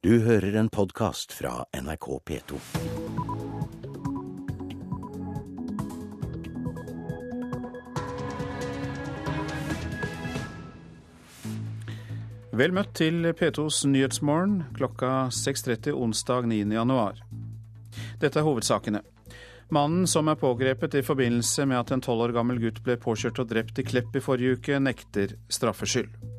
Du 0.00 0.14
hører 0.24 0.54
en 0.56 0.68
podkast 0.72 1.34
fra 1.36 1.66
NRK 1.76 2.06
P2. 2.24 2.56
Vel 12.56 12.72
møtt 12.72 12.94
til 12.96 13.28
P2s 13.28 13.82
Nyhetsmorgen 13.92 14.62
klokka 14.72 15.28
6.30 15.36 15.92
onsdag 15.92 16.48
9. 16.48 16.62
januar. 16.80 17.20
Dette 18.24 18.40
er 18.40 18.48
hovedsakene. 18.48 19.04
Mannen 19.68 20.08
som 20.08 20.32
er 20.32 20.40
pågrepet 20.40 20.96
i 20.96 21.04
forbindelse 21.04 21.68
med 21.68 21.82
at 21.82 21.92
en 21.92 22.08
tolv 22.08 22.30
år 22.30 22.38
gammel 22.40 22.64
gutt 22.64 22.80
ble 22.88 22.96
påkjørt 22.96 23.44
og 23.44 23.52
drept 23.52 23.84
i 23.84 23.90
Klepp 23.92 24.16
i 24.16 24.24
forrige 24.24 24.56
uke, 24.56 24.80
nekter 24.80 25.36
straffskyld. 25.52 26.29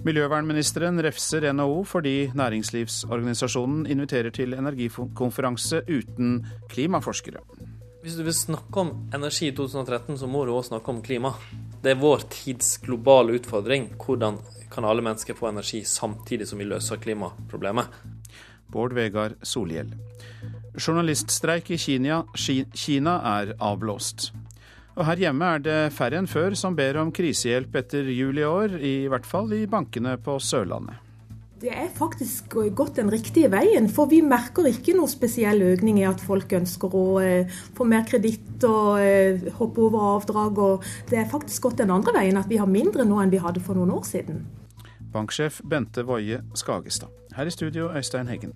Miljøvernministeren 0.00 0.96
refser 1.04 1.44
NHO 1.52 1.82
fordi 1.84 2.30
næringslivsorganisasjonen 2.32 3.82
inviterer 3.92 4.32
til 4.32 4.54
energikonferanse 4.56 5.82
uten 5.92 6.38
klimaforskere. 6.72 7.42
Hvis 8.00 8.16
du 8.16 8.22
vil 8.24 8.32
snakke 8.32 8.80
om 8.80 8.94
energi 9.14 9.50
i 9.50 9.52
2013, 9.52 10.16
så 10.16 10.26
må 10.26 10.46
du 10.48 10.54
òg 10.56 10.64
snakke 10.70 10.88
om 10.88 11.02
klima. 11.04 11.34
Det 11.84 11.92
er 11.92 12.00
vår 12.00 12.24
tids 12.32 12.78
globale 12.80 13.36
utfordring. 13.36 13.90
Hvordan 14.00 14.38
kan 14.72 14.88
alle 14.88 15.04
mennesker 15.04 15.36
få 15.36 15.50
energi 15.50 15.82
samtidig 15.84 16.48
som 16.48 16.62
vi 16.62 16.70
løser 16.70 16.96
klimaproblemet? 16.96 17.92
Bård 18.72 18.96
Vegar 18.96 19.36
Solhjell. 19.42 19.92
Journaliststreik 20.80 21.70
i 21.74 21.76
Kina, 21.76 22.22
Kina 22.72 23.18
er 23.36 23.52
avblåst. 23.60 24.30
Og 25.00 25.06
her 25.08 25.16
hjemme 25.16 25.46
er 25.56 25.62
det 25.64 25.76
færre 25.96 26.18
enn 26.20 26.26
før 26.28 26.52
som 26.60 26.74
ber 26.76 26.98
om 27.00 27.08
krisehjelp 27.08 27.76
etter 27.80 28.08
jul 28.12 28.36
i 28.36 28.44
år, 28.44 28.74
i 28.84 29.06
hvert 29.08 29.24
fall 29.24 29.48
i 29.56 29.62
bankene 29.64 30.18
på 30.20 30.34
Sørlandet. 30.44 31.06
Det 31.60 31.70
er 31.72 31.88
faktisk 31.92 32.52
gått 32.76 32.98
den 33.00 33.08
riktige 33.12 33.48
veien, 33.52 33.88
for 33.92 34.08
vi 34.12 34.18
merker 34.24 34.68
ikke 34.68 34.92
noe 34.96 35.08
spesiell 35.08 35.60
økning 35.64 36.02
i 36.02 36.06
at 36.08 36.20
folk 36.24 36.52
ønsker 36.56 36.96
å 36.96 37.04
eh, 37.20 37.56
få 37.76 37.84
mer 37.88 38.04
kreditt 38.08 38.64
og 38.68 39.00
eh, 39.00 39.48
hoppe 39.56 39.86
over 39.86 40.04
avdrag. 40.18 40.60
og 40.60 40.84
Det 41.08 41.20
er 41.20 41.28
faktisk 41.32 41.68
gått 41.68 41.80
den 41.80 41.92
andre 41.92 42.14
veien, 42.16 42.40
at 42.40 42.48
vi 42.48 42.60
har 42.60 42.68
mindre 42.68 43.04
nå 43.08 43.20
enn 43.20 43.32
vi 43.32 43.40
hadde 43.40 43.64
for 43.64 43.76
noen 43.80 43.92
år 43.96 44.04
siden. 44.08 44.44
Banksjef 45.12 45.62
Bente 45.64 46.04
Woie 46.08 46.42
Skagestad. 46.56 47.12
Her 47.36 47.48
i 47.48 47.56
studio, 47.56 47.88
Øystein 47.92 48.28
Heggen. 48.28 48.52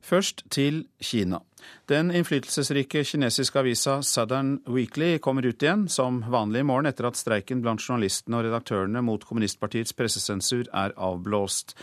Først 0.00 0.44
til 0.48 0.86
Kina. 1.00 1.44
Den 1.90 2.10
innflytelsesrike 2.14 3.04
kinesiske 3.04 3.60
avisa 3.60 3.98
Southern 4.02 4.58
Weekly 4.66 5.18
kommer 5.18 5.46
ut 5.46 5.62
igjen, 5.62 5.86
som 5.88 6.20
vanlig 6.30 6.60
i 6.62 6.68
morgen 6.68 6.90
etter 6.90 7.08
at 7.08 7.18
streiken 7.18 7.62
blant 7.64 7.82
journalistene 7.84 8.38
og 8.40 8.46
redaktørene 8.48 9.02
mot 9.04 9.24
kommunistpartiets 9.24 9.96
pressesensur 9.96 10.68
er 10.72 10.94
avblåst. 10.96 11.76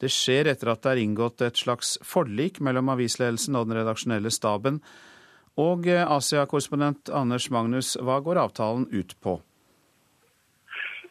Det 0.00 0.08
skjer 0.12 0.48
etter 0.48 0.72
at 0.72 0.82
det 0.84 0.94
er 0.94 1.02
inngått 1.02 1.44
et 1.44 1.60
slags 1.60 1.98
forlik 2.06 2.62
mellom 2.64 2.88
avisledelsen 2.94 3.58
og 3.58 3.68
den 3.68 3.80
redaksjonelle 3.82 4.32
staben. 4.32 4.80
Og 5.60 5.86
Asia-korrespondent 5.90 7.12
Anders 7.12 7.50
Magnus, 7.52 7.96
hva 8.00 8.22
går 8.24 8.40
avtalen 8.46 8.88
ut 8.94 9.16
på? 9.20 9.40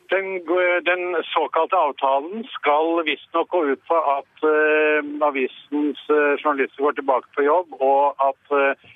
Den, 0.10 0.40
den, 0.86 1.16
såkalte 1.24 1.78
avtalen 1.78 2.44
skal 2.50 3.04
visstnok 3.06 3.50
gå 3.54 3.60
ut 3.74 3.82
på 3.86 3.98
at 4.18 4.46
uh, 4.46 5.06
avisens 5.28 6.02
uh, 6.10 6.34
journalister 6.40 6.82
går 6.84 6.98
tilbake 6.98 7.30
på 7.36 7.46
jobb, 7.46 7.76
og 7.78 8.18
at 8.30 8.56
uh, 8.56 8.90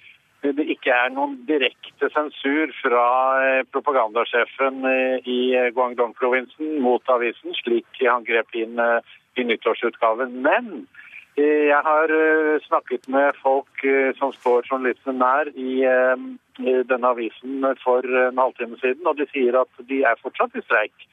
det 0.43 0.65
ikke 0.73 0.89
er 0.89 1.13
noen 1.13 1.35
direkte 1.47 2.09
sensur 2.11 2.73
fra 2.81 3.03
propagandasjefen 3.71 4.81
i 5.23 5.37
Guangdong-provinsen 5.71 6.81
mot 6.83 7.13
avisen, 7.13 7.55
slik 7.61 8.01
han 8.01 8.25
grep 8.27 8.51
inn 8.59 8.75
i 8.75 9.45
nyttårsutgaven. 9.47 10.35
Men 10.43 10.83
jeg 11.37 11.79
har 11.85 12.11
snakket 12.67 13.07
med 13.09 13.37
folk 13.41 13.85
som 14.19 14.33
står 14.35 14.67
journalistene 14.69 15.17
nær 15.17 15.49
i 15.57 15.81
denne 16.91 17.09
avisen 17.09 17.65
for 17.81 18.05
en 18.05 18.37
halvtime 18.37 18.77
siden, 18.81 19.07
og 19.09 19.17
de 19.17 19.25
sier 19.31 19.57
at 19.57 19.85
de 19.89 20.03
er 20.05 20.19
fortsatt 20.21 20.53
i 20.59 20.65
streik. 20.67 21.07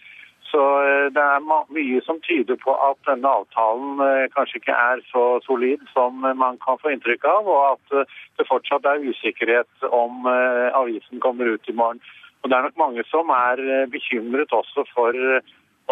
Så 0.50 0.62
eh, 0.82 1.06
det 1.14 1.22
er 1.22 1.44
mye 1.46 2.00
som 2.06 2.18
tyder 2.26 2.58
på 2.64 2.74
at 2.74 2.98
denne 3.08 3.30
avtalen 3.40 4.00
eh, 4.04 4.26
kanskje 4.34 4.60
ikke 4.60 4.74
er 4.74 5.02
så 5.10 5.24
solid 5.46 5.82
som 5.94 6.24
man 6.24 6.58
kan 6.64 6.80
få 6.82 6.94
inntrykk 6.94 7.26
av, 7.30 7.50
og 7.50 7.60
at 7.74 7.98
eh, 8.00 8.16
det 8.40 8.48
fortsatt 8.48 8.88
er 8.88 9.04
usikkerhet 9.06 9.90
om 9.90 10.26
avisen 10.26 11.22
kommer 11.22 11.54
ut 11.54 11.68
i 11.68 11.76
morgen. 11.76 12.00
Og 12.42 12.48
Det 12.48 12.56
er 12.56 12.64
nok 12.64 12.78
mange 12.80 13.02
som 13.10 13.28
er 13.34 13.60
bekymret 13.92 14.52
også 14.56 14.86
for 14.94 15.16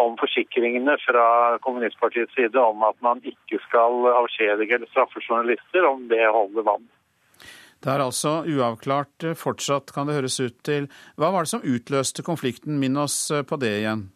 om 0.01 0.15
forsikringene 0.19 0.95
fra 1.03 1.25
kommunistpartiets 1.63 2.35
side 2.37 2.59
om 2.61 2.83
at 2.87 2.97
man 3.05 3.21
ikke 3.23 3.59
skal 3.67 4.07
avskjedige 4.13 4.79
eller 4.79 4.91
straffe 4.93 5.21
journalister, 5.23 5.85
om 5.87 6.07
det 6.11 6.23
holder 6.25 6.67
vann. 6.67 6.87
Det 7.79 7.91
er 7.93 8.03
altså 8.03 8.41
uavklart 8.43 9.29
fortsatt, 9.39 9.93
kan 9.95 10.09
det 10.09 10.17
høres 10.17 10.39
ut 10.43 10.57
til. 10.67 10.89
Hva 11.15 11.31
var 11.31 11.45
det 11.45 11.53
som 11.53 11.63
utløste 11.63 12.25
konflikten? 12.27 12.79
Minn 12.81 12.99
oss 12.99 13.29
på 13.47 13.59
det 13.61 13.75
igjen. 13.81 14.09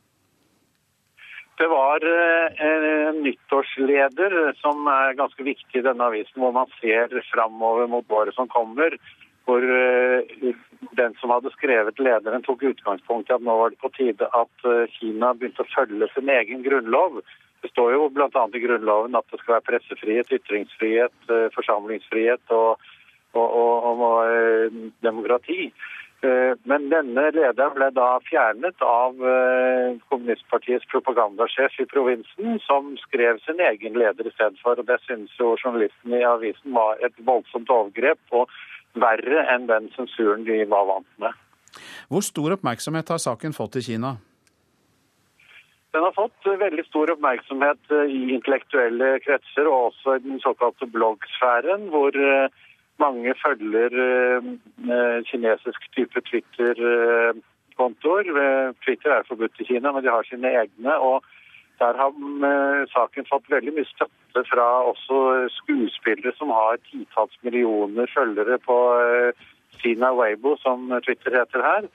Det 1.62 1.68
var 1.70 2.02
eh, 2.02 2.64
en 2.66 3.20
nyttårsleder 3.24 4.34
som 4.58 4.88
er 4.90 5.14
ganske 5.20 5.46
viktig 5.46 5.80
i 5.80 5.86
denne 5.86 6.08
avisen, 6.10 6.42
hvor 6.42 6.56
man 6.56 6.72
ser 6.80 7.14
framover 7.30 7.88
mot 7.92 8.10
året 8.12 8.34
som 8.36 8.50
kommer. 8.50 8.98
Hvor 9.44 9.64
eh, 9.64 10.54
den 11.00 11.16
som 11.20 11.34
hadde 11.34 11.52
skrevet 11.56 12.00
lederen, 12.00 12.46
tok 12.46 12.64
utgangspunkt 12.70 13.32
i 13.32 13.36
at 13.36 13.44
nå 13.44 13.56
var 13.60 13.74
det 13.74 13.82
på 13.84 13.92
tide 13.98 14.30
at 14.30 14.68
eh, 14.70 14.86
Kina 14.98 15.34
begynte 15.36 15.66
å 15.66 15.72
følge 15.74 16.10
sin 16.14 16.32
egen 16.32 16.64
grunnlov. 16.66 17.22
Det 17.64 17.72
står 17.72 17.94
jo 17.96 18.10
bl.a. 18.12 18.30
i 18.30 18.64
Grunnloven 18.64 19.16
at 19.16 19.28
det 19.32 19.40
skal 19.40 19.58
være 19.58 19.68
pressefrihet, 19.70 20.32
ytringsfrihet, 20.36 21.16
forsamlingsfrihet 21.56 22.52
og, 22.52 22.82
og, 23.40 23.54
og, 23.56 24.02
og 24.04 24.82
demokrati. 25.06 25.70
Eh, 26.24 26.54
men 26.70 26.86
denne 26.92 27.26
lederen 27.36 27.74
ble 27.76 27.90
da 27.92 28.08
fjernet 28.24 28.84
av 28.88 29.18
eh, 29.28 29.98
kommunistpartiets 30.08 30.88
propagandasjef 30.94 31.76
i 31.84 31.88
provinsen, 31.92 32.60
som 32.64 32.94
skrev 33.02 33.42
sin 33.44 33.60
egen 33.60 33.98
leder 34.00 34.30
i 34.30 34.32
stedet 34.32 34.62
for. 34.64 34.80
Og 34.80 34.88
det 34.88 35.02
synes 35.04 35.34
jo 35.40 35.58
journalistene 35.58 36.22
i 36.22 36.28
avisen 36.28 36.78
var 36.78 37.02
et 37.04 37.18
voldsomt 37.28 37.74
overgrep, 37.76 38.22
og 38.32 38.48
verre 39.00 39.46
enn 39.54 39.68
den 39.70 39.90
sensuren 39.96 40.44
de 40.48 40.66
var 40.70 40.86
vant 40.90 41.12
med. 41.22 41.34
Hvor 42.12 42.22
stor 42.26 42.52
oppmerksomhet 42.58 43.10
har 43.10 43.18
saken 43.22 43.54
fått 43.58 43.76
i 43.82 43.86
Kina? 43.88 44.10
Den 45.94 46.04
har 46.06 46.14
fått 46.16 46.42
veldig 46.46 46.86
stor 46.88 47.12
oppmerksomhet 47.14 47.82
eh, 47.94 48.08
i 48.10 48.34
intellektuelle 48.36 49.20
kretser, 49.26 49.66
og 49.70 49.92
også 49.92 50.08
i 50.18 50.24
den 50.26 50.40
såkalte 50.42 50.86
bloggsfæren, 50.90 51.82
hvor 51.94 52.12
mange 53.02 53.34
følger 53.42 53.92
eh, 54.08 54.44
kinesisk 55.30 55.82
type 55.98 56.20
Twitter-kontoer. 56.30 58.26
Twitter 58.86 59.12
er 59.18 59.30
forbudt 59.30 59.62
i 59.62 59.70
Kina, 59.70 59.88
men 59.92 60.04
de 60.06 60.10
har 60.14 60.24
sine 60.30 60.50
egne. 60.64 60.94
og 60.98 61.18
der 61.82 61.98
har 62.00 62.14
eh, 62.50 62.86
saken 62.94 63.28
fått 63.30 63.50
veldig 63.52 63.74
mye 63.76 63.90
støtte 63.90 64.44
fra 64.50 64.68
også 64.92 65.50
skuespillere 65.58 66.34
som 66.38 66.54
har 66.54 66.82
titalls 66.90 67.36
millioner 67.46 68.10
følgere 68.14 68.60
på 68.64 68.80
eh, 69.02 69.46
Sina 69.82 70.14
Weibo, 70.16 70.56
som 70.62 70.92
Twitter 71.06 71.40
heter 71.40 71.66
her. 71.66 71.88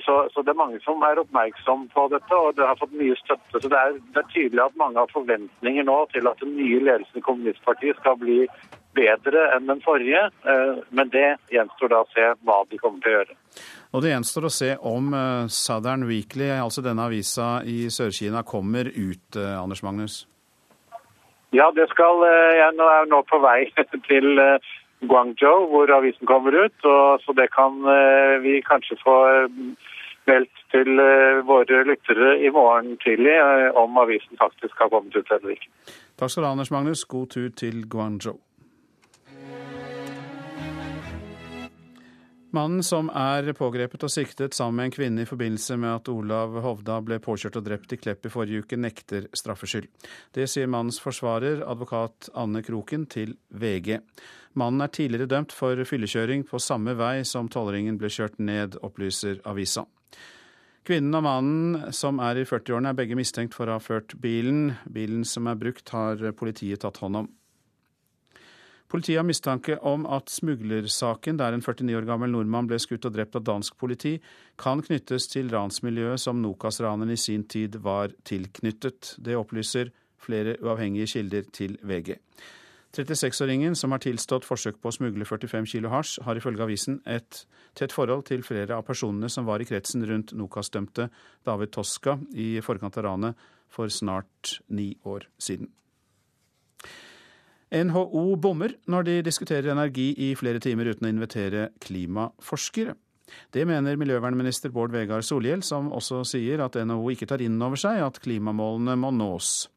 Så, 0.00 0.28
så, 0.32 0.42
det 0.42 0.48
er 0.48 0.56
mange 0.56 0.78
som 0.80 1.02
er 1.04 1.20
oppmerksom 1.20 1.84
på 1.92 2.06
dette, 2.08 2.36
og 2.36 2.56
det 2.56 2.64
har 2.64 2.78
fått 2.80 2.94
mye 2.96 3.16
støtte. 3.20 3.60
Så 3.60 3.68
det 3.68 3.76
er, 3.76 3.98
det 4.14 4.22
er 4.22 4.30
tydelig 4.32 4.62
at 4.64 4.78
mange 4.80 4.96
har 5.02 5.12
forventninger 5.12 5.84
nå 5.84 5.98
til 6.14 6.30
at 6.30 6.40
den 6.40 6.54
nye 6.56 6.80
ledelsen 6.80 7.20
i 7.20 7.24
Kommunistpartiet 7.26 8.00
skal 8.00 8.16
bli 8.20 8.38
bedre 8.96 9.44
enn 9.52 9.68
den 9.68 9.84
forrige. 9.84 10.24
Eh, 10.48 10.80
men 10.96 11.12
det 11.12 11.28
gjenstår 11.52 11.92
da 11.92 12.00
å 12.04 12.10
se 12.14 12.30
hva 12.40 12.62
de 12.70 12.80
kommer 12.80 13.04
til 13.04 13.12
å 13.12 13.18
gjøre. 13.18 13.38
Og 13.92 14.02
det 14.02 14.12
gjenstår 14.14 14.48
å 14.48 14.52
se 14.52 14.74
om 14.88 15.12
eh, 15.14 15.48
Southern 15.52 16.06
Weekly, 16.08 16.48
altså 16.56 16.84
denne 16.84 17.08
avisa 17.08 17.58
i 17.68 17.90
Sør-Kina, 17.92 18.42
kommer 18.42 18.88
ut, 18.88 19.36
eh, 19.36 19.56
Anders 19.60 19.82
Magnus? 19.84 20.22
Ja, 21.52 21.68
det 21.76 21.90
skal 21.90 22.22
jeg 22.56 22.72
nå 22.78 22.86
er 22.88 23.10
nå 23.10 23.20
på 23.28 23.42
vei 23.44 23.66
til 24.08 24.40
Guangzhou, 25.08 25.66
hvor 25.70 25.90
avisen 25.96 26.26
kommer 26.26 26.64
ut. 26.64 26.84
Og, 26.84 27.20
så 27.24 27.32
det 27.32 27.48
kan 27.58 27.72
eh, 27.96 28.38
vi 28.42 28.60
kanskje 28.70 28.98
få 29.02 29.16
eh, 29.30 29.58
meldt 30.30 30.62
til 30.74 31.02
eh, 31.02 31.42
våre 31.46 31.82
lyttere 31.88 32.36
i 32.46 32.50
morgen 32.50 32.96
tidlig 33.04 33.34
om 33.82 33.98
avisen 33.98 34.38
faktisk 34.38 34.78
har 34.78 34.92
kommet 34.94 35.16
ut 35.16 35.34
eller 35.34 35.56
ikke. 35.56 35.70
Takk 36.18 36.30
skal 36.30 36.42
du 36.42 36.46
ha, 36.46 36.54
Anders 36.56 36.70
Magnus. 36.74 37.04
God 37.04 37.34
tur 37.34 37.50
til 37.56 37.84
Guangzhou. 37.90 38.38
Mannen 42.52 42.82
som 42.84 43.06
er 43.16 43.46
pågrepet 43.56 44.02
og 44.04 44.10
siktet 44.12 44.52
sammen 44.52 44.76
med 44.76 44.90
en 44.90 44.92
kvinne 44.92 45.22
i 45.24 45.28
forbindelse 45.28 45.78
med 45.80 45.88
at 45.88 46.08
Olav 46.12 46.58
Hovda 46.60 46.98
ble 47.00 47.16
påkjørt 47.24 47.56
og 47.56 47.64
drept 47.64 47.94
i 47.96 47.96
Klepp 47.96 48.28
i 48.28 48.32
forrige 48.34 48.66
uke, 48.66 48.76
nekter 48.76 49.30
straffskyld. 49.32 49.88
Det 50.36 50.44
sier 50.52 50.68
mannens 50.68 51.00
forsvarer, 51.00 51.62
advokat 51.64 52.28
Anne 52.36 52.60
Kroken, 52.66 53.06
til 53.08 53.38
VG. 53.48 54.02
Mannen 54.60 54.84
er 54.84 54.92
tidligere 54.92 55.30
dømt 55.32 55.56
for 55.56 55.80
fyllekjøring 55.88 56.44
på 56.44 56.60
samme 56.60 56.92
vei 57.00 57.22
som 57.24 57.48
tolvringen 57.48 57.96
ble 57.96 58.12
kjørt 58.12 58.36
ned, 58.36 58.76
opplyser 58.84 59.40
avisa. 59.48 59.86
Kvinnen 60.84 61.16
og 61.16 61.24
mannen 61.24 61.92
som 61.96 62.20
er 62.20 62.42
i 62.42 62.44
40-årene 62.44 62.92
er 62.92 63.00
begge 63.00 63.16
mistenkt 63.16 63.56
for 63.56 63.70
å 63.70 63.78
ha 63.78 63.80
ført 63.80 64.12
bilen. 64.20 64.74
Bilen 64.92 65.24
som 65.24 65.48
er 65.48 65.56
brukt 65.56 65.88
har 65.96 66.20
politiet 66.36 66.84
tatt 66.84 67.00
hånd 67.00 67.24
om. 67.24 67.32
Politiet 68.92 69.16
har 69.16 69.24
mistanke 69.24 69.78
om 69.88 70.02
at 70.04 70.28
smuglersaken 70.28 71.38
der 71.40 71.54
en 71.56 71.62
49 71.64 71.94
år 71.96 72.04
gammel 72.04 72.28
nordmann 72.34 72.66
ble 72.68 72.76
skutt 72.82 73.06
og 73.08 73.14
drept 73.14 73.38
av 73.38 73.46
dansk 73.46 73.78
politi, 73.80 74.18
kan 74.60 74.82
knyttes 74.84 75.30
til 75.32 75.48
ransmiljøet 75.48 76.20
som 76.20 76.42
Nokas-raneren 76.44 77.14
i 77.14 77.16
sin 77.16 77.46
tid 77.48 77.80
var 77.80 78.12
tilknyttet. 78.28 79.14
Det 79.16 79.38
opplyser 79.38 79.94
flere 80.20 80.58
uavhengige 80.60 81.08
kilder 81.14 81.48
til 81.56 81.80
VG. 81.80 82.18
36-åringen, 82.92 83.72
som 83.72 83.96
har 83.96 84.04
tilstått 84.04 84.44
forsøk 84.44 84.76
på 84.76 84.92
å 84.92 84.96
smugle 84.98 85.24
45 85.24 85.72
kilo 85.72 85.88
hasj, 85.88 86.18
har 86.28 86.36
ifølge 86.36 86.68
avisen 86.68 87.00
et 87.08 87.46
tett 87.72 87.96
forhold 87.96 88.26
til 88.28 88.44
flere 88.44 88.76
av 88.76 88.84
personene 88.84 89.32
som 89.32 89.48
var 89.48 89.64
i 89.64 89.72
kretsen 89.72 90.04
rundt 90.04 90.36
Nokas-dømte 90.36 91.08
David 91.48 91.72
Toska 91.72 92.20
i 92.36 92.58
forkant 92.60 93.00
av 93.00 93.08
ranet 93.08 93.46
for 93.72 93.88
snart 93.88 94.58
ni 94.68 94.92
år 95.08 95.30
siden. 95.40 95.72
NHO 97.72 98.36
bommer 98.36 98.74
når 98.92 99.06
de 99.08 99.14
diskuterer 99.24 99.72
energi 99.72 100.10
i 100.20 100.34
flere 100.36 100.60
timer 100.60 100.90
uten 100.92 101.08
å 101.08 101.12
invitere 101.12 101.70
klimaforskere. 101.80 102.94
Det 103.52 103.64
mener 103.64 103.96
miljøvernminister 103.96 104.68
Bård 104.74 104.92
Vegar 104.92 105.24
Solhjell, 105.24 105.62
som 105.64 105.88
også 105.88 106.20
sier 106.28 106.60
at 106.60 106.76
NHO 106.76 107.14
ikke 107.14 107.30
tar 107.30 107.40
inn 107.40 107.56
over 107.64 107.80
seg 107.80 108.02
at 108.04 108.20
klimamålene 108.20 108.98
må 109.00 109.12
nås. 109.16 109.70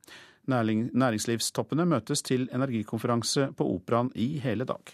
Næringslivstoppene 0.52 1.88
møtes 1.90 2.22
til 2.26 2.50
energikonferanse 2.54 3.54
på 3.56 3.70
Operaen 3.78 4.12
i 4.14 4.36
hele 4.44 4.68
dag. 4.68 4.92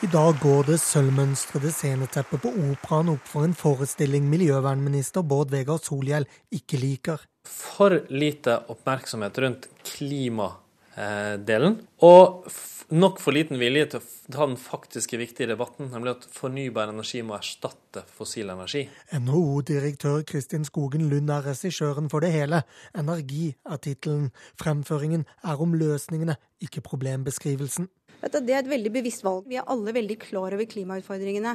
I 0.00 0.08
dag 0.12 0.36
går 0.40 0.62
det 0.70 0.78
sølvmønstrede 0.80 1.72
sceneteppet 1.72 2.44
på 2.44 2.52
Operaen 2.68 3.10
opp 3.12 3.26
for 3.28 3.48
en 3.48 3.56
forestilling 3.56 4.28
miljøvernminister 4.28 5.24
Bård 5.24 5.52
Vegar 5.52 5.80
Solhjell 5.82 6.28
ikke 6.56 6.80
liker. 6.80 7.29
For 7.50 8.02
lite 8.12 8.58
oppmerksomhet 8.72 9.38
rundt 9.42 9.68
klimadelen. 9.86 11.80
Og 12.06 12.46
nok 12.90 13.20
for 13.22 13.34
liten 13.34 13.60
vilje 13.60 13.86
til 13.92 14.00
å 14.00 14.34
ta 14.34 14.46
den 14.46 14.58
faktiske 14.60 15.18
viktige 15.20 15.50
debatten, 15.52 15.90
nemlig 15.92 16.16
at 16.16 16.26
fornybar 16.34 16.90
energi 16.92 17.22
må 17.26 17.36
erstatte 17.36 18.02
fossil 18.16 18.50
energi. 18.52 18.86
NHO-direktør 19.14 20.24
Kristin 20.28 20.66
Skogen 20.68 21.08
Lund 21.10 21.30
er 21.30 21.46
regissøren 21.46 22.10
for 22.12 22.24
det 22.24 22.32
hele. 22.34 22.62
Energi 22.98 23.52
er 23.68 23.82
tittelen. 23.82 24.30
Fremføringen 24.60 25.26
er 25.46 25.62
om 25.62 25.76
løsningene, 25.78 26.38
ikke 26.62 26.84
problembeskrivelsen. 26.86 27.88
Det 28.20 28.52
er 28.52 28.60
et 28.60 28.70
veldig 28.70 28.92
bevisst 28.92 29.24
valg. 29.24 29.46
Vi 29.48 29.56
er 29.56 29.68
alle 29.70 29.94
veldig 29.96 30.16
klar 30.20 30.52
over 30.56 30.66
klimautfordringene. 30.68 31.54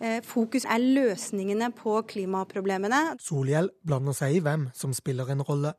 Eh, 0.00 0.20
fokus 0.24 0.64
er 0.64 0.80
løsningene 0.80 1.70
på 1.76 1.98
klimaproblemene. 2.08 3.18
Solhjell 3.20 3.68
blander 3.84 4.16
seg 4.16 4.38
i 4.38 4.44
hvem 4.44 4.70
som 4.76 4.94
spiller 4.96 5.28
en 5.34 5.44
rolle. 5.44 5.74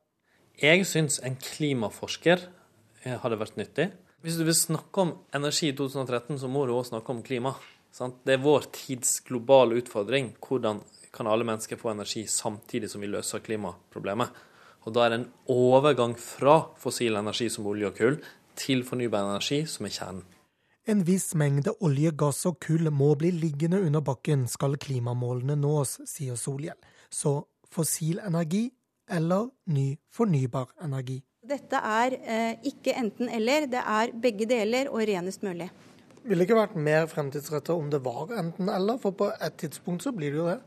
Jeg 0.61 0.85
syns 0.89 1.19
en 1.25 1.37
klimaforsker 1.41 2.45
eh, 3.03 3.17
hadde 3.21 3.39
vært 3.41 3.57
nyttig. 3.57 3.91
Hvis 4.25 4.37
du 4.39 4.45
vil 4.47 4.57
snakke 4.57 5.03
om 5.03 5.15
energi 5.37 5.71
i 5.71 5.75
2013, 5.77 6.39
så 6.41 6.49
må 6.49 6.65
du 6.65 6.73
òg 6.73 6.87
snakke 6.89 7.13
om 7.13 7.23
klima. 7.25 7.55
Sant? 7.93 8.19
Det 8.25 8.35
er 8.35 8.43
vår 8.43 8.69
tids 8.75 9.19
globale 9.25 9.77
utfordring. 9.81 10.35
Hvordan 10.43 10.83
kan 11.13 11.29
alle 11.29 11.45
mennesker 11.47 11.79
få 11.81 11.93
energi 11.93 12.27
samtidig 12.29 12.89
som 12.91 13.01
vi 13.01 13.09
løser 13.09 13.41
klimaproblemet? 13.45 14.43
Og 14.87 14.93
da 14.95 15.03
er 15.03 15.11
det 15.11 15.19
en 15.19 15.29
overgang 15.51 16.13
fra 16.19 16.59
fossil 16.79 17.17
energi 17.19 17.49
som 17.51 17.65
olje 17.67 17.89
og 17.89 17.97
kull 17.97 18.19
til 18.57 18.83
fornybar 18.87 19.27
energi 19.29 19.63
som 19.69 19.87
er 19.87 19.93
kjernen. 19.93 20.25
En 20.87 21.01
viss 21.03 21.33
mengde 21.35 21.73
olje, 21.83 22.13
gass 22.15 22.45
og 22.47 22.61
kull 22.63 22.87
må 22.95 23.09
bli 23.19 23.33
liggende 23.35 23.81
under 23.83 24.03
bakken 24.07 24.45
skal 24.47 24.77
klimamålene 24.79 25.57
nås, 25.59 25.97
sier 26.07 26.39
Solhjell. 26.39 26.79
Så 27.11 27.41
fossil 27.67 28.21
energi 28.23 28.69
eller 29.11 29.49
ny 29.73 29.89
fornybar 30.15 30.71
energi. 30.83 31.19
Dette 31.47 31.79
er 31.79 32.15
eh, 32.23 32.53
ikke 32.67 32.95
enten-eller, 32.99 33.67
det 33.71 33.83
er 33.83 34.15
begge 34.23 34.47
deler 34.49 34.89
og 34.91 35.03
renest 35.07 35.43
mulig. 35.43 35.69
Ville 36.27 36.43
det 36.43 36.49
ikke 36.49 36.57
vært 36.59 36.75
mer 36.75 37.05
fremtidsretta 37.07 37.71
om 37.71 37.87
det 37.91 38.01
var 38.03 38.33
enten-eller, 38.35 38.97
for 38.99 39.15
på 39.15 39.29
et 39.31 39.53
tidspunkt 39.61 40.03
så 40.03 40.11
blir 40.11 40.33
det 40.33 40.41
jo 40.41 40.49
det? 40.49 40.57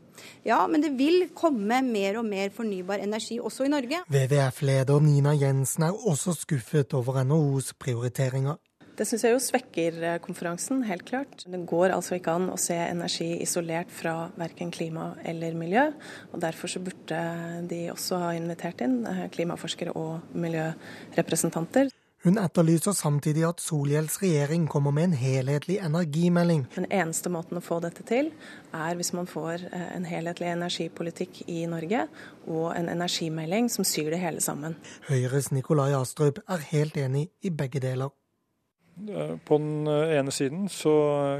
Ja, 0.45 0.63
men 0.65 0.81
det 0.81 0.95
vil 0.97 1.27
komme 1.37 1.83
mer 1.85 2.17
og 2.17 2.25
mer 2.25 2.49
fornybar 2.55 3.03
energi 3.03 3.37
også 3.37 3.67
i 3.67 3.71
Norge. 3.73 4.01
WWF-leder 4.09 5.05
Nina 5.05 5.35
Jensen 5.37 5.85
er 5.85 6.07
også 6.09 6.33
skuffet 6.39 6.97
over 6.97 7.21
NHOs 7.21 7.75
prioriteringer. 7.77 8.57
Det 8.97 9.05
syns 9.07 9.23
jeg 9.23 9.35
jo 9.35 9.39
svekker 9.41 10.01
eh, 10.03 10.17
konferansen, 10.21 10.81
helt 10.89 11.05
klart. 11.07 11.45
Det 11.45 11.61
går 11.69 11.93
altså 11.93 12.17
ikke 12.17 12.33
an 12.37 12.49
å 12.53 12.57
se 12.59 12.75
energi 12.75 13.29
isolert 13.45 13.93
fra 13.93 14.15
verken 14.41 14.73
klima 14.73 15.11
eller 15.25 15.55
miljø. 15.57 15.87
og 16.33 16.41
Derfor 16.43 16.73
så 16.73 16.81
burde 16.83 17.21
de 17.69 17.85
også 17.93 18.19
ha 18.25 18.33
invitert 18.37 18.83
inn 18.85 18.99
eh, 19.09 19.23
klimaforskere 19.33 19.93
og 19.97 20.33
miljørepresentanter. 20.33 21.93
Hun 22.21 22.37
etterlyser 22.37 22.93
samtidig 22.93 23.41
at 23.47 23.61
Solhjells 23.63 24.19
regjering 24.21 24.67
kommer 24.69 24.93
med 24.93 25.07
en 25.09 25.15
helhetlig 25.17 25.79
energimelding. 25.81 26.67
Den 26.75 26.85
eneste 26.93 27.31
måten 27.33 27.57
å 27.57 27.63
få 27.65 27.79
dette 27.81 28.05
til, 28.05 28.29
er 28.77 28.97
hvis 28.99 29.09
man 29.17 29.25
får 29.29 29.63
eh, 29.71 29.87
en 29.95 30.05
helhetlig 30.05 30.51
energipolitikk 30.51 31.39
i 31.49 31.63
Norge, 31.71 32.03
og 32.45 32.75
en 32.75 32.91
energimelding 32.93 33.71
som 33.73 33.87
syr 33.87 34.11
det 34.13 34.21
hele 34.21 34.43
sammen. 34.45 34.77
Høyres 35.09 35.49
Nikolai 35.49 35.95
Astrup 35.97 36.43
er 36.45 36.67
helt 36.69 36.99
enig 37.01 37.31
i 37.41 37.49
begge 37.49 37.81
deler. 37.81 38.13
På 39.47 39.57
den 39.57 39.87
ene 39.89 40.33
siden 40.35 40.67
så 40.69 40.93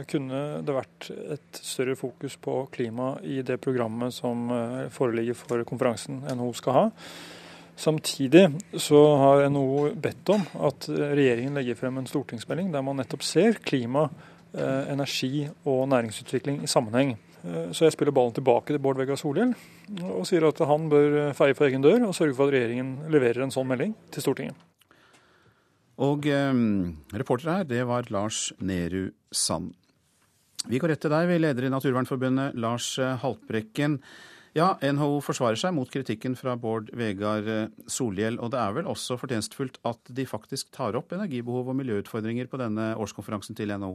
kunne 0.10 0.64
det 0.66 0.74
vært 0.74 1.12
et 1.12 1.60
større 1.62 1.94
fokus 2.00 2.40
på 2.42 2.56
klima 2.74 3.12
i 3.22 3.44
det 3.46 3.60
programmet 3.62 4.16
som 4.18 4.50
eh, 4.50 4.90
foreligger 4.90 5.38
for 5.38 5.62
konferansen 5.70 6.24
NHO 6.26 6.50
skal 6.58 6.78
ha. 6.80 6.88
Samtidig 7.82 8.46
så 8.78 9.00
har 9.18 9.48
NHO 9.50 9.88
bedt 9.98 10.30
om 10.36 10.44
at 10.68 10.86
regjeringen 10.92 11.56
legger 11.58 11.80
frem 11.80 11.98
en 11.98 12.10
stortingsmelding 12.10 12.70
der 12.74 12.84
man 12.86 13.00
nettopp 13.02 13.24
ser 13.26 13.58
klima, 13.66 14.06
eh, 14.54 14.92
energi 14.94 15.48
og 15.66 15.88
næringsutvikling 15.90 16.62
i 16.62 16.70
sammenheng. 16.70 17.16
Eh, 17.42 17.72
så 17.74 17.88
jeg 17.88 17.96
spiller 17.96 18.14
ballen 18.14 18.36
tilbake 18.38 18.70
til 18.70 18.82
Bård 18.84 19.02
Vegar 19.02 19.18
Solhjell 19.18 19.56
og 20.12 20.28
sier 20.30 20.46
at 20.46 20.62
han 20.70 20.90
bør 20.92 21.34
feie 21.34 21.58
for 21.58 21.66
egen 21.66 21.82
dør 21.82 22.06
og 22.06 22.14
sørge 22.14 22.38
for 22.38 22.52
at 22.52 22.60
regjeringen 22.60 23.10
leverer 23.10 23.48
en 23.48 23.54
sånn 23.56 23.70
melding 23.72 23.96
til 24.14 24.28
Stortinget. 24.28 24.68
Og 26.02 26.26
eh, 26.30 26.64
reporter 27.18 27.56
her, 27.56 27.70
det 27.70 27.82
var 27.90 28.10
Lars 28.14 28.52
Nehru 28.62 29.10
Sand. 29.34 29.74
Vi 30.70 30.78
går 30.78 30.94
rett 30.94 31.02
til 31.02 31.14
deg, 31.14 31.26
vi 31.32 31.40
leder 31.42 31.66
i 31.66 31.74
Naturvernforbundet, 31.74 32.54
Lars 32.62 32.94
eh, 33.02 33.18
Haltbrekken. 33.24 33.98
Ja, 34.52 34.74
NHO 34.84 35.22
forsvarer 35.24 35.56
seg 35.56 35.72
mot 35.78 35.88
kritikken 35.88 36.34
fra 36.36 36.58
Bård 36.60 36.90
Vegar 37.00 37.46
eh, 37.48 37.70
Solhjell, 37.88 38.36
og 38.44 38.52
det 38.52 38.60
er 38.60 38.74
vel 38.76 38.90
også 38.92 39.16
fortjenstfullt 39.22 39.80
at 39.88 40.12
de 40.12 40.26
faktisk 40.28 40.74
tar 40.76 40.98
opp 41.00 41.16
energibehov 41.16 41.72
og 41.72 41.78
miljøutfordringer 41.80 42.52
på 42.52 42.60
denne 42.60 42.90
årskonferansen 43.00 43.56
til 43.56 43.72
NHO? 43.72 43.94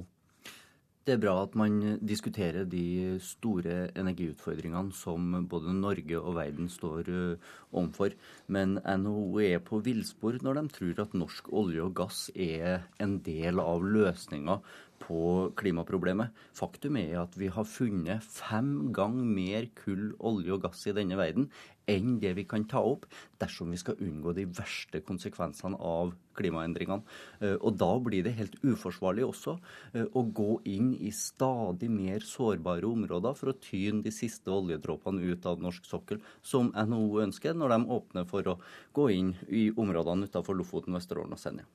Det 1.07 1.15
er 1.15 1.21
bra 1.23 1.37
at 1.45 1.53
man 1.55 1.99
diskuterer 2.03 2.65
de 2.67 3.19
store 3.23 3.93
energiutfordringene 4.01 4.97
som 4.97 5.37
både 5.47 5.77
Norge 5.77 6.19
og 6.19 6.35
verden 6.35 6.67
står 6.73 7.11
uh, 7.13 7.53
overfor. 7.71 8.17
Men 8.51 8.81
NHO 8.81 9.37
er 9.45 9.63
på 9.63 9.79
villspor 9.87 10.41
når 10.43 10.59
de 10.59 10.65
tror 10.75 11.05
at 11.05 11.15
norsk 11.15 11.53
olje 11.53 11.85
og 11.85 11.95
gass 12.01 12.25
er 12.35 12.89
en 12.99 13.21
del 13.23 13.63
av 13.63 13.87
løsninga 13.87 14.59
på 15.03 15.53
klimaproblemet. 15.59 16.35
Faktum 16.57 16.99
er 17.01 17.23
at 17.23 17.37
vi 17.39 17.51
har 17.53 17.69
funnet 17.69 18.25
fem 18.25 18.93
ganger 18.97 19.31
mer 19.39 19.71
kull, 19.79 20.13
olje 20.19 20.57
og 20.57 20.67
gass 20.67 20.87
i 20.89 20.95
denne 20.97 21.19
verden 21.19 21.51
enn 21.91 22.17
det 22.23 22.33
vi 22.37 22.45
kan 22.49 22.65
ta 22.69 22.81
opp 22.83 23.07
dersom 23.41 23.71
vi 23.71 23.79
skal 23.81 23.99
unngå 24.03 24.35
de 24.37 24.47
verste 24.51 25.01
konsekvensene 25.07 25.79
av 25.79 26.13
klimaendringene. 26.37 27.05
Eh, 27.41 27.55
og 27.57 27.79
da 27.81 27.91
blir 28.03 28.27
det 28.27 28.35
helt 28.39 28.59
uforsvarlig 28.65 29.25
også 29.27 29.57
eh, 29.95 30.07
å 30.07 30.25
gå 30.27 30.59
inn 30.73 30.93
i 30.99 31.13
stadig 31.15 31.91
mer 31.93 32.27
sårbare 32.27 32.89
områder 32.91 33.39
for 33.39 33.53
å 33.53 33.59
tyne 33.63 34.03
de 34.05 34.13
siste 34.15 34.53
oljedråpene 34.53 35.31
ut 35.31 35.47
av 35.47 35.63
norsk 35.63 35.87
sokkel, 35.87 36.23
som 36.43 36.73
NHO 36.75 37.23
ønsker 37.29 37.57
når 37.57 37.77
de 37.77 37.81
åpner 38.01 38.29
for 38.29 38.53
å 38.53 38.59
gå 38.97 39.11
inn 39.15 39.35
i 39.49 39.69
områdene 39.71 40.27
utenfor 40.27 40.59
Lofoten, 40.59 40.97
Vesterålen 40.97 41.39
og 41.39 41.43
Senja. 41.43 41.69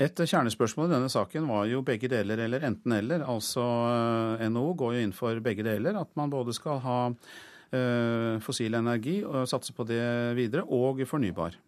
Et 0.00 0.22
kjernespørsmål 0.24 0.88
i 0.88 0.94
denne 0.94 1.10
saken 1.12 1.48
var 1.50 1.66
jo 1.68 1.82
begge 1.84 2.08
deler 2.08 2.40
eller 2.46 2.64
enten-eller. 2.64 3.26
Altså 3.28 3.64
eh, 4.40 4.46
NHO 4.48 4.70
går 4.80 4.94
jo 4.96 5.02
inn 5.04 5.16
for 5.16 5.42
begge 5.44 5.66
deler. 5.66 5.98
At 6.00 6.14
man 6.16 6.32
både 6.32 6.54
skal 6.56 6.80
ha 6.80 7.00
uh, 7.12 8.40
fossil 8.44 8.78
energi 8.78 9.20
og 9.24 9.44
satse 9.50 9.74
på 9.76 9.84
det 9.88 10.00
videre, 10.38 10.64
og 10.64 11.04
fornybar. 11.08 11.60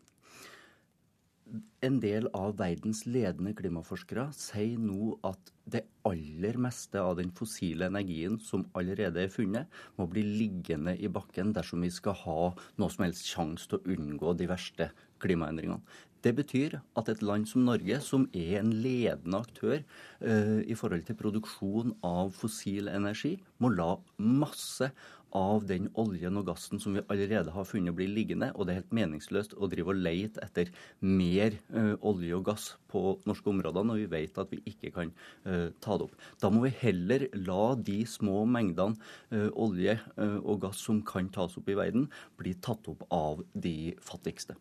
en 1.85 1.99
del 2.01 2.27
av 2.33 2.55
verdens 2.57 3.03
ledende 3.05 3.53
klimaforskere 3.55 4.31
sier 4.33 4.79
nå 4.81 5.19
at 5.29 5.51
det 5.69 5.83
aller 6.09 6.57
meste 6.57 6.97
av 6.97 7.19
den 7.19 7.29
fossile 7.37 7.91
energien 7.91 8.39
som 8.41 8.65
allerede 8.73 9.21
er 9.21 9.29
funnet, 9.29 9.69
må 9.97 10.07
bli 10.09 10.23
liggende 10.25 10.97
i 10.97 11.09
bakken 11.13 11.53
dersom 11.53 11.85
vi 11.85 11.93
skal 11.93 12.17
ha 12.25 12.41
noe 12.81 12.91
som 12.91 13.05
helst 13.05 13.29
sjanse 13.29 13.69
til 13.69 13.79
å 13.79 13.97
unngå 13.99 14.33
de 14.41 14.49
verste 14.49 14.89
klimaendringene. 15.21 15.85
Det 16.25 16.33
betyr 16.33 16.79
at 16.97 17.09
et 17.13 17.21
land 17.21 17.45
som 17.51 17.67
Norge, 17.67 17.99
som 18.01 18.23
er 18.33 18.63
en 18.63 18.71
ledende 18.81 19.43
aktør 19.45 19.83
uh, 20.25 20.63
i 20.65 20.77
forhold 20.79 21.05
til 21.05 21.19
produksjon 21.21 21.93
av 22.07 22.33
fossil 22.33 22.89
energi, 22.89 23.37
må 23.61 23.69
la 23.75 23.91
masse 24.17 24.89
av 25.35 25.65
den 25.67 25.91
oljen 25.99 26.39
og 26.39 26.47
gassen 26.49 26.81
som 26.81 26.95
vi 26.95 27.03
allerede 27.11 27.53
har 27.53 27.67
funnet, 27.69 27.93
bli 27.99 28.07
liggende. 28.09 28.53
Og 28.55 28.65
det 28.65 28.73
er 28.73 28.81
helt 28.81 28.97
meningsløst 28.97 29.57
å 29.59 29.69
drive 29.69 29.93
og 29.93 30.01
leite 30.01 30.41
etter 30.47 30.71
mer 31.05 31.59
uh, 31.75 31.93
olje 32.01 32.39
og 32.39 32.49
gass 32.49 32.69
på 32.89 33.19
norske 33.29 33.51
områder 33.53 33.85
når 33.85 34.05
vi 34.05 34.11
vet 34.15 34.41
at 34.41 34.55
vi 34.55 34.63
ikke 34.71 34.95
kan 34.97 35.13
uh, 35.45 35.69
ta 35.85 35.99
det 35.99 36.09
opp. 36.09 36.19
Da 36.41 36.49
må 36.55 36.65
vi 36.65 36.75
heller 36.81 37.29
la 37.37 37.75
de 37.77 38.01
små 38.09 38.47
mengdene 38.49 38.97
uh, 39.35 39.51
olje 39.53 39.99
og 40.17 40.63
gass 40.63 40.81
som 40.87 41.03
kan 41.05 41.29
tas 41.35 41.59
opp 41.59 41.69
i 41.69 41.77
verden, 41.77 42.09
bli 42.41 42.55
tatt 42.65 42.89
opp 42.89 43.05
av 43.13 43.45
de 43.53 43.93
fattigste. 44.01 44.57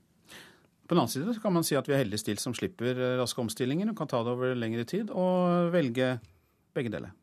På 0.84 0.96
den 0.96 1.04
annen 1.04 1.14
side 1.14 1.40
kan 1.42 1.54
man 1.56 1.64
si 1.64 1.78
at 1.80 1.88
vi 1.88 1.96
er 1.96 2.04
heldig 2.04 2.20
stilt 2.20 2.44
som 2.44 2.56
slipper 2.58 2.98
raske 3.22 3.40
omstillinger 3.40 3.92
og 3.92 3.98
kan 3.98 4.10
ta 4.12 4.20
det 4.24 4.34
over 4.36 4.56
lengre 4.58 4.84
tid, 4.88 5.12
og 5.16 5.72
velge 5.72 6.18
begge 6.76 6.92
deler. 6.92 7.14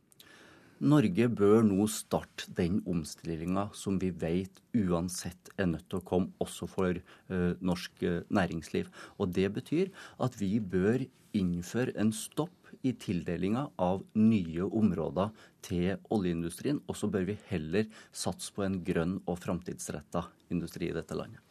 Norge 0.80 1.26
bør 1.28 1.60
nå 1.60 1.84
starte 1.92 2.48
den 2.56 2.78
omstillinga 2.88 3.66
som 3.76 3.98
vi 4.00 4.08
vet 4.16 4.62
uansett 4.72 5.50
er 5.60 5.68
nødt 5.68 5.90
til 5.92 6.00
å 6.00 6.06
komme 6.08 6.32
også 6.40 6.68
for 6.72 6.96
uh, 6.96 7.52
norsk 7.60 8.00
uh, 8.00 8.22
næringsliv. 8.32 8.88
Og 9.20 9.34
Det 9.36 9.50
betyr 9.52 9.90
at 10.24 10.38
vi 10.40 10.54
bør 10.56 11.04
innføre 11.36 11.92
en 12.00 12.14
stopp 12.16 12.72
i 12.80 12.94
tildelinga 12.96 13.66
av 13.76 14.06
nye 14.16 14.64
områder 14.64 15.36
til 15.68 16.00
oljeindustrien. 16.08 16.80
Og 16.88 16.96
så 16.96 17.12
bør 17.12 17.28
vi 17.28 17.36
heller 17.52 17.92
satse 18.08 18.48
på 18.56 18.64
en 18.64 18.80
grønn 18.80 19.18
og 19.26 19.36
framtidsretta 19.44 20.24
industri 20.48 20.88
i 20.88 20.96
dette 20.96 21.18
landet. 21.18 21.44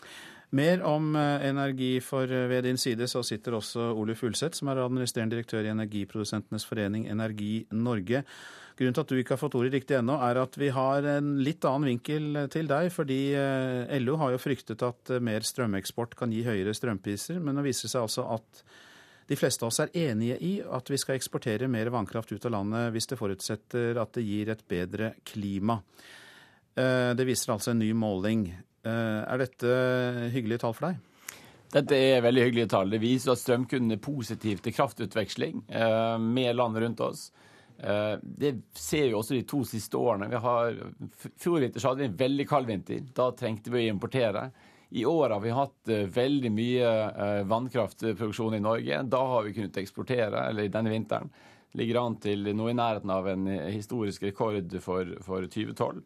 Mer 0.58 0.82
om 0.88 1.12
eh, 1.15 1.46
energi, 1.46 1.91
for 2.01 2.25
ved 2.25 2.63
din 2.65 2.79
side 2.82 3.06
så 3.08 3.22
sitter 3.25 3.60
også 3.60 3.91
Oluf 3.94 4.24
Ulseth, 4.25 4.58
som 4.58 4.72
er 4.72 4.82
administrerende 4.82 5.36
direktør 5.36 5.68
i 5.68 5.74
Energiprodusentenes 5.75 6.65
forening 6.65 7.06
Energi 7.12 7.68
Norge. 7.70 8.24
Grunnen 8.79 8.96
til 8.96 9.03
at 9.03 9.12
du 9.12 9.18
ikke 9.20 9.36
har 9.36 9.41
fått 9.41 9.56
ordet 9.60 9.74
riktig 9.75 9.98
ennå, 9.98 10.15
er 10.24 10.38
at 10.39 10.53
vi 10.56 10.70
har 10.72 11.03
en 11.18 11.34
litt 11.44 11.65
annen 11.68 11.89
vinkel 11.89 12.46
til 12.53 12.70
deg. 12.70 12.88
Fordi 12.96 13.18
eh, 13.36 13.98
LO 14.00 14.15
har 14.22 14.32
jo 14.32 14.39
fryktet 14.39 14.86
at 14.88 15.12
eh, 15.12 15.20
mer 15.20 15.44
strømeksport 15.44 16.15
kan 16.15 16.32
gi 16.32 16.46
høyere 16.48 16.72
strømpriser. 16.77 17.41
Men 17.44 17.60
nå 17.60 17.65
viser 17.65 17.89
det 17.89 17.94
seg 17.98 18.08
altså 18.08 18.29
at 18.38 18.63
de 19.29 19.38
fleste 19.38 19.65
av 19.65 19.74
oss 19.74 19.82
er 19.84 19.91
enige 20.08 20.39
i 20.41 20.53
at 20.63 20.88
vi 20.89 20.98
skal 20.98 21.20
eksportere 21.20 21.68
mer 21.70 21.91
vannkraft 21.94 22.32
ut 22.32 22.48
av 22.48 22.56
landet 22.56 22.96
hvis 22.96 23.12
det 23.12 23.20
forutsetter 23.20 24.00
at 24.01 24.15
det 24.15 24.24
gir 24.25 24.50
et 24.56 24.63
bedre 24.72 25.12
klima. 25.27 25.75
Eh, 26.79 27.12
det 27.20 27.27
viser 27.27 27.51
altså 27.53 27.75
en 27.75 27.84
ny 27.84 27.91
måling. 27.91 28.48
Er 28.89 29.41
dette 29.41 29.75
hyggelige 30.34 30.63
tall 30.65 30.75
for 30.77 30.89
deg? 30.89 31.05
Dette 31.69 31.98
er 31.98 32.24
veldig 32.25 32.48
hyggelige 32.48 32.72
tall. 32.72 32.89
Det 32.89 33.01
viser 33.03 33.36
at 33.36 33.41
strømkunden 33.41 33.93
er 33.93 34.01
positiv 34.01 34.63
til 34.65 34.74
kraftutveksling 34.74 35.62
med 36.25 36.58
land 36.58 36.79
rundt 36.81 37.03
oss. 37.05 37.27
Eh, 37.84 38.19
det 38.22 38.55
ser 38.75 39.08
vi 39.08 39.13
også 39.15 39.38
de 39.38 39.46
to 39.48 39.62
siste 39.67 39.98
årene. 39.98 40.27
Vi 40.31 40.41
har, 40.43 40.79
Fjor 41.39 41.62
vinter 41.63 41.86
hadde 41.88 42.03
vi 42.03 42.10
en 42.10 42.17
veldig 42.19 42.48
kald 42.50 42.67
vinter. 42.67 43.05
Da 43.15 43.29
trengte 43.31 43.72
vi 43.72 43.86
å 43.86 43.93
importere. 43.93 44.50
I 44.89 45.05
år 45.08 45.36
har 45.36 45.43
vi 45.43 45.53
hatt 45.55 45.91
eh, 45.93 46.08
veldig 46.12 46.51
mye 46.51 46.89
eh, 46.89 47.43
vannkraftproduksjon 47.48 48.58
i 48.58 48.63
Norge. 48.63 49.03
Da 49.08 49.22
har 49.34 49.48
vi 49.48 49.55
kunnet 49.55 49.79
eksportere, 49.79 50.50
eller 50.50 50.72
denne 50.74 50.91
vinteren. 50.91 51.31
Ligger 51.79 52.01
an 52.01 52.17
til 52.19 52.50
noe 52.58 52.74
i 52.74 52.77
nærheten 52.77 53.13
av 53.13 53.29
en 53.29 53.46
historisk 53.69 54.25
rekord 54.25 54.74
for, 54.81 55.13
for 55.22 55.46
2012. 55.46 56.01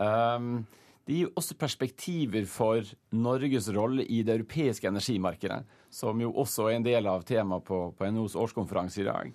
Um, 0.00 0.64
det 1.04 1.18
gir 1.18 1.32
også 1.36 1.56
perspektiver 1.60 2.46
for 2.48 2.86
Norges 3.12 3.68
rolle 3.76 4.06
i 4.08 4.22
det 4.24 4.38
europeiske 4.38 4.88
energimarkedet, 4.88 5.60
som 5.92 6.20
jo 6.20 6.30
også 6.32 6.70
er 6.70 6.78
en 6.78 6.86
del 6.86 7.08
av 7.10 7.26
temaet 7.28 7.66
på, 7.68 7.80
på 7.92 8.08
NHOs 8.08 8.38
årskonferanse 8.40 9.02
i 9.02 9.06
dag. 9.08 9.34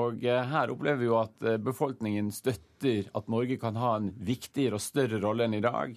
Og 0.00 0.24
eh, 0.24 0.40
her 0.52 0.72
opplever 0.72 1.02
vi 1.02 1.08
jo 1.10 1.18
at 1.20 1.44
eh, 1.44 1.58
befolkningen 1.60 2.30
støtter 2.32 3.10
at 3.16 3.28
Norge 3.32 3.58
kan 3.60 3.76
ha 3.80 3.96
en 3.98 4.10
viktigere 4.16 4.78
og 4.78 4.84
større 4.84 5.20
rolle 5.20 5.48
enn 5.48 5.58
i 5.58 5.64
dag. 5.64 5.96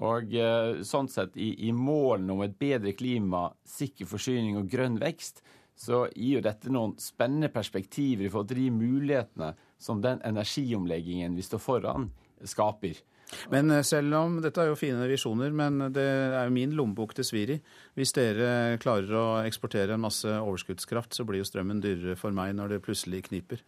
Og 0.00 0.32
eh, 0.38 0.80
sånn 0.88 1.10
sett, 1.10 1.36
i, 1.36 1.52
i 1.68 1.72
målene 1.76 2.32
om 2.32 2.44
et 2.46 2.56
bedre 2.56 2.94
klima, 2.96 3.50
sikker 3.68 4.08
forsyning 4.08 4.56
og 4.60 4.70
grønn 4.72 4.96
vekst, 5.02 5.42
så 5.76 6.04
gir 6.14 6.38
jo 6.38 6.44
dette 6.46 6.72
noen 6.72 6.94
spennende 7.02 7.50
perspektiver 7.52 8.28
i 8.28 8.30
forhold 8.30 8.52
til 8.52 8.62
de 8.62 8.72
mulighetene 8.76 9.52
som 9.82 10.00
den 10.04 10.22
energiomleggingen 10.24 11.34
vi 11.36 11.44
står 11.44 11.62
foran, 11.64 12.12
skaper. 12.46 13.00
Men 13.52 13.70
eh, 13.70 13.84
selv 13.86 14.14
om 14.18 14.38
dette 14.42 14.62
er 14.62 14.70
jo 14.70 14.78
fine 14.78 15.06
visjoner, 15.10 15.52
men 15.56 15.88
det 15.94 16.04
er 16.04 16.46
jo 16.46 16.54
min 16.54 16.74
lommebok 16.76 17.14
det 17.18 17.26
svir 17.28 17.54
i. 17.56 17.58
Hvis 17.98 18.14
dere 18.16 18.78
klarer 18.82 19.16
å 19.18 19.26
eksportere 19.46 19.96
en 19.96 20.04
masse 20.04 20.28
overskuddskraft, 20.28 21.16
så 21.16 21.26
blir 21.28 21.42
jo 21.42 21.48
strømmen 21.48 21.82
dyrere 21.82 22.18
for 22.20 22.34
meg 22.34 22.54
når 22.58 22.76
det 22.76 22.84
plutselig 22.86 23.24
kniper. 23.30 23.62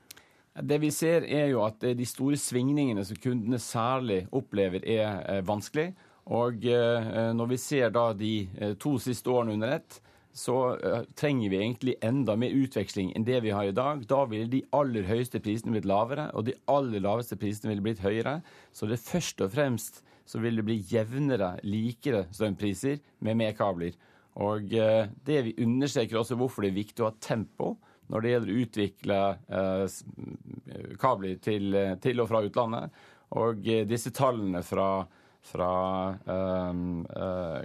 Det 0.54 0.78
vi 0.78 0.92
ser 0.94 1.26
er 1.26 1.48
jo 1.50 1.64
at 1.66 1.82
de 1.82 2.06
store 2.06 2.38
svingningene 2.38 3.02
som 3.06 3.18
kundene 3.18 3.58
særlig 3.58 4.22
opplever, 4.34 4.84
er 4.86 5.22
eh, 5.26 5.44
vanskelig. 5.46 5.90
Og 6.34 6.64
eh, 6.70 7.14
når 7.36 7.50
vi 7.50 7.60
ser 7.60 7.90
da 7.92 8.08
de 8.16 8.34
to 8.80 8.96
siste 9.02 9.28
årene 9.28 9.58
under 9.58 9.74
ett, 9.76 9.98
så 10.34 10.56
uh, 10.74 11.02
trenger 11.14 11.50
vi 11.50 11.60
egentlig 11.60 11.94
enda 12.02 12.34
mer 12.36 12.54
utveksling 12.58 13.12
enn 13.14 13.26
det 13.26 13.38
vi 13.44 13.52
har 13.54 13.68
i 13.70 13.76
dag. 13.76 14.02
Da 14.10 14.24
ville 14.26 14.50
de 14.50 14.64
aller 14.74 15.06
høyeste 15.06 15.38
prisene 15.42 15.76
blitt 15.76 15.86
lavere, 15.86 16.26
og 16.34 16.48
de 16.48 16.56
aller 16.70 17.02
laveste 17.04 17.38
prisene 17.38 17.70
ville 17.70 17.84
blitt 17.84 18.02
høyere. 18.02 18.40
Så 18.74 18.90
det 18.90 18.98
først 19.02 19.44
og 19.46 19.52
fremst 19.54 20.02
så 20.26 20.40
vil 20.42 20.58
det 20.58 20.66
bli 20.66 20.80
jevnere, 20.90 21.54
likere 21.62 22.24
strømpriser 22.34 22.98
med 23.22 23.38
mer 23.38 23.54
kabler. 23.54 23.94
Og 24.42 24.74
uh, 24.74 25.06
det 25.26 25.40
vi 25.46 25.56
understreker 25.62 26.18
også 26.18 26.38
hvorfor 26.40 26.66
det 26.66 26.72
er 26.72 26.80
viktig 26.82 27.04
å 27.04 27.12
ha 27.12 27.18
tempo 27.22 27.76
når 28.10 28.20
det 28.20 28.32
gjelder 28.32 28.52
å 28.52 28.62
utvikle 28.66 29.18
uh, 29.54 30.94
kabler 31.00 31.38
til, 31.44 31.78
til, 32.02 32.24
og 32.24 32.32
fra 32.32 32.42
utlandet. 32.44 33.04
Og 33.38 33.62
disse 33.88 34.10
tallene 34.14 34.60
fra, 34.66 35.06
fra 35.44 35.68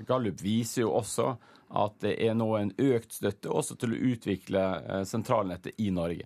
Gallup 0.05 0.41
viser 0.43 0.83
jo 0.83 0.91
også 0.99 1.33
at 1.69 2.01
det 2.01 2.15
er 2.25 2.35
nå 2.37 2.49
en 2.57 2.71
økt 2.81 3.13
støtte 3.19 3.51
også 3.53 3.77
til 3.79 3.93
å 3.93 4.01
utvikle 4.11 4.65
eh, 4.79 5.05
sentralnettet 5.07 5.77
i 5.81 5.91
Norge. 5.93 6.25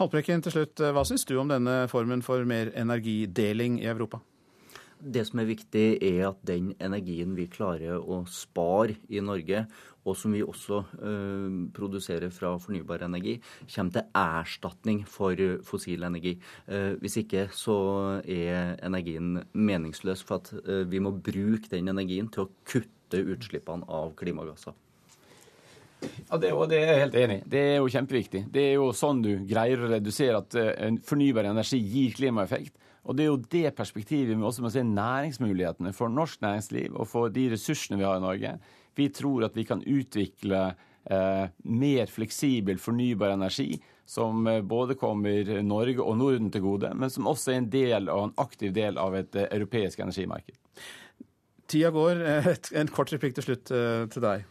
Haltbrekken 0.00 0.42
til 0.42 0.56
slutt, 0.56 0.80
eh, 0.82 0.94
hva 0.94 1.04
syns 1.06 1.26
du 1.28 1.36
om 1.38 1.50
denne 1.50 1.84
formen 1.90 2.24
for 2.26 2.46
mer 2.48 2.72
energideling 2.74 3.78
i 3.82 3.90
Europa? 3.90 4.20
Det 5.04 5.24
som 5.28 5.40
er 5.42 5.48
viktig, 5.50 5.84
er 6.00 6.30
at 6.30 6.38
den 6.48 6.70
energien 6.80 7.34
vi 7.36 7.44
klarer 7.52 8.00
å 8.00 8.22
spare 8.30 8.96
i 9.12 9.20
Norge, 9.20 9.66
og 10.04 10.16
som 10.16 10.32
vi 10.36 10.42
også 10.44 10.80
øh, 11.00 11.58
produserer 11.76 12.32
fra 12.32 12.54
fornybar 12.60 13.04
energi, 13.04 13.38
kommer 13.74 13.92
til 13.92 14.08
erstatning 14.20 15.02
for 15.08 15.40
fossil 15.64 16.04
energi. 16.08 16.34
Eh, 16.68 16.94
hvis 17.00 17.18
ikke 17.20 17.46
så 17.52 17.76
er 18.20 18.76
energien 18.84 19.42
meningsløs, 19.52 20.24
for 20.24 20.40
at 20.40 20.52
eh, 20.64 20.84
vi 20.88 21.00
må 21.04 21.12
bruke 21.16 21.72
den 21.72 21.92
energien 21.92 22.28
til 22.32 22.46
å 22.46 22.50
kutte 22.68 23.20
utslippene 23.34 23.88
av 23.88 24.12
klimagasser. 24.18 24.76
Ja, 26.04 26.38
det, 26.38 26.50
det, 26.68 26.78
er 26.78 26.90
jeg 26.90 27.02
helt 27.04 27.18
enig 27.20 27.36
i. 27.38 27.44
Det 27.54 27.60
er 27.64 27.76
jo 27.78 27.92
kjempeviktig. 27.92 28.44
Det 28.52 28.64
er 28.70 28.74
jo 28.76 28.88
sånn 28.96 29.22
du 29.24 29.32
greier 29.48 29.80
å 29.80 29.90
redusere 29.94 30.40
at 30.40 30.56
uh, 30.58 30.98
fornybar 31.06 31.48
energi 31.48 31.80
gir 31.80 32.16
klimaeffekt. 32.18 32.74
Og 33.04 33.16
det 33.16 33.24
er 33.24 33.30
jo 33.30 33.42
det 33.52 33.74
perspektivet 33.76 34.32
vi 34.32 34.46
også 34.48 34.64
må 34.64 34.72
se 34.72 34.84
næringsmulighetene 34.86 35.92
for 35.96 36.12
norsk 36.12 36.40
næringsliv 36.44 36.94
og 36.96 37.08
for 37.10 37.32
de 37.32 37.50
ressursene 37.52 38.00
vi 38.00 38.06
har 38.06 38.16
i 38.16 38.24
Norge. 38.24 38.54
Vi 38.96 39.08
tror 39.12 39.44
at 39.44 39.56
vi 39.56 39.66
kan 39.68 39.82
utvikle 39.84 40.62
eh, 41.10 41.44
mer 41.64 42.12
fleksibel 42.12 42.80
fornybar 42.80 43.34
energi 43.34 43.74
som 44.06 44.46
uh, 44.46 44.60
både 44.60 44.96
kommer 45.00 45.62
Norge 45.62 46.02
og 46.02 46.18
Norden 46.20 46.50
til 46.52 46.64
gode, 46.64 46.90
men 46.94 47.10
som 47.10 47.28
også 47.30 47.54
er 47.54 47.62
en 47.62 47.70
del 47.72 48.10
og 48.12 48.28
en 48.28 48.36
aktiv 48.42 48.74
del 48.76 49.00
av 49.00 49.16
et 49.16 49.38
europeisk 49.46 50.02
energimarked. 50.04 50.58
Tida 51.68 51.90
går. 51.94 52.20
En 52.80 52.92
kort 52.92 53.12
replikk 53.14 53.38
til 53.38 53.46
slutt 53.48 53.72
eh, 53.72 54.04
til 54.12 54.24
deg. 54.24 54.44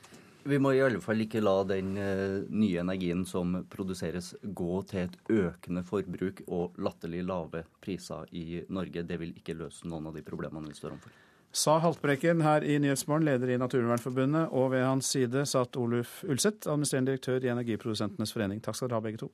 Vi 0.43 0.59
må 0.59 0.73
i 0.75 0.81
alle 0.83 0.99
fall 0.99 1.23
ikke 1.23 1.41
la 1.43 1.55
den 1.67 1.93
eh, 1.99 2.41
nye 2.51 2.81
energien 2.81 3.23
som 3.27 3.55
produseres, 3.71 4.33
gå 4.43 4.81
til 4.89 5.05
et 5.05 5.15
økende 5.31 5.85
forbruk 5.87 6.41
og 6.47 6.79
latterlig 6.83 7.23
lave 7.23 7.63
priser 7.83 8.27
i 8.35 8.63
Norge. 8.67 9.05
Det 9.07 9.19
vil 9.21 9.31
ikke 9.39 9.55
løse 9.55 9.87
noen 9.87 10.11
av 10.11 10.17
de 10.17 10.25
problemene 10.25 10.67
vi 10.67 10.75
står 10.75 10.97
overfor. 10.97 11.15
Sa 11.53 11.77
Haltbrekken 11.77 12.41
her 12.41 12.65
i 12.65 12.79
Nyhetsmorgen, 12.81 13.27
leder 13.29 13.53
i 13.53 13.59
Naturvernforbundet, 13.61 14.49
og 14.51 14.71
ved 14.73 14.87
hans 14.87 15.11
side 15.13 15.45
satt 15.45 15.77
Oluf 15.77 16.23
Ulseth, 16.25 16.65
administrerende 16.65 17.13
direktør 17.13 17.45
i 17.45 17.51
Energiprodusentenes 17.53 18.33
forening. 18.33 18.61
Takk 18.63 18.79
skal 18.79 18.89
dere 18.89 18.97
ha, 18.97 19.05
begge 19.05 19.21
to. 19.21 19.29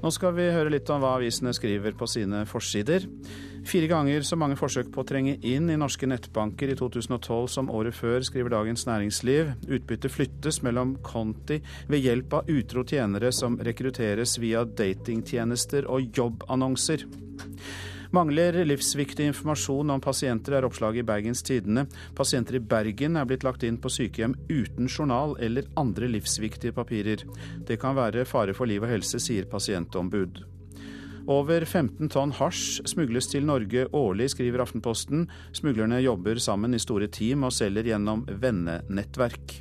Nå 0.00 0.12
skal 0.12 0.32
vi 0.36 0.48
høre 0.52 0.72
litt 0.72 0.88
om 0.92 1.04
hva 1.04 1.14
avisene 1.18 1.52
skriver 1.56 1.94
på 1.96 2.08
sine 2.08 2.42
forsider. 2.48 3.04
Fire 3.66 3.86
ganger 3.90 4.22
så 4.22 4.36
mange 4.38 4.54
forsøk 4.54 4.92
på 4.94 5.02
å 5.02 5.06
trenge 5.08 5.32
inn 5.42 5.66
i 5.72 5.78
norske 5.80 6.06
nettbanker 6.06 6.70
i 6.70 6.76
2012 6.78 7.48
som 7.50 7.70
året 7.74 7.96
før, 7.98 8.22
skriver 8.22 8.54
Dagens 8.54 8.86
Næringsliv. 8.86 9.50
Utbyttet 9.66 10.14
flyttes 10.14 10.60
mellom 10.62 10.92
konti 11.02 11.58
ved 11.90 12.04
hjelp 12.04 12.38
av 12.38 12.52
utro 12.52 12.86
tjenere 12.86 13.32
som 13.34 13.58
rekrutteres 13.58 14.36
via 14.38 14.62
datingtjenester 14.62 15.90
og 15.90 16.14
jobbannonser. 16.14 17.08
Mangler 18.14 18.62
livsviktig 18.70 19.26
informasjon 19.32 19.90
om 19.90 20.00
pasienter, 20.00 20.54
er 20.54 20.70
oppslaget 20.70 21.02
i 21.02 21.08
Bergens 21.10 21.42
Tidende. 21.42 21.88
Pasienter 22.14 22.60
i 22.60 22.62
Bergen 22.62 23.18
er 23.18 23.26
blitt 23.26 23.42
lagt 23.42 23.66
inn 23.66 23.82
på 23.82 23.90
sykehjem 23.90 24.38
uten 24.46 24.86
journal 24.86 25.34
eller 25.42 25.66
andre 25.74 26.14
livsviktige 26.14 26.76
papirer. 26.76 27.26
Det 27.66 27.82
kan 27.82 27.98
være 27.98 28.28
fare 28.30 28.54
for 28.54 28.70
liv 28.70 28.86
og 28.86 28.94
helse, 28.94 29.18
sier 29.18 29.50
pasientombud. 29.50 30.46
Over 31.26 31.64
15 31.66 32.06
tonn 32.14 32.30
hasj 32.38 32.84
smugles 32.86 33.26
til 33.32 33.46
Norge 33.48 33.88
årlig, 33.90 34.28
skriver 34.30 34.62
Aftenposten. 34.62 35.24
Smuglerne 35.56 35.98
jobber 36.04 36.38
sammen 36.38 36.76
i 36.76 36.78
store 36.78 37.08
team 37.10 37.42
og 37.48 37.54
selger 37.54 37.88
gjennom 37.90 38.22
vennenettverk. 38.30 39.56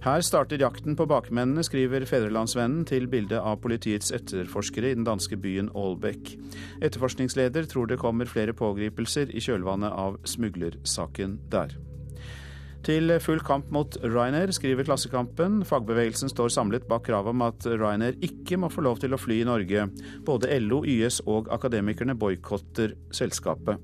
Her 0.00 0.24
starter 0.24 0.62
jakten 0.62 0.96
på 0.96 1.04
bakmennene, 1.04 1.60
skriver 1.66 2.06
Fedrelandsvennen 2.08 2.86
til 2.88 3.04
bildet 3.12 3.42
av 3.44 3.60
politiets 3.60 4.08
etterforskere 4.16 4.94
i 4.94 4.96
den 4.96 5.04
danske 5.04 5.36
byen 5.36 5.68
Aalbeck. 5.76 6.32
Etterforskningsleder 6.80 7.68
tror 7.68 7.90
det 7.90 8.00
kommer 8.00 8.30
flere 8.30 8.56
pågripelser 8.56 9.36
i 9.36 9.44
kjølvannet 9.44 9.92
av 9.92 10.16
smuglersaken 10.24 11.36
der. 11.52 11.76
Til 12.80 13.12
full 13.20 13.42
kamp 13.44 13.68
mot 13.74 13.98
Ryanair, 14.00 14.54
skriver 14.56 14.86
Klassekampen. 14.88 15.60
Fagbevegelsen 15.68 16.30
står 16.32 16.52
samlet 16.54 16.86
bak 16.88 17.04
kravet 17.04 17.34
om 17.34 17.42
at 17.44 17.66
Ryanair 17.68 18.16
ikke 18.24 18.56
må 18.56 18.70
få 18.72 18.86
lov 18.86 19.02
til 19.02 19.12
å 19.12 19.20
fly 19.20 19.42
i 19.42 19.48
Norge. 19.48 19.84
Både 20.24 20.48
LO, 20.64 20.80
YS 20.88 21.20
og 21.28 21.50
Akademikerne 21.52 22.16
boikotter 22.16 22.96
selskapet. 23.12 23.76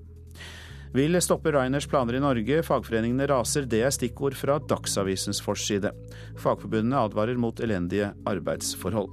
Vil 0.96 1.18
stoppe 1.20 1.52
Ryanairs 1.52 1.88
planer 1.92 2.16
i 2.16 2.22
Norge, 2.24 2.62
fagforeningene 2.64 3.26
raser, 3.28 3.66
det 3.68 3.82
er 3.84 3.92
stikkord 3.92 4.36
fra 4.38 4.56
Dagsavisens 4.64 5.42
forside. 5.44 5.92
Fagforbundene 6.40 7.02
advarer 7.04 7.36
mot 7.36 7.60
elendige 7.60 8.14
arbeidsforhold. 8.24 9.12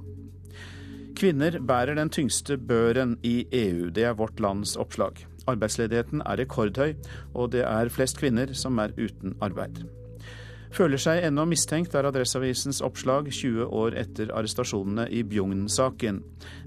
Kvinner 1.14 1.60
bærer 1.60 2.00
den 2.00 2.08
tyngste 2.10 2.56
børen 2.56 3.18
i 3.22 3.42
EU, 3.52 3.90
det 3.92 4.08
er 4.08 4.16
vårt 4.16 4.40
lands 4.40 4.78
oppslag. 4.80 5.26
Arbeidsledigheten 5.50 6.24
er 6.24 6.40
rekordhøy, 6.42 6.94
og 7.34 7.52
det 7.52 7.66
er 7.66 7.92
flest 7.92 8.18
kvinner 8.20 8.54
som 8.56 8.78
er 8.78 8.96
uten 8.98 9.36
arbeid. 9.44 9.84
Føler 10.74 10.98
seg 10.98 11.22
ennå 11.22 11.44
mistenkt, 11.46 11.92
er 11.94 12.08
Adresseavisens 12.08 12.80
oppslag 12.82 13.28
20 13.30 13.68
år 13.78 13.94
etter 14.00 14.32
arrestasjonene 14.34 15.04
i 15.06 15.20
Bjugn-saken. 15.22 16.18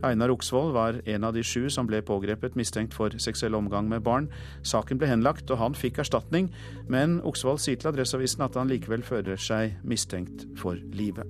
Einar 0.07 0.31
Oksvold 0.31 0.72
var 0.77 1.01
en 1.03 1.27
av 1.27 1.36
de 1.36 1.43
sju 1.43 1.67
som 1.74 1.89
ble 1.89 2.00
pågrepet 2.07 2.55
mistenkt 2.55 2.96
for 2.96 3.12
seksuell 3.19 3.57
omgang 3.60 3.91
med 3.91 4.05
barn. 4.07 4.29
Saken 4.63 5.01
ble 5.01 5.12
henlagt, 5.12 5.51
og 5.51 5.60
han 5.60 5.75
fikk 5.75 6.00
erstatning, 6.05 6.48
men 6.88 7.19
Oksvold 7.27 7.60
sier 7.60 7.81
til 7.81 7.91
Adresseavisen 7.91 8.48
at 8.48 8.55
han 8.55 8.72
likevel 8.72 9.03
føler 9.03 9.36
seg 9.36 9.75
mistenkt 9.84 10.48
for 10.55 10.79
livet. 10.96 11.27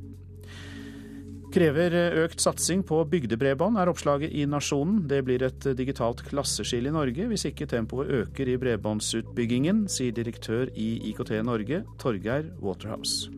Krever 1.47 1.93
økt 2.25 2.41
satsing 2.43 2.81
på 2.83 2.97
bygdebredbånd, 3.07 3.79
er 3.79 3.87
oppslaget 3.87 4.33
i 4.35 4.43
Nasjonen. 4.49 5.05
Det 5.07 5.21
blir 5.23 5.45
et 5.47 5.67
digitalt 5.79 6.19
klasseskille 6.27 6.91
i 6.91 6.95
Norge 6.95 7.29
hvis 7.31 7.47
ikke 7.47 7.69
tempoet 7.71 8.11
øker 8.19 8.51
i 8.51 8.57
bredbåndsutbyggingen, 8.59 9.85
sier 9.87 10.11
direktør 10.11 10.67
i 10.75 10.89
IKT 11.13 11.37
Norge, 11.47 11.85
Torgeir 12.03 12.51
Waterhouse. 12.59 13.31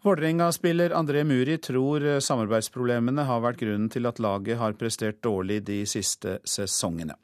Vålerenga-spiller 0.00 0.94
André 0.96 1.22
Muri 1.28 1.58
tror 1.60 2.06
samarbeidsproblemene 2.24 3.26
har 3.28 3.42
vært 3.44 3.60
grunnen 3.60 3.90
til 3.92 4.08
at 4.08 4.18
laget 4.18 4.56
har 4.58 4.74
prestert 4.80 5.20
dårlig 5.22 5.60
de 5.68 5.82
siste 5.86 6.38
sesongene. 6.48 7.14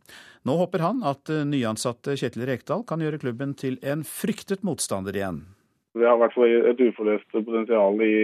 Nå 0.47 0.55
håper 0.61 0.79
han 0.85 1.03
at 1.03 1.31
eh, 1.33 1.43
nyansatte 1.49 2.15
Kjetil 2.21 2.47
Rekdal 2.47 2.87
kan 2.87 3.03
gjøre 3.03 3.19
klubben 3.19 3.57
til 3.59 3.81
en 3.83 4.07
fryktet 4.07 4.63
motstander 4.67 5.17
igjen. 5.19 5.43
Det 5.97 6.05
har 6.05 6.19
vært 6.21 6.37
et 6.45 6.81
uforløst 6.85 7.25
potensial 7.33 7.97
i, 8.05 8.17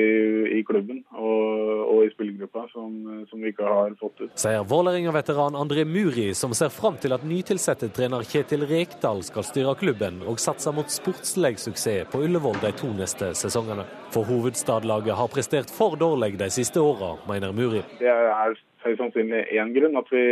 i 0.58 0.60
klubben 0.68 0.98
og, 1.16 1.46
og, 1.88 2.02
i 2.04 2.10
spillergruppa 2.12 2.66
som, 2.68 2.90
som, 3.30 3.40
vi 3.40 3.48
ikke 3.48 3.64
har 3.64 3.94
fått 3.96 4.20
ut. 4.20 4.34
Sier 4.38 4.66
Vålerenga-veteran 4.68 5.56
André 5.56 5.86
Muri, 5.88 6.28
som 6.36 6.52
ser 6.54 6.68
fram 6.74 6.98
til 7.00 7.16
at 7.16 7.24
nytilsatte 7.24 7.88
trener 7.96 8.28
Kjetil 8.28 8.66
Rekdal 8.68 9.24
skal 9.24 9.46
styre 9.48 9.72
klubben 9.80 10.20
og 10.28 10.42
satse 10.42 10.74
mot 10.76 10.92
sportslig 10.92 11.54
suksess 11.64 12.12
på 12.12 12.20
Ullevål 12.26 12.60
de 12.60 12.74
to 12.76 12.92
neste 12.92 13.32
sesongene. 13.40 13.88
For 14.12 14.28
hovedstadlaget 14.28 15.16
har 15.16 15.32
prestert 15.32 15.72
for 15.72 15.96
dårlig 15.96 16.36
de 16.44 16.52
siste 16.52 16.82
åra, 16.82 17.14
mener 17.30 17.56
Muri. 17.56 17.80
Det 18.02 18.12
er 18.12 18.52
høyst 18.86 19.00
sannsynlig 19.00 19.42
én 19.56 19.72
grunn, 19.74 19.96
at 19.98 20.10
vi, 20.12 20.22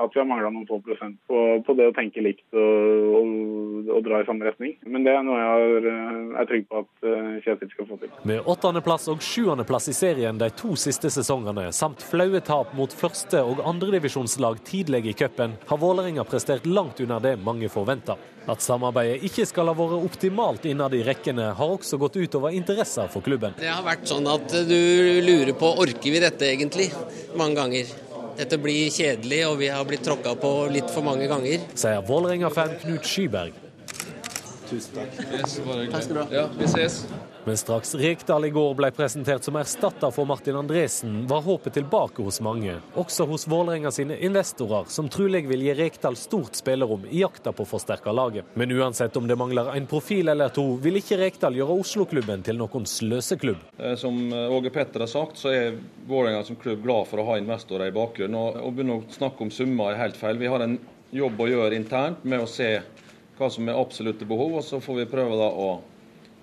at 0.00 0.14
vi 0.14 0.20
har 0.20 0.28
mangla 0.28 0.50
noen 0.52 0.66
få 0.68 0.80
prosent 0.84 1.16
på, 1.30 1.40
på, 1.66 1.76
det 1.78 1.88
å 1.90 1.94
tenke 1.96 2.24
likt 2.24 2.44
og, 2.56 3.14
og, 3.20 3.32
og, 3.88 4.00
dra 4.06 4.20
i 4.22 4.28
samme 4.28 4.46
retning. 4.48 4.76
Men 4.86 5.06
det 5.06 5.14
er 5.14 5.24
noe 5.26 5.40
jeg 5.40 5.78
er, 5.78 5.88
er 6.42 6.50
trygg 6.50 6.68
på 6.70 6.82
at 6.82 7.08
eh, 7.10 7.30
Kjetil 7.46 7.72
skal 7.72 7.90
få 7.90 8.00
til. 8.02 8.12
Med 8.30 8.50
åttendeplass 8.54 9.08
og 9.12 9.24
sjuendeplass 9.24 9.90
i 9.92 9.96
serien 9.96 10.40
de 10.40 10.50
to 10.58 10.74
siste 10.80 11.10
sesongene, 11.14 11.70
samt 11.76 12.04
flaue 12.04 12.42
tap 12.44 12.74
mot 12.78 12.92
første- 12.94 13.44
og 13.44 13.64
andredivisjonslag 13.68 14.62
tidlig 14.66 15.04
i 15.10 15.16
cupen, 15.24 15.58
har 15.68 15.82
Vålerenga 15.84 16.24
prestert 16.28 16.66
langt 16.66 17.02
under 17.04 17.22
det 17.22 17.36
mange 17.44 17.68
forventa. 17.72 18.18
At 18.44 18.60
samarbeidet 18.60 19.22
ikke 19.24 19.46
skal 19.48 19.70
ha 19.70 19.74
vært 19.76 20.04
optimalt 20.04 20.66
innad 20.68 20.92
i 20.96 21.00
rekkene, 21.06 21.46
har 21.56 21.70
også 21.78 21.96
gått 22.00 22.18
utover 22.20 22.52
interesser 22.52 23.08
for 23.12 23.24
klubben. 23.24 23.56
Det 23.56 23.70
har 23.70 23.84
vært 23.86 24.04
sånn 24.10 24.28
at 24.28 24.52
du 24.68 24.80
lurer 25.24 25.54
på 25.56 25.70
orker 25.80 26.12
vi 26.12 26.20
dette 26.20 26.50
egentlig, 26.50 26.90
mange 27.40 27.56
ganger. 27.56 27.83
Dette 28.38 28.58
blir 28.58 28.90
kjedelig, 28.90 29.42
og 29.46 29.58
vi 29.60 29.68
har 29.70 29.84
blitt 29.86 30.02
tråkka 30.06 30.34
på 30.42 30.50
litt 30.74 30.90
for 30.90 31.06
mange 31.06 31.28
ganger. 31.30 31.62
Sier 31.78 32.02
Vålerenga-fan 32.08 32.74
Knut 32.82 33.06
Skyberg. 33.06 33.60
Tusen 34.70 34.96
takk. 34.96 35.20
Yes, 35.30 35.58
Takk 35.92 36.02
skal 36.02 36.16
du 36.16 36.20
ha. 36.24 36.26
Ja, 36.34 36.48
vi 36.58 36.66
ses. 36.72 37.04
Men 37.46 37.56
straks 37.56 37.94
Rekdal 37.94 38.44
i 38.44 38.50
går 38.50 38.70
ble 38.74 38.88
presentert 38.96 39.44
som 39.44 39.56
erstatter 39.60 40.08
for 40.10 40.24
Martin 40.24 40.56
Andresen, 40.56 41.26
var 41.28 41.42
håpet 41.44 41.74
tilbake 41.76 42.24
hos 42.24 42.38
mange. 42.40 42.78
Også 42.96 43.26
hos 43.28 43.44
Vålerenga 43.48 43.90
sine 43.92 44.16
investorer, 44.24 44.86
som 44.88 45.10
trolig 45.12 45.42
vil 45.50 45.66
gi 45.66 45.74
Rekdal 45.76 46.16
stort 46.16 46.56
spillerom 46.56 47.04
i 47.10 47.20
jakta 47.20 47.52
på 47.52 47.66
å 47.66 47.68
forsterke 47.68 48.14
laget. 48.16 48.48
Men 48.56 48.72
uansett 48.72 49.18
om 49.20 49.28
det 49.28 49.36
mangler 49.36 49.68
en 49.76 49.88
profil 49.90 50.32
eller 50.32 50.54
to, 50.56 50.64
vil 50.80 50.96
ikke 51.02 51.20
Rekdal 51.20 51.60
gjøre 51.60 51.76
Oslo-klubben 51.84 52.46
til 52.48 52.56
noen 52.62 52.88
sløseklubb. 52.88 53.60
Eh, 53.76 53.92
som 54.00 54.24
eh, 54.32 54.56
Åge 54.56 54.72
Petter 54.72 55.04
har 55.04 55.12
sagt, 55.12 55.36
så 55.44 55.52
er 55.52 55.76
Vålerenga 56.08 56.48
som 56.48 56.56
klubb 56.56 56.80
glad 56.88 57.12
for 57.12 57.20
å 57.20 57.28
ha 57.28 57.38
investorer 57.42 57.92
i 57.92 57.96
bakgrunnen. 58.00 58.40
Og 58.40 58.70
å 58.70 58.72
begynne 58.72 59.02
å 59.02 59.06
snakke 59.12 59.44
om 59.44 59.52
summer 59.52 59.92
er 59.92 60.00
helt 60.06 60.16
feil. 60.16 60.40
Vi 60.40 60.48
har 60.48 60.64
en 60.64 60.78
jobb 61.12 61.44
å 61.44 61.52
gjøre 61.52 61.76
internt 61.76 62.24
med 62.24 62.40
å 62.40 62.48
se 62.48 62.78
hva 63.36 63.52
som 63.52 63.68
er 63.68 63.76
absolutte 63.76 64.24
behov, 64.24 64.62
og 64.62 64.64
så 64.64 64.80
får 64.80 65.02
vi 65.02 65.10
prøve 65.12 65.36
da 65.36 65.52
å 65.52 65.74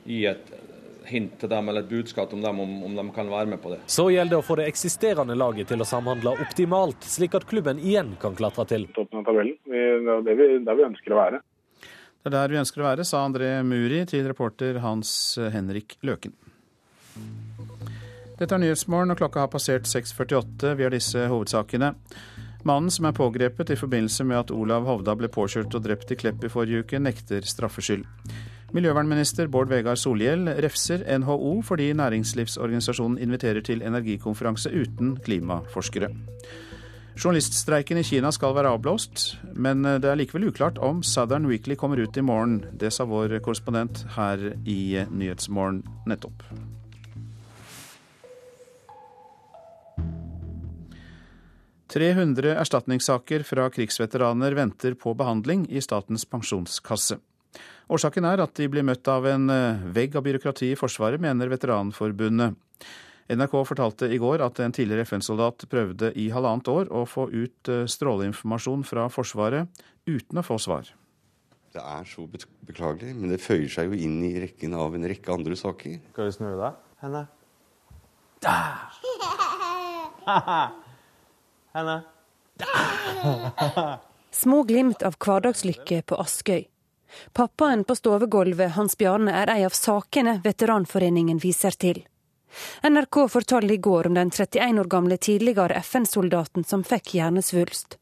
gi 0.05 0.27
et 0.29 0.59
hint 1.07 1.37
til 1.41 1.49
dem 1.51 1.69
eller 1.69 1.85
et 1.85 1.89
budskap 1.89 2.33
om 2.33 2.41
dem 2.43 2.59
om, 2.63 2.75
om, 2.87 2.97
de 2.97 3.05
kan 3.15 3.29
være 3.31 3.49
med 3.53 3.61
på 3.63 3.73
det. 3.73 3.79
Så 3.91 4.09
gjelder 4.13 4.35
det 4.35 4.41
å 4.41 4.45
få 4.45 4.57
det 4.59 4.67
eksisterende 4.71 5.37
laget 5.37 5.71
til 5.71 5.81
å 5.81 5.87
samhandle 5.87 6.35
optimalt, 6.43 7.07
slik 7.07 7.37
at 7.37 7.47
klubben 7.49 7.81
igjen 7.81 8.15
kan 8.21 8.37
klatre 8.37 8.67
til. 8.69 8.87
Toppen 8.95 9.21
av 9.21 9.29
tabellen. 9.29 9.57
Det 9.65 9.81
er 10.15 10.27
det 10.27 10.37
vi, 10.39 10.51
der 10.67 10.79
vi 10.79 10.87
ønsker 10.91 11.15
å 11.15 11.21
være. 11.21 11.41
Det 12.21 12.29
er 12.29 12.37
der 12.37 12.53
vi 12.53 12.61
ønsker 12.61 12.83
å 12.83 12.89
være, 12.91 13.07
sa 13.07 13.23
André 13.25 13.55
Muri 13.65 14.03
til 14.09 14.27
reporter 14.29 14.77
Hans 14.83 15.11
Henrik 15.53 15.97
Løken. 16.05 16.35
Dette 18.41 18.57
er 18.57 18.61
Nyhetsmorgen, 18.61 19.13
og 19.13 19.19
klokka 19.19 19.43
har 19.43 19.49
passert 19.53 19.89
6.48. 19.89 20.75
Vi 20.77 20.85
har 20.85 20.93
disse 20.93 21.27
hovedsakene. 21.29 21.91
Mannen 22.65 22.93
som 22.93 23.07
er 23.09 23.13
pågrepet 23.17 23.73
i 23.73 23.77
forbindelse 23.77 24.25
med 24.25 24.37
at 24.37 24.53
Olav 24.53 24.85
Hovda 24.85 25.15
ble 25.17 25.29
påkjørt 25.33 25.73
og 25.77 25.83
drept 25.85 26.13
i 26.13 26.17
Klepp 26.17 26.45
i 26.45 26.49
forrige 26.49 26.85
uke, 26.85 27.01
nekter 27.01 27.45
straffskyld. 27.45 28.05
Miljøvernminister 28.71 29.49
Bård 29.51 29.67
Vegar 29.67 29.97
Solhjell 29.99 30.45
refser 30.63 31.03
NHO 31.19 31.57
fordi 31.67 31.89
næringslivsorganisasjonen 31.99 33.19
inviterer 33.19 33.59
til 33.67 33.83
energikonferanse 33.83 34.71
uten 34.71 35.17
klimaforskere. 35.25 36.07
Journaliststreiken 37.19 37.99
i 37.99 38.05
Kina 38.07 38.31
skal 38.31 38.55
være 38.55 38.71
avblåst, 38.71 39.25
men 39.59 39.83
det 39.83 40.07
er 40.07 40.15
likevel 40.15 40.47
uklart 40.47 40.79
om 40.79 41.03
Southern 41.03 41.49
Weekly 41.51 41.75
kommer 41.75 41.99
ut 41.99 42.15
i 42.17 42.23
morgen. 42.23 42.61
Det 42.71 42.93
sa 42.95 43.03
vår 43.03 43.41
korrespondent 43.43 44.05
her 44.15 44.53
i 44.63 45.03
Nyhetsmorgen 45.11 45.83
nettopp. 46.07 46.45
300 51.91 52.55
erstatningssaker 52.55 53.43
fra 53.43 53.67
krigsveteraner 53.67 54.55
venter 54.55 54.95
på 54.95 55.11
behandling 55.19 55.65
i 55.67 55.83
Statens 55.83 56.23
pensjonskasse. 56.23 57.19
Årsaken 57.89 58.27
er 58.29 58.43
at 58.43 58.53
de 58.59 58.67
blir 58.71 58.85
møtt 58.85 59.07
av 59.11 59.25
en 59.29 59.49
eh, 59.49 59.81
vegg 59.95 60.15
av 60.15 60.23
byråkrati 60.27 60.71
i 60.73 60.79
Forsvaret, 60.79 61.21
mener 61.21 61.49
Veteranforbundet. 61.51 62.55
NRK 63.31 63.53
fortalte 63.63 64.09
i 64.11 64.19
går 64.19 64.41
at 64.43 64.59
en 64.59 64.73
tidligere 64.75 65.05
FN-soldat 65.07 65.63
prøvde 65.71 66.11
i 66.19 66.27
halvannet 66.33 66.67
år 66.71 66.89
å 66.91 67.05
få 67.07 67.29
ut 67.31 67.69
eh, 67.71 67.85
stråleinformasjon 67.87 68.83
fra 68.87 69.07
Forsvaret 69.11 69.83
uten 70.09 70.41
å 70.41 70.45
få 70.45 70.57
svar. 70.59 70.89
Det 71.71 71.79
er 71.79 72.03
så 72.03 72.25
beklagelig, 72.27 73.15
men 73.15 73.31
det 73.31 73.39
føyer 73.39 73.69
seg 73.71 73.87
jo 73.87 73.95
inn 73.95 74.19
i 74.27 74.35
rekken 74.43 74.75
av 74.75 74.91
en 74.97 75.07
rekke 75.07 75.31
andre 75.31 75.55
saker. 75.55 76.01
Skal 76.11 76.27
vi 76.27 76.33
snu 76.35 76.51
deg? 76.59 76.75
Henne? 76.99 77.23
Henne? 81.77 82.01
Små 84.31 84.63
glimt 84.67 85.03
av 85.07 85.15
hverdagslykke 85.21 86.01
på 86.11 86.19
Askøy. 86.19 86.70
Pappaen 87.33 87.83
på 87.83 87.95
stovegulvet, 87.95 88.75
Hans 88.77 88.97
Bjarne, 88.97 89.33
er 89.43 89.51
ei 89.53 89.65
av 89.67 89.75
sakene 89.77 90.39
Veteranforeningen 90.43 91.41
viser 91.41 91.77
til. 91.77 92.03
NRK 92.83 93.23
fortalte 93.31 93.73
i 93.73 93.77
går 93.77 94.11
om 94.11 94.19
den 94.19 94.31
31 94.31 94.79
år 94.83 94.91
gamle 94.91 95.17
tidligere 95.17 95.79
FN-soldaten 95.85 96.67
som 96.67 96.83
fikk 96.83 97.15
hjernesvulst. 97.15 97.97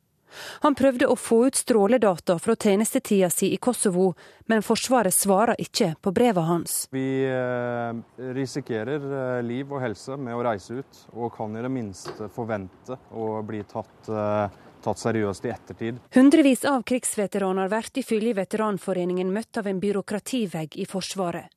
Han 0.62 0.76
prøvde 0.78 1.08
å 1.10 1.16
få 1.18 1.40
ut 1.50 1.58
stråledata 1.58 2.38
fra 2.40 2.56
tjenestetida 2.56 3.30
si 3.34 3.52
i 3.54 3.58
Kosovo, 3.58 4.12
men 4.46 4.64
Forsvaret 4.66 5.14
svarer 5.14 5.60
ikke 5.62 5.94
på 6.02 6.14
brevet 6.16 6.46
hans. 6.46 6.76
Vi 6.94 7.26
eh, 7.26 8.02
risikerer 8.38 9.10
eh, 9.10 9.42
liv 9.46 9.74
og 9.74 9.82
helse 9.84 10.18
med 10.22 10.38
å 10.38 10.44
reise 10.46 10.82
ut, 10.82 11.04
og 11.16 11.34
kan 11.38 11.56
i 11.58 11.66
det 11.66 11.74
minste 11.74 12.30
forvente 12.34 13.00
å 13.10 13.32
bli 13.46 13.64
tatt, 13.70 14.10
eh, 14.10 14.60
tatt 14.84 15.02
seriøst 15.02 15.46
i 15.46 15.54
ettertid. 15.54 16.00
Hundrevis 16.16 16.66
av 16.66 16.84
krigsveteraner 16.90 17.70
blir 17.72 18.02
ifølge 18.04 18.36
Veteranforeningen 18.40 19.34
møtt 19.34 19.58
av 19.58 19.68
en 19.68 19.80
byråkrativegg 19.80 20.78
i 20.78 20.86
Forsvaret. 20.86 21.48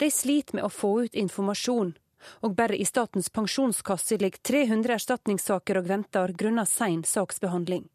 De 0.00 0.10
sliter 0.10 0.56
med 0.56 0.64
å 0.64 0.72
få 0.72 0.92
ut 1.04 1.14
informasjon, 1.14 1.92
og 2.40 2.54
bare 2.56 2.76
i 2.76 2.86
Statens 2.88 3.28
pensjonskasse 3.30 4.18
ligger 4.18 4.40
300 4.42 4.94
erstatningssaker 4.96 5.80
og 5.80 5.88
venter 5.92 6.32
grunnet 6.32 6.68
sein 6.68 7.04
saksbehandling. 7.04 7.86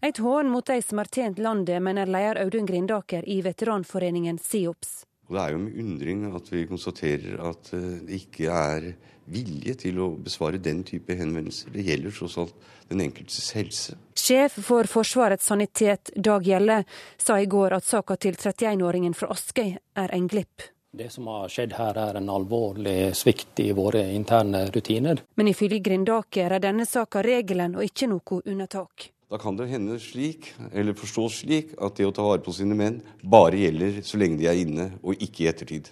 Et 0.00 0.18
hån 0.18 0.50
mot 0.50 0.66
de 0.66 0.82
som 0.82 0.98
har 0.98 1.10
tjent 1.10 1.38
landet, 1.38 1.82
mener 1.82 2.06
leder 2.06 2.42
Audun 2.44 2.66
Grindaker 2.66 3.26
i 3.28 3.40
veteranforeningen 3.42 4.38
SIOPS. 4.38 5.04
Og 5.28 5.36
Det 5.36 5.42
er 5.42 5.54
jo 5.54 5.58
med 5.58 5.80
undring 5.80 6.24
at 6.36 6.52
vi 6.52 6.66
konstaterer 6.68 7.40
at 7.48 7.70
det 7.72 8.18
ikke 8.18 8.50
er 8.52 8.90
vilje 9.32 9.74
til 9.86 10.00
å 10.04 10.10
besvare 10.20 10.60
den 10.60 10.82
type 10.84 11.16
henvendelser. 11.16 11.72
Det 11.72 11.84
gjelder 11.86 12.12
tross 12.12 12.36
alt 12.42 12.68
den 12.90 13.00
enkeltes 13.06 13.52
helse. 13.56 13.96
Sjef 14.18 14.58
for 14.66 14.88
Forsvarets 14.90 15.48
sanitet, 15.48 16.12
Dag 16.16 16.44
Gjelle, 16.46 16.82
sa 17.16 17.40
i 17.40 17.48
går 17.48 17.78
at 17.78 17.88
saka 17.88 18.18
til 18.20 18.36
31-åringen 18.36 19.16
fra 19.16 19.32
Askøy 19.32 19.72
er 19.72 20.14
en 20.14 20.28
glipp. 20.28 20.68
Det 20.94 21.08
som 21.10 21.26
har 21.26 21.48
skjedd 21.50 21.72
her 21.74 21.96
er 21.98 22.20
en 22.20 22.28
alvorlig 22.30 23.16
svikt 23.18 23.58
i 23.64 23.72
våre 23.74 24.04
interne 24.14 24.68
rutiner. 24.70 25.24
Men 25.34 25.50
ifølge 25.50 25.80
Grindaker 25.82 26.54
er 26.54 26.62
denne 26.62 26.86
saka 26.86 27.24
regelen 27.24 27.74
og 27.74 27.88
ikke 27.88 28.06
noe 28.12 28.38
unntak. 28.44 29.08
Da 29.32 29.38
kan 29.40 29.56
det 29.56 29.70
hende 29.70 29.96
slik, 30.02 30.50
eller 30.72 30.96
forstås 30.96 31.40
slik, 31.42 31.72
at 31.80 31.96
det 31.96 32.06
å 32.06 32.12
ta 32.14 32.24
vare 32.26 32.44
på 32.44 32.52
sine 32.54 32.76
menn 32.76 33.00
bare 33.22 33.58
gjelder 33.62 34.02
så 34.04 34.20
lenge 34.20 34.38
de 34.40 34.48
er 34.50 34.60
inne, 34.60 34.90
og 35.02 35.20
ikke 35.22 35.46
i 35.46 35.48
ettertid. 35.50 35.88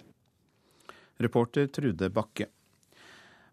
Reporter 1.22 1.70
Trude 1.72 2.10
Bakke. 2.12 2.48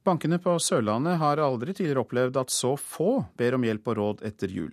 Bankene 0.06 0.40
på 0.42 0.56
Sørlandet 0.64 1.20
har 1.22 1.42
aldri 1.44 1.76
tidligere 1.76 2.04
opplevd 2.04 2.40
at 2.40 2.54
så 2.54 2.74
få 2.80 3.26
ber 3.38 3.58
om 3.58 3.66
hjelp 3.68 3.92
og 3.92 3.98
råd 4.00 4.26
etter 4.28 4.52
jul. 4.52 4.72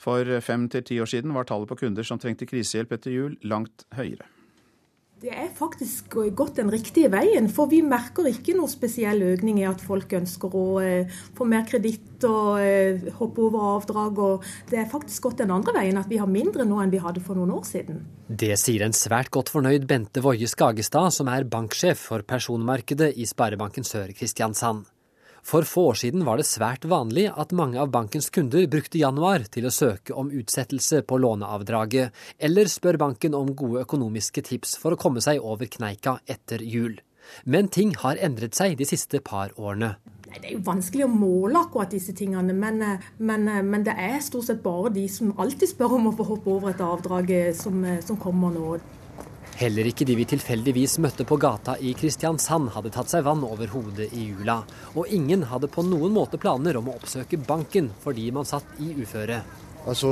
For 0.00 0.28
fem 0.44 0.68
til 0.72 0.84
ti 0.84 1.00
år 1.00 1.08
siden 1.08 1.32
var 1.32 1.48
tallet 1.48 1.68
på 1.70 1.78
kunder 1.80 2.04
som 2.04 2.20
trengte 2.20 2.48
krisehjelp 2.48 2.92
etter 2.98 3.14
jul, 3.14 3.36
langt 3.48 3.86
høyere. 3.96 4.28
Det 5.16 5.30
er 5.32 5.46
faktisk 5.48 6.12
gått 6.36 6.58
den 6.58 6.68
riktige 6.68 7.08
veien, 7.08 7.46
for 7.48 7.70
vi 7.70 7.78
merker 7.80 8.26
ikke 8.28 8.52
noe 8.52 8.68
spesiell 8.68 9.22
økning 9.24 9.62
i 9.62 9.64
at 9.64 9.80
folk 9.80 10.10
ønsker 10.18 10.52
å 10.52 10.64
eh, 10.84 11.14
få 11.38 11.46
mer 11.48 11.62
kreditt 11.64 12.26
og 12.28 12.60
eh, 12.60 13.06
hoppe 13.16 13.46
over 13.46 13.64
avdrag. 13.70 14.20
og 14.20 14.44
Det 14.68 14.82
er 14.82 14.90
faktisk 14.90 15.30
gått 15.30 15.40
den 15.40 15.54
andre 15.56 15.72
veien, 15.78 15.96
at 15.96 16.12
vi 16.12 16.20
har 16.20 16.28
mindre 16.28 16.66
nå 16.68 16.82
enn 16.82 16.92
vi 16.92 17.00
hadde 17.00 17.22
for 17.24 17.40
noen 17.40 17.54
år 17.56 17.64
siden. 17.64 18.02
Det 18.28 18.52
sier 18.60 18.84
en 18.84 18.96
svært 18.96 19.32
godt 19.32 19.54
fornøyd 19.54 19.88
Bente 19.88 20.20
Woie 20.20 20.50
Skagestad, 20.52 21.08
som 21.16 21.32
er 21.32 21.48
banksjef 21.48 22.04
for 22.10 22.26
personmarkedet 22.28 23.14
i 23.16 23.24
Sparebanken 23.24 23.88
Sør 23.88 24.12
Kristiansand. 24.12 24.84
For 25.46 25.62
få 25.62 25.84
år 25.92 25.94
siden 25.94 26.24
var 26.26 26.40
det 26.40 26.48
svært 26.48 26.84
vanlig 26.90 27.28
at 27.30 27.52
mange 27.54 27.78
av 27.78 27.92
bankens 27.94 28.32
kunder 28.34 28.64
brukte 28.66 28.98
januar 28.98 29.44
til 29.54 29.68
å 29.68 29.70
søke 29.70 30.16
om 30.18 30.32
utsettelse 30.34 31.04
på 31.06 31.20
låneavdraget, 31.22 32.10
eller 32.42 32.66
spør 32.66 32.98
banken 32.98 33.36
om 33.38 33.52
gode 33.54 33.84
økonomiske 33.86 34.42
tips 34.48 34.74
for 34.82 34.96
å 34.96 34.98
komme 34.98 35.22
seg 35.22 35.38
over 35.38 35.70
kneika 35.70 36.16
etter 36.26 36.64
jul. 36.66 36.98
Men 37.46 37.70
ting 37.70 37.94
har 38.02 38.18
endret 38.18 38.58
seg 38.58 38.74
de 38.80 38.90
siste 38.90 39.22
par 39.22 39.54
årene. 39.54 39.94
Det 40.26 40.42
er 40.42 40.56
jo 40.56 40.64
vanskelig 40.66 41.06
å 41.06 41.12
måle 41.14 41.62
akkurat 41.62 41.94
disse 41.94 42.10
tingene, 42.18 42.50
men, 42.50 42.82
men, 43.22 43.46
men, 43.70 43.86
det 43.86 43.94
er 43.94 44.18
stort 44.26 44.50
sett 44.50 44.64
bare 44.66 44.90
de 44.98 45.06
som 45.06 45.30
alltid 45.38 45.70
spør 45.70 45.94
om 46.00 46.10
å 46.10 46.16
få 46.18 46.26
hoppe 46.32 46.56
over 46.58 46.74
et 46.74 46.82
avdrag 46.82 47.30
som, 47.54 47.86
som 48.02 48.18
kommer 48.18 48.50
nå. 48.50 48.74
Heller 49.56 49.88
ikke 49.88 50.04
de 50.04 50.12
vi 50.18 50.26
tilfeldigvis 50.28 50.98
møtte 51.00 51.24
på 51.24 51.38
gata 51.40 51.78
i 51.80 51.94
Kristiansand 51.96 52.74
hadde 52.74 52.90
tatt 52.92 53.08
seg 53.08 53.22
vann 53.24 53.40
over 53.46 53.70
hodet 53.72 54.10
i 54.12 54.26
jula. 54.28 54.58
Og 55.00 55.08
ingen 55.16 55.46
hadde 55.48 55.70
på 55.72 55.80
noen 55.86 56.12
måte 56.12 56.36
planer 56.36 56.76
om 56.76 56.90
å 56.92 56.96
oppsøke 56.98 57.40
banken 57.40 57.88
fordi 58.02 58.28
man 58.36 58.44
satt 58.44 58.76
i 58.84 58.90
uføre. 59.00 59.38
Altså, 59.88 60.10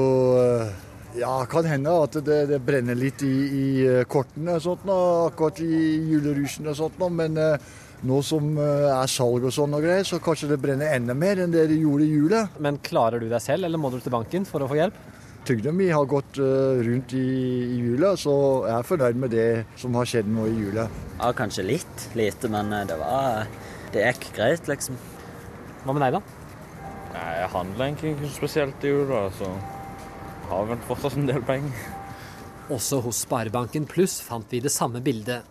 ja, 1.19 1.35
kan 1.51 1.69
hende 1.69 1.93
at 2.07 2.17
det, 2.25 2.39
det 2.55 2.63
brenner 2.65 2.97
litt 2.97 3.21
i, 3.27 3.35
i 3.61 3.67
kortene 4.09 4.57
sånt, 4.65 4.89
akkurat 4.89 5.61
i 5.61 5.81
julerusen 6.09 6.71
og 6.73 6.79
sånt, 6.81 7.05
men 7.13 7.37
nå 8.05 8.21
som 8.25 8.49
er 8.57 9.13
salg 9.13 9.45
og 9.45 9.53
sånn 9.53 9.77
og 9.77 9.85
greier, 9.85 10.09
så 10.09 10.23
kanskje 10.25 10.55
det 10.55 10.63
brenner 10.63 10.97
enda 10.97 11.13
mer 11.13 11.45
enn 11.45 11.53
det 11.53 11.67
det 11.69 11.83
gjorde 11.83 12.09
i 12.09 12.17
jula. 12.17 12.47
Men 12.65 12.81
klarer 12.81 13.21
du 13.21 13.29
deg 13.29 13.45
selv, 13.45 13.69
eller 13.69 13.81
må 13.81 13.93
du 13.93 14.01
til 14.01 14.17
banken 14.17 14.49
for 14.49 14.65
å 14.65 14.71
få 14.73 14.81
hjelp? 14.81 15.05
Trygda 15.45 15.73
mi 15.77 15.91
har 15.93 16.07
gått 16.09 16.39
uh, 16.41 16.81
rundt 16.87 17.13
i, 17.13 17.25
i, 17.67 17.81
jula, 17.85 18.15
så 18.17 18.33
jeg 18.65 18.79
er 18.79 18.87
fornøyd 18.89 19.19
med 19.21 19.35
det 19.35 19.49
som 19.81 19.97
har 19.99 20.09
skjedd 20.09 20.31
nå 20.33 20.47
i 20.49 20.55
jula. 20.57 20.87
Ja, 21.19 21.33
kanskje 21.37 21.67
litt 21.69 22.07
lite, 22.17 22.49
men 22.53 22.73
det 22.89 22.97
var 23.01 23.45
Det 23.93 24.07
gikk 24.07 24.31
greit, 24.39 24.71
liksom. 24.71 24.97
Hva 25.85 25.93
med 25.93 26.07
deg, 26.07 26.17
da? 26.17 26.23
Nei, 27.15 27.33
Jeg 27.43 27.51
handler 27.53 27.87
egentlig 27.87 28.15
ikke 28.15 28.33
spesielt 28.39 28.87
i 28.89 28.95
jula, 28.95 29.27
så 29.37 29.51
har 30.49 30.71
vel 30.71 30.81
fortsatt 30.89 31.19
en 31.21 31.29
del 31.29 31.45
penger. 31.45 31.85
Også 32.73 33.03
hos 33.05 33.21
Sparebanken 33.27 33.85
Pluss 33.89 34.17
fant 34.25 34.49
vi 34.49 34.63
det 34.65 34.73
samme 34.73 35.03
bildet. 35.05 35.45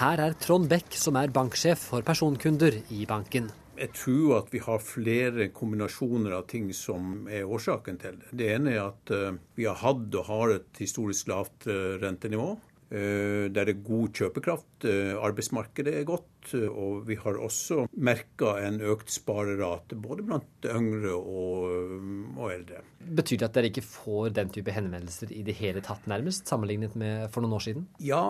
Her 0.00 0.20
er 0.20 0.34
Trond 0.42 0.66
Beck, 0.68 0.90
som 0.98 1.16
er 1.16 1.30
banksjef 1.32 1.86
for 1.92 2.04
personkunder 2.04 2.80
i 2.90 3.06
banken. 3.08 3.46
Jeg 3.76 3.92
tror 3.92 4.38
at 4.38 4.52
vi 4.54 4.60
har 4.64 4.80
flere 4.80 5.50
kombinasjoner 5.52 6.32
av 6.38 6.46
ting 6.48 6.70
som 6.76 7.26
er 7.28 7.44
årsaken 7.44 7.98
til 8.00 8.16
det. 8.22 8.30
Det 8.40 8.46
ene 8.54 8.72
er 8.72 8.86
at 8.86 9.12
vi 9.58 9.66
har 9.68 9.76
hatt 9.82 10.16
og 10.16 10.30
har 10.30 10.54
et 10.54 10.80
historisk 10.80 11.28
lavt 11.28 11.68
rentenivå. 12.00 12.54
Der 12.86 13.50
det 13.50 13.72
er 13.72 13.82
god 13.82 14.12
kjøpekraft. 14.14 14.86
Arbeidsmarkedet 15.18 15.94
er 16.00 16.04
godt. 16.06 16.52
Og 16.54 17.00
vi 17.08 17.16
har 17.18 17.38
også 17.42 17.86
merka 17.98 18.52
en 18.62 18.78
økt 18.78 19.10
sparerate 19.10 19.98
både 19.98 20.22
blant 20.26 20.68
yngre 20.70 21.16
og, 21.16 21.72
og, 22.36 22.46
eldre. 22.52 22.84
Betyr 23.00 23.40
det 23.40 23.48
at 23.48 23.58
dere 23.58 23.70
ikke 23.72 23.82
får 23.82 24.30
den 24.36 24.52
type 24.54 24.74
henvendelser 24.74 25.34
i 25.34 25.42
det 25.46 25.56
hele 25.58 25.82
tatt, 25.82 26.06
nærmest, 26.06 26.46
sammenlignet 26.46 26.94
med 26.98 27.26
for 27.34 27.42
noen 27.42 27.58
år 27.58 27.66
siden? 27.66 27.88
Ja, 27.98 28.22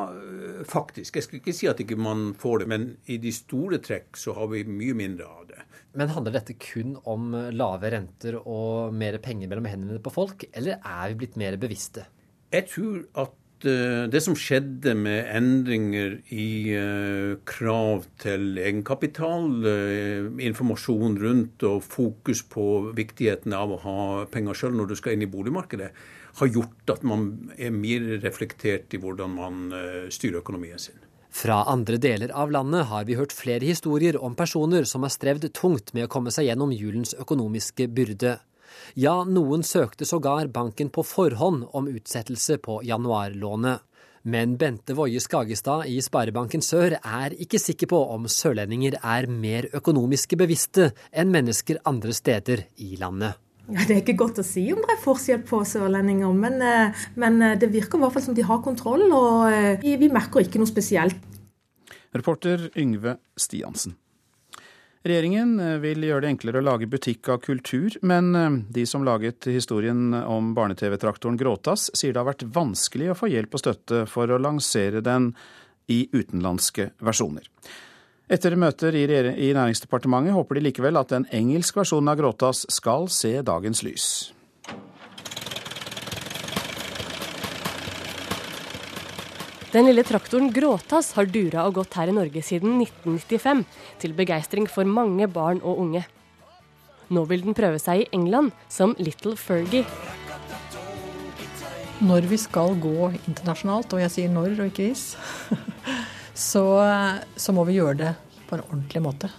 faktisk. 0.65 1.21
Jeg 1.21 1.29
skal 1.29 1.43
ikke 1.43 1.57
si 1.57 1.69
at 1.69 1.83
ikke 1.85 2.01
man 2.01 2.31
får 2.41 2.65
det, 2.65 2.71
men 2.73 2.91
i 3.13 3.21
de 3.21 3.35
store 3.37 3.83
trekk 3.85 4.17
så 4.17 4.37
har 4.37 4.49
vi 4.53 4.65
mye 4.65 4.97
mindre 4.97 5.29
av 5.29 5.49
det. 5.53 5.63
Men 5.97 6.13
handler 6.13 6.35
dette 6.37 6.57
kun 6.61 6.97
om 7.09 7.33
lave 7.57 7.91
renter 7.93 8.37
og 8.43 8.93
mer 8.97 9.17
penger 9.25 9.49
mellom 9.49 9.69
hendene 9.69 10.03
på 10.03 10.13
folk, 10.13 10.45
eller 10.53 10.81
er 10.81 11.13
vi 11.13 11.21
blitt 11.23 11.41
mer 11.41 11.57
bevisste? 11.61 12.05
Jeg 12.53 12.69
tror 12.71 13.03
at 13.25 13.43
det 13.65 14.21
som 14.25 14.37
skjedde 14.37 14.93
med 14.99 15.31
endringer 15.33 16.19
i 16.35 16.75
krav 17.49 18.05
til 18.21 18.59
egenkapital, 18.61 19.49
informasjon 20.45 21.17
rundt 21.23 21.65
og 21.69 21.81
fokus 21.87 22.45
på 22.53 22.93
viktigheten 22.97 23.57
av 23.57 23.73
å 23.73 23.81
ha 23.87 23.99
penger 24.33 24.61
sjøl 24.61 24.77
når 24.77 24.93
du 24.93 24.99
skal 25.01 25.17
inn 25.17 25.25
i 25.25 25.31
boligmarkedet, 25.33 25.91
har 26.37 26.53
gjort 26.53 26.93
at 26.93 27.05
man 27.09 27.31
er 27.57 27.73
mer 27.73 28.21
reflektert 28.21 28.93
i 28.93 29.01
hvordan 29.01 29.37
man 29.39 29.67
styrer 30.13 30.43
økonomien 30.43 30.83
sin. 30.83 31.01
Fra 31.37 31.67
andre 31.69 31.99
deler 32.01 32.33
av 32.33 32.53
landet 32.53 32.87
har 32.89 33.05
vi 33.05 33.17
hørt 33.19 33.35
flere 33.37 33.67
historier 33.69 34.17
om 34.17 34.37
personer 34.39 34.87
som 34.89 35.05
har 35.05 35.13
strevd 35.13 35.51
tungt 35.57 35.93
med 35.93 36.07
å 36.07 36.13
komme 36.13 36.33
seg 36.33 36.49
gjennom 36.49 36.73
julens 36.73 37.13
økonomiske 37.19 37.91
byrde. 37.93 38.39
Ja, 38.95 39.25
noen 39.25 39.65
søkte 39.67 40.07
sågar 40.07 40.49
banken 40.53 40.91
på 40.95 41.03
forhånd 41.07 41.67
om 41.73 41.89
utsettelse 41.91 42.59
på 42.63 42.81
januarlånet. 42.87 43.83
Men 44.27 44.57
Bente 44.59 44.95
Woie 44.99 45.21
Skagestad 45.23 45.87
i 45.87 46.01
Sparebanken 46.03 46.63
Sør 46.65 46.97
er 46.99 47.35
ikke 47.39 47.61
sikker 47.63 47.91
på 47.93 48.01
om 48.11 48.25
sørlendinger 48.31 48.97
er 48.99 49.29
mer 49.31 49.69
økonomiske 49.79 50.39
bevisste 50.41 50.89
enn 51.15 51.31
mennesker 51.35 51.79
andre 51.87 52.15
steder 52.17 52.65
i 52.83 52.97
landet. 52.99 53.39
Ja, 53.71 53.83
Det 53.87 53.95
er 53.95 54.03
ikke 54.03 54.19
godt 54.19 54.41
å 54.43 54.47
si 54.47 54.65
om 54.73 54.83
det 54.83 54.95
er 54.95 55.03
forskjell 55.03 55.45
på 55.47 55.63
sørlendinger, 55.67 56.35
men, 56.35 56.59
men 57.15 57.39
det 57.59 57.71
virker 57.71 57.99
i 57.99 58.03
hvert 58.03 58.15
fall 58.15 58.27
som 58.29 58.35
de 58.35 58.47
har 58.47 58.63
kontroll, 58.63 59.07
og 59.11 59.83
vi 59.83 60.11
merker 60.11 60.43
ikke 60.43 60.63
noe 60.63 60.71
spesielt. 60.71 61.19
Reporter 62.15 62.71
Yngve 62.79 63.19
Stiansen. 63.39 63.95
Regjeringen 65.07 65.61
vil 65.79 66.03
gjøre 66.03 66.25
det 66.25 66.31
enklere 66.33 66.59
å 66.59 66.67
lage 66.67 66.89
butikk 66.91 67.29
av 67.31 67.39
kultur, 67.45 67.95
men 68.03 68.33
de 68.75 68.83
som 68.91 69.05
laget 69.07 69.47
historien 69.47 70.11
om 70.19 70.49
barne-TV-traktoren 70.57 71.39
Gråtass, 71.39 71.93
sier 71.95 72.11
det 72.11 72.19
har 72.19 72.27
vært 72.33 72.43
vanskelig 72.57 73.13
å 73.13 73.19
få 73.21 73.31
hjelp 73.31 73.55
og 73.55 73.63
støtte 73.63 74.01
for 74.11 74.33
å 74.35 74.41
lansere 74.43 75.05
den 75.07 75.31
i 75.87 76.09
utenlandske 76.11 76.91
versjoner. 76.99 77.47
Etter 78.27 78.57
møter 78.59 78.97
i, 78.99 79.05
i 79.07 79.53
Næringsdepartementet 79.55 80.35
håper 80.35 80.59
de 80.59 80.65
likevel 80.67 80.99
at 80.99 81.15
en 81.15 81.29
engelsk 81.31 81.79
versjon 81.79 82.11
av 82.11 82.19
Gråtass 82.19 82.65
skal 82.75 83.07
se 83.13 83.37
dagens 83.47 83.85
lys. 83.87 84.09
Den 89.77 89.85
lille 89.85 90.01
traktoren 90.09 90.49
Gråtass 90.57 91.11
har 91.19 91.27
dura 91.29 91.67
og 91.69 91.75
gått 91.77 91.99
her 91.99 92.09
i 92.09 92.13
Norge 92.17 92.41
siden 92.41 92.79
1995, 92.81 93.59
til 94.01 94.15
begeistring 94.17 94.65
for 94.73 94.89
mange 94.89 95.27
barn 95.29 95.59
og 95.61 95.83
unge. 95.83 96.01
Nå 97.13 97.25
vil 97.29 97.43
den 97.45 97.57
prøve 97.59 97.77
seg 97.83 98.01
i 98.01 98.07
England 98.17 98.55
som 98.73 98.95
Little 98.97 99.35
Fergie. 99.37 99.85
Når 102.01 102.29
vi 102.31 102.39
skal 102.41 102.73
gå 102.81 103.11
internasjonalt, 103.19 103.93
og 103.93 104.01
jeg 104.01 104.15
sier 104.15 104.33
når 104.33 104.55
og 104.55 104.71
ikke 104.71 104.89
hvis, 104.89 105.05
så, 106.49 106.65
så 107.37 107.53
må 107.53 107.67
vi 107.69 107.77
gjøre 107.77 107.99
det 108.01 108.15
på 108.49 108.57
en 108.57 108.65
ordentlig 108.71 109.05
måte. 109.05 109.33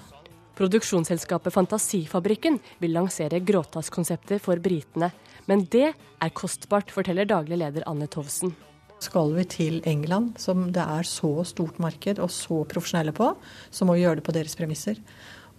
Produksjonsselskapet 0.62 1.58
Fantasifabrikken 1.58 2.62
vil 2.78 2.94
lansere 2.94 3.42
gråtasskonseptet 3.42 4.46
for 4.46 4.62
britene. 4.62 5.10
Men 5.50 5.66
det 5.66 5.90
er 5.96 6.38
kostbart, 6.38 6.94
forteller 6.94 7.26
daglig 7.26 7.58
leder 7.58 7.90
Anne 7.90 8.06
Tovsen. 8.06 8.54
Skal 8.98 9.36
vi 9.36 9.44
til 9.46 9.82
England, 9.86 10.40
som 10.42 10.72
det 10.74 10.82
er 10.82 11.06
så 11.06 11.44
stort 11.46 11.78
marked 11.80 12.18
og 12.24 12.32
så 12.34 12.64
profesjonelle 12.66 13.14
på, 13.14 13.30
så 13.70 13.86
må 13.86 13.94
vi 13.94 14.02
gjøre 14.02 14.20
det 14.20 14.26
på 14.26 14.34
deres 14.34 14.58
premisser. 14.58 14.98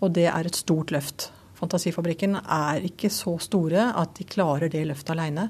Og 0.03 0.11
det 0.17 0.27
er 0.27 0.49
et 0.49 0.59
stort 0.59 0.91
løft. 0.95 1.29
Fantasifabrikken 1.59 2.35
er 2.41 2.85
ikke 2.87 3.11
så 3.11 3.37
store 3.43 3.93
at 3.99 4.15
de 4.19 4.27
klarer 4.27 4.71
det 4.71 4.85
løftet 4.91 5.15
alene. 5.15 5.49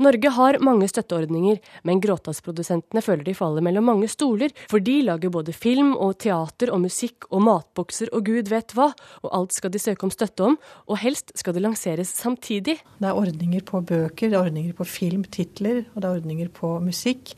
Norge 0.00 0.30
har 0.32 0.58
mange 0.64 0.88
støtteordninger, 0.88 1.58
men 1.88 2.00
gråtassprodusentene 2.02 3.02
føler 3.04 3.26
de 3.26 3.34
faller 3.36 3.64
mellom 3.64 3.88
mange 3.90 4.08
stoler, 4.10 4.54
for 4.70 4.82
de 4.84 5.00
lager 5.04 5.32
både 5.34 5.54
film 5.56 5.92
og 5.96 6.16
teater 6.22 6.72
og 6.72 6.82
musikk 6.86 7.28
og 7.30 7.44
matbokser 7.44 8.12
og 8.16 8.24
gud 8.28 8.48
vet 8.52 8.72
hva, 8.76 8.90
og 9.22 9.34
alt 9.36 9.56
skal 9.56 9.72
de 9.74 9.82
søke 9.82 10.06
om 10.08 10.14
støtte 10.14 10.46
om, 10.46 10.58
og 10.88 11.00
helst 11.02 11.34
skal 11.38 11.56
det 11.56 11.64
lanseres 11.64 12.12
samtidig. 12.16 12.78
Det 12.98 13.10
er 13.10 13.18
ordninger 13.18 13.64
på 13.68 13.82
bøker, 13.84 14.30
det 14.30 14.38
er 14.38 14.42
ordninger 14.42 14.76
på 14.78 14.88
filmtitler, 14.88 15.84
og 15.92 16.00
det 16.00 16.08
er 16.08 16.20
ordninger 16.20 16.52
på 16.56 16.74
musikk, 16.82 17.34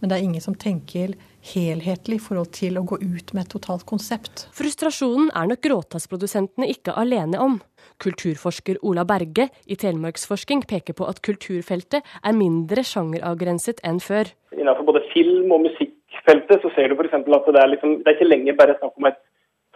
men 0.00 0.10
det 0.10 0.18
er 0.18 0.26
ingen 0.26 0.44
som 0.44 0.56
tenker 0.58 1.14
helhetlig 1.54 2.18
i 2.18 2.22
forhold 2.22 2.50
til 2.56 2.78
å 2.78 2.84
gå 2.86 2.98
ut 3.00 3.32
med 3.34 3.44
et 3.44 3.52
totalt 3.54 3.86
konsept. 3.88 4.46
Frustrasjonen 4.56 5.30
er 5.36 5.48
nok 5.50 5.62
gråtassprodusentene 5.64 6.68
ikke 6.72 6.96
alene 6.98 7.40
om. 7.42 7.58
Kulturforsker 8.02 8.80
Ola 8.86 9.04
Berge 9.08 9.48
i 9.66 9.78
Telemarksforsking 9.78 10.64
peker 10.70 10.96
på 10.98 11.06
at 11.10 11.22
kulturfeltet 11.24 12.06
er 12.22 12.36
mindre 12.36 12.84
sjangeravgrenset 12.86 13.82
enn 13.86 14.02
før. 14.02 14.30
Innenfor 14.54 14.86
både 14.90 15.04
film- 15.14 15.54
og 15.54 15.64
musikkfeltet 15.66 16.62
så 16.62 16.74
ser 16.76 16.90
du 16.90 16.98
f.eks. 16.98 17.16
at 17.18 17.26
det 17.26 17.62
er, 17.62 17.72
liksom, 17.74 17.98
det 18.02 18.12
er 18.12 18.18
ikke 18.18 18.30
lenger 18.30 18.58
bare 18.58 18.78
snakk 18.78 19.00
om 19.00 19.10
et 19.10 19.18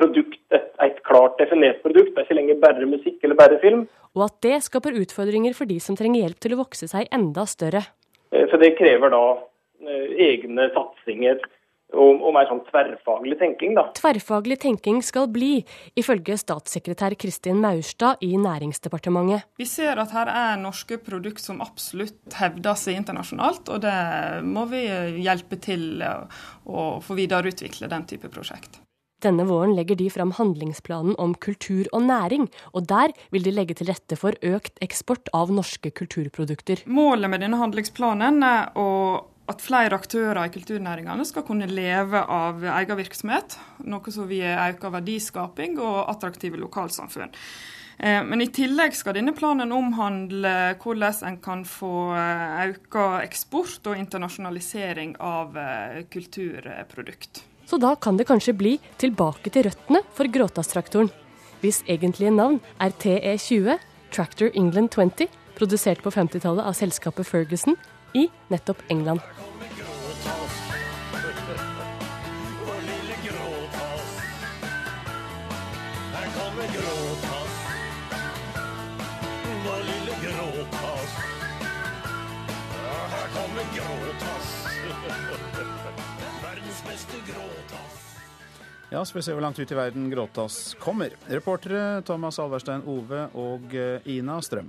produkt, 0.00 0.38
et, 0.54 0.68
et, 0.82 1.00
klart 1.06 1.38
definert 1.40 1.82
produkt. 1.84 2.14
Det 2.14 2.22
er 2.22 2.28
ikke 2.28 2.38
lenger 2.38 2.60
bare 2.62 2.90
musikk 2.90 3.22
eller 3.22 3.38
bare 3.38 3.58
film. 3.62 3.86
Og 4.16 4.26
at 4.26 4.38
det 4.44 4.58
skaper 4.66 4.98
utfordringer 5.02 5.56
for 5.56 5.70
de 5.70 5.78
som 5.80 5.96
trenger 5.98 6.26
hjelp 6.26 6.42
til 6.42 6.54
å 6.54 6.62
vokse 6.62 6.88
seg 6.90 7.10
enda 7.14 7.46
større. 7.48 7.84
Eh, 8.32 8.46
så 8.50 8.60
det 8.60 8.74
krever 8.78 9.12
da 9.12 9.22
egne 9.82 10.68
satsinger 10.76 11.40
og, 11.92 12.22
og 12.24 12.30
mer 12.34 12.48
sånn 12.48 12.62
tverrfaglig 12.68 13.38
tenking. 13.40 13.74
da. 13.76 13.86
Tverrfaglig 13.96 14.58
tenking 14.62 15.02
skal 15.04 15.28
bli, 15.32 15.62
ifølge 15.98 16.38
statssekretær 16.40 17.16
Kristin 17.20 17.60
Maurstad 17.62 18.22
i 18.24 18.32
Næringsdepartementet. 18.40 19.48
Vi 19.60 19.68
ser 19.68 20.00
at 20.02 20.14
her 20.16 20.30
er 20.32 20.62
norske 20.62 20.98
produkter 21.02 21.52
som 21.52 21.60
absolutt 21.64 22.38
hevder 22.38 22.78
seg 22.78 23.00
internasjonalt, 23.00 23.68
og 23.68 23.84
det 23.84 23.98
må 24.46 24.64
vi 24.72 24.86
hjelpe 25.22 25.60
til 25.62 26.00
å 26.02 26.86
få 27.04 27.18
videreutvikle 27.18 27.90
den 27.92 28.08
type 28.08 28.32
prosjekt. 28.32 28.80
Denne 29.22 29.44
våren 29.46 29.76
legger 29.76 29.94
de 29.94 30.08
fram 30.10 30.32
handlingsplanen 30.34 31.14
om 31.22 31.36
kultur 31.38 31.86
og 31.94 32.08
næring, 32.08 32.48
og 32.74 32.88
der 32.90 33.12
vil 33.30 33.44
de 33.46 33.52
legge 33.54 33.76
til 33.78 33.86
rette 33.92 34.18
for 34.18 34.34
økt 34.42 34.82
eksport 34.82 35.30
av 35.36 35.52
norske 35.54 35.92
kulturprodukter. 35.94 36.82
Målet 36.90 37.30
med 37.30 37.44
denne 37.44 37.60
handlingsplanen 37.60 38.42
er 38.42 38.72
å 38.74 38.88
at 39.52 39.62
flere 39.62 39.98
aktører 39.98 40.40
i 40.46 40.52
kulturnæringene 40.52 41.26
skal 41.28 41.44
kunne 41.46 41.68
leve 41.70 42.24
av 42.24 42.64
egen 42.80 42.98
virksomhet, 42.98 43.58
noe 43.84 44.14
som 44.14 44.28
vil 44.30 44.48
øke 44.48 44.90
verdiskaping 44.92 45.78
og 45.82 46.10
attraktive 46.12 46.60
lokalsamfunn. 46.60 47.32
Eh, 48.02 48.20
men 48.26 48.42
i 48.42 48.48
tillegg 48.50 48.96
skal 48.96 49.16
denne 49.18 49.34
planen 49.36 49.72
omhandle 49.74 50.74
hvordan 50.82 51.28
en 51.28 51.38
kan 51.44 51.64
få 51.68 52.12
eh, 52.16 52.72
økt 52.72 52.98
eksport 53.22 53.92
og 53.92 54.00
internasjonalisering 54.00 55.16
av 55.22 55.58
eh, 55.58 56.02
kulturprodukt. 56.10 57.44
Så 57.68 57.78
da 57.80 57.94
kan 57.94 58.18
det 58.18 58.26
kanskje 58.28 58.56
bli 58.58 58.76
tilbake 59.00 59.52
til 59.52 59.68
røttene 59.68 60.02
for 60.16 60.28
Gråtastraktoren, 60.28 61.12
hvis 61.62 61.84
egentlige 61.86 62.32
navn 62.34 62.58
er 62.82 62.90
TE20, 63.04 63.78
Tractor 64.12 64.50
England 64.58 64.90
20, 64.92 65.30
produsert 65.56 66.02
på 66.02 66.10
50-tallet 66.10 66.66
av 66.66 66.74
selskapet 66.76 67.28
Ferguson 67.28 67.78
i 68.12 68.28
nettopp 68.48 68.82
England. 68.88 69.20
Ja, 88.92 89.04
så 89.04 89.18
vi 89.18 89.22
ser 89.22 89.32
hvor 89.32 89.40
langt 89.40 89.58
ut 89.58 89.72
i 89.72 89.74
verden 89.74 90.10
Gråtass 90.10 90.76
kommer. 90.80 91.14
Reportere 91.26 92.02
Thomas 92.04 92.38
Alverstein 92.38 92.84
Ove 92.84 93.24
og 93.32 93.72
eh, 93.74 94.04
Ina 94.04 94.36
Strøm. 94.44 94.68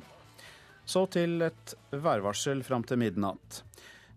Så 0.85 1.05
til 1.11 1.41
et 1.45 1.75
værvarsel 1.91 2.63
fram 2.63 2.83
til 2.83 2.99
midnatt. 2.99 3.63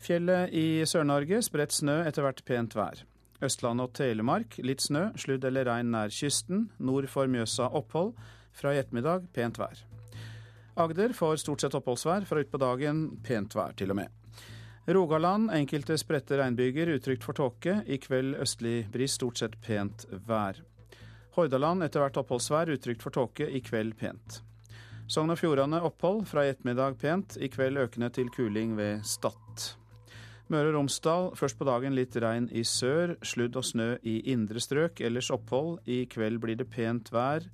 Fjellet 0.02 0.52
i 0.54 0.82
Sør-Norge 0.86 1.40
spredt 1.44 1.74
snø, 1.74 2.00
etter 2.06 2.26
hvert 2.26 2.42
pent 2.46 2.74
vær. 2.76 3.04
Østlandet 3.44 3.88
og 3.88 3.94
Telemark 3.96 4.56
litt 4.64 4.84
snø, 4.84 5.10
sludd 5.18 5.44
eller 5.44 5.68
regn 5.68 5.92
nær 5.92 6.12
kysten. 6.12 6.68
Nord 6.78 7.08
for 7.12 7.28
Mjøsa 7.30 7.68
opphold. 7.68 8.14
Fra 8.56 8.72
i 8.72 8.80
ettermiddag 8.80 9.28
pent 9.36 9.58
vær. 9.60 9.82
Agder 10.76 11.12
får 11.16 11.42
stort 11.42 11.64
sett 11.64 11.76
oppholdsvær. 11.76 12.24
Fra 12.28 12.40
utpå 12.42 12.60
dagen 12.60 13.06
pent 13.24 13.56
vær, 13.56 13.76
til 13.76 13.92
og 13.92 14.00
med. 14.00 14.12
Rogaland 14.86 15.50
enkelte 15.50 15.96
spredte 15.98 16.38
regnbyger, 16.38 16.92
utrygt 16.94 17.24
for 17.26 17.36
tåke. 17.36 17.80
I 17.86 17.98
kveld 17.98 18.36
østlig 18.40 18.84
bris, 18.92 19.16
stort 19.18 19.40
sett 19.42 19.56
pent 19.64 20.06
vær. 20.28 20.62
Hordaland 21.36 21.84
etter 21.84 22.04
hvert 22.04 22.20
oppholdsvær, 22.22 22.72
utrygt 22.72 23.04
for 23.04 23.12
tåke. 23.12 23.48
I 23.48 23.60
kveld 23.64 23.96
pent. 24.00 24.40
Sogn 25.06 25.30
og 25.30 25.38
Fjordane 25.38 25.78
opphold, 25.86 26.24
fra 26.26 26.42
i 26.42 26.48
ettermiddag 26.50 26.96
pent. 26.98 27.36
I 27.38 27.46
kveld 27.46 27.78
økende 27.78 28.08
til 28.10 28.26
kuling 28.34 28.72
ved 28.74 29.04
Stad. 29.06 29.68
Møre 30.50 30.72
og 30.72 30.74
Romsdal 30.80 31.28
først 31.38 31.58
på 31.60 31.66
dagen 31.68 31.94
litt 31.94 32.16
regn 32.18 32.48
i 32.50 32.64
sør, 32.66 33.14
sludd 33.22 33.54
og 33.58 33.62
snø 33.68 33.86
i 34.02 34.16
indre 34.32 34.58
strøk. 34.62 34.98
Ellers 35.06 35.30
opphold. 35.30 35.78
I 35.86 36.08
kveld 36.10 36.40
blir 36.42 36.58
det 36.58 36.66
pent 36.74 37.12
vær, 37.14 37.46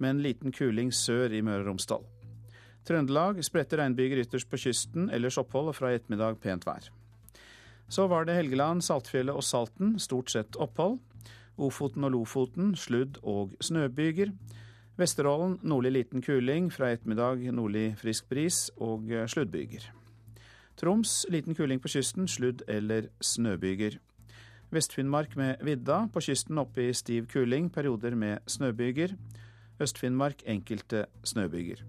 med 0.00 0.14
en 0.14 0.22
liten 0.24 0.52
kuling 0.52 0.94
sør 0.96 1.36
i 1.36 1.42
Møre 1.44 1.60
og 1.66 1.74
Romsdal. 1.74 2.08
Trøndelag 2.88 3.44
spredte 3.44 3.76
regnbyger 3.76 4.24
ytterst 4.24 4.48
på 4.48 4.62
kysten, 4.64 5.10
ellers 5.12 5.36
opphold 5.38 5.74
og 5.74 5.76
fra 5.76 5.92
i 5.92 6.00
ettermiddag 6.00 6.40
pent 6.40 6.64
vær. 6.66 6.88
Så 7.92 8.08
var 8.08 8.24
det 8.24 8.38
Helgeland, 8.40 8.80
Saltfjellet 8.80 9.36
og 9.36 9.44
Salten, 9.44 9.98
stort 10.00 10.32
sett 10.32 10.56
opphold. 10.56 11.02
Ofoten 11.60 12.08
og 12.08 12.16
Lofoten 12.16 12.72
sludd 12.80 13.20
og 13.22 13.52
snøbyger. 13.60 14.32
Vesterålen 15.00 15.56
nordlig 15.64 15.92
liten 15.92 16.20
kuling, 16.20 16.68
fra 16.72 16.90
ettermiddag 16.92 17.46
nordlig 17.56 17.94
frisk 17.96 18.28
bris 18.28 18.66
og 18.76 19.08
eh, 19.08 19.24
sluddbyger. 19.24 19.86
Troms 20.76 21.22
liten 21.32 21.56
kuling 21.56 21.80
på 21.80 21.88
kysten, 21.88 22.28
sludd- 22.28 22.64
eller 22.68 23.08
snøbyger. 23.24 23.96
Vest-Finnmark 24.72 25.36
med 25.36 25.64
vidda, 25.64 26.06
på 26.12 26.20
kysten 26.24 26.60
oppe 26.60 26.88
i 26.88 26.92
stiv 26.96 27.26
kuling, 27.32 27.70
perioder 27.72 28.14
med 28.16 28.44
snøbyger. 28.46 29.16
Øst-Finnmark 29.80 30.44
enkelte 30.46 31.06
snøbyger. 31.24 31.84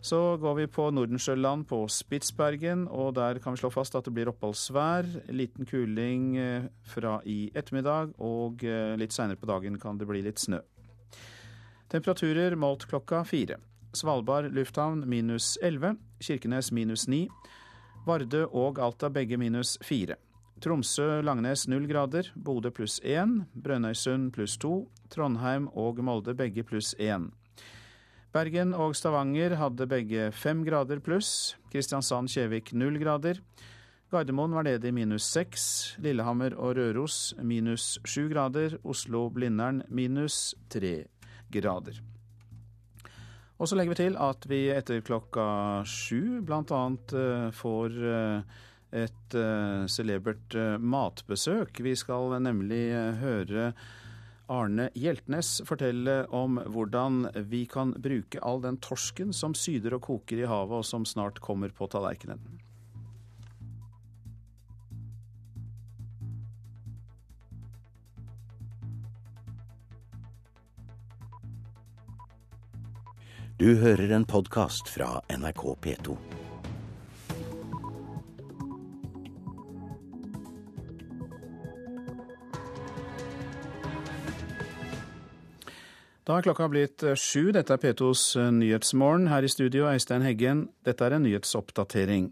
Så 0.00 0.36
går 0.38 0.54
vi 0.54 0.66
på 0.66 0.90
Nordensjøland 0.90 1.66
på 1.66 1.88
Spitsbergen, 1.90 2.86
og 2.88 3.14
der 3.14 3.38
kan 3.42 3.52
vi 3.52 3.58
slå 3.58 3.70
fast 3.70 3.98
at 3.98 4.06
det 4.06 4.14
blir 4.14 4.30
oppholdsvær. 4.30 5.10
Liten 5.34 5.66
kuling 5.66 6.36
eh, 6.38 6.70
fra 6.86 7.18
i 7.26 7.50
ettermiddag, 7.54 8.14
og 8.18 8.62
eh, 8.62 8.94
litt 8.98 9.14
seinere 9.14 9.38
på 9.38 9.50
dagen 9.50 9.78
kan 9.78 9.98
det 9.98 10.06
bli 10.06 10.22
litt 10.22 10.38
snø. 10.38 10.62
Temperaturer 11.88 12.54
målt 12.54 12.84
klokka 12.84 13.22
fire. 13.24 13.56
Svalbard 13.96 14.52
lufthavn 14.52 15.06
minus 15.08 15.58
11, 15.62 15.96
Kirkenes 16.20 16.68
minus 16.72 17.06
9, 17.08 17.28
Vardø 18.04 18.42
og 18.52 18.78
Alta 18.78 19.08
begge 19.08 19.38
minus 19.40 19.78
4. 19.88 20.18
Tromsø-Langnes 20.60 21.64
null 21.70 21.86
grader, 21.88 22.28
Bodø 22.36 22.70
pluss 22.76 22.98
1, 23.00 23.38
Brønnøysund 23.56 24.34
pluss 24.36 24.58
2, 24.60 24.74
Trondheim 25.14 25.70
og 25.72 26.02
Molde 26.04 26.36
begge 26.36 26.66
pluss 26.66 26.92
1. 26.98 27.30
Bergen 28.36 28.76
og 28.76 28.92
Stavanger 28.92 29.56
hadde 29.56 29.88
begge 29.88 30.28
fem 30.36 30.60
grader 30.68 31.00
pluss, 31.00 31.56
Kristiansand-Kjevik 31.72 32.74
null 32.76 33.00
grader, 33.00 33.40
Gardermoen 34.12 34.54
var 34.56 34.64
nede 34.64 34.88
i 34.88 34.92
minus 34.92 35.24
seks, 35.28 35.62
Lillehammer 36.04 36.54
og 36.56 36.76
Røros 36.76 37.34
minus 37.44 37.96
sju 38.08 38.28
grader, 38.28 38.76
Oslo-Blindern 38.84 39.82
minus 39.88 40.54
tre 40.72 41.06
grader. 41.52 42.00
Og 43.58 43.66
så 43.66 43.74
legger 43.74 43.94
vi 43.94 44.02
til 44.04 44.18
at 44.22 44.46
vi 44.50 44.60
etter 44.70 45.02
klokka 45.02 45.82
sju 45.88 46.40
bl.a. 46.46 46.82
Eh, 47.22 47.48
får 47.58 47.96
eh, 48.14 48.58
et 48.98 49.34
uh, 49.36 49.84
celebert 49.84 50.54
matbesøk. 50.80 51.82
Vi 51.84 51.92
skal 51.98 52.38
nemlig 52.40 52.86
høre 53.20 53.66
Arne 54.48 54.86
Hjeltnes 54.96 55.58
fortelle 55.68 56.22
om 56.32 56.56
hvordan 56.72 57.26
vi 57.50 57.66
kan 57.68 57.92
bruke 58.00 58.40
all 58.40 58.62
den 58.64 58.80
torsken 58.80 59.34
som 59.36 59.52
syder 59.52 59.98
og 59.98 60.06
koker 60.08 60.40
i 60.40 60.48
havet, 60.48 60.80
og 60.80 60.88
som 60.88 61.04
snart 61.04 61.42
kommer 61.44 61.68
på 61.68 61.90
tallerkenen. 61.92 62.40
Du 73.58 73.72
hører 73.74 74.12
en 74.14 74.22
podkast 74.22 74.86
fra 74.86 75.16
NRK 75.34 75.62
P2. 75.82 76.12
Da 86.22 86.36
er 86.36 86.46
klokka 86.46 86.70
blitt 86.70 87.02
eh, 87.02 87.18
sju. 87.18 87.50
Dette 87.50 87.74
er 87.74 87.82
P2s 87.82 88.24
eh, 88.38 88.54
Nyhetsmorgen. 88.60 89.26
Her 89.26 89.42
i 89.42 89.50
studio, 89.50 89.90
Øystein 89.90 90.22
Heggen. 90.22 90.68
Dette 90.86 91.08
er 91.10 91.18
en 91.18 91.26
nyhetsoppdatering. 91.26 92.30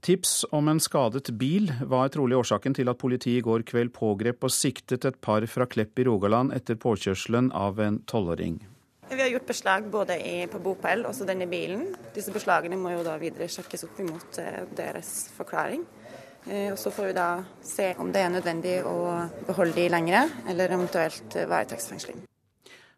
Tips 0.00 0.46
om 0.48 0.72
en 0.72 0.80
skadet 0.80 1.28
bil 1.36 1.68
var 1.84 2.08
trolig 2.16 2.40
årsaken 2.40 2.80
til 2.80 2.88
at 2.88 3.04
politiet 3.04 3.42
i 3.42 3.44
går 3.44 3.68
kveld 3.68 3.92
pågrep 4.00 4.48
og 4.48 4.56
siktet 4.56 5.04
et 5.04 5.20
par 5.20 5.44
fra 5.44 5.68
Klepp 5.68 6.00
i 6.00 6.08
Rogaland 6.08 6.56
etter 6.56 6.80
påkjørselen 6.80 7.52
av 7.52 7.84
en 7.84 8.00
tolvåring. 8.08 8.62
Vi 9.12 9.20
har 9.20 9.28
gjort 9.28 9.46
beslag 9.46 9.90
både 9.90 10.14
i, 10.28 10.46
på 10.48 10.58
bopel 10.58 11.02
og 11.04 11.18
denne 11.28 11.44
bilen. 11.44 11.90
Disse 12.14 12.32
beslagene 12.32 12.78
må 12.80 12.94
jo 12.94 13.02
da 13.04 13.18
videre 13.20 13.44
sjekkes 13.50 13.84
opp 13.84 13.98
imot 14.00 14.38
eh, 14.40 14.62
deres 14.72 15.10
forklaring. 15.36 15.82
Eh, 16.46 16.72
og 16.72 16.78
Så 16.80 16.90
får 16.96 17.10
vi 17.10 17.16
da 17.18 17.26
se 17.60 17.90
om 18.00 18.08
det 18.14 18.22
er 18.24 18.32
nødvendig 18.32 18.78
å 18.88 18.96
beholde 19.44 19.76
de 19.76 19.84
lengre, 19.92 20.24
eller 20.48 20.72
eventuelt 20.72 21.36
eh, 21.36 21.44
varetektsfengsling. 21.50 22.24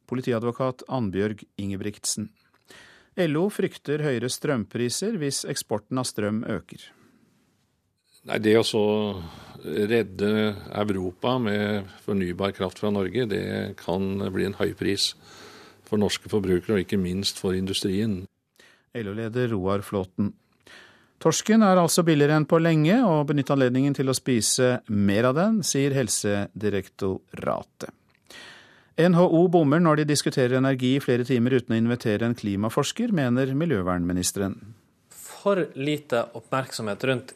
Politiadvokat 0.06 0.86
Annbjørg 0.86 1.42
Ingebrigtsen. 1.58 2.30
LO 3.18 3.48
frykter 3.50 4.04
høyere 4.06 4.30
strømpriser 4.30 5.18
hvis 5.18 5.42
eksporten 5.50 5.98
av 5.98 6.06
strøm 6.06 6.44
øker. 6.46 6.92
Nei, 8.30 8.38
Det 8.38 8.54
å 8.60 8.62
så 8.62 8.84
redde 9.64 10.30
Europa 10.70 11.40
med 11.42 11.90
fornybar 12.06 12.54
kraft 12.54 12.78
fra 12.78 12.94
Norge, 12.94 13.26
det 13.26 13.74
kan 13.82 14.28
bli 14.30 14.46
en 14.46 14.56
høy 14.62 14.76
pris 14.78 15.10
for 15.94 16.02
norske 16.02 16.30
forbrukere, 16.30 16.76
og 16.76 16.84
ikke 16.84 16.98
minst 17.00 17.38
for 17.42 17.54
industrien. 17.56 18.24
LO-leder 18.94 19.48
Roar 19.54 19.80
Flåten. 19.86 20.32
Torsken 21.22 21.62
er 21.64 21.78
altså 21.80 22.02
billigere 22.04 22.36
enn 22.36 22.46
på 22.50 22.58
lenge, 22.60 22.98
og 23.06 23.28
benytt 23.30 23.50
anledningen 23.54 23.94
til 23.96 24.10
å 24.10 24.16
spise 24.16 24.80
mer 24.90 25.30
av 25.30 25.38
den, 25.38 25.62
sier 25.64 25.94
Helsedirektoratet. 25.96 27.94
NHO 28.94 29.48
bommer 29.50 29.80
når 29.82 30.02
de 30.02 30.10
diskuterer 30.12 30.60
energi 30.60 30.92
i 30.96 31.02
flere 31.02 31.24
timer 31.26 31.56
uten 31.56 31.74
å 31.74 31.78
invitere 31.80 32.28
en 32.28 32.36
klimaforsker, 32.38 33.10
mener 33.10 33.50
miljøvernministeren. 33.58 34.54
For 35.10 35.64
lite 35.74 36.28
oppmerksomhet 36.38 37.08
rundt 37.08 37.34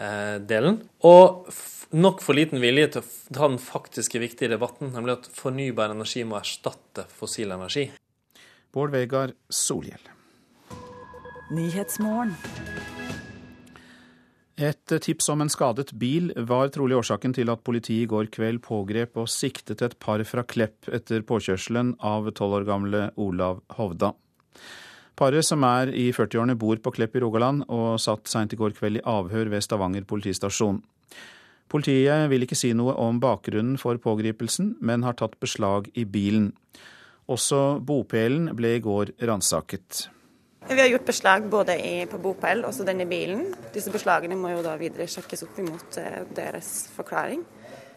klimadelen, 0.00 0.80
og 1.04 1.50
nok 1.92 2.22
for 2.22 2.38
liten 2.38 2.60
vilje 2.62 2.94
til 2.94 3.02
å 3.02 3.34
ta 3.34 3.48
den 3.48 3.60
faktiske 3.60 4.20
viktige 4.22 4.52
debatten, 4.54 4.92
nemlig 4.94 5.18
at 5.18 5.28
fornybar 5.34 5.92
energi 5.92 6.24
må 6.24 6.38
erstatte 6.38 7.06
fossil 7.08 7.52
energi. 7.52 7.90
Bård 8.72 8.92
Vegar 8.94 9.34
Solhjell. 9.50 10.08
Et 14.60 14.92
tips 15.02 15.28
om 15.32 15.40
en 15.40 15.48
skadet 15.50 15.94
bil 15.96 16.30
var 16.36 16.68
trolig 16.68 16.98
årsaken 16.98 17.32
til 17.34 17.50
at 17.50 17.62
politiet 17.64 18.04
i 18.04 18.10
går 18.10 18.28
kveld 18.30 18.60
pågrep 18.62 19.16
og 19.16 19.30
siktet 19.32 19.82
et 19.82 19.96
par 19.98 20.22
fra 20.28 20.44
Klepp 20.44 20.90
etter 20.92 21.24
påkjørselen 21.26 21.96
av 22.04 22.28
tolv 22.36 22.60
år 22.60 22.68
gamle 22.68 23.06
Olav 23.16 23.64
Hovda. 23.78 24.12
Paret, 25.20 25.44
som 25.44 25.60
er 25.68 25.90
i 25.92 26.06
40-årene, 26.16 26.54
bor 26.56 26.78
på 26.80 26.94
Klepp 26.96 27.18
i 27.18 27.20
Rogaland 27.20 27.66
og 27.68 27.98
satt 28.00 28.30
seint 28.30 28.54
i 28.54 28.58
går 28.60 28.72
kveld 28.78 29.02
i 29.02 29.04
avhør 29.04 29.50
ved 29.52 29.60
Stavanger 29.66 30.06
politistasjon. 30.08 30.78
Politiet 31.70 32.30
vil 32.32 32.46
ikke 32.46 32.56
si 32.56 32.70
noe 32.74 32.94
om 32.98 33.20
bakgrunnen 33.20 33.76
for 33.78 34.00
pågripelsen, 34.00 34.78
men 34.80 35.04
har 35.04 35.18
tatt 35.20 35.36
beslag 35.42 35.90
i 35.92 36.06
bilen. 36.08 36.48
Også 37.30 37.78
bopelen 37.84 38.48
ble 38.56 38.78
i 38.78 38.80
går 38.82 39.12
ransaket. 39.28 40.06
Vi 40.70 40.80
har 40.80 40.88
gjort 40.88 41.06
beslag 41.12 41.46
både 41.52 41.76
i, 41.76 41.94
på 42.08 42.18
bopel 42.20 42.64
og 42.64 42.80
denne 42.88 43.04
bilen. 43.08 43.50
Disse 43.74 43.92
beslagene 43.92 44.40
må 44.40 44.54
jo 44.54 44.64
da 44.64 44.74
videre 44.80 45.08
sjekkes 45.08 45.44
opp 45.46 45.60
imot 45.60 46.00
eh, 46.00 46.22
deres 46.36 46.88
forklaring. 46.96 47.44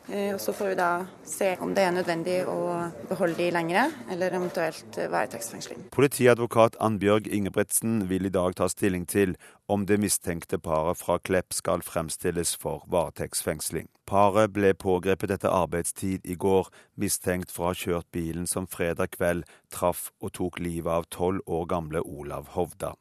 Eh, 0.08 0.34
og 0.34 0.42
Så 0.42 0.54
får 0.54 0.68
vi 0.68 0.76
da 0.76 1.06
se 1.24 1.54
om 1.64 1.74
det 1.76 1.84
er 1.84 1.94
nødvendig 1.96 2.38
å 2.50 2.92
beholde 3.10 3.38
de 3.40 3.50
lengre, 3.56 3.86
eller 4.12 4.36
eventuelt 4.36 4.98
varetektsfengsling. 4.98 5.86
Politiadvokat 5.96 6.76
Annbjørg 6.84 7.28
Ingebrigtsen 7.28 8.10
vil 8.10 8.26
i 8.26 8.34
dag 8.34 8.56
ta 8.56 8.68
stilling 8.68 9.06
til 9.08 9.38
om 9.68 9.86
det 9.86 10.00
mistenkte 10.04 10.60
paret 10.60 11.00
fra 11.00 11.18
Klepp 11.24 11.54
skal 11.54 11.82
fremstilles 11.82 12.56
for 12.60 12.84
varetektsfengsling. 12.92 13.88
Paret 14.06 14.52
ble 14.52 14.74
pågrepet 14.74 15.32
etter 15.32 15.54
arbeidstid 15.56 16.28
i 16.28 16.36
går, 16.36 16.68
mistenkt 17.00 17.52
for 17.52 17.70
å 17.70 17.72
ha 17.72 17.78
kjørt 17.78 18.12
bilen 18.12 18.48
som 18.48 18.68
fredag 18.68 19.16
kveld 19.16 19.48
traff 19.72 20.12
og 20.20 20.36
tok 20.36 20.60
livet 20.60 20.92
av 20.92 21.08
tolv 21.10 21.40
år 21.48 21.66
gamle 21.72 22.04
Olav 22.04 22.52
Hovda. 22.58 22.94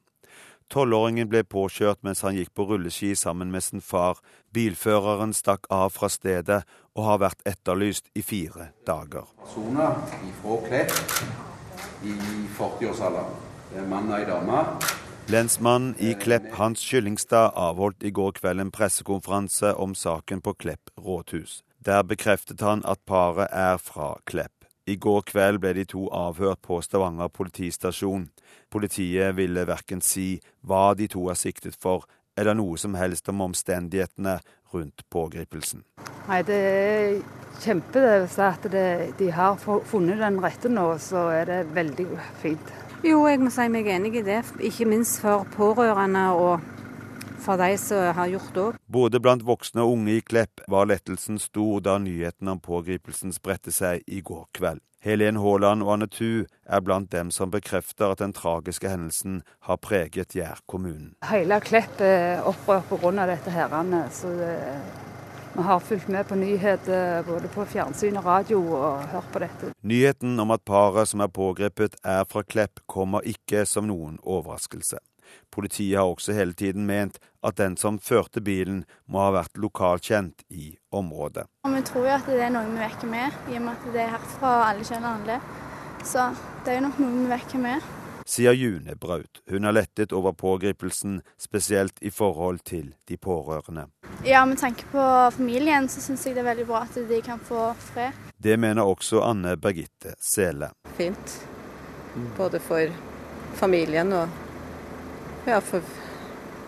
Tolvåringen 0.73 1.27
ble 1.29 1.43
påkjørt 1.45 1.99
mens 2.01 2.23
han 2.25 2.33
gikk 2.33 2.53
på 2.57 2.65
rulleski 2.65 3.11
sammen 3.19 3.51
med 3.53 3.61
sin 3.61 3.83
far. 3.83 4.17
Bilføreren 4.53 5.33
stakk 5.33 5.65
av 5.73 5.89
fra 5.95 6.09
stedet 6.13 6.61
og 6.93 7.07
har 7.07 7.21
vært 7.23 7.41
etterlyst 7.49 8.11
i 8.13 8.21
fire 8.21 8.69
dager. 8.85 9.25
Sona 9.49 9.89
ifra 10.27 10.59
Klepp 10.67 10.93
i 12.05 12.13
40-årsalderen. 12.57 13.39
Det 13.71 13.81
er 13.81 13.87
mann 13.89 14.11
og 14.11 14.19
ei 14.19 14.27
dame. 14.29 14.59
Lensmannen 15.31 15.95
i 16.03 16.13
Klepp, 16.19 16.51
Hans 16.59 16.83
Kyllingstad, 16.85 17.55
avholdt 17.55 18.03
i 18.03 18.11
går 18.11 18.35
kveld 18.37 18.61
en 18.61 18.71
pressekonferanse 18.75 19.73
om 19.79 19.95
saken 19.97 20.43
på 20.45 20.53
Klepp 20.53 20.91
rådhus. 20.99 21.63
Der 21.79 22.03
bekreftet 22.03 22.61
han 22.61 22.83
at 22.85 23.01
paret 23.07 23.47
er 23.49 23.79
fra 23.81 24.17
Klepp. 24.29 24.67
I 24.85 24.97
går 24.99 25.23
kveld 25.31 25.61
ble 25.63 25.71
de 25.77 25.85
to 25.87 26.09
avhørt 26.11 26.59
på 26.61 26.81
Stavanger 26.83 27.31
politistasjon. 27.31 28.27
Politiet 28.69 29.37
ville 29.37 29.63
verken 29.65 30.03
si 30.03 30.41
hva 30.61 30.91
de 30.99 31.07
to 31.07 31.29
er 31.31 31.39
siktet 31.39 31.79
for, 31.79 32.03
eller 32.37 32.57
noe 32.57 32.77
som 32.77 32.95
helst 32.97 33.29
om 33.29 33.41
omstendighetene 33.45 34.39
rundt 34.73 35.05
pågripelsen. 35.09 35.83
Nei, 36.27 36.41
Det 36.43 36.55
er 36.55 37.21
kjempe 37.61 37.99
at 38.25 38.63
det, 38.71 39.13
de 39.19 39.31
har 39.31 39.57
funnet 39.57 40.19
den 40.19 40.39
rette 40.43 40.69
nå, 40.69 40.97
så 40.97 41.29
er 41.33 41.45
det 41.45 41.59
veldig 41.75 42.07
fint. 42.41 42.73
Jo, 43.03 43.25
jeg 43.27 43.41
må 43.43 43.51
si 43.51 43.67
meg 43.67 43.87
enig 43.91 44.15
i 44.15 44.23
det. 44.23 44.43
Ikke 44.63 44.87
minst 44.87 45.19
for 45.21 45.43
pårørende 45.55 46.29
og 46.39 46.61
for 47.43 47.59
de 47.59 47.75
som 47.77 48.13
har 48.15 48.31
gjort 48.31 48.53
det 48.55 48.63
òg. 48.63 48.77
Både 48.87 49.19
blant 49.19 49.43
voksne 49.43 49.83
og 49.83 49.97
unge 49.97 50.17
i 50.17 50.23
Klepp 50.23 50.63
var 50.71 50.87
lettelsen 50.87 51.39
stor 51.41 51.83
da 51.83 51.97
nyheten 51.99 52.47
om 52.47 52.61
pågripelsen 52.63 53.35
spredte 53.35 53.73
seg 53.75 54.07
i 54.07 54.21
går 54.23 54.47
kveld. 54.55 54.79
Helen 55.03 55.35
Haaland 55.35 55.83
og 55.83 55.89
Anne 55.97 56.07
Thu 56.07 56.45
er 56.63 56.79
blant 56.79 57.09
dem 57.11 57.31
som 57.31 57.51
bekrefter 57.51 58.13
at 58.13 58.21
den 58.23 58.31
tragiske 58.31 58.87
hendelsen 58.87 59.41
har 59.67 59.81
preget 59.83 60.31
Gjær 60.31 60.61
kommune. 60.65 61.11
Hele 61.27 61.59
Klepp 61.59 61.99
er 61.99 62.39
opprørt 62.47 62.87
pga. 62.87 63.25
dette. 63.27 63.51
herrene, 63.51 64.05
så 64.11 64.31
det, 64.31 64.55
vi 65.55 65.61
har 65.61 65.79
fulgt 65.79 66.07
med 66.07 66.23
på 66.27 66.35
nyheter 66.35 67.23
både 67.27 67.51
på 67.51 67.65
fjernsyn 67.65 68.17
og 68.17 68.25
radio 68.25 68.61
og 68.63 69.03
hørt 69.11 69.27
på 69.33 69.43
dette. 69.43 69.73
Nyheten 69.83 70.39
om 70.39 70.55
at 70.55 70.63
paret 70.65 71.11
som 71.11 71.19
er 71.19 71.27
pågrepet 71.27 71.99
er 72.03 72.23
fra 72.23 72.41
Klepp, 72.43 72.79
kommer 72.87 73.27
ikke 73.27 73.65
som 73.65 73.91
noen 73.91 74.21
overraskelse. 74.23 75.03
Politiet 75.51 75.97
har 75.99 76.09
også 76.09 76.33
hele 76.33 76.53
tiden 76.53 76.85
ment 76.89 77.19
at 77.43 77.57
den 77.59 77.77
som 77.77 77.99
førte 77.99 78.41
bilen, 78.41 78.83
må 79.05 79.19
ha 79.25 79.33
vært 79.35 79.59
lokalkjent 79.59 80.45
i 80.49 80.71
området. 80.91 81.45
Og 81.67 81.75
vi 81.75 81.81
tror 81.87 82.07
jo 82.07 82.13
at 82.15 82.29
det 82.29 82.39
er 82.45 82.53
noe 82.53 82.69
vi 82.69 82.79
vekker 82.79 83.11
med, 83.11 83.41
i 83.51 83.57
og 83.59 83.67
med 83.67 83.75
at 83.75 83.91
det 83.95 84.05
er 84.05 84.15
herfra 84.15 84.53
alle 84.69 84.87
kjenner 84.87 85.19
alle. 85.19 85.41
Så 86.03 86.31
det 86.63 86.73
er 86.73 86.79
jo 86.79 86.87
nok 86.87 87.03
noe 87.03 87.19
vi 87.19 87.27
vekker 87.33 87.63
med. 87.63 87.91
Sier 88.25 88.51
June 88.55 88.95
Braut. 88.95 89.41
Hun 89.49 89.63
har 89.63 89.75
lettet 89.75 90.13
over 90.15 90.31
pågripelsen, 90.31 91.21
spesielt 91.37 91.99
i 92.01 92.11
forhold 92.11 92.59
til 92.63 92.93
de 93.07 93.17
pårørende. 93.17 93.87
Ja, 94.25 94.45
med 94.45 94.57
tanke 94.57 94.87
på 94.91 95.31
familien 95.35 95.89
så 95.89 96.01
syns 96.01 96.23
jeg 96.25 96.37
det 96.37 96.45
er 96.45 96.51
veldig 96.53 96.67
bra 96.69 96.85
at 96.87 96.95
de 97.09 97.19
kan 97.21 97.39
få 97.43 97.73
fred. 97.91 98.15
Det 98.37 98.55
mener 98.59 98.87
også 98.87 99.21
Anne 99.27 99.57
Birgitte 99.57 100.15
Sele. 100.19 100.71
Fint. 100.95 101.35
Både 102.37 102.59
for 102.63 102.87
familien 103.59 104.13
og 104.13 104.29
ja, 105.45 105.61
for, 105.61 105.81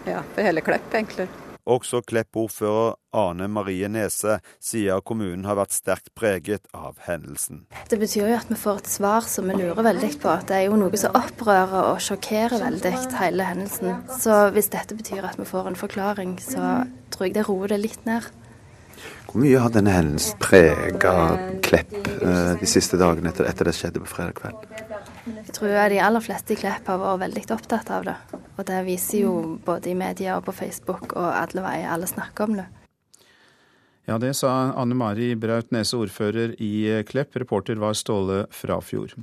ja, 0.05 0.21
for 0.35 0.45
hele 0.45 0.63
Klepp, 0.65 0.93
egentlig. 0.93 1.27
Også 1.65 2.03
Klepp-ordfører 2.05 2.93
Ane 3.17 3.47
Marie 3.49 3.87
Nese 3.89 4.35
sier 4.61 5.01
kommunen 5.01 5.47
har 5.49 5.57
vært 5.57 5.73
sterkt 5.73 6.11
preget 6.13 6.67
av 6.77 6.99
hendelsen. 7.07 7.63
Det 7.89 7.97
betyr 7.97 8.29
jo 8.29 8.37
at 8.37 8.51
vi 8.51 8.57
får 8.61 8.83
et 8.83 8.91
svar 8.93 9.25
som 9.25 9.49
vi 9.49 9.57
lurer 9.57 9.81
veldig 9.87 10.11
på. 10.21 10.35
Det 10.45 10.59
er 10.59 10.67
jo 10.67 10.77
noe 10.77 11.01
som 11.01 11.17
opprører 11.17 11.89
og 11.89 12.03
sjokkerer 12.05 12.61
veldig, 12.61 12.93
hele 13.17 13.49
hendelsen. 13.49 13.97
Så 14.13 14.43
hvis 14.53 14.69
dette 14.77 14.97
betyr 14.97 15.25
at 15.25 15.41
vi 15.41 15.49
får 15.49 15.71
en 15.71 15.79
forklaring, 15.79 16.37
så 16.43 16.83
tror 17.15 17.31
jeg 17.31 17.37
det 17.39 17.47
roer 17.49 17.73
det 17.73 17.81
litt 17.81 18.05
ned. 18.05 18.29
Hvor 19.25 19.41
mye 19.41 19.59
har 19.59 19.73
denne 19.73 19.91
hendelsen 19.91 20.37
prega 20.39 21.15
Klepp 21.65 21.97
eh, 21.97 22.53
de 22.61 22.69
siste 22.69 23.01
dagene 23.01 23.33
etter, 23.33 23.49
etter 23.49 23.67
det 23.67 23.73
skjedde 23.75 24.05
på 24.05 24.13
fredag 24.13 24.37
kveld? 24.37 24.69
Jeg 25.33 25.55
tror 25.57 25.73
de 25.73 25.97
aller 25.97 26.23
fleste 26.23 26.53
i 26.53 26.61
Klepp 26.61 26.93
har 26.93 27.01
vært 27.01 27.25
veldig 27.25 27.49
opptatt 27.57 27.89
av 27.89 28.05
det. 28.05 28.19
Og 28.55 28.63
det 28.67 28.81
viser 28.87 29.25
jo 29.25 29.33
både 29.65 29.91
i 29.91 29.97
media 29.99 30.37
og 30.39 30.45
på 30.47 30.55
Facebook 30.55 31.13
og 31.13 31.27
alle 31.27 31.63
veier, 31.65 31.89
alle 31.91 32.07
snakker 32.07 32.47
om 32.47 32.59
det. 32.61 32.67
Ja, 34.05 34.19
det 34.21 34.35
sa 34.37 34.51
Anne 34.77 34.95
Mari 34.95 35.33
Braut 35.35 35.71
Nese, 35.73 35.97
ordfører 35.97 36.53
i 36.61 37.01
Klepp. 37.09 37.35
Reporter 37.41 37.79
var 37.81 37.97
Ståle 37.97 38.45
Frafjord. 38.53 39.15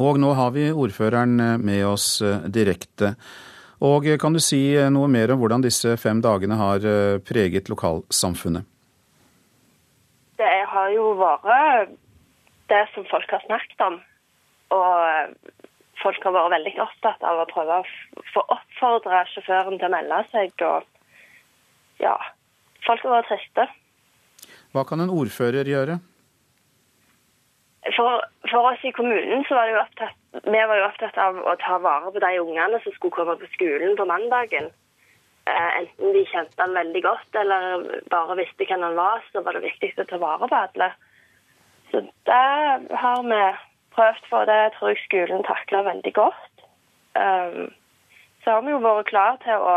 Og 0.00 0.18
nå 0.20 0.32
har 0.38 0.54
vi 0.56 0.70
ordføreren 0.72 1.36
med 1.60 1.84
oss 1.84 2.22
eh, 2.24 2.46
direkte. 2.48 3.14
Og 3.84 4.08
kan 4.20 4.32
du 4.36 4.40
si 4.44 4.60
noe 4.92 5.08
mer 5.08 5.32
om 5.32 5.40
hvordan 5.40 5.64
disse 5.64 5.94
fem 6.00 6.20
dagene 6.24 6.56
har 6.60 6.84
eh, 6.84 7.20
preget 7.24 7.68
lokalsamfunnet? 7.72 8.64
Det 10.40 10.56
har 10.72 10.92
jo 10.96 11.12
vært 11.20 11.92
det 12.72 12.84
som 12.94 13.04
folk 13.10 13.28
har 13.32 13.44
snakket 13.44 13.84
om. 13.84 14.00
Og 14.72 15.59
folk 16.02 16.24
har 16.24 16.34
vært 16.34 16.54
veldig 16.56 16.74
opptatt 16.84 17.24
av 17.26 17.42
å 17.42 17.48
prøve 17.50 17.80
å 17.80 18.24
få 18.34 18.44
oppfordre 18.56 19.24
sjåføren 19.32 19.78
til 19.78 19.88
å 19.88 19.94
melde 19.94 20.20
seg. 20.32 20.54
Og 20.66 22.04
ja, 22.04 22.16
folk 22.86 23.04
har 23.06 23.20
vært 23.20 23.30
triste. 23.32 23.66
Hva 24.74 24.86
kan 24.88 25.02
en 25.02 25.12
ordfører 25.12 25.68
gjøre? 25.68 25.98
For, 27.96 28.20
for, 28.50 28.66
oss 28.70 28.82
i 28.84 28.92
kommunen 28.92 29.42
så 29.48 29.56
var 29.56 29.66
det 29.66 29.72
jo 29.72 29.80
opptatt, 29.80 30.16
vi 30.44 30.60
var 30.68 30.76
jo 30.76 30.84
opptatt 30.84 31.16
av 31.18 31.38
å 31.40 31.54
ta 31.62 31.78
vare 31.80 32.12
på 32.12 32.20
de 32.22 32.34
ungene 32.42 32.80
som 32.84 32.92
skulle 32.92 33.16
komme 33.16 33.38
på 33.40 33.48
skolen 33.54 33.96
på 33.96 34.06
mandagen. 34.08 34.68
Eh, 35.48 35.70
enten 35.80 36.12
de 36.12 36.26
kjente 36.28 36.60
han 36.60 36.76
veldig 36.76 37.02
godt 37.06 37.38
eller 37.40 37.86
bare 38.12 38.36
visste 38.42 38.68
hvem 38.68 38.84
han 38.84 38.98
var, 39.00 39.24
så 39.32 39.40
var 39.46 39.56
det 39.56 39.64
viktig 39.64 39.94
å 39.96 40.06
ta 40.10 40.20
vare 40.20 40.50
på 40.50 40.60
alle. 40.60 40.90
Så 41.90 42.04
det 42.28 42.44
har 43.02 43.24
vi 43.26 43.40
prøvd 43.94 44.26
for. 44.30 44.48
Det 44.50 44.74
tror 44.76 44.92
jeg 44.92 45.04
skolen 45.06 45.44
takler 45.46 45.88
veldig 45.88 46.12
godt. 46.14 46.64
Um, 47.18 47.70
så 48.44 48.56
har 48.56 48.62
vi 48.64 48.74
jo 48.74 48.82
vært 48.84 49.10
klare 49.10 49.36
til 49.44 49.66
å 49.72 49.76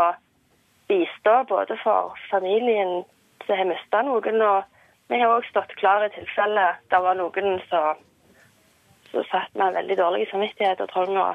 bistå 0.88 1.34
både 1.48 1.76
for 1.82 2.14
familien 2.30 3.02
som 3.44 3.58
har 3.58 3.68
mista 3.68 4.00
noen, 4.06 4.40
og 4.40 4.64
vi 5.12 5.20
har 5.20 5.32
òg 5.34 5.46
stått 5.50 5.74
klar 5.80 6.04
i 6.04 6.12
tilfelle 6.14 6.66
det 6.92 7.00
var 7.06 7.18
noen 7.18 7.58
som 7.68 8.00
satt 9.30 9.52
med 9.54 9.76
veldig 9.76 9.96
dårlig 10.00 10.26
samvittighet 10.30 10.80
og 10.82 10.90
trang 10.90 11.18
å, 11.20 11.28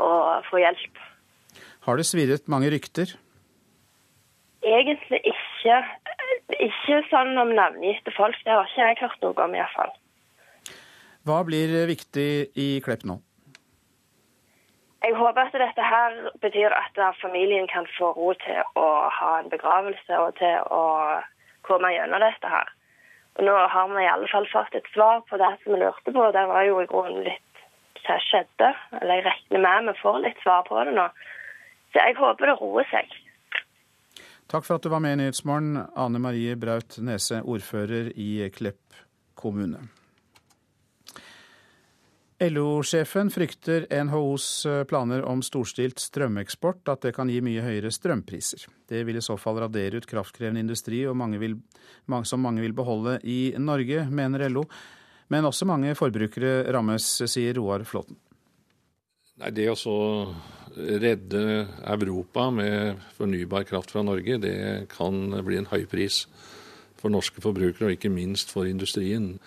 å 0.00 0.10
få 0.48 0.62
hjelp. 0.62 1.02
Har 1.86 1.98
det 1.98 2.06
svirret 2.08 2.48
mange 2.50 2.70
rykter? 2.72 3.12
Egentlig 4.66 5.20
ikke. 5.30 5.76
Ikke 6.62 7.02
sånn 7.10 7.36
om 7.38 7.52
navngitte 7.54 8.14
folk. 8.16 8.38
Det 8.46 8.54
har 8.54 8.66
ikke 8.70 8.88
jeg 8.88 8.98
hørt 9.02 9.22
noe 9.22 9.44
om, 9.44 9.54
iallfall. 9.54 9.92
Hva 11.26 11.40
blir 11.42 11.72
viktig 11.90 12.30
i 12.54 12.66
Klepp 12.84 13.02
nå? 13.08 13.16
Jeg 15.02 15.14
håper 15.18 15.48
at 15.48 15.56
dette 15.58 15.86
her 15.86 16.14
betyr 16.42 16.74
at 16.74 16.98
familien 17.18 17.66
kan 17.70 17.86
få 17.96 18.12
ro 18.14 18.28
til 18.44 18.60
å 18.78 18.86
ha 19.10 19.32
en 19.40 19.50
begravelse 19.50 20.20
og 20.22 20.36
til 20.38 20.62
å 20.70 20.84
komme 21.66 21.90
gjennom 21.94 22.22
dette 22.22 22.52
her. 22.52 22.70
Og 23.36 23.44
Nå 23.48 23.56
har 23.74 23.90
vi 23.90 24.04
i 24.04 24.12
alle 24.12 24.30
fall 24.30 24.46
fått 24.52 24.78
et 24.78 24.86
svar 24.94 25.24
på 25.26 25.38
det 25.42 25.50
som 25.64 25.74
vi 25.74 25.82
lurte 25.82 26.14
på. 26.14 26.30
Det 26.38 26.46
var 26.52 26.62
jo 26.68 26.78
i 26.82 26.88
grunnen 26.94 27.26
litt 27.26 27.62
hva 28.06 28.20
skjedde. 28.22 28.70
Eller 29.00 29.18
jeg 29.18 29.26
regner 29.26 29.66
med 29.66 29.90
vi 29.90 29.98
får 30.04 30.22
litt 30.28 30.40
svar 30.46 30.62
på 30.70 30.78
det 30.78 30.94
nå. 30.94 31.10
Så 31.90 32.06
jeg 32.06 32.18
håper 32.22 32.52
det 32.52 32.58
roer 32.62 32.88
seg. 32.94 33.18
Takk 34.46 34.62
for 34.62 34.78
at 34.78 34.86
du 34.86 34.94
var 34.94 35.02
med 35.02 35.18
i 35.18 35.22
Nyhetsmorgen, 35.24 35.74
Ane 35.98 36.22
Marie 36.22 36.54
Braut 36.54 37.00
Nese, 37.02 37.42
ordfører 37.42 38.14
i 38.14 38.46
Klepp 38.54 39.02
kommune. 39.34 39.88
LO-sjefen 42.38 43.30
frykter 43.32 43.86
NHOs 44.04 44.66
eh, 44.66 44.82
planer 44.84 45.22
om 45.24 45.40
storstilt 45.44 46.00
strømeksport, 46.02 46.82
at 46.92 47.06
det 47.06 47.14
kan 47.16 47.30
gi 47.32 47.38
mye 47.40 47.62
høyere 47.64 47.88
strømpriser. 47.94 48.66
Det 48.88 49.00
vil 49.08 49.16
i 49.16 49.24
så 49.24 49.38
fall 49.40 49.56
radere 49.62 49.96
ut 49.96 50.08
kraftkrevende 50.08 50.60
industri, 50.60 51.00
mange 51.16 51.40
vil, 51.40 51.56
som 52.28 52.44
mange 52.44 52.60
vil 52.60 52.76
beholde 52.76 53.16
i 53.24 53.54
Norge, 53.56 54.04
mener 54.12 54.50
LO. 54.52 54.66
Men 55.32 55.48
også 55.48 55.66
mange 55.66 55.96
forbrukere 55.96 56.68
rammes, 56.76 57.08
sier 57.24 57.56
Roar 57.56 57.86
Flåten. 57.88 58.18
Nei, 59.40 59.50
Det 59.50 59.70
å 59.72 59.96
redde 60.76 61.40
Europa 61.88 62.50
med 62.52 63.00
fornybar 63.16 63.64
kraft 63.64 63.96
fra 63.96 64.04
Norge, 64.04 64.36
det 64.38 64.88
kan 64.92 65.40
bli 65.44 65.56
en 65.56 65.68
høy 65.72 65.86
pris 65.88 66.26
for 67.00 67.12
norske 67.12 67.40
forbrukere, 67.40 67.88
og 67.88 67.96
ikke 67.96 68.12
minst 68.12 68.52
for 68.52 68.68
industrien. 68.68 69.38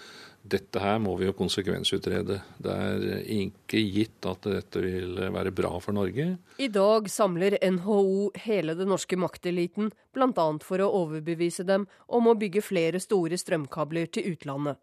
Dette 0.41 0.79
her 0.79 0.99
må 1.03 1.13
vi 1.19 1.27
jo 1.27 1.35
konsekvensutrede. 1.35 2.39
Det 2.63 2.73
er 2.73 3.23
ikke 3.35 3.81
gitt 3.91 4.25
at 4.29 4.47
dette 4.47 4.81
vil 4.81 5.19
være 5.35 5.51
bra 5.55 5.71
for 5.83 5.93
Norge. 5.93 6.37
I 6.57 6.69
dag 6.71 7.09
samler 7.11 7.57
NHO 7.59 8.31
hele 8.45 8.75
den 8.79 8.89
norske 8.89 9.19
makteliten, 9.19 9.91
bl.a. 10.15 10.47
for 10.63 10.81
å 10.81 10.91
overbevise 11.03 11.67
dem 11.67 11.89
om 12.07 12.31
å 12.31 12.37
bygge 12.39 12.63
flere 12.65 13.03
store 13.03 13.37
strømkabler 13.37 14.09
til 14.15 14.31
utlandet. 14.33 14.79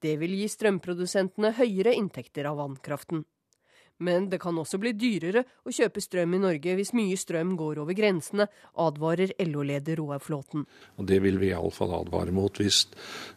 Det 0.00 0.14
vil 0.20 0.36
gi 0.38 0.46
strømprodusentene 0.48 1.52
høyere 1.58 1.96
inntekter 1.96 2.48
av 2.48 2.60
vannkraften. 2.60 3.24
Men 4.00 4.30
det 4.32 4.40
kan 4.40 4.56
også 4.58 4.78
bli 4.80 4.94
dyrere 4.96 5.42
å 5.64 5.72
kjøpe 5.74 6.00
strøm 6.00 6.36
i 6.36 6.40
Norge 6.40 6.76
hvis 6.78 6.94
mye 6.96 7.18
strøm 7.20 7.52
går 7.60 7.82
over 7.82 7.96
grensene, 7.96 8.46
advarer 8.80 9.34
LO-leder 9.44 10.00
Roar 10.00 10.22
Flåten. 10.24 10.64
Og 10.96 11.06
Det 11.06 11.20
vil 11.20 11.36
vi 11.40 11.52
iallfall 11.52 11.92
advare 11.98 12.32
mot, 12.32 12.56
hvis 12.56 12.86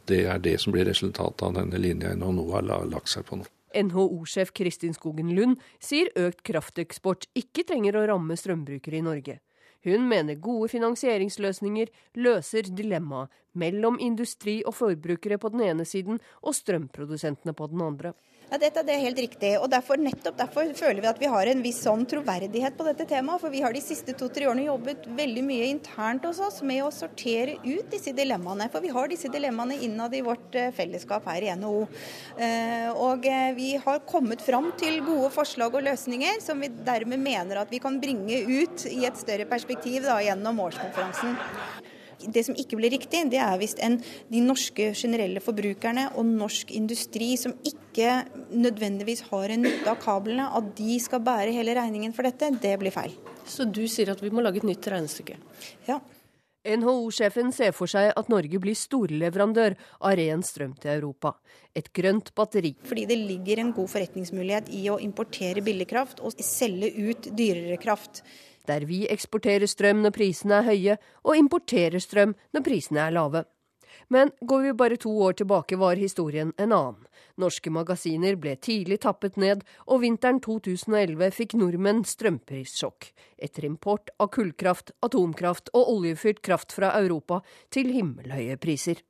det 0.08 0.24
er 0.32 0.40
det 0.40 0.60
som 0.64 0.76
blir 0.76 0.88
resultatet 0.88 1.44
av 1.44 1.58
denne 1.60 1.82
linja 1.82 2.16
NHO 2.16 2.48
har 2.56 2.70
lagt 2.88 3.12
seg 3.12 3.28
på 3.28 3.42
nå. 3.42 3.50
NHO-sjef 3.74 4.54
Kristin 4.54 4.94
Skogen 4.94 5.34
Lund 5.36 5.62
sier 5.82 6.12
økt 6.20 6.44
krafteksport 6.46 7.26
ikke 7.36 7.66
trenger 7.68 7.98
å 7.98 8.06
ramme 8.08 8.38
strømbrukere 8.38 9.00
i 9.00 9.06
Norge. 9.06 9.40
Hun 9.84 10.06
mener 10.08 10.40
gode 10.40 10.70
finansieringsløsninger 10.72 11.90
løser 12.24 12.70
dilemmaet 12.72 13.34
mellom 13.60 13.98
industri 14.00 14.62
og 14.64 14.78
forbrukere 14.78 15.38
på 15.42 15.52
den 15.52 15.66
ene 15.66 15.86
siden 15.86 16.22
og 16.42 16.56
strømprodusentene 16.56 17.54
på 17.58 17.68
den 17.74 17.84
andre. 17.84 18.14
Ja, 18.54 18.60
dette 18.62 18.84
det 18.86 18.94
er 18.94 19.02
helt 19.02 19.18
riktig. 19.18 19.50
og 19.58 19.66
derfor, 19.74 19.98
Nettopp 19.98 20.36
derfor 20.38 20.68
føler 20.78 21.02
vi 21.02 21.08
at 21.10 21.18
vi 21.18 21.30
har 21.32 21.50
en 21.50 21.64
viss 21.66 21.80
sånn 21.88 22.04
troverdighet 22.06 22.76
på 22.78 22.86
dette 22.86 23.08
temaet. 23.10 23.42
For 23.42 23.50
vi 23.50 23.64
har 23.64 23.74
de 23.74 23.82
siste 23.82 24.14
to-tre 24.14 24.46
årene 24.46 24.68
jobbet 24.68 25.08
veldig 25.18 25.44
mye 25.48 25.70
internt 25.72 26.28
hos 26.30 26.38
oss 26.38 26.60
med 26.62 26.84
å 26.86 26.92
sortere 26.94 27.56
ut 27.64 27.90
disse 27.90 28.14
dilemmaene. 28.14 28.68
For 28.70 28.86
vi 28.86 28.92
har 28.94 29.10
disse 29.10 29.32
dilemmaene 29.34 29.80
innad 29.88 30.14
i 30.14 30.22
vårt 30.22 30.54
eh, 30.54 30.70
fellesskap 30.78 31.26
her 31.32 31.48
i 31.48 31.50
NHO. 31.58 31.80
Eh, 32.38 32.92
og 32.94 33.26
eh, 33.26 33.56
vi 33.58 33.72
har 33.88 34.06
kommet 34.06 34.46
fram 34.46 34.70
til 34.78 35.02
gode 35.02 35.34
forslag 35.34 35.74
og 35.74 35.88
løsninger 35.90 36.38
som 36.46 36.62
vi 36.62 36.70
dermed 36.70 37.26
mener 37.26 37.64
at 37.64 37.74
vi 37.74 37.82
kan 37.82 37.98
bringe 38.04 38.38
ut 38.38 38.86
i 38.92 39.02
et 39.10 39.18
større 39.18 39.50
perspektiv 39.50 40.06
da, 40.06 40.22
gjennom 40.22 40.62
årskonferansen. 40.68 41.34
Det 42.34 42.46
som 42.48 42.58
ikke 42.60 42.80
blir 42.80 42.94
riktig, 42.94 43.26
det 43.32 43.42
er 43.42 43.58
hvis 43.62 43.76
en, 43.84 44.00
de 44.32 44.42
norske 44.44 44.92
generelle 44.96 45.44
forbrukerne 45.44 46.10
og 46.18 46.28
norsk 46.30 46.72
industri 46.76 47.34
som 47.40 47.56
ikke 47.68 48.24
nødvendigvis 48.54 49.26
har 49.30 49.54
en 49.54 49.66
nytte 49.68 49.92
av 49.92 50.02
kablene, 50.04 50.50
at 50.58 50.74
de 50.78 50.98
skal 51.04 51.24
bære 51.26 51.54
hele 51.56 51.76
regningen 51.78 52.16
for 52.16 52.28
dette, 52.28 52.54
det 52.64 52.76
blir 52.82 52.94
feil. 52.96 53.16
Så 53.50 53.68
du 53.68 53.84
sier 53.92 54.14
at 54.14 54.24
vi 54.24 54.32
må 54.34 54.44
lage 54.44 54.62
et 54.62 54.68
nytt 54.68 54.88
regnestykke? 54.92 55.40
Ja. 55.90 56.00
NHO-sjefen 56.64 57.52
ser 57.52 57.74
for 57.76 57.92
seg 57.92 58.14
at 58.16 58.30
Norge 58.32 58.60
blir 58.64 58.78
storleverandør 58.78 59.76
av 60.00 60.16
ren 60.16 60.44
strøm 60.48 60.78
til 60.80 60.94
Europa. 60.94 61.34
Et 61.76 61.90
grønt 61.92 62.32
batteri. 62.38 62.72
Fordi 62.88 63.04
det 63.10 63.18
ligger 63.20 63.60
en 63.60 63.74
god 63.76 63.92
forretningsmulighet 63.92 64.72
i 64.72 64.86
å 64.94 65.00
importere 65.04 65.64
billig 65.66 65.90
kraft 65.92 66.24
og 66.24 66.40
selge 66.40 66.94
ut 66.96 67.28
dyrere 67.36 67.80
kraft 67.84 68.24
der 68.68 68.86
vi 68.90 69.04
eksporterer 69.12 69.68
strøm 69.70 70.04
når 70.04 70.16
prisene 70.16 70.60
er 70.62 70.70
høye, 70.70 70.98
og 71.24 71.38
importerer 71.40 72.00
strøm 72.04 72.36
når 72.54 72.66
prisene 72.66 73.04
er 73.08 73.16
lave. 73.16 73.44
Men 74.10 74.32
går 74.42 74.62
vi 74.62 74.74
bare 74.74 74.98
to 74.98 75.12
år 75.22 75.38
tilbake, 75.38 75.78
var 75.78 75.96
historien 75.96 76.54
en 76.58 76.74
annen. 76.74 77.06
Norske 77.38 77.72
magasiner 77.74 78.36
ble 78.38 78.56
tidlig 78.56 79.00
tappet 79.06 79.38
ned, 79.42 79.64
og 79.88 80.04
vinteren 80.04 80.42
2011 80.44 81.32
fikk 81.34 81.56
nordmenn 81.58 82.04
strømprissjokk 82.06 83.10
etter 83.38 83.66
import 83.70 84.12
av 84.20 84.32
kullkraft, 84.36 84.94
atomkraft 85.06 85.74
og 85.74 85.96
oljefyrt 85.96 86.44
kraft 86.46 86.76
fra 86.76 86.94
Europa 87.00 87.42
til 87.74 87.94
himmelhøye 87.94 88.60
priser. 88.62 89.02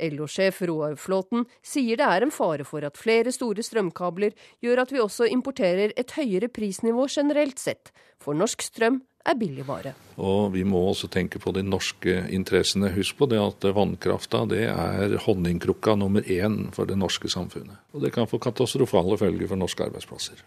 LO-sjef 0.00 0.62
Roar 0.68 0.96
Flåten 1.00 1.44
sier 1.64 1.98
det 2.00 2.06
er 2.06 2.24
en 2.26 2.34
fare 2.34 2.66
for 2.68 2.86
at 2.86 2.98
flere 2.98 3.32
store 3.34 3.64
strømkabler 3.64 4.34
gjør 4.64 4.84
at 4.84 4.94
vi 4.94 5.02
også 5.02 5.28
importerer 5.30 5.94
et 5.96 6.14
høyere 6.16 6.48
prisnivå 6.48 7.06
generelt 7.10 7.58
sett, 7.58 7.92
for 8.22 8.38
norsk 8.38 8.62
strøm 8.62 9.00
er 9.28 9.36
billigvare. 9.38 9.94
Og 10.22 10.52
vi 10.54 10.64
må 10.64 10.80
også 10.90 11.10
tenke 11.12 11.40
på 11.42 11.52
de 11.56 11.64
norske 11.66 12.14
interessene. 12.34 12.92
Husk 12.94 13.18
på 13.18 13.28
det 13.30 13.40
at 13.42 13.66
vannkrafta 13.76 14.44
det 14.50 14.64
er 14.70 15.18
honningkrukka 15.26 15.96
nummer 15.98 16.24
én 16.24 16.68
for 16.76 16.88
det 16.88 16.98
norske 17.00 17.30
samfunnet. 17.32 17.76
Og 17.92 18.04
det 18.04 18.14
kan 18.14 18.30
få 18.30 18.40
katastrofale 18.42 19.18
følger 19.20 19.50
for 19.50 19.60
norske 19.60 19.84
arbeidsplasser. 19.88 20.44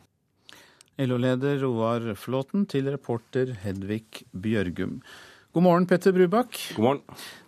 LO-leder 1.01 1.61
Roar 1.63 2.13
Flåten 2.19 2.65
til 2.69 2.89
reporter 2.91 3.55
Hedvig 3.63 4.25
Bjørgum. 4.37 4.99
God 5.51 5.63
morgen, 5.63 5.85
Petter 5.87 6.13
Brubakk. 6.15 6.55
God 6.77 6.83
morgen. 6.83 7.01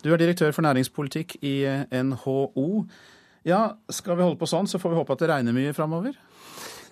Du 0.04 0.10
er 0.12 0.20
direktør 0.20 0.52
for 0.52 0.66
næringspolitikk 0.66 1.38
i 1.40 1.54
NHO. 2.04 2.84
Ja, 3.48 3.62
skal 3.88 4.18
vi 4.20 4.26
holde 4.26 4.40
på 4.42 4.50
sånn, 4.52 4.68
så 4.68 4.76
får 4.82 4.92
vi 4.92 4.98
håpe 5.00 5.16
at 5.16 5.22
det 5.24 5.30
regner 5.32 5.56
mye 5.56 5.72
framover? 5.76 6.18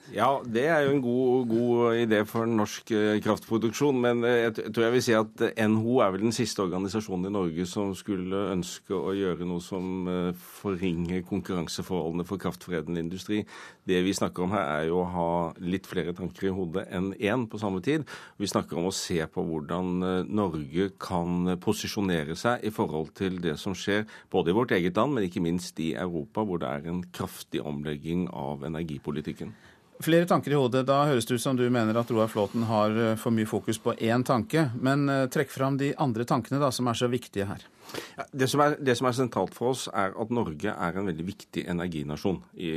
Ja, 0.09 0.41
det 0.43 0.65
er 0.67 0.81
jo 0.83 0.95
en 0.95 1.01
god, 1.03 1.45
god 1.47 1.99
idé 2.01 2.17
for 2.27 2.49
norsk 2.49 2.89
eh, 2.91 3.19
kraftproduksjon. 3.23 3.99
Men 4.03 4.25
eh, 4.27 4.41
jeg 4.47 4.73
tror 4.73 4.83
jeg 4.83 4.95
vil 4.95 5.03
si 5.05 5.13
at 5.15 5.43
NHO 5.71 6.01
er 6.03 6.11
vel 6.11 6.25
den 6.25 6.35
siste 6.35 6.63
organisasjonen 6.65 7.29
i 7.29 7.33
Norge 7.35 7.67
som 7.69 7.93
skulle 7.95 8.49
ønske 8.51 8.97
å 8.97 9.13
gjøre 9.15 9.47
noe 9.47 9.63
som 9.63 10.09
eh, 10.11 10.41
forringer 10.57 11.23
konkurranseforholdene 11.29 12.27
for 12.27 12.41
kraftforedlende 12.41 13.05
industri. 13.05 13.43
Det 13.87 14.01
vi 14.03 14.17
snakker 14.17 14.43
om 14.43 14.55
her, 14.57 14.67
er 14.81 14.89
jo 14.89 14.99
å 14.99 15.07
ha 15.13 15.29
litt 15.63 15.87
flere 15.87 16.15
tanker 16.17 16.49
i 16.49 16.53
hodet 16.57 16.89
enn 16.91 17.13
én 17.15 17.47
på 17.47 17.61
samme 17.61 17.79
tid. 17.85 18.03
Vi 18.41 18.51
snakker 18.51 18.81
om 18.81 18.89
å 18.89 18.95
se 18.95 19.21
på 19.31 19.45
hvordan 19.47 20.27
Norge 20.27 20.91
kan 21.01 21.55
posisjonere 21.63 22.35
seg 22.39 22.65
i 22.67 22.73
forhold 22.73 23.13
til 23.17 23.39
det 23.43 23.55
som 23.61 23.77
skjer 23.77 24.03
både 24.33 24.51
i 24.51 24.59
vårt 24.59 24.75
eget 24.75 24.99
land, 24.99 25.15
men 25.15 25.29
ikke 25.29 25.43
minst 25.45 25.79
i 25.79 25.93
Europa, 25.95 26.43
hvor 26.43 26.59
det 26.61 26.71
er 26.71 26.91
en 26.91 27.05
kraftig 27.15 27.63
omlegging 27.63 28.27
av 28.35 28.67
energipolitikken. 28.67 29.55
Flere 30.01 30.25
tanker 30.25 30.51
i 30.51 30.57
hodet. 30.57 30.85
Da 30.89 31.03
høres 31.05 31.27
det 31.29 31.37
ut 31.37 31.43
som 31.43 31.57
du 31.57 31.67
mener 31.69 31.97
at 31.99 32.09
Roar 32.11 32.29
Flåten 32.31 32.65
har 32.65 32.95
eh, 32.97 33.17
for 33.21 33.33
mye 33.35 33.49
fokus 33.49 33.77
på 33.81 33.93
én 34.01 34.25
tanke. 34.25 34.69
Men 34.81 35.05
eh, 35.09 35.27
trekk 35.29 35.53
fram 35.53 35.77
de 35.77 35.91
andre 36.01 36.25
tankene 36.25 36.61
da, 36.61 36.71
som 36.73 36.89
er 36.89 36.97
så 36.97 37.09
viktige 37.11 37.45
her. 37.49 37.67
Ja, 38.17 38.25
det, 38.33 38.49
som 38.51 38.63
er, 38.63 38.75
det, 38.79 38.95
som 38.97 39.07
er, 39.09 39.15
sentralt 39.17 39.55
for 39.55 39.73
oss, 39.73 39.87
er 39.93 40.15
at 40.19 40.33
Norge 40.33 40.71
er 40.71 40.97
en 40.97 41.09
veldig 41.09 41.25
viktig 41.27 41.65
energinasjon 41.71 42.41
i 42.57 42.71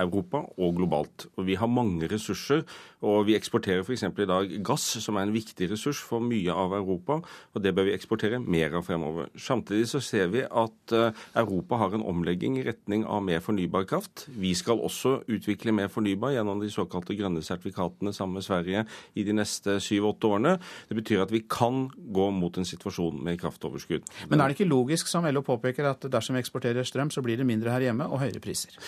Europa 0.00 0.42
og 0.56 0.76
globalt. 0.76 1.26
Og 1.36 1.46
Vi 1.46 1.56
har 1.56 1.70
mange 1.70 2.08
ressurser, 2.10 2.64
og 3.06 3.26
vi 3.28 3.36
eksporterer 3.36 3.84
f.eks. 3.84 4.04
i 4.06 4.28
dag 4.28 4.54
gass, 4.66 4.86
som 5.02 5.16
er 5.16 5.26
en 5.26 5.34
viktig 5.34 5.70
ressurs 5.70 6.00
for 6.02 6.22
mye 6.24 6.52
av 6.52 6.74
Europa. 6.76 7.20
og 7.54 7.62
Det 7.62 7.74
bør 7.74 7.88
vi 7.88 7.96
eksportere 7.96 8.40
mer 8.40 8.76
av 8.76 8.86
fremover. 8.86 9.30
Samtidig 9.36 9.88
så 9.90 10.00
ser 10.00 10.30
vi 10.32 10.44
at 10.44 10.94
eh, 10.96 11.24
Europa 11.36 11.80
har 11.80 11.94
en 11.94 12.04
omlegging 12.06 12.58
i 12.60 12.66
retning 12.66 13.06
av 13.06 13.22
mer 13.24 13.40
fornybar 13.44 13.86
kraft. 13.88 14.26
Vi 14.28 14.54
skal 14.54 14.80
også 14.80 15.20
utvikle 15.32 15.74
mer 15.76 15.88
fornybar 15.92 16.34
gjennom 16.36 16.60
de 16.60 16.70
såkalte 16.72 17.16
grønne 17.16 17.44
sertifikatene 17.44 18.12
sammen 18.16 18.40
med 18.40 18.46
Sverige 18.46 18.84
i 19.14 19.24
de 19.26 19.36
neste 19.36 19.78
syv-åtte 19.82 20.28
årene. 20.28 20.56
Det 20.88 20.98
betyr 20.98 21.24
at 21.24 21.32
vi 21.34 21.44
kan 21.48 21.86
gå 21.94 22.30
mot 22.34 22.56
en 22.58 22.68
situasjon 22.68 23.22
med 23.24 23.40
kraftoverskudd. 23.40 24.06
Men 24.30 24.42
er 24.42 24.52
det 24.52 24.55
ikke 24.56 24.68
logisk, 24.70 25.12
som 25.12 25.28
LO 25.28 25.44
påpeker, 25.46 25.92
at 25.92 26.08
dersom 26.10 26.36
vi 26.36 26.42
eksporterer 26.42 26.88
strøm, 26.88 27.12
så 27.12 27.22
blir 27.24 27.38
det 27.38 27.46
mindre 27.46 27.76
her 27.76 27.88
hjemme 27.90 28.08
og 28.08 28.24
høyere 28.24 28.42
priser? 28.42 28.80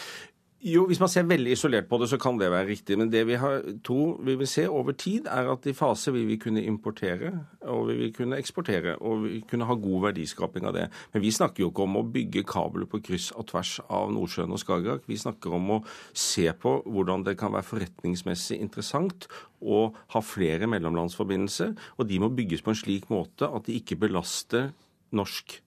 Jo, 0.59 0.89
Hvis 0.91 0.99
man 0.99 1.09
ser 1.09 1.23
veldig 1.23 1.53
isolert 1.55 1.87
på 1.87 2.01
det, 2.03 2.09
så 2.11 2.17
kan 2.19 2.39
det 2.39 2.51
være 2.51 2.67
riktig. 2.67 2.97
Men 2.99 3.13
det 3.13 3.21
vi 3.29 3.37
har, 3.39 3.61
tror 3.87 4.17
vi 4.27 4.35
vil 4.35 4.47
se 4.51 4.65
over 4.69 4.93
tid, 4.93 5.29
er 5.31 5.47
at 5.53 5.67
i 5.71 5.73
fase 5.73 6.11
vil 6.13 6.27
vi 6.27 6.37
kunne 6.37 6.65
importere 6.67 7.31
og 7.63 7.87
vi 7.89 7.95
vil 7.95 8.11
kunne 8.15 8.37
eksportere. 8.37 8.97
Og 8.99 9.23
vi 9.23 9.41
kunne 9.51 9.69
ha 9.69 9.75
god 9.75 10.03
verdiskaping 10.09 10.67
av 10.67 10.75
det. 10.75 10.89
Men 11.13 11.23
vi 11.23 11.31
snakker 11.31 11.63
jo 11.63 11.69
ikke 11.71 11.87
om 11.87 12.01
å 12.01 12.03
bygge 12.03 12.43
kabler 12.43 12.91
på 12.91 12.99
kryss 13.07 13.31
og 13.39 13.47
tvers 13.53 13.77
av 13.87 14.11
Nordsjøen 14.11 14.51
og 14.51 14.59
Skagerrak. 14.59 15.07
Vi 15.07 15.21
snakker 15.23 15.55
om 15.55 15.71
å 15.77 15.79
se 16.11 16.51
på 16.51 16.75
hvordan 16.83 17.23
det 17.23 17.39
kan 17.39 17.55
være 17.55 17.69
forretningsmessig 17.71 18.59
interessant 18.59 19.29
å 19.63 19.93
ha 19.95 20.25
flere 20.27 20.67
mellomlandsforbindelser. 20.67 21.77
Og 22.03 22.11
de 22.11 22.19
må 22.19 22.35
bygges 22.35 22.67
på 22.67 22.75
en 22.75 22.83
slik 22.83 23.07
måte 23.15 23.47
at 23.47 23.71
de 23.71 23.79
ikke 23.79 24.01
belaster 24.09 24.73
norsk 25.13 25.63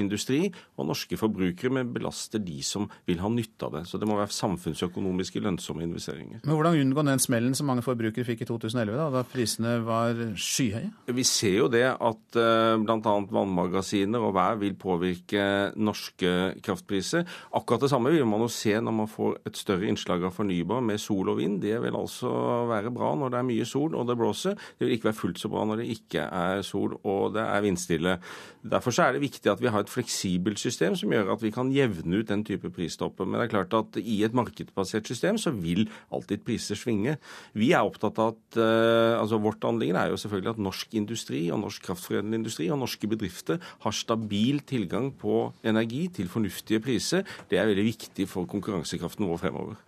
industri 0.00 0.48
og 0.78 0.88
norske 0.88 1.18
forbrukere, 1.18 1.72
men 1.72 1.92
belaster 1.94 2.42
de 2.42 2.60
som 2.66 2.88
vil 3.08 3.20
ha 3.22 3.30
nytte 3.30 3.68
av 3.68 3.78
det. 3.78 3.84
Så 3.88 4.00
det 4.00 4.08
må 4.08 4.18
være 4.18 4.34
samfunnsøkonomiske 4.34 5.42
lønnsomme 5.44 5.84
investeringer. 5.86 6.42
Men 6.44 6.54
Hvordan 6.56 6.80
unngå 6.80 7.04
den 7.06 7.22
smellen 7.22 7.54
som 7.56 7.68
mange 7.70 7.84
forbrukere 7.86 8.26
fikk 8.26 8.44
i 8.44 8.48
2011, 8.48 8.96
da, 8.98 9.08
da 9.14 9.24
prisene 9.28 9.76
var 9.86 10.18
skyhøye? 10.38 10.90
Vi 11.14 11.26
ser 11.28 11.58
jo 11.62 11.70
det 11.72 11.86
at 11.92 12.38
uh, 12.40 12.74
bl.a. 12.82 13.14
vannmagasiner 13.34 14.24
og 14.24 14.34
vær 14.36 14.58
vil 14.60 14.76
påvirke 14.78 15.46
norske 15.76 16.54
kraftpriser. 16.64 17.26
Akkurat 17.54 17.86
det 17.86 17.92
samme 17.92 18.12
vil 18.14 18.26
man 18.28 18.44
jo 18.44 18.50
se 18.52 18.74
når 18.74 18.98
man 19.02 19.10
får 19.10 19.38
et 19.48 19.58
større 19.58 19.88
innslag 19.90 20.24
av 20.26 20.34
fornybar 20.36 20.82
med 20.84 21.02
sol 21.02 21.30
og 21.32 21.38
vind. 21.40 21.60
Det 21.62 21.76
vil 21.84 21.98
altså 21.98 22.30
være 22.70 22.92
bra 22.94 23.14
når 23.18 23.34
det 23.34 23.40
er 23.40 23.48
mye 23.52 23.68
sol 23.68 23.94
og 23.94 24.08
det 24.08 24.18
blåser. 24.18 24.58
Det 24.78 24.86
vil 24.86 24.96
ikke 24.96 25.10
være 25.10 25.20
fullt 25.20 25.42
så 25.42 25.50
bra 25.52 25.64
når 25.68 25.82
det 25.82 25.90
ikke 25.94 26.26
er 26.26 26.64
sol 26.66 26.96
og 27.02 27.34
det 27.36 27.44
er 27.44 27.64
vindstille. 27.64 28.18
Derfor 28.64 28.96
er 29.04 29.14
det 29.14 29.24
viktig 29.24 29.50
at 29.52 29.62
vi 29.62 29.72
har 29.72 29.83
et 29.84 29.92
fleksibelt 29.92 30.60
system 30.60 30.96
som 30.98 31.12
gjør 31.12 31.32
at 31.34 31.44
vi 31.44 31.52
kan 31.54 31.70
jevne 31.74 32.20
ut 32.20 32.30
den 32.30 32.44
type 32.46 32.70
pristopper. 32.74 33.28
Men 33.28 33.38
det 33.38 33.46
er 33.46 33.52
klart 33.54 33.76
at 33.76 33.98
i 34.00 34.20
et 34.26 34.36
markedsbasert 34.36 35.08
system 35.10 35.38
så 35.40 35.52
vil 35.54 35.86
alltid 36.14 36.44
priser 36.46 36.78
svinge. 36.78 37.16
Vi 37.54 37.70
er 37.76 37.84
opptatt 37.84 38.18
av 38.22 38.34
at 38.34 38.58
uh, 38.60 39.20
altså 39.20 39.40
Vårt 39.44 39.64
anliggende 39.68 40.00
er 40.00 40.12
jo 40.12 40.18
selvfølgelig 40.20 40.54
at 40.54 40.64
norsk 40.64 40.94
industri 40.96 41.42
og 41.52 41.60
norsk 41.60 41.84
kraftforedlende 41.90 42.40
industri 42.40 42.70
og 42.72 42.80
norske 42.80 43.08
bedrifter 43.10 43.60
har 43.84 43.96
stabil 43.96 44.62
tilgang 44.64 45.10
på 45.20 45.50
energi 45.66 46.06
til 46.16 46.30
fornuftige 46.32 46.80
priser. 46.84 47.28
Det 47.50 47.60
er 47.60 47.68
veldig 47.68 47.88
viktig 47.92 48.28
for 48.30 48.48
konkurransekraften 48.48 49.28
vår 49.28 49.42
fremover. 49.44 49.80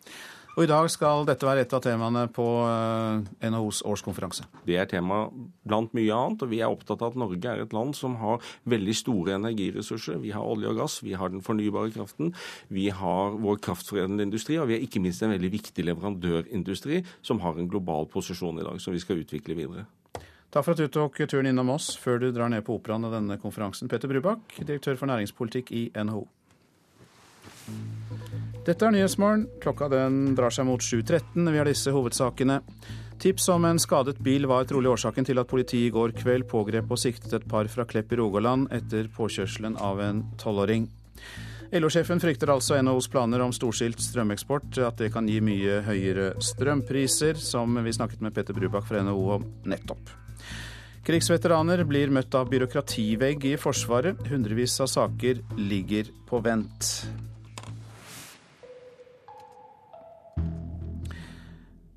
Og 0.56 0.64
I 0.64 0.68
dag 0.70 0.86
skal 0.88 1.26
dette 1.28 1.44
være 1.44 1.66
et 1.66 1.72
av 1.76 1.82
temaene 1.84 2.22
på 2.32 2.44
eh, 2.64 3.48
NHOs 3.52 3.82
årskonferanse. 3.84 4.46
Det 4.64 4.78
er 4.80 4.88
tema 4.88 5.26
blant 5.68 5.92
mye 5.96 6.16
annet. 6.16 6.44
og 6.46 6.48
Vi 6.48 6.62
er 6.64 6.72
opptatt 6.72 7.02
av 7.04 7.12
at 7.12 7.18
Norge 7.20 7.50
er 7.50 7.60
et 7.60 7.74
land 7.76 7.92
som 7.98 8.14
har 8.22 8.40
veldig 8.64 8.94
store 8.96 9.34
energiressurser. 9.36 10.16
Vi 10.22 10.32
har 10.32 10.40
olje 10.40 10.70
og 10.72 10.80
gass, 10.80 11.02
vi 11.04 11.12
har 11.12 11.28
den 11.28 11.44
fornybare 11.44 11.92
kraften, 11.92 12.32
vi 12.72 12.88
har 12.88 13.36
vår 13.36 13.60
kraftforedlende 13.68 14.24
industri, 14.30 14.56
og 14.56 14.70
vi 14.70 14.78
er 14.78 14.86
ikke 14.86 15.02
minst 15.04 15.20
en 15.20 15.34
veldig 15.34 15.52
viktig 15.58 15.84
leverandørindustri 15.90 17.02
som 17.20 17.44
har 17.44 17.60
en 17.60 17.68
global 17.68 18.08
posisjon 18.08 18.56
i 18.56 18.64
dag, 18.64 18.80
som 18.80 18.96
vi 18.96 19.04
skal 19.04 19.20
utvikle 19.20 19.58
videre. 19.60 19.84
Takk 20.56 20.64
for 20.64 20.72
at 20.72 20.80
du 20.80 20.88
tok 20.88 21.20
turen 21.28 21.50
innom 21.50 21.74
oss 21.74 21.90
før 22.00 22.22
du 22.22 22.30
drar 22.32 22.48
ned 22.48 22.64
på 22.64 22.78
Operaen 22.78 23.04
av 23.04 23.12
denne 23.12 23.36
konferansen. 23.42 23.92
Petter 23.92 24.08
Brubakk, 24.08 24.56
direktør 24.62 24.96
for 24.96 25.12
næringspolitikk 25.12 25.74
i 25.76 25.90
NHO. 26.00 26.24
Dette 28.66 28.82
er 28.82 28.90
Nyhetsmorgen. 28.96 29.44
Klokka 29.62 29.86
den 29.92 30.32
drar 30.34 30.50
seg 30.50 30.66
mot 30.66 30.82
7.13. 30.82 31.44
Vi 31.54 31.58
har 31.60 31.68
disse 31.68 31.92
hovedsakene. 31.94 32.58
Tips 33.22 33.46
om 33.54 33.64
en 33.64 33.78
skadet 33.78 34.18
bil 34.18 34.48
var 34.50 34.66
trolig 34.66 34.90
årsaken 34.90 35.28
til 35.28 35.38
at 35.38 35.46
politiet 35.48 35.86
i 35.86 35.92
går 35.94 36.12
kveld 36.18 36.48
pågrep 36.50 36.90
og 36.90 36.98
siktet 36.98 37.32
et 37.38 37.46
par 37.48 37.70
fra 37.70 37.86
Klepp 37.86 38.10
i 38.12 38.18
Rogaland 38.18 38.66
etter 38.74 39.06
påkjørselen 39.14 39.78
av 39.78 40.02
en 40.02 40.24
tolvåring. 40.42 40.88
LO-sjefen 41.78 42.20
frykter 42.22 42.50
altså 42.50 42.80
NHOs 42.82 43.08
planer 43.10 43.44
om 43.44 43.54
storskilt 43.54 44.02
strømeksport, 44.02 44.76
at 44.82 44.98
det 44.98 45.12
kan 45.14 45.30
gi 45.30 45.38
mye 45.42 45.80
høyere 45.86 46.32
strømpriser, 46.42 47.38
som 47.38 47.78
vi 47.86 47.94
snakket 47.94 48.22
med 48.26 48.34
Petter 48.34 48.54
Brubakk 48.56 48.86
fra 48.90 49.02
NHO 49.06 49.24
om 49.38 49.46
nettopp. 49.70 50.10
Krigsveteraner 51.06 51.84
blir 51.86 52.10
møtt 52.10 52.34
av 52.34 52.50
byråkrativegg 52.50 53.46
i 53.52 53.54
Forsvaret. 53.62 54.26
Hundrevis 54.26 54.74
av 54.82 54.90
saker 54.90 55.44
ligger 55.54 56.10
på 56.26 56.42
vent. 56.42 56.92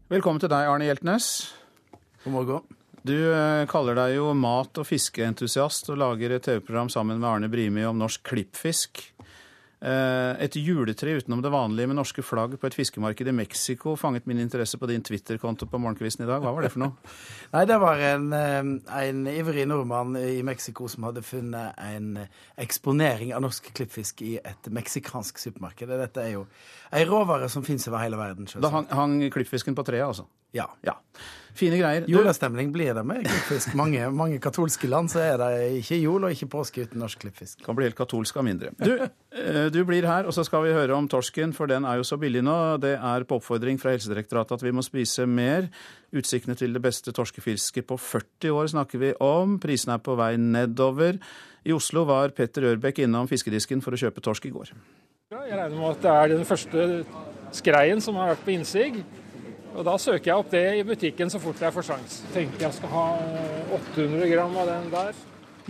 Velkommen 0.10 0.42
til 0.42 0.50
deg, 0.50 0.66
Arne 0.66 0.88
Hjeltnes. 0.88 1.26
God 2.24 2.34
morgen. 2.34 2.78
Du 3.06 3.14
eh, 3.14 3.68
kaller 3.70 3.94
deg 3.94 4.16
jo 4.16 4.32
mat- 4.34 4.80
og 4.82 4.88
fiskeentusiast 4.90 5.92
og 5.94 6.00
lager 6.02 6.34
et 6.34 6.48
TV-program 6.48 6.90
sammen 6.90 7.20
med 7.22 7.28
Arne 7.30 7.50
Brimi 7.54 7.84
om 7.86 8.02
norsk 8.02 8.24
klippfisk. 8.26 9.04
Eh, 9.80 10.32
et 10.44 10.56
juletre 10.60 11.14
utenom 11.22 11.40
det 11.40 11.52
vanlige 11.54 11.88
med 11.88 11.96
norske 11.96 12.24
flagg 12.26 12.58
på 12.60 12.68
et 12.68 12.76
fiskemarked 12.76 13.30
i 13.32 13.34
Mexico 13.36 13.94
fanget 13.96 14.26
min 14.28 14.42
interesse 14.44 14.76
på 14.78 14.90
din 14.92 15.06
Twitter-konto 15.08 15.70
på 15.72 15.80
morgenkvisten 15.80 16.26
i 16.26 16.28
dag. 16.28 16.44
Hva 16.44 16.52
var 16.52 16.66
det 16.66 16.74
for 16.74 16.84
noe? 16.84 17.14
Nei, 17.54 17.64
Det 17.70 17.78
var 17.80 18.04
en, 18.10 18.26
eh, 18.36 18.60
en, 19.06 19.22
ivrig 19.32 19.64
nordmann 19.72 20.18
i 20.20 20.42
Mexico 20.44 20.90
som 20.92 21.08
hadde 21.08 21.24
funnet 21.24 21.80
en 21.80 22.26
eksponering 22.60 23.32
av 23.38 23.46
norsk 23.48 23.72
klippfisk 23.72 24.26
i 24.28 24.34
et 24.44 24.68
meksikansk 24.68 25.40
supermarked. 25.40 25.96
Dette 26.04 26.28
er 26.28 26.36
jo 26.36 26.44
ei 26.92 27.06
råvare 27.08 27.48
som 27.48 27.64
fins 27.64 27.88
over 27.88 28.04
hele 28.04 28.20
verden. 28.20 28.52
Selvsagt. 28.52 28.68
Da 28.68 28.76
hang, 28.76 28.92
hang 28.92 29.32
klippfisken 29.32 29.80
på 29.80 29.88
treet, 29.88 30.10
altså? 30.10 30.28
Ja. 30.56 30.66
ja. 30.86 30.96
Fine 31.60 31.78
greier. 31.80 32.06
Julestemning 32.08 32.72
blir 32.72 32.94
det 32.96 33.04
med 33.06 33.26
klippfisk. 33.26 33.74
Mange, 33.78 34.06
mange 34.16 34.40
katolske 34.42 34.88
land 34.90 35.12
så 35.12 35.22
er 35.26 35.36
det 35.42 35.50
ikke 35.82 35.98
jul 36.00 36.24
og 36.24 36.32
ikke 36.34 36.48
påske 36.54 36.86
uten 36.88 37.02
norsk 37.04 37.20
klippfisk. 37.26 37.60
kan 37.66 37.76
bli 37.76 37.90
helt 37.90 37.98
katolsk 37.98 38.38
av 38.40 38.46
mindre. 38.48 38.72
Du, 38.80 38.94
eh, 39.04 39.68
du 39.74 39.82
blir 39.86 40.08
her, 40.08 40.30
og 40.30 40.34
så 40.36 40.46
skal 40.48 40.64
vi 40.64 40.74
høre 40.74 40.96
om 40.96 41.10
torsken, 41.12 41.54
for 41.54 41.68
den 41.68 41.86
er 41.86 42.00
jo 42.00 42.08
så 42.08 42.18
billig 42.22 42.46
nå. 42.46 42.80
Det 42.80 42.96
er 42.96 43.28
på 43.28 43.42
oppfordring 43.42 43.80
fra 43.82 43.92
Helsedirektoratet 43.92 44.56
at 44.60 44.64
vi 44.64 44.72
må 44.72 44.86
spise 44.86 45.28
mer. 45.28 45.68
Utsiktene 46.16 46.56
til 46.56 46.74
det 46.74 46.82
beste 46.82 47.12
torskefisket 47.12 47.90
på 47.90 48.00
40 48.00 48.56
år 48.56 48.72
snakker 48.72 49.04
vi 49.04 49.14
om. 49.20 49.60
Prisene 49.60 50.00
er 50.00 50.06
på 50.06 50.16
vei 50.16 50.36
nedover. 50.40 51.20
I 51.68 51.76
Oslo 51.76 52.06
var 52.08 52.32
Petter 52.32 52.72
Ørbekk 52.72 53.04
innom 53.04 53.28
fiskedisken 53.28 53.84
for 53.84 53.92
å 53.92 54.00
kjøpe 54.00 54.24
torsk 54.24 54.48
i 54.48 54.54
går. 54.56 54.72
Jeg 55.30 55.58
regner 55.60 55.76
med 55.76 55.92
at 55.92 56.06
det 56.06 56.14
er 56.14 56.32
den 56.32 56.48
første 56.48 56.86
skreien 57.54 58.00
som 58.02 58.16
har 58.18 58.32
vært 58.32 58.46
på 58.48 58.56
innsig. 58.56 59.04
Og 59.76 59.86
Da 59.86 59.98
søker 60.02 60.32
jeg 60.32 60.42
opp 60.42 60.50
det 60.52 60.64
i 60.80 60.86
butikken 60.88 61.30
så 61.32 61.40
fort 61.42 61.62
jeg 61.62 61.74
får 61.76 61.86
sjans. 61.92 62.22
Tenker 62.34 62.66
jeg 62.68 62.78
skal 62.80 62.94
ha 62.94 63.06
800 63.78 64.32
gram 64.32 64.58
av 64.58 64.72
den 64.72 64.90
der. 64.94 65.20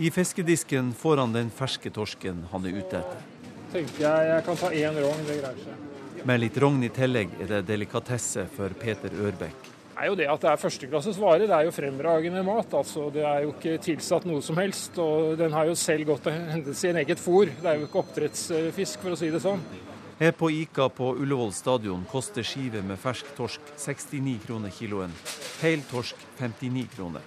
I 0.00 0.08
fiskedisken 0.14 0.94
får 0.96 1.20
han 1.20 1.34
den 1.36 1.50
ferske 1.52 1.92
torsken 1.92 2.46
han 2.52 2.64
er 2.64 2.78
ute 2.80 3.02
etter. 3.02 3.26
Tenker 3.70 4.06
jeg 4.06 4.30
jeg 4.30 4.46
kan 4.46 4.56
ta 4.62 4.70
én 4.72 5.02
rogn, 5.04 5.26
det 5.28 5.36
greier 5.42 5.60
seg. 5.66 6.24
Med 6.26 6.40
litt 6.42 6.56
rogn 6.60 6.80
i 6.84 6.90
tillegg 6.92 7.36
er 7.40 7.52
det 7.52 7.60
delikatesse 7.68 8.46
for 8.56 8.72
Peter 8.80 9.12
Ørbekk. 9.12 9.68
Det 10.00 10.06
er 10.06 10.08
jo 10.08 10.16
det 10.16 10.26
at 10.32 10.40
det 10.40 10.48
er 10.48 10.60
førsteklasses 10.62 11.18
vare. 11.20 11.44
Det 11.44 11.52
er 11.52 11.66
jo 11.66 11.72
fremragende 11.76 12.40
mat. 12.44 12.72
altså 12.72 13.10
Det 13.12 13.20
er 13.20 13.42
jo 13.44 13.52
ikke 13.52 13.76
tilsatt 13.84 14.24
noe 14.24 14.40
som 14.40 14.56
helst. 14.56 14.96
Og 14.96 15.36
den 15.36 15.52
har 15.52 15.68
jo 15.68 15.76
selv 15.76 16.08
gått 16.08 16.24
til 16.24 16.38
hentet 16.48 16.78
sin 16.80 16.96
eget 16.96 17.20
fôr. 17.20 17.52
Det 17.52 17.68
er 17.68 17.76
jo 17.76 17.84
ikke 17.84 18.00
oppdrettsfisk, 18.00 19.02
for 19.04 19.12
å 19.12 19.20
si 19.20 19.28
det 19.28 19.42
sånn. 19.44 19.60
Her 20.20 20.32
på 20.32 20.50
Ika 20.50 20.88
på 20.88 21.14
Ullevål 21.16 21.52
stadion 21.52 22.02
koster 22.10 22.44
skive 22.44 22.82
med 22.84 22.98
fersk 23.00 23.28
torsk 23.38 23.60
69 23.80 24.34
kroner 24.44 24.70
kiloen. 24.70 25.12
Hel 25.62 25.80
torsk 25.88 26.16
59 26.36 26.82
kroner. 26.92 27.22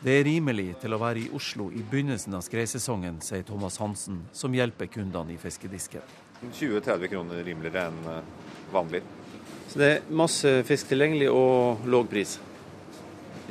Det 0.00 0.14
er 0.16 0.24
rimelig 0.24 0.78
til 0.80 0.96
å 0.96 0.98
være 1.02 1.20
i 1.20 1.26
Oslo 1.36 1.66
i 1.68 1.82
begynnelsen 1.90 2.32
av 2.32 2.40
skreisesongen, 2.46 3.18
sier 3.20 3.44
Thomas 3.44 3.76
Hansen, 3.82 4.22
som 4.32 4.56
hjelper 4.56 4.88
kundene 4.94 5.34
i 5.34 5.36
fiskedisken. 5.42 6.06
20-30 6.46 7.12
kroner 7.12 7.44
rimeligere 7.44 7.90
enn 7.90 8.00
eh, 8.14 8.48
vanlig. 8.72 9.02
Så 9.68 9.82
det 9.82 9.90
er 9.90 10.08
masse 10.22 10.54
fisk 10.70 10.88
tilgjengelig 10.88 11.28
og 11.36 11.84
låg 11.84 12.08
pris? 12.14 12.38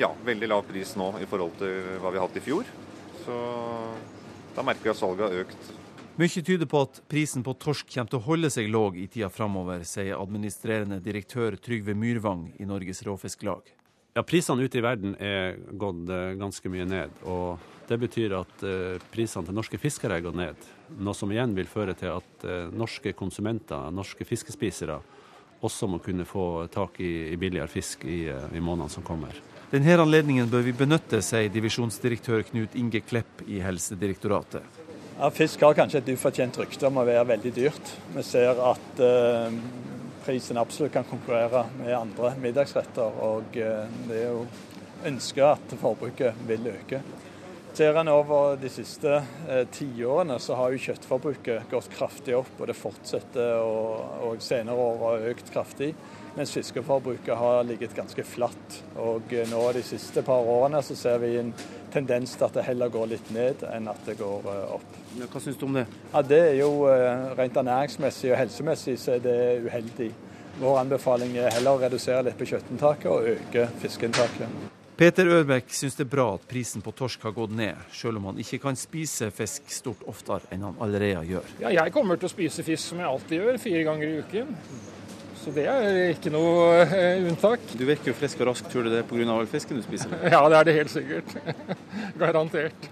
Ja, 0.01 0.09
veldig 0.25 0.49
lav 0.49 0.65
pris 0.65 0.95
nå 0.97 1.11
i 1.21 1.29
forhold 1.29 1.53
til 1.61 2.01
hva 2.01 2.09
vi 2.09 2.17
har 2.17 2.25
hatt 2.25 2.41
i 2.41 2.43
fjor. 2.49 2.73
Så 3.27 3.37
da 4.57 4.65
merker 4.65 4.89
vi 4.89 4.93
at 4.95 5.01
salget 5.03 5.27
har 5.27 5.45
økt 5.45 5.71
mye 6.19 6.41
tyder 6.43 6.67
på 6.67 6.81
at 6.83 7.01
prisen 7.09 7.43
på 7.43 7.53
torsk 7.55 7.87
kommer 7.93 8.11
til 8.11 8.19
å 8.19 8.25
holde 8.25 8.49
seg 8.51 8.67
låg 8.71 8.97
i 8.99 9.07
tida 9.07 9.29
framover, 9.31 9.85
sier 9.87 10.19
administrerende 10.19 10.99
direktør 11.03 11.55
Trygve 11.55 11.95
Myrvang 11.95 12.49
i 12.59 12.67
Norges 12.67 13.03
Råfisklag. 13.07 13.69
Ja, 14.13 14.25
Prisene 14.27 14.65
ute 14.67 14.81
i 14.81 14.83
verden 14.83 15.13
er 15.23 15.55
gått 15.79 16.09
eh, 16.11 16.33
ganske 16.39 16.71
mye 16.71 16.83
ned. 16.83 17.13
og 17.23 17.61
Det 17.87 17.95
betyr 18.01 18.35
at 18.41 18.65
eh, 18.67 18.99
prisene 19.13 19.47
til 19.47 19.55
norske 19.55 19.79
fiskere 19.79 20.17
er 20.19 20.25
gått 20.25 20.35
ned. 20.35 20.67
Noe 20.99 21.15
som 21.15 21.31
igjen 21.31 21.55
vil 21.55 21.71
føre 21.71 21.95
til 21.95 22.17
at 22.17 22.43
eh, 22.43 22.67
norske 22.75 23.15
konsumenter, 23.15 23.87
norske 23.95 24.27
fiskespisere, 24.27 24.99
også 25.63 25.87
må 25.87 26.01
kunne 26.03 26.25
få 26.27 26.65
tak 26.73 26.99
i, 26.99 27.37
billigere 27.39 27.71
fisk 27.71 28.03
i, 28.03 28.25
i 28.27 28.59
månedene 28.59 28.91
som 28.91 29.05
kommer. 29.05 29.37
Denne 29.71 29.95
anledningen 30.03 30.49
bør 30.51 30.65
vi 30.65 30.73
benytte, 30.75 31.21
sier 31.23 31.53
divisjonsdirektør 31.53 32.43
Knut 32.49 32.73
Inge 32.75 32.99
Klepp 33.05 33.45
i 33.47 33.61
Helsedirektoratet. 33.63 34.80
Ja, 35.21 35.29
Fisk 35.29 35.61
har 35.61 35.75
kanskje 35.77 35.99
et 35.99 36.07
ufortjent 36.15 36.55
rykte 36.57 36.87
om 36.87 36.95
å 36.97 37.03
være 37.05 37.27
veldig 37.29 37.49
dyrt. 37.53 37.89
Vi 38.15 38.23
ser 38.25 38.57
at 38.57 39.01
eh, 39.05 39.51
prisen 40.25 40.57
absolutt 40.57 40.95
kan 40.95 41.05
konkurrere 41.05 41.67
med 41.75 41.93
andre 41.93 42.31
middagsretter. 42.41 43.19
Og 43.21 43.59
eh, 43.61 43.99
det 44.07 44.17
er 44.17 44.31
jo 44.31 44.47
ønsket 45.11 45.43
at 45.45 45.75
forbruket 45.77 46.39
vil 46.49 46.71
øke. 46.71 47.03
Ser 47.77 47.99
en 48.01 48.09
over 48.09 48.57
de 48.63 48.71
siste 48.73 49.19
eh, 49.21 49.61
tiårene, 49.69 50.39
så 50.41 50.57
har 50.57 50.73
jo 50.73 50.81
kjøttforbruket 50.87 51.69
gått 51.69 51.93
kraftig 51.93 52.33
opp. 52.39 52.55
Og 52.57 52.71
det 52.71 52.79
fortsetter 52.81 53.61
og 53.61 54.41
senere 54.41 54.87
år 54.89 54.97
har 55.05 55.27
økt 55.35 55.53
kraftig. 55.53 55.91
Mens 56.33 56.55
fiskeforbruket 56.57 57.37
har 57.37 57.61
ligget 57.69 57.93
ganske 57.93 58.25
flatt. 58.25 58.81
Og 58.97 59.37
eh, 59.37 59.45
nå 59.53 59.61
de 59.77 59.85
siste 59.85 60.25
par 60.25 60.49
årene 60.49 60.81
så 60.81 60.97
ser 60.97 61.21
vi 61.21 61.35
en 61.43 61.53
tendens 61.93 62.33
til 62.35 62.47
at 62.47 62.57
det 62.57 62.65
heller 62.65 62.91
går 62.91 63.11
litt 63.13 63.31
ned 63.35 63.63
enn 63.69 63.87
at 63.91 64.01
det 64.07 64.17
går 64.19 64.49
eh, 64.51 64.75
opp. 64.77 64.99
Hva 65.21 65.43
syns 65.43 65.59
du 65.59 65.65
om 65.67 65.79
det? 65.79 65.85
Ja, 66.13 66.21
Det 66.25 66.41
er 66.49 66.59
jo 66.61 66.73
eh, 66.91 67.31
rent 67.37 67.57
ernæringsmessig 67.61 68.33
og 68.33 68.39
helsemessig 68.41 68.97
så 68.99 69.17
er 69.17 69.25
det 69.25 69.39
uheldig. 69.65 70.11
Vår 70.61 70.77
anbefaling 70.83 71.37
er 71.39 71.53
heller 71.55 71.77
å 71.77 71.81
redusere 71.81 72.27
litt 72.27 72.37
på 72.37 72.49
kjøttinntaket 72.51 73.09
og 73.11 73.33
øke 73.35 73.67
fiskeinntaket. 73.81 74.79
Peter 75.01 75.25
Ørbekk 75.33 75.71
syns 75.73 75.95
det 75.97 76.03
er 76.05 76.11
bra 76.11 76.27
at 76.35 76.43
prisen 76.45 76.83
på 76.85 76.91
torsk 76.93 77.23
har 77.25 77.33
gått 77.33 77.55
ned, 77.57 77.79
selv 77.95 78.19
om 78.19 78.27
han 78.29 78.41
ikke 78.43 78.59
kan 78.61 78.75
spise 78.77 79.31
fisk 79.33 79.71
stort 79.73 80.03
oftere 80.11 80.51
enn 80.53 80.67
han 80.67 80.77
allerede 80.83 81.23
gjør. 81.25 81.47
Ja, 81.63 81.71
jeg 81.79 81.93
kommer 81.95 82.19
til 82.21 82.29
å 82.29 82.33
spise 82.35 82.61
fisk 82.67 82.91
som 82.91 83.01
jeg 83.01 83.09
alltid 83.09 83.39
gjør, 83.39 83.57
fire 83.63 83.81
ganger 83.87 84.11
i 84.11 84.19
uken. 84.21 84.51
Så 85.41 85.49
det 85.55 85.63
er 85.65 86.11
ikke 86.11 86.29
noe 86.29 86.83
uh, 86.85 87.23
unntak. 87.25 87.63
Du 87.73 87.81
virker 87.87 88.11
jo 88.11 88.17
frisk 88.17 88.43
og 88.43 88.51
rask, 88.51 88.67
tror 88.69 88.85
du 88.85 88.91
det 88.93 88.99
er 89.01 89.07
pga. 89.09 89.25
all 89.33 89.49
fisken 89.49 89.79
du 89.79 89.85
spiser? 89.85 90.13
ja, 90.33 90.41
det 90.45 90.59
er 90.59 90.67
det 90.67 90.75
helt 90.75 90.93
sikkert. 90.93 91.33
Garantert. 92.21 92.89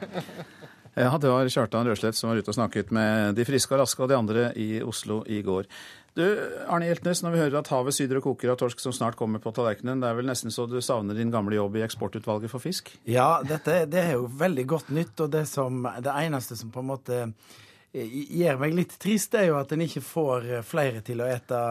ja, 0.96 1.12
det 1.22 1.30
var 1.30 1.52
Kjartan 1.54 1.86
Røslett 1.86 2.18
som 2.18 2.32
var 2.32 2.42
ute 2.42 2.50
og 2.50 2.58
snakket 2.58 2.90
med 2.96 3.38
de 3.38 3.46
friske 3.46 3.78
og 3.78 3.84
raske 3.84 4.02
og 4.02 4.10
de 4.10 4.18
andre 4.18 4.48
i 4.58 4.82
Oslo 4.82 5.22
i 5.30 5.44
går. 5.46 5.70
Du, 6.18 6.26
Arne 6.66 6.90
Hjeltnes, 6.90 7.22
når 7.22 7.36
vi 7.36 7.42
hører 7.44 7.60
at 7.62 7.70
havet 7.70 7.96
syder 7.96 8.18
og 8.18 8.26
koker 8.32 8.56
av 8.56 8.58
torsk 8.60 8.82
som 8.82 8.96
snart 8.98 9.16
kommer 9.20 9.40
på 9.44 9.54
tallerkenen, 9.54 10.02
det 10.02 10.10
er 10.10 10.18
vel 10.18 10.28
nesten 10.28 10.52
så 10.52 10.66
du 10.66 10.80
savner 10.82 11.16
din 11.16 11.30
gamle 11.32 11.54
jobb 11.56 11.78
i 11.78 11.86
eksportutvalget 11.86 12.50
for 12.52 12.66
fisk? 12.66 12.90
Ja, 13.06 13.44
dette, 13.46 13.84
det 13.88 14.08
er 14.08 14.16
jo 14.18 14.26
veldig 14.42 14.66
godt 14.74 14.90
nytt, 14.96 15.14
og 15.22 15.30
det, 15.38 15.46
som, 15.48 15.86
det 15.86 16.18
eneste 16.26 16.58
som 16.58 16.74
på 16.74 16.82
en 16.82 16.90
måte 16.90 17.26
gjør 17.94 18.60
meg 18.62 18.76
litt 18.78 18.96
trist, 19.02 19.34
er 19.34 19.50
jo 19.50 19.60
at 19.60 19.72
en 19.74 19.86
ikke 19.86 20.04
får 20.06 20.50
eh, 20.50 20.66
flere 20.66 21.02
til 21.06 21.24
å 21.24 21.30
ete 21.30 21.62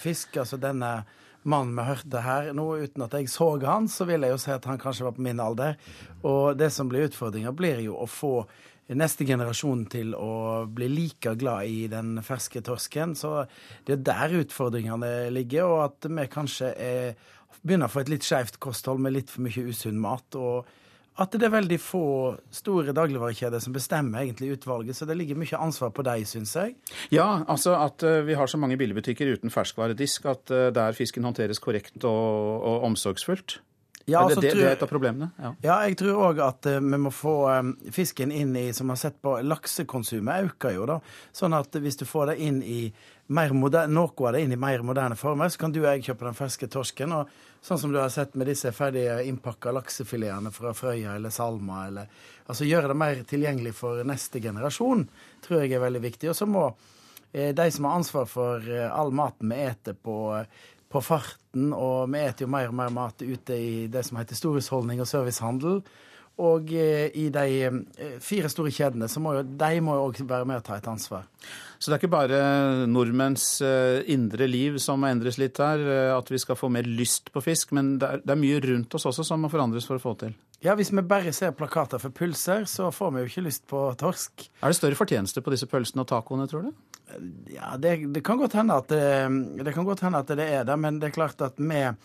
fisk. 0.00 0.38
Altså 0.42 0.60
denne 0.62 1.00
mannen 1.46 1.74
vi 1.78 1.86
hørte 1.86 2.22
her 2.22 2.52
nå, 2.56 2.68
uten 2.82 3.06
at 3.06 3.16
jeg 3.18 3.30
så 3.30 3.52
han, 3.64 3.88
så 3.90 4.06
vil 4.06 4.26
jeg 4.26 4.34
jo 4.34 4.38
si 4.42 4.54
at 4.54 4.66
han 4.66 4.80
kanskje 4.82 5.08
var 5.08 5.16
på 5.16 5.26
min 5.26 5.42
alder. 5.42 5.76
Og 6.26 6.56
det 6.58 6.72
som 6.74 6.90
blir 6.90 7.08
utfordringa, 7.08 7.54
blir 7.54 7.82
jo 7.84 7.98
å 7.98 8.08
få 8.10 8.34
neste 8.94 9.26
generasjon 9.26 9.84
til 9.90 10.12
å 10.14 10.66
bli 10.70 10.88
like 10.92 11.34
glad 11.38 11.66
i 11.66 11.86
den 11.90 12.20
ferske 12.22 12.62
torsken. 12.66 13.16
Så 13.18 13.40
det 13.86 13.98
er 13.98 14.04
der 14.06 14.36
utfordringene 14.42 15.32
ligger, 15.34 15.66
og 15.66 15.84
at 15.88 16.10
vi 16.10 16.26
kanskje 16.30 16.72
er, 16.78 17.14
begynner 17.62 17.90
å 17.90 17.94
få 17.94 18.04
et 18.04 18.12
litt 18.14 18.26
skeivt 18.26 18.60
kosthold 18.62 19.02
med 19.02 19.16
litt 19.18 19.32
for 19.32 19.46
mye 19.46 19.66
usunn 19.70 19.98
mat. 20.02 20.38
og 20.38 20.70
at 21.16 21.32
det 21.32 21.46
er 21.48 21.54
veldig 21.54 21.78
få 21.80 22.06
store 22.52 22.92
dagligvarekjeder 22.96 23.62
som 23.62 23.74
bestemmer 23.76 24.24
egentlig 24.24 24.56
utvalget, 24.56 24.98
så 24.98 25.08
det 25.08 25.16
ligger 25.16 25.38
mye 25.40 25.60
ansvar 25.60 25.92
på 25.96 26.04
deg, 26.06 26.26
syns 26.28 26.52
jeg. 26.58 26.74
Ja, 27.14 27.42
altså 27.48 27.76
at 27.80 28.04
uh, 28.04 28.20
vi 28.26 28.36
har 28.36 28.50
så 28.50 28.60
mange 28.60 28.76
billigbutikker 28.80 29.36
uten 29.36 29.52
ferskvaredisk 29.52 30.28
at 30.28 30.52
uh, 30.52 30.68
der 30.76 30.96
fisken 30.96 31.24
håndteres 31.24 31.62
korrekt 31.62 32.04
og, 32.04 32.60
og 32.60 32.84
omsorgsfullt. 32.90 33.60
Ja, 34.08 34.20
altså, 34.22 34.40
det, 34.40 34.50
det, 34.50 34.60
det, 34.60 34.66
er 34.68 34.76
et 34.76 34.82
av 34.84 34.90
problemene? 34.90 35.26
Ja, 35.42 35.48
ja 35.64 35.76
jeg 35.88 35.96
tror 35.98 36.20
òg 36.28 36.38
at 36.44 36.68
uh, 36.70 36.76
vi 36.78 36.98
må 37.02 37.10
få 37.10 37.34
um, 37.50 37.72
fisken 37.90 38.30
inn 38.30 38.52
i, 38.54 38.68
som 38.76 38.92
har 38.92 39.00
sett 39.00 39.16
på, 39.18 39.32
laksekonsumet 39.42 40.46
øker 40.46 40.76
jo, 40.76 40.84
da. 40.86 41.00
Sånn 41.34 41.56
at 41.58 41.74
hvis 41.82 41.98
du 41.98 42.04
får 42.06 42.30
det 42.30 42.36
inn 42.46 42.60
i 42.62 42.84
moderne, 43.26 43.90
noe 43.90 44.28
av 44.28 44.36
det 44.36 44.44
inn 44.44 44.54
i 44.54 44.60
mer 44.62 44.84
moderne 44.86 45.18
former, 45.18 45.50
så 45.50 45.64
kan 45.64 45.74
du 45.74 45.80
og 45.80 45.88
jeg 45.88 46.04
kjøpe 46.06 46.28
den 46.28 46.38
ferske 46.38 46.68
torsken. 46.70 47.16
og 47.18 47.34
Sånn 47.66 47.80
som 47.82 47.90
du 47.90 47.98
har 47.98 48.12
sett 48.14 48.38
med 48.38 48.46
disse 48.46 48.70
ferdige 48.70 49.18
innpakka 49.26 49.74
laksefiletene 49.74 50.54
fra 50.54 50.70
Frøya 50.70 51.16
eller 51.18 51.34
Salma. 51.34 51.88
Eller, 51.88 52.06
altså 52.46 52.68
Gjøre 52.68 52.92
det 52.92 52.98
mer 53.02 53.24
tilgjengelig 53.26 53.74
for 53.74 54.06
neste 54.06 54.38
generasjon 54.44 55.02
tror 55.42 55.64
jeg 55.64 55.74
er 55.74 55.82
veldig 55.82 56.04
viktig. 56.06 56.30
Og 56.30 56.38
så 56.38 56.46
må 56.46 56.68
eh, 57.32 57.50
de 57.50 57.66
som 57.74 57.90
har 57.90 57.98
ansvar 57.98 58.30
for 58.30 58.70
all 58.86 59.10
maten 59.10 59.50
vi 59.50 59.64
eter 59.66 59.98
på, 59.98 60.20
på 60.96 61.04
farten, 61.04 61.72
og 61.76 62.08
vi 62.12 62.22
eter 62.24 62.46
jo 62.46 62.52
mer 62.52 62.70
og 62.70 62.76
mer 62.78 62.92
mat 62.94 63.22
ute 63.22 63.56
i 63.56 63.86
det 63.92 64.04
som 64.06 64.20
heter 64.20 64.38
storhusholdning 64.38 65.02
og 65.02 65.10
servicehandel, 65.10 65.82
og 66.42 66.72
eh, 66.76 67.08
i 67.16 67.28
de 67.32 67.44
eh, 67.64 68.16
fire 68.20 68.50
store 68.52 68.72
kjedene, 68.74 69.08
så 69.08 69.22
må 69.24 69.32
jo 69.38 69.44
de 69.46 69.80
må 69.84 69.94
jo 69.96 70.08
også 70.10 70.26
være 70.28 70.48
med 70.48 70.60
å 70.60 70.64
ta 70.64 70.76
et 70.76 70.88
ansvar. 70.90 71.24
Så 71.78 71.88
det 71.88 71.96
er 71.96 72.02
ikke 72.02 72.12
bare 72.12 72.40
nordmenns 72.90 73.46
eh, 73.64 74.02
indre 74.12 74.48
liv 74.48 74.76
som 74.82 75.00
må 75.00 75.08
endres 75.08 75.38
litt 75.40 75.56
her, 75.62 75.80
at 76.12 76.32
vi 76.32 76.40
skal 76.40 76.58
få 76.60 76.68
mer 76.72 76.88
lyst 76.88 77.32
på 77.32 77.40
fisk, 77.44 77.72
men 77.76 77.94
det 78.02 78.10
er, 78.10 78.24
det 78.24 78.34
er 78.34 78.42
mye 78.42 78.60
rundt 78.66 78.98
oss 78.98 79.08
også 79.08 79.24
som 79.24 79.40
må 79.44 79.52
forandres 79.52 79.88
for 79.88 79.96
å 79.96 80.02
få 80.02 80.12
til? 80.26 80.36
Ja, 80.64 80.74
hvis 80.76 80.92
vi 80.92 81.04
bare 81.04 81.32
ser 81.36 81.56
plakater 81.56 82.00
for 82.00 82.12
pølser, 82.16 82.64
så 82.68 82.90
får 82.92 83.14
vi 83.14 83.22
jo 83.22 83.30
ikke 83.30 83.46
lyst 83.46 83.64
på 83.70 83.80
torsk. 84.00 84.46
Er 84.60 84.72
det 84.72 84.78
større 84.78 84.98
fortjeneste 84.98 85.44
på 85.44 85.52
disse 85.52 85.68
pølsene 85.70 86.04
og 86.04 86.10
tacoene, 86.10 86.48
tror 86.50 86.68
du? 86.68 86.70
Ja, 87.52 87.76
det, 87.80 87.96
det 88.12 88.24
kan 88.26 88.40
godt 88.40 88.56
hende 88.58 88.76
at 88.76 88.88
det, 88.92 89.02
det 89.64 89.76
kan 89.76 89.88
godt 89.88 90.04
hende 90.04 90.20
at 90.24 90.32
det 90.36 90.48
er 90.58 90.68
det, 90.68 90.76
men 90.80 91.00
det 91.00 91.10
er 91.10 91.16
klart 91.16 91.44
at 91.44 91.60
med 91.60 91.96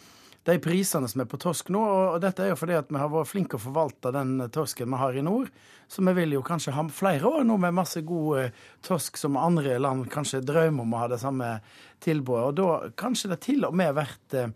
de 0.43 0.57
prisene 0.61 1.07
som 1.09 1.21
er 1.21 1.29
på 1.29 1.39
torsk 1.41 1.69
nå. 1.73 1.81
Og, 1.81 2.17
dette 2.23 2.43
er 2.43 2.51
jo 2.53 2.57
fordi 2.59 2.77
at 2.79 2.89
vi 2.89 2.97
har 2.97 3.11
vært 3.11 3.29
flinke 3.29 3.59
å 3.59 3.61
forvalte 3.61 4.13
den 4.15 4.39
torsken 4.53 4.89
vi 4.89 5.01
har 5.01 5.17
i 5.17 5.25
nord. 5.25 5.51
Så 5.91 6.03
vi 6.07 6.13
vil 6.17 6.37
jo 6.37 6.43
kanskje 6.45 6.73
ha 6.73 6.85
flere 6.93 7.29
år 7.29 7.45
nå 7.45 7.57
med 7.61 7.75
masse 7.77 8.01
god 8.07 8.39
eh, 8.39 8.53
torsk 8.85 9.19
som 9.19 9.37
andre 9.37 9.77
land 9.81 10.07
kanskje 10.11 10.43
drømmer 10.47 10.85
om 10.85 10.95
å 10.95 11.01
ha 11.03 11.09
det 11.11 11.19
samme 11.21 11.57
tilbudet. 12.01 12.45
Og 12.47 12.55
da 12.57 12.93
kanskje 12.97 13.33
det 13.33 13.41
til 13.45 13.67
og 13.67 13.75
med 13.77 13.93
vært 13.97 14.37
eh, 14.39 14.53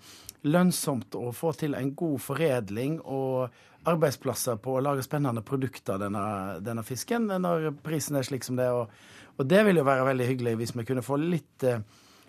lønnsomt 0.48 1.18
å 1.20 1.32
få 1.36 1.54
til 1.60 1.76
en 1.78 1.92
god 1.98 2.22
foredling 2.24 3.00
og 3.04 3.52
arbeidsplasser 3.86 4.58
på 4.64 4.78
å 4.78 4.82
lage 4.82 5.04
spennende 5.06 5.44
produkter 5.46 5.98
av 5.98 6.06
denne, 6.08 6.24
denne, 6.66 6.86
fisken, 6.86 7.28
når 7.30 7.70
prisen 7.86 8.18
er 8.18 8.26
slik 8.26 8.48
som 8.48 8.58
det 8.58 8.66
er. 8.66 8.80
Og, 8.80 9.36
og 9.36 9.50
det 9.50 9.62
vil 9.68 9.82
jo 9.82 9.86
være 9.86 10.08
veldig 10.08 10.30
hyggelig 10.32 10.56
hvis 10.62 10.76
vi 10.80 10.88
kunne 10.88 11.06
få 11.06 11.20
litt 11.22 11.68
eh, 11.68 11.84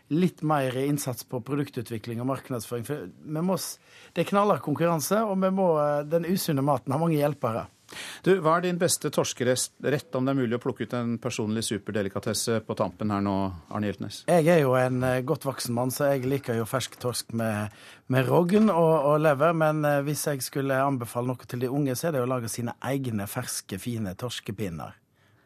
litt 0.09 0.42
mer 0.46 0.76
innsats 0.78 1.26
på 1.26 1.40
produktutvikling 1.46 2.20
og 2.22 2.30
markedsføring. 2.30 2.84
For 2.86 3.07
vi 3.11 3.42
må, 3.42 3.57
det 4.14 4.22
er 4.22 4.30
knallhard 4.30 4.62
konkurranse, 4.64 5.22
og 5.26 5.40
vi 5.42 5.50
må, 5.54 5.70
den 6.07 6.28
usunne 6.28 6.64
maten 6.66 6.94
har 6.94 7.02
mange 7.02 7.18
hjelpere. 7.18 7.66
Du, 8.26 8.32
Hva 8.42 8.57
er 8.57 8.64
din 8.64 8.78
beste 8.80 9.11
torskerett, 9.14 10.14
om 10.18 10.26
det 10.26 10.32
er 10.32 10.38
mulig 10.38 10.57
å 10.59 10.62
plukke 10.62 10.86
ut 10.86 10.94
en 10.98 11.16
personlig 11.22 11.62
superdelikatesse 11.68 12.59
på 12.66 12.76
tampen 12.78 13.12
her 13.14 13.22
nå, 13.22 13.34
Arne 13.70 13.90
Hjeltnes? 13.90 14.24
Jeg 14.26 14.48
er 14.50 14.62
jo 14.64 14.74
en 14.78 15.04
eh, 15.07 15.20
godt 15.26 15.46
voksen 15.46 15.76
mann, 15.76 15.94
så 15.94 16.11
jeg 16.11 16.26
liker 16.26 16.59
jo 16.59 16.66
fersk 16.68 16.98
torsk 17.02 17.30
med, 17.38 17.76
med 18.12 18.26
rogn 18.26 18.72
og, 18.72 18.94
og, 18.96 19.20
lever. 19.22 19.54
Men 19.62 19.84
eh, 19.86 20.00
hvis 20.07 20.26
jeg 20.32 20.42
skulle 20.46 20.80
anbefale 20.82 21.30
noe 21.30 21.46
til 21.46 21.62
de 21.62 21.70
unge, 21.70 21.94
så 21.94 22.11
er 22.11 22.16
det 22.16 22.24
å 22.24 22.30
lage 22.30 22.50
sine 22.50 22.74
egne 22.90 23.28
ferske, 23.30 23.78
fine 23.82 24.16
torskepinner 24.18 24.98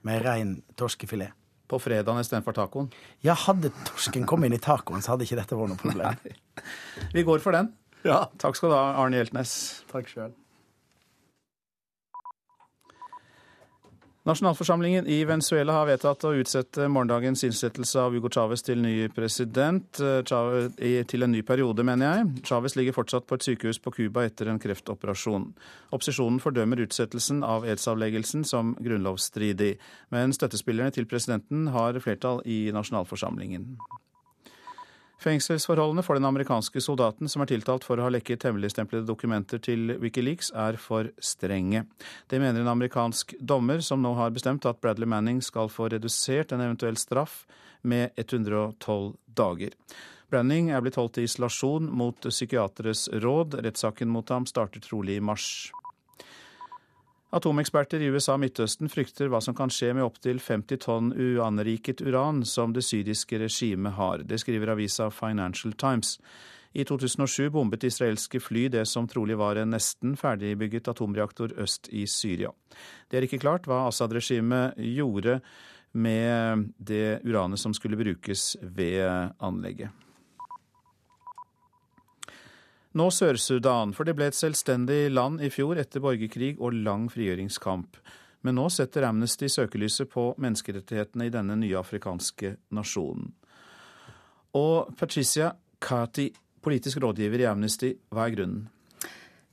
med 0.09 0.25
rein 0.25 0.57
torskefilet 0.81 1.37
på 1.71 1.81
fredagen 1.83 2.23
istedenfor 2.23 2.57
tacoen? 2.57 2.91
Ja, 3.27 3.37
hadde 3.47 3.73
torsken 3.89 4.27
kommet 4.29 4.51
inn 4.51 4.59
i 4.59 4.63
tacoen, 4.63 5.05
så 5.05 5.15
hadde 5.15 5.29
ikke 5.29 5.39
dette 5.41 5.59
vært 5.59 5.75
noe 5.75 5.81
problem. 5.81 6.19
Nei. 6.27 6.69
Vi 7.15 7.27
går 7.27 7.43
for 7.45 7.57
den. 7.57 7.73
Ja. 8.07 8.25
Takk 8.41 8.57
skal 8.59 8.73
du 8.73 8.77
ha, 8.79 8.85
Arne 9.01 9.21
Hjeltnes. 9.21 9.53
Takk 9.93 10.09
sjøl. 10.11 10.33
Nasjonalforsamlingen 14.29 15.07
i 15.07 15.25
Venezuela 15.25 15.73
har 15.73 15.87
vedtatt 15.89 16.27
å 16.29 16.35
utsette 16.37 16.91
morgendagens 16.93 17.41
innsettelse 17.47 18.03
av 18.03 18.13
Hugo 18.13 18.29
Chávez 18.29 18.61
til 18.67 18.83
ny 18.85 19.07
president, 19.17 19.97
Chavez, 20.29 20.75
til 21.09 21.25
en 21.25 21.33
ny 21.33 21.41
periode, 21.49 21.87
mener 21.89 22.11
jeg. 22.11 22.27
Chávez 22.51 22.77
ligger 22.77 22.99
fortsatt 22.99 23.25
på 23.25 23.39
et 23.39 23.47
sykehus 23.49 23.81
på 23.81 23.95
Cuba 23.97 24.27
etter 24.29 24.51
en 24.53 24.61
kreftoperasjon. 24.61 25.49
Opposisjonen 25.97 26.37
fordømmer 26.45 26.85
utsettelsen 26.85 27.41
av 27.49 27.65
edsavleggelsen 27.65 28.45
som 28.45 28.75
grunnlovsstridig, 28.85 29.73
men 30.13 30.37
støttespillerne 30.37 30.93
til 30.93 31.09
presidenten 31.09 31.73
har 31.73 31.97
flertall 32.05 32.45
i 32.45 32.67
nasjonalforsamlingen. 32.77 33.71
Fengselsforholdene 35.21 36.01
for 36.01 36.17
den 36.17 36.25
amerikanske 36.25 36.81
soldaten 36.81 37.29
som 37.29 37.43
er 37.45 37.51
tiltalt 37.51 37.85
for 37.85 38.01
å 38.01 38.07
ha 38.07 38.13
lekket 38.15 38.47
hemmeligstemplede 38.49 39.05
dokumenter 39.05 39.61
til 39.61 39.93
Wikileaks, 40.01 40.49
er 40.57 40.79
for 40.81 41.11
strenge. 41.21 41.85
Det 42.33 42.41
mener 42.41 42.63
en 42.63 42.73
amerikansk 42.73 43.35
dommer, 43.37 43.85
som 43.85 44.01
nå 44.01 44.15
har 44.17 44.33
bestemt 44.33 44.65
at 44.65 44.81
Bradley 44.81 45.09
Manning 45.09 45.43
skal 45.45 45.69
få 45.69 45.91
redusert 45.93 46.55
en 46.57 46.65
eventuell 46.65 46.97
straff 46.97 47.43
med 47.83 48.17
112 48.17 49.13
dager. 49.37 49.77
Branning 50.31 50.71
er 50.71 50.81
blitt 50.81 50.97
holdt 50.97 51.19
i 51.21 51.27
isolasjon 51.27 51.91
mot 51.91 52.31
psykiateres 52.31 53.09
råd. 53.21 53.59
Rettssaken 53.67 54.09
mot 54.09 54.29
ham 54.31 54.47
starter 54.49 54.81
trolig 54.85 55.19
i 55.19 55.25
mars. 55.25 55.69
Atomeksperter 57.31 58.03
i 58.03 58.09
USA 58.11 58.35
og 58.35 58.41
Midtøsten 58.43 58.91
frykter 58.91 59.29
hva 59.31 59.39
som 59.45 59.55
kan 59.55 59.71
skje 59.71 59.93
med 59.95 60.03
opptil 60.03 60.41
50 60.43 60.81
tonn 60.83 61.13
uanriket 61.15 62.03
uran 62.03 62.43
som 62.43 62.75
det 62.75 62.83
syriske 62.83 63.39
regimet 63.39 63.95
har. 63.95 64.25
Det 64.27 64.41
skriver 64.43 64.73
avisa 64.75 65.07
Financial 65.15 65.77
Times. 65.79 66.17
I 66.75 66.83
2007 66.87 67.53
bombet 67.55 67.87
israelske 67.87 68.43
fly 68.43 68.67
det 68.75 68.83
som 68.91 69.07
trolig 69.11 69.39
var 69.39 69.59
en 69.63 69.71
nesten 69.77 70.19
ferdigbygget 70.19 70.91
atomreaktor 70.91 71.55
øst 71.63 71.87
i 71.95 72.03
Syria. 72.11 72.51
Det 73.07 73.19
er 73.19 73.27
ikke 73.27 73.43
klart 73.43 73.71
hva 73.71 73.85
Assad-regimet 73.87 74.79
gjorde 74.91 75.39
med 75.95 76.71
det 76.79 77.21
uranet 77.27 77.63
som 77.63 77.75
skulle 77.75 77.99
brukes 77.99 78.57
ved 78.63 79.07
anlegget. 79.39 79.95
Nå 82.99 83.07
Sør-Sudan, 83.15 83.93
for 83.95 84.09
det 84.09 84.17
ble 84.19 84.27
et 84.31 84.35
selvstendig 84.35 85.13
land 85.13 85.39
i 85.47 85.51
fjor 85.53 85.79
etter 85.79 86.03
borgerkrig 86.03 86.57
og 86.59 86.75
lang 86.75 87.05
frigjøringskamp. 87.13 88.01
Men 88.43 88.57
nå 88.59 88.65
setter 88.73 89.07
Amnesty 89.07 89.47
søkelyset 89.53 90.11
på 90.11 90.33
menneskerettighetene 90.41 91.29
i 91.29 91.33
denne 91.33 91.55
nye 91.61 91.79
afrikanske 91.79 92.57
nasjonen. 92.75 93.31
Og 94.59 94.91
Patricia 94.99 95.53
Kati, 95.79 96.33
politisk 96.65 96.99
rådgiver 97.05 97.45
i 97.45 97.49
Amnesty, 97.53 97.93
hva 98.11 98.27
er 98.27 98.35
grunnen? 98.35 98.69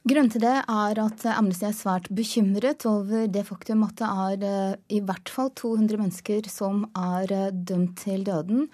Grunnen 0.08 0.32
til 0.32 0.42
det 0.42 0.56
er 0.64 1.00
at 1.04 1.26
Amnesty 1.36 1.68
er 1.68 1.76
svært 1.76 2.08
bekymret 2.16 2.86
over 2.88 3.28
det 3.30 3.44
faktum 3.46 3.84
at 3.86 3.98
det 4.00 4.08
er 4.08 4.46
eh, 4.48 4.76
i 4.98 5.02
hvert 5.04 5.30
fall 5.30 5.52
200 5.52 6.00
mennesker 6.00 6.48
som 6.50 6.86
er 6.96 7.34
eh, 7.36 7.50
dømt 7.52 8.00
til 8.06 8.24
døden. 8.26 8.70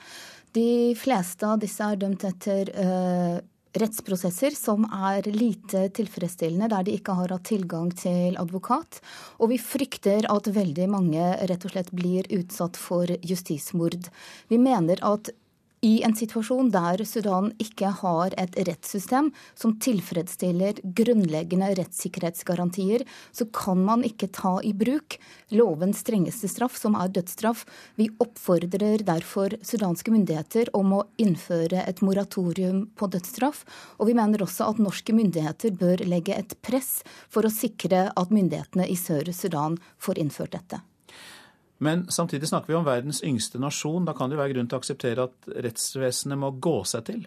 De 0.53 0.93
fleste 0.95 1.49
av 1.49 1.57
disse 1.63 1.81
er 1.81 1.97
dømt 1.97 2.23
etter 2.29 2.69
uh, 2.77 3.39
rettsprosesser 3.79 4.53
som 4.57 4.85
er 4.85 5.25
lite 5.33 5.87
tilfredsstillende, 5.97 6.69
der 6.71 6.85
de 6.85 6.97
ikke 6.97 7.15
har 7.17 7.33
hatt 7.33 7.47
tilgang 7.49 7.91
til 7.97 8.37
advokat. 8.41 8.99
Og 9.41 9.53
vi 9.53 9.59
frykter 9.61 10.27
at 10.29 10.49
veldig 10.53 10.89
mange 10.91 11.29
rett 11.49 11.65
og 11.65 11.73
slett 11.73 11.93
blir 11.95 12.29
utsatt 12.37 12.77
for 12.79 13.09
justismord. 13.25 14.09
Vi 14.51 14.61
mener 14.61 15.01
at 15.05 15.33
i 15.83 15.99
en 16.07 16.15
situasjon 16.15 16.69
der 16.71 17.01
Sudan 17.03 17.49
ikke 17.61 17.89
har 17.99 18.33
et 18.39 18.55
rettssystem 18.69 19.29
som 19.59 19.75
tilfredsstiller 19.83 20.79
grunnleggende 20.95 21.73
rettssikkerhetsgarantier, 21.75 23.03
så 23.35 23.47
kan 23.51 23.81
man 23.83 24.05
ikke 24.07 24.29
ta 24.31 24.55
i 24.63 24.71
bruk 24.73 25.17
lovens 25.51 25.99
strengeste 26.05 26.47
straff, 26.51 26.77
som 26.79 26.95
er 26.95 27.11
dødsstraff. 27.11 27.65
Vi 27.99 28.07
oppfordrer 28.23 29.03
derfor 29.03 29.57
sudanske 29.59 30.13
myndigheter 30.15 30.71
om 30.77 30.95
å 30.99 31.03
innføre 31.19 31.83
et 31.83 31.99
moratorium 32.05 32.85
på 32.95 33.11
dødsstraff. 33.11 33.65
Og 33.99 34.07
vi 34.07 34.17
mener 34.17 34.45
også 34.45 34.71
at 34.71 34.81
norske 34.83 35.15
myndigheter 35.15 35.75
bør 35.75 36.05
legge 36.07 36.39
et 36.39 36.55
press 36.63 37.01
for 37.27 37.43
å 37.43 37.51
sikre 37.53 38.07
at 38.15 38.33
myndighetene 38.33 38.87
i 38.87 38.97
Sør-Sudan 38.99 39.77
får 39.99 40.23
innført 40.23 40.55
dette. 40.55 40.79
Men 41.83 42.05
samtidig 42.11 42.49
snakker 42.49 42.71
vi 42.71 42.79
om 42.79 42.87
verdens 42.87 43.23
yngste 43.25 43.59
nasjon. 43.61 44.07
Da 44.07 44.15
kan 44.17 44.31
det 44.31 44.39
være 44.39 44.55
grunn 44.55 44.69
til 44.71 44.79
å 44.79 44.83
akseptere 44.83 45.27
at 45.27 45.55
rettsvesenet 45.67 46.39
må 46.39 46.53
gå 46.63 46.79
seg 46.87 47.09
til? 47.09 47.25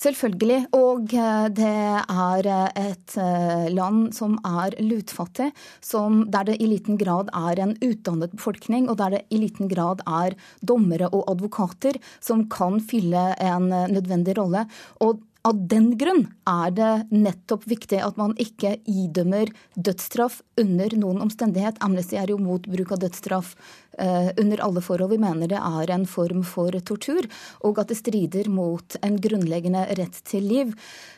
Selvfølgelig. 0.00 0.60
Og 0.76 1.12
eh, 1.12 1.46
det 1.52 1.72
er 2.00 2.46
eh, 2.48 2.86
et 2.88 3.16
eh, 3.20 3.66
land 3.74 4.14
som 4.16 4.38
er 4.48 4.78
lutfattig, 4.80 5.50
som, 5.84 6.22
der 6.32 6.48
det 6.48 6.56
i 6.56 6.70
liten 6.70 6.96
grad 7.00 7.28
er 7.36 7.60
en 7.60 7.74
utdannet 7.84 8.32
befolkning, 8.32 8.88
og 8.88 8.96
der 9.02 9.18
det 9.18 9.22
i 9.28 9.42
liten 9.42 9.68
grad 9.68 10.00
er 10.08 10.38
dommere 10.64 11.10
og 11.12 11.28
advokater 11.34 12.00
som 12.16 12.46
kan 12.48 12.80
fylle 12.80 13.34
en 13.36 13.68
nødvendig 13.68 14.38
rolle. 14.40 14.64
Og 15.04 15.20
av 15.46 15.60
den 15.70 15.92
grunn 16.00 16.26
er 16.48 16.72
det 16.76 16.90
nettopp 17.12 17.64
viktig 17.70 18.00
at 18.04 18.18
man 18.20 18.34
ikke 18.40 18.74
idømmer 18.88 19.52
dødsstraff 19.76 20.40
under 20.60 20.96
noen 21.00 21.22
omstendighet. 21.24 21.80
Amnesty 21.84 22.18
er 22.20 22.32
jo 22.32 22.40
mot 22.40 22.66
bruk 22.68 22.92
av 22.96 23.00
dødsstraff 23.06 23.54
under 23.98 24.60
alle 24.64 24.80
forhold. 24.80 25.10
Vi 25.10 25.18
mener 25.20 25.50
det 25.50 25.58
er 25.58 25.90
en 25.92 26.06
form 26.08 26.44
for 26.46 26.72
tortur, 26.86 27.26
og 27.66 27.80
at 27.82 27.90
det 27.90 27.98
strider 27.98 28.48
mot 28.52 28.96
en 29.04 29.18
grunnleggende 29.20 29.82
rett 29.98 30.20
til 30.28 30.46
liv. 30.46 30.74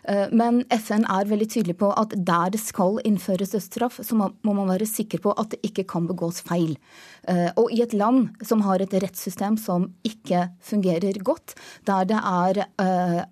Uh, 0.08 0.26
men 0.34 0.62
FN 0.72 1.06
er 1.06 1.28
veldig 1.30 1.48
tydelig 1.52 1.76
på 1.82 1.92
at 1.98 2.14
der 2.16 2.52
det 2.54 2.60
skal 2.62 2.98
innføres 3.06 3.54
dødsstraff, 3.54 4.00
så 4.02 4.16
må 4.18 4.32
man 4.56 4.70
være 4.70 4.88
sikker 4.88 5.22
på 5.22 5.34
at 5.38 5.54
det 5.54 5.62
ikke 5.68 5.86
kan 5.94 6.08
begås 6.10 6.42
feil. 6.46 6.74
Uh, 7.28 7.50
og 7.60 7.70
i 7.74 7.82
et 7.84 7.94
land 7.94 8.32
som 8.46 8.64
har 8.66 8.82
et 8.82 8.96
rettssystem 9.04 9.58
som 9.60 9.90
ikke 10.06 10.48
fungerer 10.62 11.22
godt, 11.22 11.54
der 11.86 12.08
det 12.08 12.18
er 12.18 12.64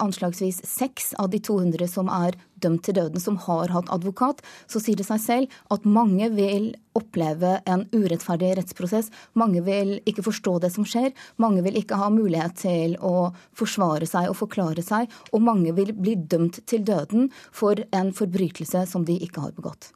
anslagsvis 0.03 0.61
seks 0.67 1.13
av 1.19 1.31
de 1.33 1.41
200 1.43 1.89
som 1.91 2.11
er 2.13 2.37
dømt 2.63 2.85
til 2.87 2.97
døden, 2.99 3.21
som 3.23 3.39
har 3.47 3.73
hatt 3.75 3.91
advokat, 3.93 4.43
så 4.71 4.83
sier 4.83 4.99
det 5.01 5.09
seg 5.09 5.21
selv 5.23 5.59
at 5.75 5.87
mange 5.89 6.31
vil 6.35 6.73
oppleve 6.99 7.59
en 7.71 7.87
urettferdig 7.95 8.55
rettsprosess. 8.59 9.11
Mange 9.39 9.63
vil 9.67 9.99
ikke 10.09 10.25
forstå 10.27 10.57
det 10.65 10.73
som 10.75 10.87
skjer. 10.89 11.13
Mange 11.43 11.63
vil 11.67 11.79
ikke 11.81 11.99
ha 12.01 12.11
mulighet 12.13 12.59
til 12.63 12.97
å 12.99 13.31
forsvare 13.57 14.09
seg 14.11 14.31
og 14.33 14.39
forklare 14.41 14.85
seg. 14.85 15.11
Og 15.33 15.45
mange 15.47 15.75
vil 15.77 15.95
bli 15.97 16.17
dømt 16.19 16.63
til 16.71 16.85
døden 16.87 17.31
for 17.53 17.81
en 17.95 18.13
forbrytelse 18.17 18.87
som 18.91 19.07
de 19.07 19.19
ikke 19.23 19.47
har 19.47 19.57
begått. 19.57 19.93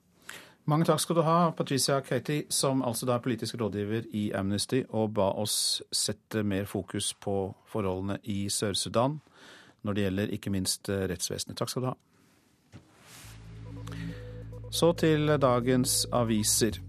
Mange 0.64 0.86
takk 0.88 1.02
skal 1.02 1.18
du 1.18 1.20
ha, 1.26 1.50
Patricia 1.52 1.98
Katie, 2.00 2.46
som 2.48 2.80
altså 2.88 3.04
da 3.04 3.18
er 3.18 3.24
politisk 3.24 3.58
rådgiver 3.60 4.06
i 4.16 4.30
Amnesty, 4.32 4.80
og 4.96 5.10
ba 5.18 5.26
oss 5.36 5.82
sette 5.92 6.40
mer 6.40 6.64
fokus 6.64 7.10
på 7.20 7.52
forholdene 7.68 8.16
i 8.32 8.46
Sør-Sudan 8.48 9.18
når 9.84 9.96
det 9.96 10.06
gjelder 10.06 10.32
ikke 10.32 10.52
minst 10.54 10.88
eh, 10.88 11.04
rettsvesenet. 11.10 11.58
Takk 11.60 11.68
skal 11.68 11.84
du 11.84 11.90
ha. 11.90 11.94
Så 14.74 14.90
til 14.98 15.28
dagens 15.38 16.02
aviser. 16.10 16.80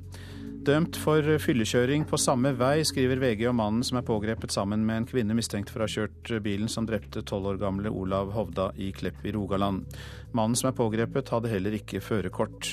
Dømt 0.65 0.97
for 0.97 1.21
fyllekjøring 1.37 2.07
på 2.09 2.17
samme 2.17 2.55
vei, 2.57 2.79
skriver 2.81 3.19
VG 3.21 3.43
om 3.51 3.59
mannen 3.61 3.83
som 3.85 3.99
er 3.99 4.05
pågrepet 4.07 4.55
sammen 4.55 4.81
med 4.87 4.97
en 4.97 5.05
kvinne 5.11 5.35
mistenkt 5.37 5.69
for 5.69 5.83
å 5.83 5.85
ha 5.85 5.93
kjørt 5.93 6.31
bilen 6.41 6.71
som 6.71 6.87
drepte 6.89 7.21
tolv 7.21 7.51
år 7.51 7.59
gamle 7.61 7.91
Olav 7.93 8.31
Hovda 8.33 8.71
i 8.81 8.87
Klepp 8.95 9.21
i 9.21 9.35
Rogaland. 9.35 9.85
Mannen 10.33 10.57
som 10.57 10.71
er 10.71 10.77
pågrepet, 10.79 11.29
hadde 11.29 11.51
heller 11.51 11.77
ikke 11.77 12.01
førerkort. 12.01 12.71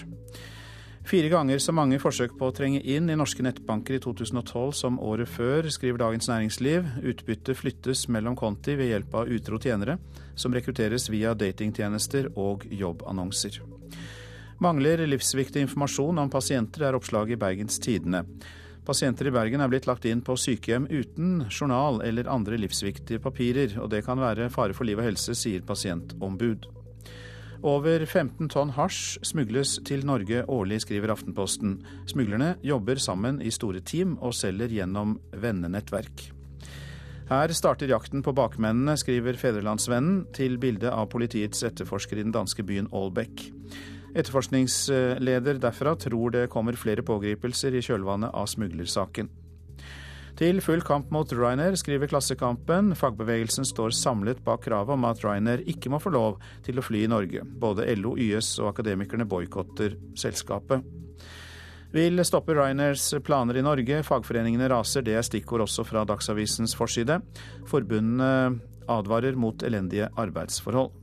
Fire 1.04 1.28
ganger 1.28 1.60
så 1.60 1.76
mange 1.76 2.00
forsøk 2.00 2.38
på 2.40 2.48
å 2.48 2.56
trenge 2.56 2.80
inn 2.80 3.12
i 3.12 3.18
norske 3.18 3.44
nettbanker 3.44 3.98
i 3.98 4.00
2012 4.00 4.72
som 4.80 4.96
året 5.02 5.28
før, 5.28 5.68
skriver 5.68 6.00
Dagens 6.06 6.30
Næringsliv. 6.32 6.88
Utbyttet 7.12 7.60
flyttes 7.60 8.06
mellom 8.08 8.38
konti 8.38 8.78
ved 8.80 8.94
hjelp 8.94 9.20
av 9.20 9.36
utro 9.36 9.60
tjenere, 9.60 9.98
som 10.32 10.56
rekrutteres 10.56 11.10
via 11.12 11.36
datingtjenester 11.36 12.32
og 12.40 12.64
jobbannonser. 12.72 13.60
Mangler 14.62 15.00
livsviktig 15.06 15.64
informasjon 15.64 16.20
om 16.22 16.28
pasienter, 16.30 16.84
er 16.86 16.94
oppslaget 16.94 17.34
i 17.34 17.38
Bergens 17.40 17.80
Tidende. 17.82 18.20
Pasienter 18.86 19.26
i 19.26 19.32
Bergen 19.34 19.62
er 19.64 19.70
blitt 19.72 19.88
lagt 19.90 20.04
inn 20.06 20.20
på 20.22 20.36
sykehjem 20.38 20.84
uten 20.86 21.48
journal 21.48 21.98
eller 22.06 22.30
andre 22.30 22.60
livsviktige 22.60 23.18
papirer, 23.24 23.74
og 23.82 23.90
det 23.90 24.04
kan 24.06 24.22
være 24.22 24.46
fare 24.54 24.76
for 24.76 24.86
liv 24.86 25.00
og 25.02 25.08
helse, 25.08 25.34
sier 25.34 25.64
pasientombud. 25.66 26.68
Over 27.66 28.04
15 28.06 28.52
tonn 28.54 28.70
hasj 28.76 29.18
smugles 29.26 29.80
til 29.88 30.06
Norge 30.06 30.44
årlig, 30.46 30.84
skriver 30.84 31.10
Aftenposten. 31.16 31.80
Smuglerne 32.10 32.54
jobber 32.62 33.02
sammen 33.02 33.40
i 33.42 33.50
store 33.54 33.82
team 33.82 34.14
og 34.20 34.34
selger 34.38 34.70
gjennom 34.70 35.16
vennenettverk. 35.42 36.28
Her 37.32 37.54
starter 37.56 37.90
jakten 37.90 38.22
på 38.22 38.34
bakmennene, 38.36 38.94
skriver 39.00 39.38
Fedrelandsvennen, 39.40 40.28
til 40.36 40.54
bildet 40.62 40.90
av 40.92 41.08
politiets 41.10 41.64
etterforsker 41.66 42.20
i 42.20 42.26
den 42.28 42.34
danske 42.34 42.62
byen 42.66 42.90
Aalbeck. 42.94 43.48
Etterforskningsleder 44.12 45.60
derfra 45.62 45.94
tror 45.96 46.34
det 46.34 46.48
kommer 46.52 46.76
flere 46.76 47.04
pågripelser 47.06 47.74
i 47.74 47.84
kjølvannet 47.84 48.34
av 48.36 48.50
smuglersaken. 48.50 49.30
Til 50.36 50.62
full 50.64 50.80
kamp 50.84 51.10
mot 51.12 51.28
Ryanair 51.32 51.76
skriver 51.76 52.08
Klassekampen 52.08 52.94
fagbevegelsen 52.96 53.66
står 53.68 53.92
samlet 53.96 54.40
bak 54.44 54.64
kravet 54.64 54.96
om 54.96 55.04
at 55.04 55.20
Ryanair 55.24 55.60
ikke 55.68 55.92
må 55.92 56.00
få 56.00 56.12
lov 56.14 56.38
til 56.64 56.80
å 56.80 56.84
fly 56.84 57.04
i 57.04 57.10
Norge. 57.12 57.44
Både 57.44 57.84
LO, 58.00 58.14
YS 58.16 58.54
og 58.62 58.72
Akademikerne 58.72 59.28
boikotter 59.28 59.98
selskapet. 60.18 60.84
Vil 61.92 62.24
stoppe 62.24 62.56
Ryanairs 62.56 63.10
planer 63.20 63.60
i 63.60 63.64
Norge, 63.64 64.00
fagforeningene 64.08 64.70
raser, 64.72 65.04
det 65.04 65.18
er 65.18 65.28
stikkord 65.28 65.66
også 65.66 65.84
fra 65.84 66.06
Dagsavisens 66.08 66.72
forside. 66.78 67.18
Forbundene 67.68 68.56
advarer 68.88 69.36
mot 69.36 69.60
elendige 69.68 70.08
arbeidsforhold. 70.16 71.01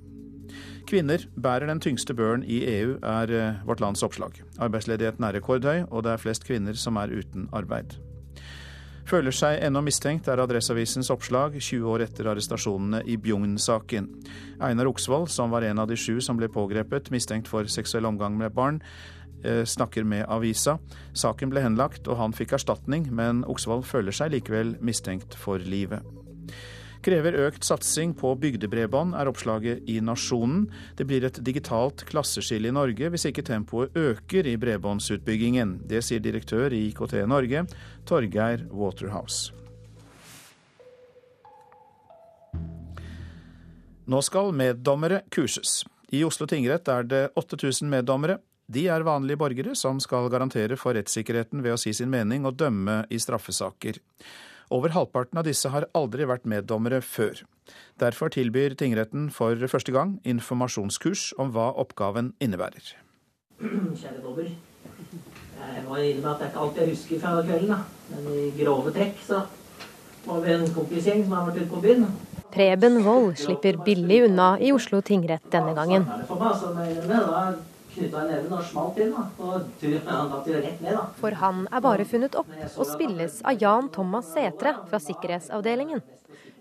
Kvinner 0.90 1.22
bærer 1.38 1.68
den 1.70 1.80
tyngste 1.80 2.16
børen 2.18 2.42
i 2.42 2.64
EU, 2.66 2.96
er 3.06 3.30
eh, 3.30 3.58
vårt 3.68 3.82
lands 3.84 4.02
oppslag. 4.02 4.40
Arbeidsledigheten 4.58 5.24
er 5.24 5.36
rekordhøy, 5.38 5.84
og 5.92 6.04
det 6.04 6.16
er 6.16 6.22
flest 6.22 6.48
kvinner 6.48 6.74
som 6.74 6.98
er 6.98 7.14
uten 7.14 7.46
arbeid. 7.54 7.94
Føler 9.10 9.34
seg 9.34 9.62
ennå 9.66 9.84
mistenkt, 9.86 10.28
er 10.30 10.42
Adresseavisens 10.42 11.12
oppslag 11.14 11.60
20 11.60 11.86
år 11.94 12.06
etter 12.08 12.32
arrestasjonene 12.32 13.04
i 13.06 13.20
Bjugn-saken. 13.22 14.10
Einar 14.66 14.90
Oksvold, 14.90 15.30
som 15.30 15.54
var 15.54 15.68
en 15.68 15.82
av 15.82 15.90
de 15.90 15.98
sju 15.98 16.18
som 16.26 16.38
ble 16.42 16.50
pågrepet 16.50 17.12
mistenkt 17.14 17.50
for 17.50 17.70
seksuell 17.70 18.10
omgang 18.10 18.38
med 18.38 18.54
barn, 18.58 18.82
eh, 19.44 19.66
snakker 19.66 20.04
med 20.04 20.26
avisa. 20.26 20.80
Saken 21.14 21.54
ble 21.54 21.62
henlagt, 21.62 22.08
og 22.08 22.18
han 22.18 22.34
fikk 22.34 22.58
erstatning, 22.58 23.12
men 23.14 23.46
Oksvold 23.46 23.86
føler 23.86 24.12
seg 24.12 24.34
likevel 24.34 24.80
mistenkt 24.82 25.38
for 25.38 25.62
livet. 25.62 26.02
Krever 27.00 27.36
økt 27.46 27.64
satsing 27.64 28.12
på 28.18 28.34
bygdebredbånd, 28.42 29.14
er 29.16 29.30
oppslaget 29.32 29.86
i 29.88 30.02
Nasjonen. 30.04 30.66
Det 31.00 31.06
blir 31.08 31.24
et 31.24 31.38
digitalt 31.48 32.04
klasseskille 32.10 32.68
i 32.68 32.76
Norge 32.76 33.08
hvis 33.14 33.30
ikke 33.30 33.46
tempoet 33.48 33.96
øker 33.96 34.50
i 34.52 34.58
bredbåndsutbyggingen. 34.60 35.78
Det 35.88 36.04
sier 36.04 36.20
direktør 36.20 36.76
i 36.76 36.90
IKT 36.90 37.22
Norge, 37.32 37.64
Torgeir 38.10 38.66
Waterhouse. 38.76 39.54
Nå 44.10 44.20
skal 44.26 44.52
meddommere 44.58 45.22
kurses. 45.32 45.84
I 46.12 46.26
Oslo 46.26 46.50
tingrett 46.50 46.88
er 46.92 47.08
det 47.08 47.24
8000 47.38 47.88
meddommere. 47.88 48.40
De 48.70 48.88
er 48.90 49.06
vanlige 49.06 49.40
borgere 49.40 49.76
som 49.78 50.02
skal 50.04 50.28
garantere 50.34 50.76
for 50.78 50.98
rettssikkerheten 50.98 51.64
ved 51.64 51.78
å 51.78 51.80
si 51.80 51.94
sin 51.96 52.10
mening 52.12 52.44
og 52.50 52.58
dømme 52.60 53.04
i 53.10 53.22
straffesaker. 53.22 54.02
Over 54.70 54.94
halvparten 54.94 55.40
av 55.42 55.48
disse 55.48 55.70
har 55.74 55.88
aldri 55.98 56.28
vært 56.30 56.46
meddommere 56.46 57.02
før. 57.02 57.42
Derfor 58.02 58.30
tilbyr 58.34 58.76
tingretten 58.78 59.30
for 59.34 59.58
første 59.72 59.94
gang 59.94 60.18
informasjonskurs 60.30 61.32
om 61.42 61.50
hva 61.56 61.72
oppgaven 61.82 62.34
innebærer. 62.42 62.94
Kjære 63.60 64.22
dommer. 64.22 64.52
Jeg 65.60 65.84
må 65.88 65.98
innrømme 65.98 66.36
at 66.36 66.40
det 66.40 66.46
er 66.46 66.52
ikke 66.52 66.62
alt 66.66 66.78
jeg 66.78 66.92
husker 66.94 67.22
fra 67.24 67.32
kvelden, 67.42 67.74
da. 67.74 67.80
men 68.14 68.30
i 68.38 68.52
grove 68.62 68.94
trekk 68.94 69.18
så 69.26 69.42
var 70.28 70.44
vi 70.46 70.54
en 70.54 70.70
kompisgjeng 70.76 71.26
som 71.26 71.36
har 71.38 71.50
vært 71.50 71.64
ute 71.64 71.72
på 71.74 71.82
byen. 71.84 72.06
Preben 72.54 73.02
Wold 73.06 73.36
slipper 73.42 73.78
billig 73.86 74.24
unna 74.30 74.54
i 74.62 74.72
Oslo 74.74 75.02
tingrett 75.06 75.50
denne 75.54 75.74
gangen. 75.78 76.06
For 76.30 76.38
knytta 77.94 78.24
neven 78.28 78.56
og 78.56 78.64
smalt 78.70 79.00
inn. 79.02 79.12
da. 79.16 79.26
Og 79.40 79.54
han 80.08 80.32
datt 80.34 80.48
rett 80.54 80.82
ned, 80.86 80.96
da. 80.96 81.06
For 81.20 81.38
han 81.42 81.66
er 81.72 81.84
bare 81.86 82.08
funnet 82.08 82.38
opp 82.40 82.52
og 82.70 82.88
spilles 82.88 83.42
av 83.48 83.60
Jan 83.62 83.90
Thomas 83.94 84.32
Sætre 84.34 84.76
fra 84.90 85.02
sikkerhetsavdelingen. 85.04 86.02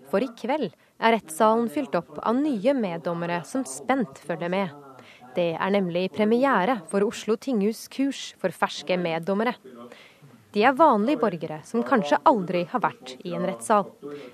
For 0.09 0.25
i 0.25 0.29
kveld 0.39 0.71
er 0.99 1.15
rettssalen 1.15 1.69
fylt 1.71 1.95
opp 1.99 2.17
av 2.19 2.37
nye 2.37 2.73
meddommere 2.75 3.43
som 3.47 3.65
spent 3.67 4.21
følger 4.25 4.51
med. 4.51 4.73
Det 5.35 5.53
er 5.53 5.71
nemlig 5.71 6.09
premiere 6.11 6.79
for 6.89 7.05
Oslo 7.05 7.37
tinghus 7.37 7.85
kurs 7.93 8.33
for 8.41 8.51
ferske 8.51 8.97
meddommere. 8.99 9.53
De 10.49 10.63
er 10.65 10.73
vanlige 10.73 11.19
borgere 11.21 11.59
som 11.61 11.83
kanskje 11.85 12.17
aldri 12.25 12.63
har 12.71 12.81
vært 12.81 13.11
i 13.21 13.35
en 13.37 13.43
rettssal. 13.45 13.83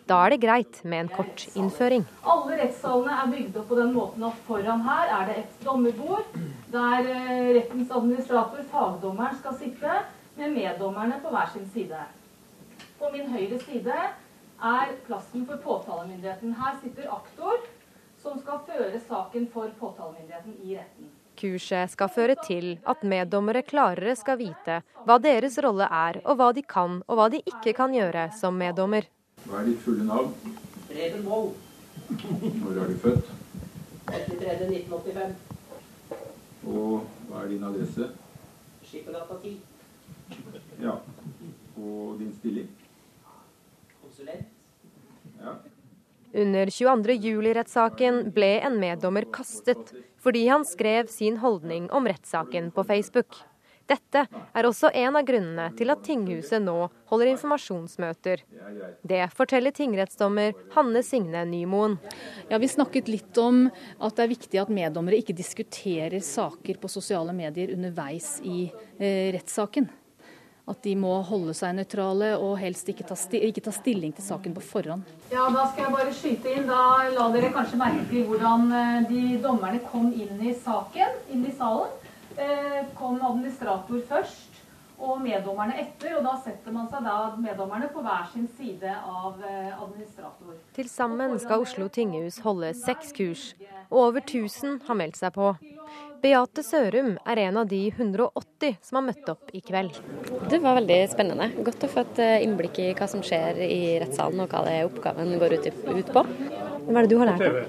Da 0.07 0.21
er 0.23 0.31
det 0.31 0.43
greit 0.45 0.77
med 0.87 1.01
en 1.01 1.09
kort 1.11 1.43
innføring. 1.59 2.05
Alle 2.23 2.59
rettssalene 2.61 3.17
er 3.19 3.33
bygd 3.33 3.57
opp 3.59 3.67
på 3.67 3.79
den 3.81 3.91
måten 3.97 4.23
at 4.23 4.37
foran 4.47 4.85
her 4.85 5.11
er 5.17 5.25
det 5.27 5.35
et 5.41 5.57
dommerbord, 5.65 6.37
der 6.71 7.09
eh, 7.11 7.49
rettens 7.57 7.91
administrator, 7.91 8.63
fagdommeren, 8.71 9.35
skal 9.41 9.59
sitte 9.59 9.97
med 10.39 10.55
meddommerne 10.55 11.19
på 11.23 11.35
hver 11.35 11.51
sin 11.51 11.67
side. 11.75 12.05
På 13.01 13.11
min 13.11 13.27
høyre 13.35 13.59
side 13.67 13.99
er 14.71 14.95
plassen 15.09 15.43
for 15.51 15.59
påtalemyndigheten. 15.67 16.55
Her 16.61 16.79
sitter 16.79 17.11
aktor, 17.11 17.59
som 18.23 18.39
skal 18.39 18.63
føre 18.71 19.03
saken 19.03 19.51
for 19.51 19.75
påtalemyndigheten 19.83 20.61
i 20.63 20.79
retten. 20.79 21.14
Kurset 21.45 21.91
skal 21.93 22.09
føre 22.09 22.35
til 22.41 22.71
at 22.89 23.03
meddommere 23.05 23.61
klarere 23.61 24.15
skal 24.17 24.39
vite 24.39 24.79
hva 25.05 25.17
deres 25.21 25.59
rolle 25.61 25.85
er, 25.85 26.17
og 26.25 26.39
hva 26.39 26.47
de 26.57 26.63
kan 26.65 27.03
og 27.05 27.19
hva 27.19 27.27
de 27.29 27.41
ikke 27.45 27.75
kan 27.77 27.93
gjøre 27.93 28.31
som 28.33 28.57
meddommer. 28.57 29.05
Hva 29.45 29.59
er 29.59 29.67
ditt 29.69 29.83
fulle 29.85 30.07
navn? 30.07 30.31
Preben 30.89 31.21
Moll. 31.27 31.51
Når 32.63 32.79
er 32.81 32.89
du 32.89 32.97
født? 33.03 33.29
83.1985. 34.09 35.37
Og 36.65 37.05
hva 37.29 37.43
er 37.43 37.53
din 37.53 37.69
adresse? 37.69 38.09
Skippergata 38.81 39.37
10. 39.45 39.55
Ja. 40.81 40.97
Og 41.77 42.17
din 42.23 42.33
stilling? 42.39 42.73
Konsulent. 44.01 44.54
Under 46.35 46.69
22. 46.69 47.13
juli-rettssaken 47.13 48.25
ble 48.35 48.57
en 48.67 48.79
meddommer 48.81 49.23
kastet 49.31 49.93
fordi 50.19 50.47
han 50.49 50.65
skrev 50.67 51.07
sin 51.07 51.37
holdning 51.39 51.87
om 51.95 52.07
rettssaken 52.09 52.71
på 52.75 52.83
Facebook. 52.83 53.37
Dette 53.85 54.23
er 54.27 54.65
også 54.65 54.89
en 54.97 55.15
av 55.15 55.25
grunnene 55.27 55.69
til 55.77 55.93
at 55.93 56.01
tinghuset 56.03 56.63
nå 56.63 56.75
holder 57.11 57.29
informasjonsmøter. 57.35 58.41
Det 59.05 59.21
forteller 59.37 59.75
tingrettsdommer 59.77 60.55
Hanne 60.73 61.03
Signe 61.05 61.45
Nymoen. 61.47 61.99
Ja, 62.49 62.57
Vi 62.57 62.67
snakket 62.67 63.11
litt 63.11 63.37
om 63.37 63.67
at 63.69 64.17
det 64.17 64.25
er 64.25 64.33
viktig 64.33 64.61
at 64.63 64.73
meddommere 64.73 65.21
ikke 65.21 65.37
diskuterer 65.37 66.17
saker 66.19 66.81
på 66.81 66.89
sosiale 66.89 67.35
medier 67.37 67.75
underveis 67.77 68.39
i 68.43 68.65
eh, 68.97 69.31
rettssaken. 69.37 69.87
At 70.65 70.81
de 70.81 70.95
må 70.97 71.11
holde 71.27 71.53
seg 71.53 71.75
nøytrale 71.77 72.31
og 72.41 72.55
helst 72.57 72.87
ikke 72.89 73.05
ta, 73.05 73.17
ikke 73.37 73.61
ta, 73.61 73.73
stilling 73.75 74.15
til 74.17 74.25
saken 74.25 74.55
på 74.55 74.63
forhånd. 74.65 75.05
Ja, 75.29 75.45
Da 75.53 75.67
skal 75.69 75.85
jeg 75.85 75.93
bare 75.93 76.15
skyte 76.15 76.55
inn. 76.55 76.65
Da 76.65 77.05
la 77.13 77.27
dere 77.35 77.51
kanskje 77.53 77.77
merke 77.77 78.07
til 78.09 78.25
hvordan 78.25 78.71
eh, 78.73 79.05
de 79.11 79.21
dommerne 79.43 79.83
kom 79.91 80.09
inn 80.09 80.41
i 80.41 80.55
saken, 80.65 81.21
inn 81.35 81.45
i 81.45 81.53
salen. 81.53 81.93
Eh, 82.35 82.81
kom 82.97 83.21
administrator 83.21 84.01
først 84.09 84.54
og 84.99 85.21
meddommerne 85.23 85.77
etter. 85.81 86.17
og 86.17 86.25
Da 86.25 86.35
setter 86.43 86.75
man 86.75 86.89
seg 86.91 87.05
da 87.05 87.17
meddommerne 87.39 87.89
på 87.93 88.03
hver 88.05 88.27
sin 88.33 88.47
side 88.57 88.91
av 88.95 89.39
eh, 89.43 89.71
administrator. 89.73 90.57
Til 90.75 90.89
sammen 90.91 91.37
skal 91.41 91.65
Oslo 91.65 91.87
tinghus 91.89 92.41
holde 92.45 92.73
seks 92.77 93.15
kurs, 93.15 93.47
og 93.89 94.09
over 94.09 94.23
1000 94.23 94.81
har 94.87 94.99
meldt 94.99 95.19
seg 95.19 95.35
på. 95.35 95.53
Beate 96.25 96.63
Sørum 96.65 97.11
er 97.29 97.39
en 97.43 97.57
av 97.61 97.67
de 97.69 97.83
180 97.91 98.79
som 98.81 98.97
har 98.97 99.03
møtt 99.11 99.27
opp 99.29 99.51
i 99.53 99.61
kveld. 99.61 99.97
Det 100.49 100.57
var 100.63 100.79
veldig 100.79 100.97
spennende. 101.11 101.51
Godt 101.67 101.85
å 101.85 101.89
få 101.91 102.01
et 102.01 102.21
eh, 102.23 102.37
innblikk 102.45 102.79
i 102.81 102.93
hva 102.97 103.07
som 103.11 103.21
skjer 103.25 103.59
i 103.61 103.81
rettssalen 104.01 104.41
og 104.41 104.49
hva 104.49 104.63
det 104.65 104.79
oppgaven 104.87 105.35
går 105.41 105.57
ut, 105.59 105.69
på. 106.15 106.23
Hva 106.85 106.95
er 106.95 107.05
det 107.05 107.11
du 107.11 107.19
har 107.21 107.29
lært 107.29 107.45
om? 107.49 107.59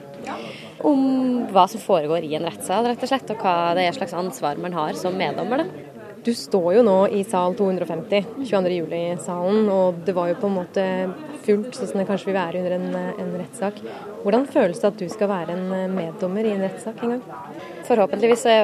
Om 0.86 1.04
hva 1.52 1.66
som 1.72 1.82
foregår 1.82 2.24
i 2.24 2.34
en 2.38 2.46
rettssal, 2.48 2.86
rett 2.88 3.04
og 3.04 3.10
slett. 3.10 3.34
Og 3.34 3.44
hva 3.44 3.74
det 3.76 3.84
er 3.88 3.96
slags 3.96 4.16
ansvar 4.16 4.60
man 4.62 4.76
har 4.76 4.96
som 4.96 5.16
meddommer. 5.16 5.64
Da. 5.64 5.85
Du 6.26 6.32
står 6.34 6.72
jo 6.74 6.80
nå 6.82 6.94
i 7.14 7.20
sal 7.22 7.54
250, 7.54 8.24
22.07-salen, 8.48 9.68
og 9.70 10.00
det 10.02 10.14
var 10.16 10.32
jo 10.32 10.38
på 10.42 10.48
en 10.50 10.56
måte 10.56 10.86
fullt, 11.44 11.76
sånn 11.78 11.92
som 11.92 12.00
det 12.00 12.06
kanskje 12.08 12.32
vil 12.32 12.38
være 12.40 12.62
under 12.64 12.74
en, 12.74 12.96
en 13.22 13.30
rettssak. 13.38 13.78
Hvordan 14.24 14.48
føles 14.50 14.82
det 14.82 14.90
at 14.90 14.98
du 14.98 15.06
skal 15.12 15.30
være 15.30 15.54
en 15.54 15.94
meddommer 15.94 16.48
i 16.48 16.56
en 16.56 16.64
rettssak 16.66 16.98
en 17.06 17.14
gang? 17.14 17.22
Forhåpentligvis 17.86 18.42
så 18.42 18.56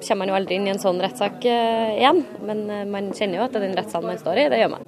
kommer 0.00 0.24
man 0.24 0.34
jo 0.34 0.38
aldri 0.40 0.58
inn 0.58 0.66
i 0.66 0.74
en 0.74 0.82
sånn 0.82 0.98
rettssak 0.98 1.46
eh, 1.46 1.94
igjen, 2.00 2.24
men 2.42 2.66
eh, 2.66 2.84
man 2.90 3.14
kjenner 3.14 3.38
jo 3.38 3.46
at 3.46 3.54
det 3.54 3.62
er 3.62 3.68
den 3.68 3.78
rettssalen 3.78 4.10
man 4.10 4.22
står 4.26 4.42
i, 4.42 4.50
det 4.50 4.62
gjør 4.64 4.74
man. 4.74 4.86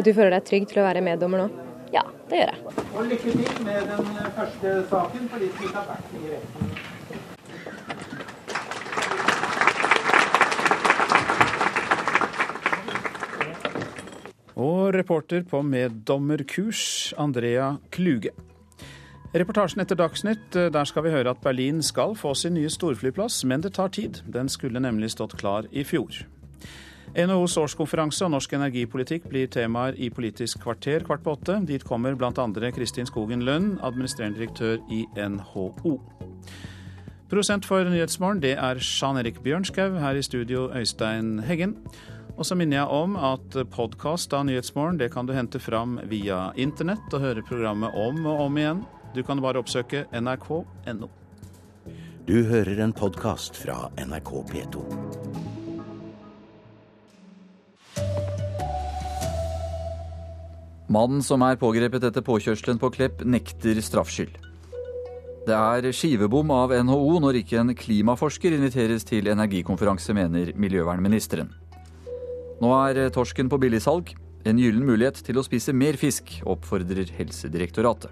Du 0.00 0.12
føler 0.12 0.38
deg 0.38 0.48
trygg 0.48 0.68
til 0.72 0.80
å 0.80 0.88
være 0.88 1.04
meddommer 1.04 1.44
nå? 1.44 1.50
Ja, 1.92 2.08
det 2.32 2.46
gjør 2.46 2.56
jeg. 2.56 2.76
Og 2.96 3.12
lykke 3.12 3.36
til 3.36 3.64
med 3.68 3.92
den 3.92 4.12
første 4.40 4.76
saken 4.88 5.32
for 5.34 5.44
de 5.44 5.52
som 5.52 5.68
ikke 5.68 5.82
har 5.82 5.90
vært 5.92 6.16
i 6.16 6.28
retten. 6.32 6.76
Og 14.56 14.94
reporter 14.94 15.42
på 15.44 15.60
meddommerkurs, 15.62 17.12
Andrea 17.20 17.74
Kluge. 17.92 18.32
Reportasjen 19.36 19.82
etter 19.82 19.98
Dagsnytt, 20.00 20.56
eh, 20.56 20.70
der 20.72 20.84
skal 20.84 21.04
vi 21.04 21.10
høre 21.10 21.30
at 21.30 21.42
Berlin 21.44 21.82
skal 21.82 22.14
få 22.16 22.34
sin 22.34 22.54
nye 22.54 22.70
storflyplass, 22.70 23.44
men 23.44 23.60
det 23.60 23.74
tar 23.74 23.88
tid. 23.88 24.22
Den 24.32 24.48
skulle 24.48 24.80
nemlig 24.80 25.10
stått 25.10 25.36
klar 25.36 25.66
i 25.72 25.84
fjor. 25.84 26.08
NHOs 27.16 27.56
årskonferanse 27.56 28.24
og 28.24 28.30
norsk 28.30 28.52
energipolitikk 28.52 29.28
blir 29.28 29.46
temaer 29.46 29.94
i 29.96 30.08
Politisk 30.10 30.60
kvarter 30.60 31.04
kvart 31.04 31.22
på 31.24 31.36
åtte. 31.36 31.66
Dit 31.66 31.84
kommer 31.84 32.14
bl.a. 32.14 32.70
Kristin 32.70 33.06
Skogen 33.06 33.44
Lund, 33.44 33.78
administrerende 33.82 34.38
direktør 34.38 34.78
i 34.90 35.04
NHO. 35.16 36.00
Prosent 37.30 37.64
for 37.66 37.84
Nyhetsmorgen, 37.84 38.42
det 38.42 38.52
er 38.58 38.80
Jan 38.80 39.16
Erik 39.16 39.40
Bjørnskau. 39.42 39.98
Her 39.98 40.14
i 40.14 40.22
studio, 40.22 40.70
Øystein 40.72 41.38
Heggen. 41.38 41.76
Og 42.36 42.44
så 42.44 42.52
minner 42.52 42.82
jeg 42.82 42.92
om 42.92 43.14
at 43.16 43.54
podkast 43.72 44.34
av 44.36 44.44
Nyhetsmorgen 44.44 44.98
det 45.00 45.08
kan 45.14 45.24
du 45.24 45.32
hente 45.32 45.56
fram 45.56 45.96
via 46.04 46.50
internett 46.60 47.14
og 47.16 47.24
høre 47.24 47.44
programmet 47.48 47.96
om 47.96 48.18
og 48.28 48.42
om 48.44 48.58
igjen. 48.60 48.82
Du 49.16 49.22
kan 49.24 49.40
bare 49.40 49.62
oppsøke 49.62 50.04
nrk.no. 50.12 51.08
Du 52.28 52.36
hører 52.44 52.82
en 52.84 52.92
podkast 52.92 53.56
fra 53.56 53.86
NRK 53.96 54.32
P2. 54.52 54.84
Mannen 60.92 61.24
som 61.24 61.42
er 61.42 61.56
pågrepet 61.58 62.04
etter 62.04 62.22
påkjørselen 62.22 62.78
på 62.82 62.92
Klepp, 62.94 63.24
nekter 63.24 63.80
straffskyld. 63.80 64.36
Det 65.46 65.56
er 65.56 65.88
skivebom 65.94 66.52
av 66.52 66.74
NHO 66.84 67.20
når 67.22 67.40
ikke 67.40 67.62
en 67.62 67.74
klimaforsker 67.78 68.54
inviteres 68.58 69.06
til 69.08 69.30
energikonferanse, 69.32 70.12
mener 70.14 70.52
miljøvernministeren. 70.58 71.54
Nå 72.56 72.70
er 72.72 73.10
torsken 73.12 73.50
på 73.52 73.58
billigsalg. 73.60 74.14
En 74.48 74.56
gyllen 74.56 74.86
mulighet 74.88 75.18
til 75.26 75.36
å 75.36 75.42
spise 75.44 75.74
mer 75.76 75.98
fisk, 76.00 76.38
oppfordrer 76.48 77.10
Helsedirektoratet. 77.18 78.08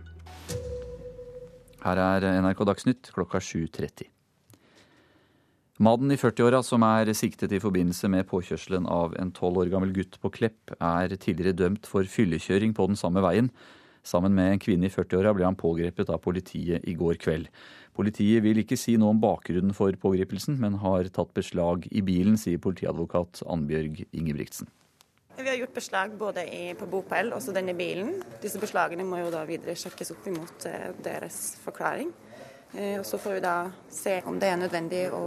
Her 1.85 2.01
er 2.03 2.27
NRK 2.45 2.61
Dagsnytt 2.69 3.09
klokka 3.15 3.41
7.30. 3.41 4.11
Mannen 5.85 6.13
i 6.13 6.19
40-åra 6.21 6.61
som 6.63 6.85
er 6.87 7.09
siktet 7.17 7.55
i 7.57 7.63
forbindelse 7.63 8.11
med 8.13 8.29
påkjørselen 8.29 8.85
av 8.85 9.17
en 9.19 9.33
tolv 9.35 9.63
år 9.65 9.73
gammel 9.73 9.95
gutt 9.97 10.21
på 10.21 10.31
Klepp, 10.37 10.75
er 10.77 11.17
tidligere 11.17 11.57
dømt 11.65 11.89
for 11.89 12.05
fyllekjøring 12.05 12.77
på 12.77 12.91
den 12.91 13.01
samme 13.01 13.25
veien. 13.25 13.49
Sammen 14.05 14.37
med 14.37 14.53
en 14.53 14.61
kvinne 14.61 14.91
i 14.91 14.93
40-åra 14.93 15.33
ble 15.33 15.49
han 15.49 15.57
pågrepet 15.57 16.13
av 16.13 16.21
politiet 16.21 16.85
i 16.85 16.93
går 17.01 17.17
kveld. 17.17 17.49
Politiet 17.95 18.43
vil 18.43 18.59
ikke 18.59 18.79
si 18.79 18.97
noe 18.99 19.15
om 19.15 19.21
bakgrunnen 19.23 19.75
for 19.77 19.95
pågripelsen, 20.03 20.57
men 20.59 20.81
har 20.83 21.07
tatt 21.15 21.31
beslag 21.37 21.87
i 21.95 22.03
bilen, 22.03 22.35
sier 22.41 22.59
politiadvokat 22.63 23.45
Annbjørg 23.47 24.03
Ingebrigtsen. 24.11 24.71
Vi 25.39 25.49
har 25.49 25.59
gjort 25.59 25.75
beslag 25.75 26.15
både 26.19 26.45
i, 26.47 26.75
på 26.79 26.87
bopel 26.91 27.33
og 27.35 27.47
denne 27.55 27.75
bilen. 27.75 28.17
Disse 28.43 28.59
beslagene 28.63 29.07
må 29.07 29.19
jo 29.23 29.33
da 29.35 29.43
videre 29.47 29.75
sjekkes 29.79 30.15
opp 30.15 30.27
imot 30.31 30.67
eh, 30.71 30.91
deres 31.03 31.57
forklaring. 31.63 32.11
Eh, 32.75 32.99
og 33.01 33.07
Så 33.07 33.19
får 33.19 33.39
vi 33.39 33.45
da 33.47 33.55
se 33.91 34.21
om 34.31 34.39
det 34.43 34.51
er 34.51 34.61
nødvendig 34.63 35.07
å 35.15 35.25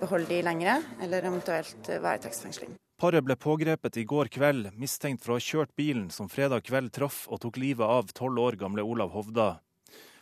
beholde 0.00 0.28
de 0.32 0.40
lengre, 0.44 0.78
eller 1.00 1.28
eventuelt 1.28 1.92
varetektsfengsling. 1.92 2.76
Paret 3.00 3.24
ble 3.24 3.36
pågrepet 3.40 3.96
i 3.96 4.04
går 4.04 4.28
kveld, 4.28 4.74
mistenkt 4.76 5.24
for 5.24 5.32
å 5.32 5.38
ha 5.38 5.44
kjørt 5.44 5.72
bilen 5.76 6.10
som 6.12 6.28
fredag 6.28 6.66
kveld 6.68 6.92
traff 6.92 7.22
og 7.32 7.40
tok 7.40 7.56
livet 7.60 7.84
av 7.84 8.12
tolv 8.12 8.42
år 8.44 8.60
gamle 8.60 8.84
Olav 8.84 9.14
Hovda. 9.16 9.54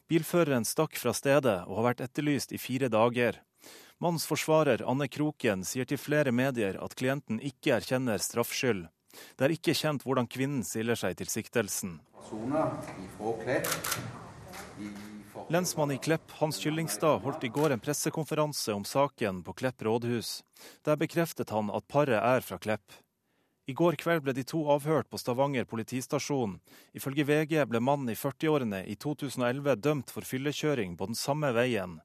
Bilføreren 0.09 0.65
stakk 0.65 0.97
fra 0.97 1.13
stedet 1.13 1.59
og 1.67 1.75
har 1.79 1.91
vært 1.91 2.07
etterlyst 2.07 2.55
i 2.57 2.59
fire 2.61 2.89
dager. 2.89 3.43
Mannens 4.01 4.25
forsvarer 4.25 4.81
Anne 4.89 5.05
Kroken 5.13 5.65
sier 5.69 5.85
til 5.85 6.01
flere 6.01 6.33
medier 6.33 6.79
at 6.81 6.95
klienten 6.97 7.43
ikke 7.45 7.75
erkjenner 7.77 8.23
straffskyld. 8.23 8.87
Det 9.37 9.45
er 9.45 9.53
ikke 9.53 9.75
kjent 9.77 10.07
hvordan 10.07 10.29
kvinnen 10.31 10.63
stiller 10.65 10.97
seg 10.97 11.19
til 11.19 11.29
siktelsen. 11.29 11.99
Lensmann 15.53 15.93
i 15.93 15.99
Klepp, 16.01 16.33
Hans 16.41 16.61
Kyllingstad, 16.63 17.21
holdt 17.27 17.45
i 17.45 17.53
går 17.53 17.75
en 17.77 17.85
pressekonferanse 17.85 18.73
om 18.73 18.89
saken 18.89 19.43
på 19.45 19.57
Klepp 19.61 19.85
rådhus. 19.85 20.39
Der 20.89 20.97
bekreftet 20.97 21.53
han 21.53 21.69
at 21.69 21.85
paret 21.89 22.17
er 22.17 22.45
fra 22.45 22.57
Klepp. 22.57 22.97
I 23.69 23.75
går 23.77 23.99
kveld 24.01 24.23
ble 24.25 24.33
de 24.33 24.47
to 24.49 24.63
avhørt 24.73 25.11
på 25.13 25.19
Stavanger 25.21 25.67
politistasjon. 25.69 26.55
Ifølge 26.97 27.27
VG 27.29 27.67
ble 27.69 27.83
mannen 27.85 28.09
i 28.09 28.17
40-årene 28.17 28.79
i 28.89 28.95
2011 28.97 29.75
dømt 29.85 30.13
for 30.15 30.25
fyllekjøring 30.25 30.95
på 30.97 31.11
den 31.11 31.19
samme 31.19 31.51
veien. 31.53 31.99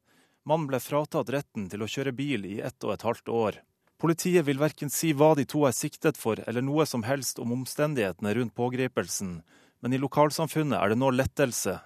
Mannen 0.43 0.67
ble 0.67 0.81
fratatt 0.83 1.31
retten 1.31 1.69
til 1.71 1.85
å 1.85 1.87
kjøre 1.87 2.11
bil 2.17 2.43
i 2.49 2.57
ett 2.59 2.83
og 2.83 2.91
et 2.97 3.05
halvt 3.07 3.31
år. 3.31 3.61
Politiet 3.95 4.43
vil 4.43 4.59
verken 4.59 4.91
si 4.91 5.13
hva 5.15 5.29
de 5.39 5.45
to 5.47 5.63
er 5.63 5.71
siktet 5.77 6.19
for, 6.19 6.41
eller 6.43 6.65
noe 6.67 6.83
som 6.83 7.05
helst 7.07 7.39
om 7.39 7.55
omstendighetene 7.55 8.33
rundt 8.35 8.55
pågripelsen. 8.59 9.37
Men 9.79 9.95
i 9.95 10.01
lokalsamfunnet 10.03 10.75
er 10.81 10.91
det 10.91 10.99
nå 10.99 11.13
lettelse. 11.15 11.77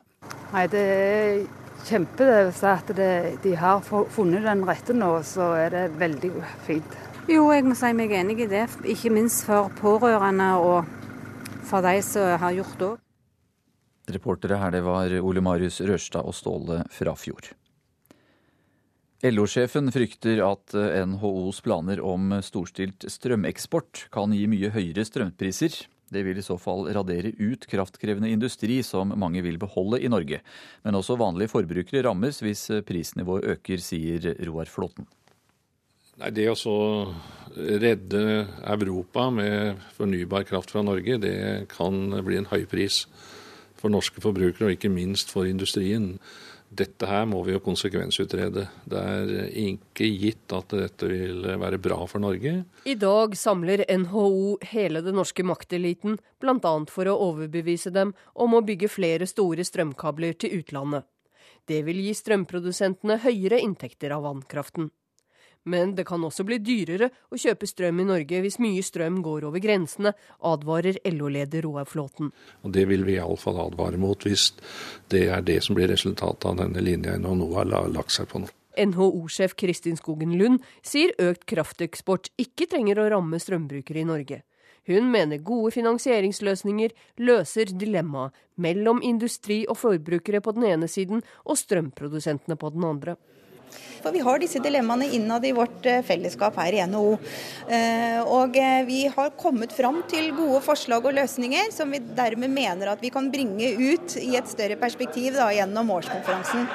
Nei, 0.56 0.66
Det 0.74 0.82
er 0.82 1.46
kjempe 1.86 2.26
det, 2.26 2.64
at 2.66 2.90
det, 2.98 3.14
de 3.46 3.54
har 3.62 3.86
funnet 3.86 4.42
den 4.42 4.66
rette 4.66 4.98
nå, 4.98 5.20
så 5.22 5.54
er 5.54 5.70
det 5.70 5.86
veldig 6.02 6.34
fint. 6.66 6.98
Jo, 7.28 7.50
jeg 7.52 7.66
må 7.68 7.76
si 7.76 7.90
meg 7.92 8.14
enig 8.16 8.38
i 8.46 8.46
det. 8.48 8.64
Ikke 8.88 9.10
minst 9.12 9.42
for 9.44 9.68
pårørende 9.76 10.46
og 10.64 10.88
for 11.68 11.84
de 11.84 12.00
som 12.06 12.38
har 12.40 12.54
gjort 12.56 12.78
det 12.80 12.88
òg. 12.88 13.02
Reportere 14.16 14.60
her 14.62 14.72
det 14.72 14.80
var 14.86 15.12
Ole 15.20 15.44
Marius 15.44 15.82
Rørstad 15.84 16.24
og 16.24 16.32
Ståle 16.38 16.86
Frafjord. 16.96 17.50
LO-sjefen 19.28 19.92
frykter 19.92 20.40
at 20.46 20.78
NHOs 21.12 21.60
planer 21.66 22.00
om 22.00 22.38
storstilt 22.46 23.04
strømeksport 23.12 24.06
kan 24.14 24.32
gi 24.32 24.48
mye 24.48 24.72
høyere 24.72 25.04
strømpriser. 25.04 25.76
Det 26.08 26.24
vil 26.24 26.40
i 26.40 26.48
så 26.48 26.56
fall 26.56 26.88
radere 26.96 27.36
ut 27.36 27.68
kraftkrevende 27.68 28.32
industri 28.32 28.80
som 28.88 29.12
mange 29.20 29.44
vil 29.44 29.60
beholde 29.60 30.00
i 30.00 30.08
Norge. 30.08 30.40
Men 30.88 30.96
også 30.96 31.20
vanlige 31.20 31.52
forbrukere 31.52 32.08
rammes 32.08 32.40
hvis 32.40 32.70
prisnivået 32.88 33.58
øker, 33.58 33.84
sier 33.84 34.32
Roar 34.48 34.72
Flåten. 34.72 35.12
Nei, 36.18 36.32
Det 36.34 36.48
å 36.50 36.58
så 36.58 36.78
redde 37.58 38.22
Europa 38.66 39.30
med 39.34 39.82
fornybar 39.98 40.46
kraft 40.50 40.74
fra 40.74 40.82
Norge, 40.86 41.18
det 41.22 41.70
kan 41.74 42.10
bli 42.26 42.38
en 42.40 42.50
høy 42.50 42.66
pris 42.70 43.06
for 43.78 43.94
norske 43.94 44.22
forbrukere, 44.22 44.68
og 44.68 44.78
ikke 44.78 44.94
minst 44.94 45.30
for 45.34 45.50
industrien. 45.50 46.16
Dette 46.68 47.08
her 47.08 47.24
må 47.30 47.40
vi 47.46 47.54
jo 47.54 47.62
konsekvensutrede. 47.64 48.66
Det 48.90 49.00
er 49.00 49.52
ikke 49.62 50.10
gitt 50.10 50.52
at 50.58 50.74
dette 50.74 51.08
vil 51.08 51.46
være 51.62 51.80
bra 51.80 52.02
for 52.10 52.20
Norge. 52.20 52.66
I 52.84 52.98
dag 53.00 53.38
samler 53.40 53.86
NHO 53.88 54.58
hele 54.74 55.02
den 55.06 55.16
norske 55.16 55.46
makteliten, 55.48 56.18
bl.a. 56.42 56.74
for 56.92 57.08
å 57.08 57.18
overbevise 57.30 57.94
dem 57.96 58.12
om 58.36 58.58
å 58.58 58.66
bygge 58.66 58.92
flere 58.92 59.30
store 59.30 59.64
strømkabler 59.64 60.36
til 60.42 60.60
utlandet. 60.60 61.08
Det 61.68 61.84
vil 61.88 62.02
gi 62.04 62.14
strømprodusentene 62.16 63.22
høyere 63.24 63.62
inntekter 63.64 64.12
av 64.16 64.26
vannkraften. 64.28 64.90
Men 65.68 65.96
det 65.98 66.06
kan 66.08 66.24
også 66.24 66.46
bli 66.48 66.62
dyrere 66.64 67.10
å 67.28 67.40
kjøpe 67.40 67.68
strøm 67.68 68.00
i 68.00 68.08
Norge 68.08 68.40
hvis 68.44 68.60
mye 68.64 68.84
strøm 68.86 69.20
går 69.26 69.50
over 69.50 69.60
grensene, 69.64 70.14
advarer 70.48 71.00
LO-leder 71.12 71.66
Roar 71.68 71.90
Flåten. 71.90 72.32
Og 72.64 72.72
Det 72.72 72.86
vil 72.88 73.04
vi 73.08 73.18
iallfall 73.18 73.60
advare 73.66 74.00
mot, 74.00 74.24
hvis 74.24 74.54
det 75.12 75.28
er 75.28 75.44
det 75.44 75.60
som 75.66 75.76
blir 75.76 75.92
resultatet 75.92 76.48
av 76.48 76.62
denne 76.62 76.84
linja 76.84 77.18
NHO 77.20 77.52
har 77.58 77.68
lagt 77.68 78.16
seg 78.16 78.32
på 78.32 78.46
nå. 78.46 78.52
NHO-sjef 78.78 79.56
Kristin 79.58 79.98
Skogen 79.98 80.38
Lund 80.38 80.62
sier 80.86 81.12
økt 81.20 81.48
krafteksport 81.50 82.30
ikke 82.40 82.70
trenger 82.70 83.02
å 83.02 83.10
ramme 83.12 83.40
strømbrukere 83.42 84.04
i 84.04 84.08
Norge. 84.08 84.44
Hun 84.88 85.10
mener 85.12 85.42
gode 85.44 85.74
finansieringsløsninger 85.76 86.94
løser 87.28 87.74
dilemmaet 87.76 88.36
mellom 88.56 89.02
industri 89.04 89.66
og 89.68 89.82
forbrukere 89.82 90.40
på 90.40 90.54
den 90.56 90.70
ene 90.70 90.88
siden 90.88 91.26
og 91.44 91.60
strømprodusentene 91.60 92.56
på 92.56 92.72
den 92.72 92.86
andre. 92.88 93.18
For 94.04 94.16
vi 94.16 94.22
har 94.24 94.40
disse 94.42 94.62
dilemmaene 94.64 95.10
innad 95.18 95.46
i 95.46 95.54
vårt 95.56 95.86
eh, 95.90 96.04
fellesskap 96.06 96.58
her 96.62 96.76
i 96.76 96.84
NHO. 96.88 97.18
Eh, 97.68 98.22
og 98.24 98.58
eh, 98.62 98.84
vi 98.88 99.02
har 99.12 99.34
kommet 99.40 99.74
fram 99.76 100.04
til 100.12 100.32
gode 100.38 100.62
forslag 100.66 101.06
og 101.08 101.18
løsninger 101.18 101.74
som 101.76 101.92
vi 101.94 102.00
dermed 102.00 102.54
mener 102.54 102.94
at 102.94 103.04
vi 103.04 103.12
kan 103.14 103.32
bringe 103.34 103.74
ut 103.78 104.18
i 104.22 104.36
et 104.40 104.50
større 104.50 104.80
perspektiv 104.80 105.36
da, 105.38 105.50
gjennom 105.56 105.92
årskonferansen. 105.98 106.68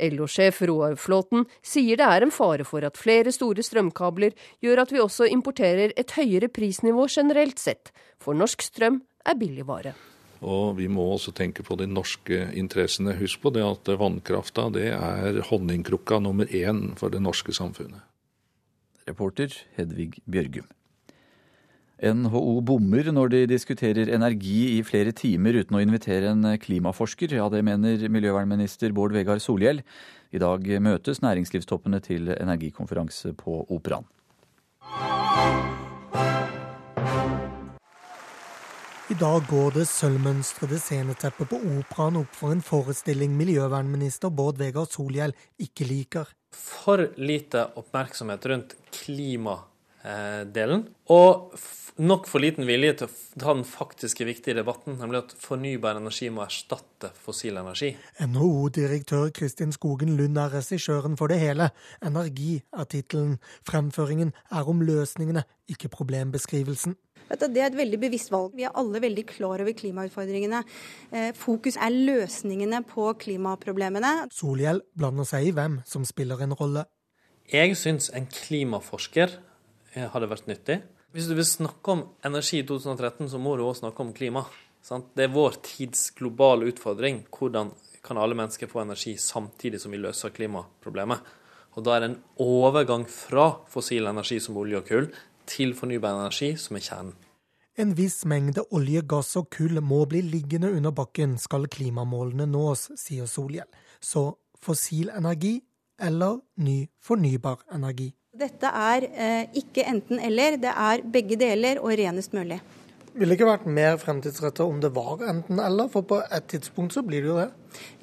LO-sjef 0.00 0.62
Roar 0.68 0.94
Flåten 0.96 1.44
sier 1.66 1.98
det 2.00 2.06
er 2.06 2.24
en 2.24 2.32
fare 2.32 2.64
for 2.64 2.84
at 2.86 2.96
flere 3.00 3.32
store 3.34 3.64
strømkabler 3.64 4.32
gjør 4.64 4.84
at 4.84 4.94
vi 4.94 5.02
også 5.02 5.28
importerer 5.28 5.92
et 6.00 6.14
høyere 6.16 6.48
prisnivå 6.48 7.04
generelt 7.12 7.60
sett, 7.60 7.92
for 8.20 8.36
norsk 8.36 8.64
strøm 8.64 9.02
er 9.28 9.36
billigvare. 9.40 9.92
Og 10.40 10.78
vi 10.78 10.88
må 10.88 11.04
også 11.04 11.34
tenke 11.36 11.64
på 11.66 11.76
de 11.76 11.86
norske 11.90 12.46
interessene. 12.56 13.16
Husk 13.18 13.42
på 13.42 13.52
det 13.52 13.64
at 13.66 13.90
vannkrafta 14.00 14.70
det 14.72 14.88
er 14.96 15.40
honningkrukka 15.50 16.20
nummer 16.24 16.48
én 16.48 16.94
for 16.96 17.12
det 17.12 17.20
norske 17.20 17.52
samfunnet. 17.52 18.00
Reporter 19.08 19.52
Hedvig 19.76 20.20
Bjørgum. 20.30 20.68
NHO 22.00 22.60
bommer 22.64 23.10
når 23.12 23.32
de 23.34 23.40
diskuterer 23.50 24.08
energi 24.14 24.78
i 24.78 24.84
flere 24.86 25.12
timer 25.12 25.58
uten 25.60 25.76
å 25.76 25.82
invitere 25.84 26.30
en 26.32 26.46
klimaforsker. 26.56 27.34
Ja, 27.36 27.50
det 27.52 27.60
mener 27.66 28.08
miljøvernminister 28.08 28.94
Bård 28.96 29.12
Vegar 29.12 29.42
Solhjell. 29.44 29.82
I 30.32 30.40
dag 30.40 30.64
møtes 30.80 31.20
næringslivstoppene 31.20 32.00
til 32.00 32.32
energikonferanse 32.38 33.34
på 33.36 33.60
Operaen. 33.68 34.08
I 39.10 39.14
dag 39.18 39.42
går 39.50 39.72
det 39.74 39.84
sølvmønstrede 39.90 40.76
sceneteppet 40.78 41.48
på 41.50 41.58
Operaen 41.80 42.20
opp 42.20 42.36
for 42.38 42.54
en 42.54 42.60
forestilling 42.62 43.32
miljøvernminister 43.34 44.30
Bård 44.30 44.60
Vegar 44.60 44.86
Solhjell 44.86 45.34
ikke 45.58 45.88
liker. 45.88 46.30
For 46.54 47.08
lite 47.18 47.64
oppmerksomhet 47.80 48.46
rundt 48.52 48.76
klimadelen, 48.94 50.86
og 51.10 51.58
nok 51.98 52.30
for 52.30 52.42
liten 52.44 52.68
vilje 52.70 53.00
til 53.00 53.10
å 53.10 53.42
ta 53.42 53.50
den 53.50 53.66
faktiske 53.66 54.28
viktige 54.28 54.60
debatten, 54.60 54.94
nemlig 55.02 55.24
at 55.24 55.34
fornybar 55.42 55.98
energi 55.98 56.30
må 56.30 56.46
erstatte 56.46 57.10
fossil 57.26 57.58
energi. 57.58 57.90
NHO-direktør 58.22 59.34
Kristin 59.34 59.74
Skogen 59.74 60.14
Lund 60.20 60.38
er 60.38 60.54
regissøren 60.54 61.18
for 61.18 61.34
det 61.34 61.42
hele. 61.42 61.72
Energi 61.98 62.60
er 62.70 62.86
tittelen. 62.86 63.40
Fremføringen 63.66 64.30
er 64.54 64.70
om 64.70 64.86
løsningene, 64.86 65.48
ikke 65.70 65.90
problembeskrivelsen. 65.98 66.94
Det 67.30 67.60
er 67.62 67.68
et 67.68 67.78
veldig 67.78 67.98
bevisst 68.02 68.32
valg. 68.32 68.56
Vi 68.58 68.64
er 68.66 68.74
alle 68.74 69.00
veldig 69.02 69.22
klar 69.28 69.62
over 69.62 69.74
klimautfordringene. 69.76 70.64
Eh, 71.14 71.28
fokus 71.38 71.76
er 71.78 71.94
løsningene 71.94 72.82
på 72.90 73.06
klimaproblemene. 73.22 74.30
Solhjell 74.34 74.82
blander 74.98 75.28
seg 75.28 75.46
i 75.46 75.52
hvem 75.54 75.78
som 75.86 76.06
spiller 76.08 76.42
en 76.42 76.56
rolle. 76.58 76.88
Jeg 77.50 77.76
syns 77.78 78.10
en 78.14 78.26
klimaforsker 78.30 79.36
eh, 79.94 80.08
hadde 80.10 80.30
vært 80.30 80.50
nyttig. 80.50 80.80
Hvis 81.14 81.30
du 81.30 81.36
vil 81.38 81.46
snakke 81.46 81.94
om 81.94 82.04
energi 82.26 82.60
i 82.60 82.66
2013, 82.66 83.30
så 83.30 83.38
må 83.42 83.56
du 83.58 83.64
også 83.64 83.84
snakke 83.84 84.04
om 84.04 84.12
klima. 84.14 84.44
Det 85.14 85.26
er 85.26 85.34
vår 85.34 85.60
tids 85.66 86.10
globale 86.18 86.70
utfordring. 86.70 87.24
Hvordan 87.30 87.72
kan 88.06 88.18
alle 88.18 88.38
mennesker 88.38 88.70
få 88.70 88.82
energi 88.82 89.16
samtidig 89.18 89.82
som 89.82 89.94
vi 89.94 90.02
løser 90.02 90.34
klimaproblemet? 90.34 91.36
Og 91.78 91.84
Da 91.86 91.94
er 91.94 92.00
det 92.00 92.10
en 92.10 92.22
overgang 92.42 93.04
fra 93.06 93.60
fossil 93.70 94.06
energi 94.10 94.40
som 94.42 94.56
olje 94.58 94.80
og 94.80 94.86
kull 94.88 95.10
til 95.50 95.74
fornybar 95.76 96.14
energi 96.16 96.54
som 96.60 96.78
er 96.78 96.86
kjernen. 96.86 97.16
En 97.80 97.94
viss 97.96 98.24
mengde 98.28 98.64
olje, 98.76 99.00
gass 99.08 99.36
og 99.40 99.48
kull 99.54 99.80
må 99.80 100.02
bli 100.10 100.20
liggende 100.26 100.72
under 100.74 100.92
bakken 100.92 101.38
skal 101.40 101.68
klimamålene 101.70 102.48
nås, 102.50 102.90
sier 102.98 103.28
Solhjell. 103.30 103.68
Så 104.00 104.34
fossil 104.60 105.08
energi 105.16 105.60
eller 106.00 106.40
ny 106.60 106.82
fornybar 107.04 107.62
energi. 107.74 108.10
Dette 108.40 108.68
er 108.68 109.06
eh, 109.10 109.46
ikke 109.58 109.86
enten-eller, 109.90 110.58
det 110.60 110.70
er 110.70 111.06
begge 111.14 111.38
deler 111.40 111.80
og 111.82 111.96
renest 111.98 112.36
mulig. 112.36 112.60
Ville 113.10 113.32
det 113.32 113.40
ikke 113.40 113.48
vært 113.48 113.66
mer 113.66 113.96
fremtidsrettet 113.98 114.62
om 114.62 114.78
det 114.82 114.92
var 114.94 115.24
enten-eller, 115.32 115.88
for 115.90 116.06
på 116.06 116.20
et 116.22 116.46
tidspunkt 116.52 116.94
så 116.94 117.02
blir 117.06 117.24
det 117.24 117.32
jo 117.32 117.40
det? 117.40 117.48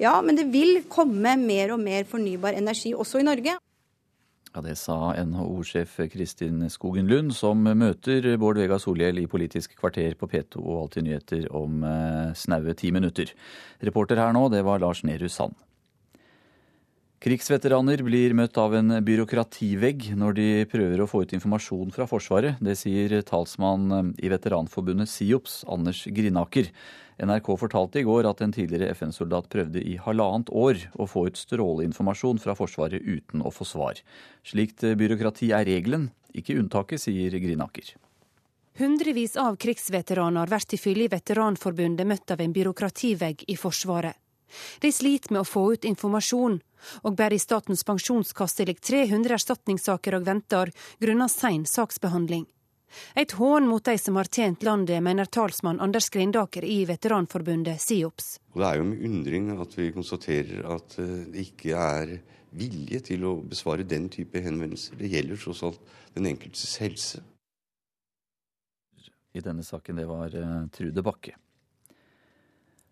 Ja, 0.02 0.18
men 0.24 0.36
det 0.36 0.48
vil 0.52 0.82
komme 0.90 1.36
mer 1.40 1.72
og 1.76 1.80
mer 1.80 2.04
fornybar 2.08 2.58
energi 2.58 2.92
også 2.94 3.22
i 3.22 3.26
Norge. 3.26 3.56
Ja, 4.54 4.62
Det 4.62 4.76
sa 4.80 5.12
NHO-sjef 5.12 5.98
Kristin 6.12 6.70
Skogen 6.70 7.06
Lund, 7.06 7.34
som 7.36 7.60
møter 7.62 8.24
Bård 8.40 8.56
Vegar 8.56 8.80
Solhjell 8.80 9.20
i 9.20 9.28
Politisk 9.28 9.76
kvarter 9.76 10.14
på 10.16 10.26
P2 10.26 10.62
og 10.62 10.82
Alltid 10.82 11.04
nyheter 11.04 11.48
om 11.52 11.84
eh, 11.84 12.32
snaue 12.34 12.74
ti 12.74 12.90
minutter. 12.90 13.34
Reporter 13.84 14.16
her 14.16 14.32
nå, 14.32 14.48
det 14.48 14.64
var 14.64 14.80
Lars 14.80 15.04
Nehru 15.04 15.28
Sand. 15.28 15.54
Krigsveteraner 17.18 17.98
blir 18.06 18.30
møtt 18.38 18.54
av 18.62 18.76
en 18.78 18.92
byråkrativegg 19.02 20.12
når 20.14 20.36
de 20.36 20.44
prøver 20.70 21.00
å 21.02 21.06
få 21.10 21.24
ut 21.24 21.32
informasjon 21.34 21.90
fra 21.90 22.06
Forsvaret. 22.06 22.60
Det 22.62 22.76
sier 22.78 23.10
talsmann 23.26 24.12
i 24.22 24.30
Veteranforbundet 24.30 25.10
SIOPS, 25.10 25.64
Anders 25.66 26.04
Grinaker. 26.14 26.70
NRK 27.18 27.50
fortalte 27.58 27.98
i 27.98 28.04
går 28.06 28.28
at 28.30 28.44
en 28.44 28.54
tidligere 28.54 28.92
FN-soldat 28.94 29.48
prøvde 29.50 29.82
i 29.82 29.96
halvannet 29.98 30.52
år 30.54 30.78
å 30.94 31.08
få 31.10 31.24
ut 31.26 31.40
stråleinformasjon 31.40 32.38
fra 32.38 32.54
Forsvaret 32.54 33.02
uten 33.02 33.42
å 33.42 33.50
få 33.50 33.66
svar. 33.66 33.98
Slikt 34.46 34.86
byråkrati 34.86 35.50
er 35.58 35.66
regelen, 35.66 36.12
ikke 36.38 36.54
unntaket, 36.62 37.02
sier 37.02 37.34
Grinaker. 37.34 37.96
Hundrevis 38.78 39.34
av 39.42 39.58
krigsveteraner 39.58 40.46
blir 40.46 40.78
ifølge 40.78 41.10
Veteranforbundet 41.18 42.06
møtt 42.06 42.30
av 42.30 42.46
en 42.46 42.54
byråkrativegg 42.54 43.42
i 43.50 43.58
Forsvaret. 43.58 44.14
De 44.80 44.92
sliter 44.92 45.32
med 45.34 45.44
å 45.44 45.48
få 45.48 45.64
ut 45.74 45.88
informasjon, 45.88 46.60
og 47.02 47.16
bare 47.18 47.36
i 47.36 47.42
Statens 47.42 47.84
pensjonskasse 47.84 48.66
ligger 48.68 49.06
300 49.06 49.38
erstatningssaker 49.38 50.18
og 50.18 50.28
venter 50.28 50.72
grunnet 51.02 51.34
sein 51.34 51.66
saksbehandling. 51.66 52.46
Et 53.14 53.32
hån 53.36 53.66
mot 53.68 53.84
de 53.84 53.98
som 54.00 54.16
har 54.16 54.28
tjent 54.32 54.62
landet, 54.64 55.02
mener 55.04 55.28
talsmann 55.28 55.80
Anders 55.80 56.08
Grindaker 56.10 56.64
i 56.64 56.84
Veteranforbundet 56.88 57.80
SIOPS. 57.82 58.38
Det 58.54 58.64
er 58.64 58.80
jo 58.80 58.86
med 58.88 59.04
undring 59.04 59.50
at 59.60 59.76
vi 59.78 59.90
konstaterer 59.92 60.64
at 60.74 60.98
eh, 61.02 61.16
det 61.28 61.48
ikke 61.50 61.74
er 61.76 62.14
vilje 62.58 63.02
til 63.10 63.26
å 63.28 63.34
besvare 63.44 63.84
den 63.84 64.08
type 64.12 64.40
henvendelser. 64.40 64.96
Det 64.98 65.10
gjelder 65.12 65.42
tross 65.42 65.64
alt 65.68 65.92
den 66.14 66.30
enkeltes 66.30 66.78
helse. 66.80 67.20
I 69.36 69.44
denne 69.44 69.62
saken 69.62 70.00
det 70.00 70.08
var 70.08 70.32
eh, 70.34 70.64
Trude 70.74 71.04
Bakke. 71.04 71.36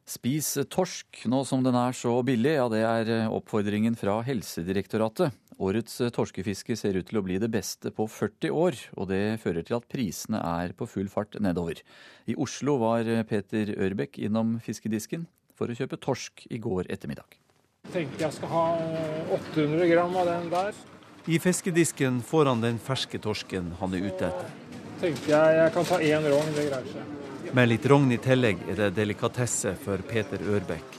Spis 0.07 0.53
torsk 0.71 1.25
nå 1.27 1.41
som 1.43 1.65
den 1.67 1.75
er 1.75 1.95
så 1.99 2.13
billig, 2.23 2.53
ja 2.55 2.69
det 2.71 2.83
er 2.87 3.09
eh, 3.11 3.33
oppfordringen 3.33 3.97
fra 3.99 4.21
Helsedirektoratet. 4.23 5.35
Årets 5.59 5.97
eh, 6.05 6.13
torskefiske 6.15 6.77
ser 6.79 6.95
ut 6.95 7.09
til 7.09 7.19
å 7.19 7.25
bli 7.27 7.41
det 7.43 7.49
beste 7.51 7.91
på 7.91 8.07
40 8.07 8.55
år, 8.55 8.79
og 8.95 9.09
det 9.11 9.41
fører 9.43 9.67
til 9.67 9.81
at 9.81 9.89
prisene 9.91 10.39
er 10.39 10.77
på 10.79 10.87
full 10.87 11.11
fart 11.11 11.35
nedover. 11.43 11.83
I 12.31 12.39
Oslo 12.39 12.77
var 12.85 13.11
eh, 13.11 13.25
Peter 13.27 13.75
Ørbekk 13.75 14.21
innom 14.23 14.61
fiskedisken 14.63 15.27
for 15.59 15.75
å 15.75 15.79
kjøpe 15.81 15.99
torsk 15.99 16.47
i 16.55 16.63
går 16.63 16.87
ettermiddag. 16.87 17.41
Jeg 17.89 17.97
tenker 17.99 18.29
jeg 18.29 18.39
skal 18.39 18.55
ha 18.55 18.65
800 19.41 19.91
gram 19.91 20.15
av 20.23 20.31
den 20.31 20.51
der. 20.55 20.83
I 21.27 21.43
fiskedisken 21.43 22.23
får 22.23 22.53
han 22.53 22.63
den 22.63 22.79
ferske 22.79 23.19
torsken 23.19 23.75
han 23.83 23.99
er 23.99 24.07
ute 24.07 24.31
etter. 24.31 24.57
Tenker 25.03 25.35
jeg 25.35 25.63
jeg 25.65 25.79
kan 25.81 25.95
ta 25.95 26.03
én 26.15 26.31
rogn, 26.31 26.55
det 26.55 26.71
greier 26.71 26.93
seg. 26.95 27.16
Med 27.57 27.71
litt 27.71 27.87
rogn 27.89 28.11
i 28.13 28.19
tillegg 28.21 28.67
er 28.69 28.77
det 28.77 28.87
delikatesse 28.99 29.71
for 29.81 30.03
Peter 30.05 30.43
Ørbekk. 30.45 30.99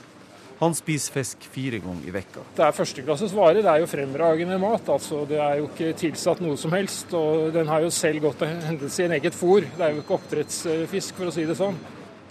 Han 0.58 0.72
spiser 0.74 1.14
fisk 1.14 1.44
fire 1.52 1.78
ganger 1.78 2.08
i 2.10 2.14
vekka. 2.16 2.42
Det 2.56 2.64
er 2.66 2.74
førsteklasses 2.74 3.34
vare. 3.36 3.62
Det 3.62 3.70
er 3.70 3.84
jo 3.84 3.86
fremragende 3.86 4.58
mat. 4.58 4.90
altså. 4.90 5.20
Det 5.30 5.38
er 5.38 5.60
jo 5.60 5.68
ikke 5.68 5.92
tilsatt 6.00 6.42
noe 6.42 6.58
som 6.58 6.74
helst. 6.74 7.14
Og 7.14 7.52
den 7.54 7.70
har 7.70 7.84
jo 7.86 7.92
selv 7.94 8.26
gått 8.26 8.40
til 8.42 8.50
hentet 8.66 8.90
sin 8.90 9.14
eget 9.14 9.38
fôr. 9.38 9.68
Det 9.76 9.86
er 9.86 9.94
jo 9.94 10.02
ikke 10.02 10.18
oppdrettsfisk, 10.18 11.14
for 11.20 11.30
å 11.30 11.36
si 11.38 11.46
det 11.46 11.54
sånn. 11.60 11.78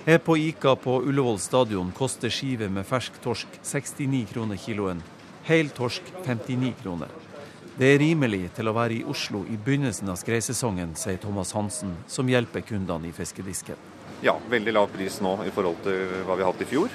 Her 0.03 0.19
på 0.19 0.35
Ika 0.49 0.75
på 0.75 0.99
Ullevål 1.07 1.39
stadion 1.39 1.95
koster 1.95 2.27
skive 2.27 2.67
med 2.67 2.83
fersk 2.89 3.23
torsk 3.23 3.59
69 3.63 4.25
kroner 4.33 4.59
kiloen. 4.59 5.03
Hel 5.47 5.71
torsk 5.71 6.03
59 6.25 6.75
kroner. 6.83 7.15
Det 7.79 7.93
er 7.93 8.01
rimelig 8.03 8.49
til 8.59 8.67
å 8.67 8.75
være 8.75 8.99
i 8.99 9.05
Oslo 9.07 9.45
i 9.47 9.55
begynnelsen 9.55 10.11
av 10.11 10.19
skreisesongen, 10.19 10.97
sier 10.99 11.21
Thomas 11.23 11.55
Hansen, 11.55 11.95
som 12.11 12.27
hjelper 12.27 12.67
kundene 12.67 13.07
i 13.07 13.15
fiskedisken. 13.15 13.95
Ja, 14.25 14.39
veldig 14.49 14.73
lav 14.73 14.89
pris 14.89 15.19
nå 15.21 15.35
i 15.45 15.51
forhold 15.53 15.83
til 15.85 16.25
hva 16.25 16.37
vi 16.37 16.45
har 16.45 16.49
hatt 16.49 16.65
i 16.65 16.69
fjor. 16.69 16.93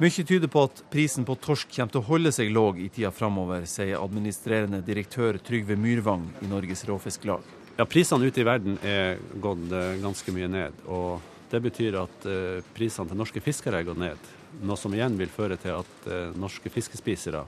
Mye 0.00 0.24
tyder 0.24 0.48
på 0.48 0.62
at 0.64 0.78
prisen 0.90 1.26
på 1.28 1.36
torsk 1.44 1.68
kommer 1.76 1.92
til 1.92 2.00
å 2.00 2.06
holde 2.08 2.30
seg 2.32 2.50
låg 2.50 2.78
i 2.80 2.88
tida 2.88 3.10
framover, 3.12 3.66
sier 3.68 4.00
administrerende 4.00 4.80
direktør 4.82 5.36
Trygve 5.44 5.76
Myrvang 5.76 6.24
i 6.40 6.48
Norges 6.48 6.86
Råfisklag. 6.88 7.44
Ja, 7.76 7.84
Prisene 7.84 8.26
ute 8.26 8.40
i 8.42 8.46
verden 8.48 8.80
er 8.80 9.20
gått 9.44 9.70
eh, 9.76 10.00
ganske 10.00 10.32
mye 10.34 10.48
ned. 10.50 10.82
og 10.88 11.20
Det 11.52 11.60
betyr 11.62 12.00
at 12.00 12.26
eh, 12.26 12.64
prisene 12.74 13.12
til 13.12 13.20
norske 13.20 13.44
fiskere 13.44 13.80
er 13.80 13.86
gått 13.86 14.00
ned. 14.00 14.32
Noe 14.64 14.80
som 14.80 14.96
igjen 14.96 15.20
vil 15.20 15.30
føre 15.30 15.60
til 15.60 15.78
at 15.78 16.10
eh, 16.10 16.32
norske 16.32 16.72
fiskespisere 16.72 17.44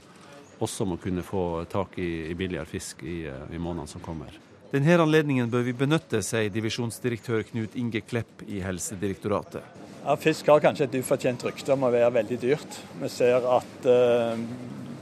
også 0.63 0.87
må 0.87 1.01
kunne 1.01 1.25
få 1.25 1.65
tak 1.73 1.97
i, 1.99 2.31
billigere 2.37 2.69
fisk 2.69 3.03
i, 3.03 3.23
i 3.25 3.59
månedene 3.59 3.89
som 3.89 4.05
kommer. 4.05 4.31
Denne 4.73 4.95
anledningen 4.97 5.51
bør 5.53 5.67
vi 5.67 5.73
benytte, 5.77 6.23
sier 6.25 6.47
divisjonsdirektør 6.49 7.43
Knut 7.45 7.75
Inge 7.77 7.99
Klepp 8.01 8.39
i 8.49 8.57
Helsedirektoratet. 8.65 9.61
Ja, 10.01 10.15
fisk 10.17 10.47
har 10.49 10.63
kanskje 10.63 10.87
et 10.87 10.95
ufortjent 10.97 11.43
rykte 11.45 11.75
om 11.75 11.85
å 11.85 11.91
være 11.93 12.07
veldig 12.15 12.37
dyrt. 12.41 12.77
Vi 13.03 13.09
ser 13.13 13.45
at 13.45 13.85
eh, 13.85 14.41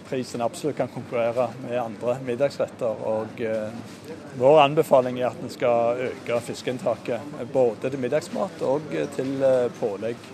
prisen 0.09 0.43
absolutt 0.43 0.75
kan 0.75 0.91
konkurrere 0.91 1.47
med 1.61 1.77
andre 1.79 2.17
middagsretter. 2.27 3.05
og 3.13 3.39
eh, 3.47 3.95
Vår 4.41 4.59
anbefaling 4.65 5.21
er 5.21 5.29
at 5.29 5.39
vi 5.39 5.53
skal 5.55 6.03
øke 6.09 6.41
fiskeinntaket 6.49 7.47
både 7.55 7.93
til 7.93 8.03
middagsmat 8.03 8.67
og 8.67 8.91
til 9.15 9.33
eh, 9.39 9.69
pålegg. 9.79 10.27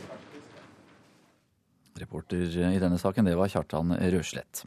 Reporter 2.02 2.58
i 2.74 2.82
denne 2.82 2.98
saken, 2.98 3.30
det 3.30 3.38
var 3.38 3.54
Kjartan 3.54 3.94
Røslett. 4.18 4.66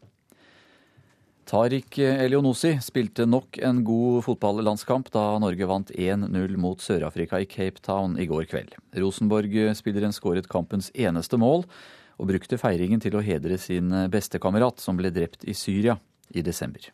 Tariq 1.51 1.99
Elionossi 1.99 2.77
spilte 2.79 3.25
nok 3.27 3.59
en 3.67 3.81
god 3.83 4.23
fotballandskamp 4.23 5.09
da 5.11 5.25
Norge 5.43 5.67
vant 5.67 5.89
1-0 5.91 6.55
mot 6.63 6.79
Sør-Afrika 6.79 7.41
i 7.43 7.49
Cape 7.51 7.83
Town 7.83 8.15
i 8.23 8.29
går 8.31 8.47
kveld. 8.53 8.77
Rosenborg-spilleren 9.03 10.15
skåret 10.15 10.47
kampens 10.51 10.93
eneste 10.95 11.41
mål, 11.43 11.67
og 12.21 12.31
brukte 12.31 12.61
feiringen 12.61 13.03
til 13.03 13.17
å 13.19 13.25
hedre 13.25 13.59
sin 13.59 13.91
bestekamerat 14.13 14.79
som 14.79 14.99
ble 15.01 15.11
drept 15.11 15.43
i 15.49 15.57
Syria 15.57 15.97
i 16.31 16.45
desember. 16.47 16.93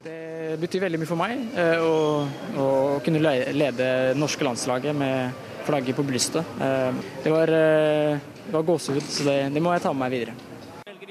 Det 0.00 0.56
betyr 0.62 0.86
veldig 0.86 1.02
mye 1.02 1.08
for 1.10 1.20
meg 1.20 1.36
eh, 1.60 1.82
å, 1.84 2.24
å 2.56 2.68
kunne 3.04 3.20
lede 3.20 3.74
det 3.76 4.16
norske 4.16 4.46
landslaget 4.46 4.96
med 4.96 5.42
flagget 5.66 5.98
på 5.98 6.06
brystet. 6.08 6.56
Eh, 6.56 7.02
det 7.20 7.34
var, 7.34 7.52
eh, 7.52 8.30
var 8.48 8.64
gåsehud, 8.64 9.04
så 9.04 9.28
det, 9.28 9.42
det 9.52 9.60
må 9.60 9.74
jeg 9.76 9.84
ta 9.84 9.92
med 9.92 10.06
meg 10.06 10.16
videre. 10.16 10.49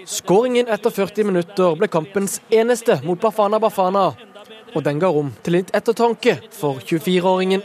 Skåringen 0.05 0.67
etter 0.67 0.89
40 0.89 1.23
minutter 1.23 1.75
ble 1.79 1.87
kampens 1.91 2.39
eneste 2.49 2.99
mot 3.03 3.19
Bafana 3.21 3.59
Bafana. 3.59 4.11
Og 4.75 4.83
den 4.85 5.01
ga 5.01 5.09
rom 5.11 5.31
til 5.43 5.57
litt 5.57 5.73
ettertanke 5.75 6.37
for 6.53 6.79
24-åringen. 6.85 7.63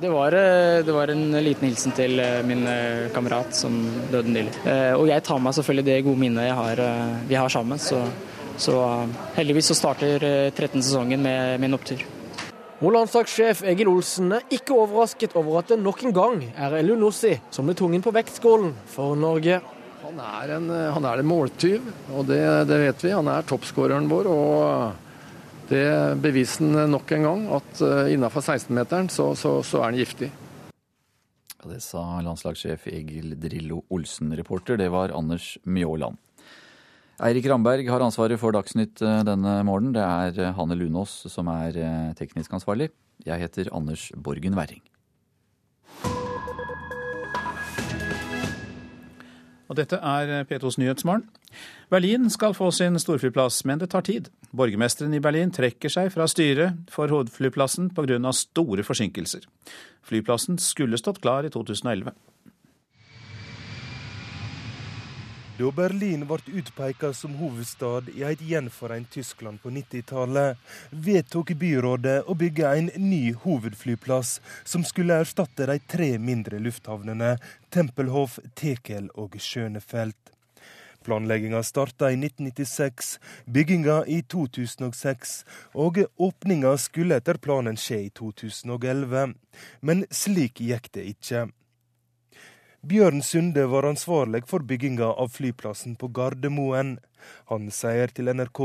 Det 0.00 0.08
var, 0.08 0.32
eh, 0.32 0.84
det 0.86 0.92
var, 0.92 1.10
en 1.10 1.32
liten 1.42 1.68
hilsen 1.68 1.92
til 1.92 2.20
eh, 2.22 2.42
min 2.46 2.66
eh, 2.70 3.08
kamerat 3.10 3.54
som 3.56 3.80
døde 4.12 4.30
nylig. 4.30 4.52
Og 4.94 5.08
jeg 5.10 5.24
tar 5.26 5.40
meg 5.42 5.56
selvfølgelig 5.56 5.86
det 5.88 6.04
gode 6.06 6.22
minnet 6.22 6.52
har, 6.54 6.82
vi 7.26 7.34
har 7.34 7.48
sammen. 7.50 7.80
Så, 7.82 7.98
så, 8.56 8.76
heldigvis 9.34 9.72
så 9.72 9.74
starter 9.74 10.22
13-sesongen 10.52 11.18
med, 11.18 11.58
med 11.58 11.70
en 11.70 11.78
opptur. 11.80 12.04
Og 12.78 12.94
landslagssjef 12.94 13.64
Egil 13.66 13.90
Olsen 13.90 14.36
er 14.36 14.46
ikke 14.54 14.76
overrasket 14.76 15.34
over 15.38 15.58
at 15.58 15.72
det 15.72 15.80
nok 15.82 16.04
en 16.06 16.14
gang 16.14 16.44
er 16.54 16.78
Elunossi 16.78 17.34
som 17.50 17.66
blir 17.66 17.74
tungen 17.78 18.04
på 18.04 18.14
vektskålen 18.14 18.70
for 18.86 19.18
Norge. 19.18 19.58
Han 20.08 20.20
er 20.24 20.54
en, 20.54 20.70
han 20.72 21.04
er 21.04 21.20
en 21.20 21.28
måltyv, 21.28 21.84
og 22.16 22.22
det, 22.30 22.40
det, 22.70 22.78
vet 22.80 23.02
vi. 23.04 23.10
Han 23.12 23.28
er 23.28 23.44
toppskåreren 23.44 24.06
vår. 24.08 24.30
og 24.32 25.66
Det 25.68 25.84
beviser 26.24 26.64
han 26.64 26.94
nok 26.94 27.12
en 27.12 27.26
gang 27.26 27.42
at 27.58 27.82
innenfor 27.82 28.14
innafor 28.14 28.46
16-meteren 28.46 29.10
så, 29.12 29.34
så, 29.36 29.58
så, 29.60 29.82
er 29.82 29.90
han 29.90 30.00
giftig. 30.00 30.30
Ja, 31.58 31.68
det 31.74 31.82
sa 31.84 32.06
landslagssjef 32.24 32.88
Egil 32.88 33.36
Drillo 33.36 33.82
Olsen. 33.92 34.32
Reporter, 34.32 34.80
det 34.80 34.88
var 34.94 35.12
Anders 35.12 35.58
Mjåland. 35.68 36.16
Eirik 37.28 37.50
Ramberg 37.50 37.90
har 37.92 38.00
ansvaret 38.00 38.40
for 38.40 38.56
Dagsnytt 38.56 39.02
eh, 39.04 39.24
denne 39.28 39.58
morgenen. 39.68 39.92
Det 39.98 40.06
er 40.06 40.40
eh, 40.46 40.54
Hanne 40.56 40.78
Lunås 40.78 41.26
som 41.28 41.52
er 41.52 41.82
teknisk 42.16 42.56
ansvarlig. 42.56 42.94
Jeg 43.28 43.44
heter 43.44 43.74
Anders 43.76 44.08
Borgen 44.16 44.56
Werring. 44.56 44.80
Og 49.68 49.76
dette 49.76 49.98
er 50.00 50.46
P2s 50.48 50.78
Nyhetsmorgen. 50.80 51.26
Berlin 51.92 52.28
skal 52.32 52.56
få 52.56 52.70
sin 52.72 52.98
storflyplass, 53.00 53.62
men 53.68 53.80
det 53.80 53.90
tar 53.92 54.04
tid. 54.04 54.30
Borgermesteren 54.56 55.14
i 55.16 55.20
Berlin 55.20 55.52
trekker 55.52 55.92
seg 55.92 56.10
fra 56.14 56.26
styret 56.28 56.88
for 56.92 57.12
hovedflyplassen 57.12 57.90
pga. 57.96 58.32
store 58.32 58.84
forsinkelser. 58.84 59.44
Flyplassen 60.08 60.58
skulle 60.58 61.00
stått 61.00 61.20
klar 61.20 61.44
i 61.44 61.52
2011. 61.52 62.12
Da 65.58 65.72
Berlin 65.74 66.20
ble 66.22 66.52
utpeka 66.60 67.08
som 67.12 67.32
hovedstad 67.34 68.12
i 68.12 68.22
et 68.22 68.42
gjenforent 68.46 69.08
Tyskland 69.10 69.58
på 69.58 69.72
90-tallet, 69.74 70.60
vedtok 70.90 71.50
byrådet 71.58 72.20
å 72.30 72.36
bygge 72.38 72.70
en 72.78 72.90
ny 73.02 73.32
hovedflyplass 73.42 74.36
som 74.62 74.86
skulle 74.86 75.18
erstatte 75.18 75.66
de 75.66 75.80
tre 75.82 76.12
mindre 76.22 76.62
lufthavnene 76.62 77.32
Tempelhof, 77.74 78.38
Tekel 78.54 79.10
og 79.18 79.34
Schönefeld. 79.42 80.14
Planlegginga 81.02 81.64
starta 81.66 82.12
i 82.14 82.20
1996, 82.20 83.16
bygginga 83.50 84.04
i 84.06 84.22
2006, 84.30 85.38
og 85.74 86.04
åpninga 86.22 86.76
skulle 86.78 87.18
etter 87.18 87.42
planen 87.42 87.74
skje 87.74 88.04
i 88.06 88.10
2011. 88.14 89.34
Men 89.82 90.06
slik 90.14 90.62
gikk 90.62 90.92
det 90.94 91.10
ikke. 91.16 91.48
Bjørn 92.86 93.24
Sunde 93.26 93.64
var 93.66 93.88
ansvarlig 93.88 94.44
for 94.46 94.62
bygginga 94.62 95.08
av 95.18 95.32
flyplassen 95.34 95.96
på 95.98 96.12
Gardermoen. 96.14 96.92
Han 97.50 97.72
sier 97.74 98.12
til 98.14 98.30
NRK 98.30 98.60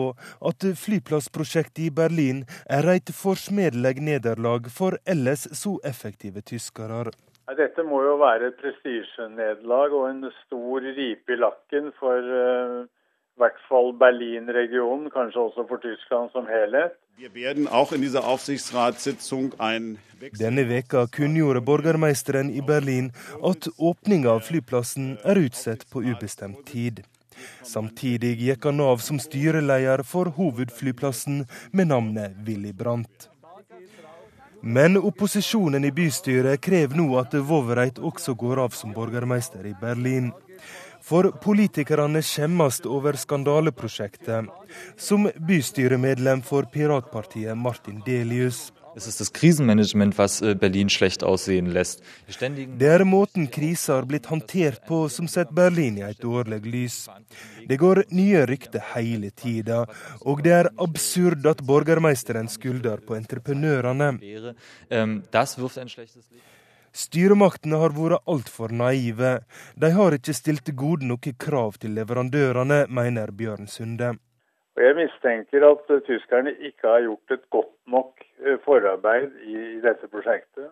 at 0.49 0.65
flyplassprosjektet 0.77 1.87
i 1.87 1.89
Berlin 1.89 2.43
er 2.69 2.85
et 2.93 3.09
forsmedelig 3.09 3.95
nederlag 4.05 4.69
for 4.69 4.99
ellers 5.09 5.47
så 5.57 5.79
effektive 5.89 6.45
tyskere. 6.45 7.09
Dette 7.57 7.83
må 7.83 8.03
jo 8.05 8.19
være 8.21 8.51
et 8.51 8.61
prestisjenederlag 8.61 9.97
og 9.97 10.05
en 10.11 10.29
stor 10.43 10.85
ripe 10.93 11.33
i 11.33 11.39
lakken 11.41 11.89
for 11.97 12.21
uh, 12.21 12.85
i 13.33 13.41
hvert 13.41 13.61
fall 13.65 13.89
Berlin-regionen, 13.97 15.09
kanskje 15.09 15.41
også 15.47 15.65
for 15.69 15.81
Tyskland 15.81 16.29
som 16.31 16.45
helhet. 16.45 16.93
Denne 20.39 20.65
veka 20.69 21.07
kunngjorde 21.13 21.61
borgermeisteren 21.65 22.51
i 22.53 22.61
Berlin 22.61 23.09
at 23.41 23.67
åpninga 23.77 24.35
av 24.37 24.45
flyplassen 24.45 25.17
er 25.25 25.41
utsatt 25.47 25.87
på 25.89 26.05
ubestemt 26.05 26.61
tid. 26.69 27.01
Samtidig 27.65 28.35
gikk 28.37 28.69
han 28.69 28.81
av 28.85 29.01
som 29.01 29.19
styreleder 29.19 30.05
for 30.05 30.29
hovedflyplassen 30.37 31.45
med 31.71 31.89
navnet 31.89 32.37
Willy 32.45 32.73
Brandt. 32.73 33.29
Men 34.61 34.95
opposisjonen 34.95 35.83
i 35.83 35.91
bystyret 35.91 36.61
krever 36.63 36.95
nå 36.95 37.09
at 37.19 37.33
Wowereit 37.35 37.97
også 37.99 38.37
går 38.39 38.61
av 38.63 38.77
som 38.77 38.93
borgermeister 38.95 39.65
i 39.67 39.73
Berlin. 39.81 40.31
For 41.03 41.33
politikerne 41.43 42.21
skjemmes 42.23 42.77
over 42.87 43.17
skandaleprosjektet, 43.19 44.47
som 44.95 45.27
bystyremedlem 45.47 46.43
for 46.47 46.69
piratpartiet 46.71 47.59
Martin 47.59 47.99
Delius. 48.05 48.69
Es 48.95 49.07
ist 49.07 49.19
das 49.19 49.33
Krisenmanagement, 49.33 50.17
was 50.17 50.41
äh, 50.41 50.53
Berlin 50.55 50.87
schlecht 50.87 51.23
aussehen 51.23 51.65
lässt. 51.65 52.03
Det 52.27 52.87
er 52.87 53.03
måten 53.03 53.49
krisa 53.49 53.95
har 53.95 54.05
blitt 54.05 54.29
håndtert 54.29 54.85
på 54.87 55.07
som 55.09 55.27
setter 55.27 55.53
Berlin 55.53 55.97
i 55.97 56.05
et 56.05 56.21
dårlig 56.21 56.61
lys. 56.61 56.97
Det 57.67 57.79
går 57.81 58.03
nye 58.13 58.45
rykter 58.45 58.85
hele 58.93 59.31
tida, 59.31 59.87
og 60.21 60.43
det 60.45 60.53
er 60.59 60.69
absurd 60.77 61.45
at 61.49 61.65
borgermeisteren 61.65 62.47
skylder 62.47 63.01
på 63.01 63.17
entreprenørene. 63.17 64.13
Styremaktene 66.93 67.79
har 67.81 67.95
vært 67.97 68.21
altfor 68.29 68.73
naive. 68.73 69.39
De 69.75 69.89
har 69.95 70.13
ikke 70.13 70.35
stilt 70.37 70.69
gode 70.77 71.07
nok 71.09 71.31
krav 71.41 71.79
til 71.81 71.95
leverandørene, 71.97 72.85
mener 72.89 73.33
Bjørn 73.33 73.65
Sunde. 73.67 74.13
Jeg 74.77 74.95
mistenker 74.97 75.65
at 75.67 75.89
tyskerne 76.05 76.53
ikke 76.61 76.87
har 76.89 77.03
gjort 77.05 77.35
et 77.35 77.43
godt 77.53 77.73
nok 77.89 78.23
eh, 78.45 78.57
forarbeid 78.65 79.29
i 79.45 79.81
dette 79.81 80.09
prosjektet. 80.09 80.71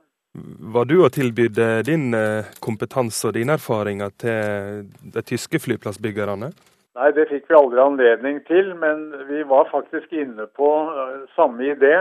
Var 0.73 0.85
du 0.88 1.02
og 1.03 1.11
tilbydde 1.14 1.84
din 1.85 2.14
eh, 2.18 2.49
kompetanse 2.64 3.27
og 3.27 3.35
dine 3.35 3.57
erfaringer 3.60 4.14
til 4.23 4.88
de 5.14 5.26
tyske 5.27 5.60
flyplassbyggerne? 5.60 6.49
Nei, 6.98 7.10
det 7.18 7.27
fikk 7.30 7.49
vi 7.49 7.57
aldri 7.57 7.81
anledning 7.84 8.41
til, 8.48 8.73
men 8.80 9.10
vi 9.30 9.43
var 9.48 9.69
faktisk 9.73 10.14
inne 10.14 10.48
på 10.57 10.69
eh, 10.89 11.22
samme 11.35 11.73
idé 11.73 11.95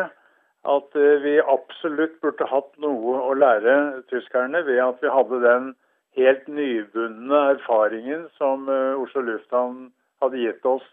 at 0.68 0.96
eh, 0.96 1.22
vi 1.24 1.40
absolutt 1.40 2.20
burde 2.20 2.46
hatt 2.50 2.72
noe 2.82 3.16
å 3.24 3.34
lære 3.34 4.02
tyskerne 4.12 4.62
ved 4.66 4.80
at 4.84 5.00
vi 5.02 5.12
hadde 5.12 5.40
den 5.44 5.70
helt 6.18 6.48
nybundne 6.48 7.42
erfaringen 7.54 8.26
som 8.36 8.68
eh, 8.68 9.00
Oslo 9.00 9.24
lufthavn 9.24 9.90
hadde 10.20 10.42
gitt 10.42 10.66
oss. 10.68 10.86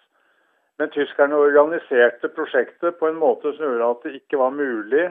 Men 0.80 0.94
tyskerne 0.94 1.36
organiserte 1.36 2.30
prosjektet 2.30 3.00
på 3.00 3.10
en 3.10 3.18
måte 3.20 3.52
som 3.58 3.66
gjorde 3.66 3.90
at 3.92 4.06
det 4.06 4.20
ikke 4.22 4.40
var 4.40 4.54
mulig. 4.56 5.10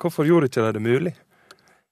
Hvorfor 0.00 0.24
gjorde 0.24 0.48
ikke 0.48 0.64
de 0.64 0.78
det 0.78 0.86
mulig? 0.86 1.14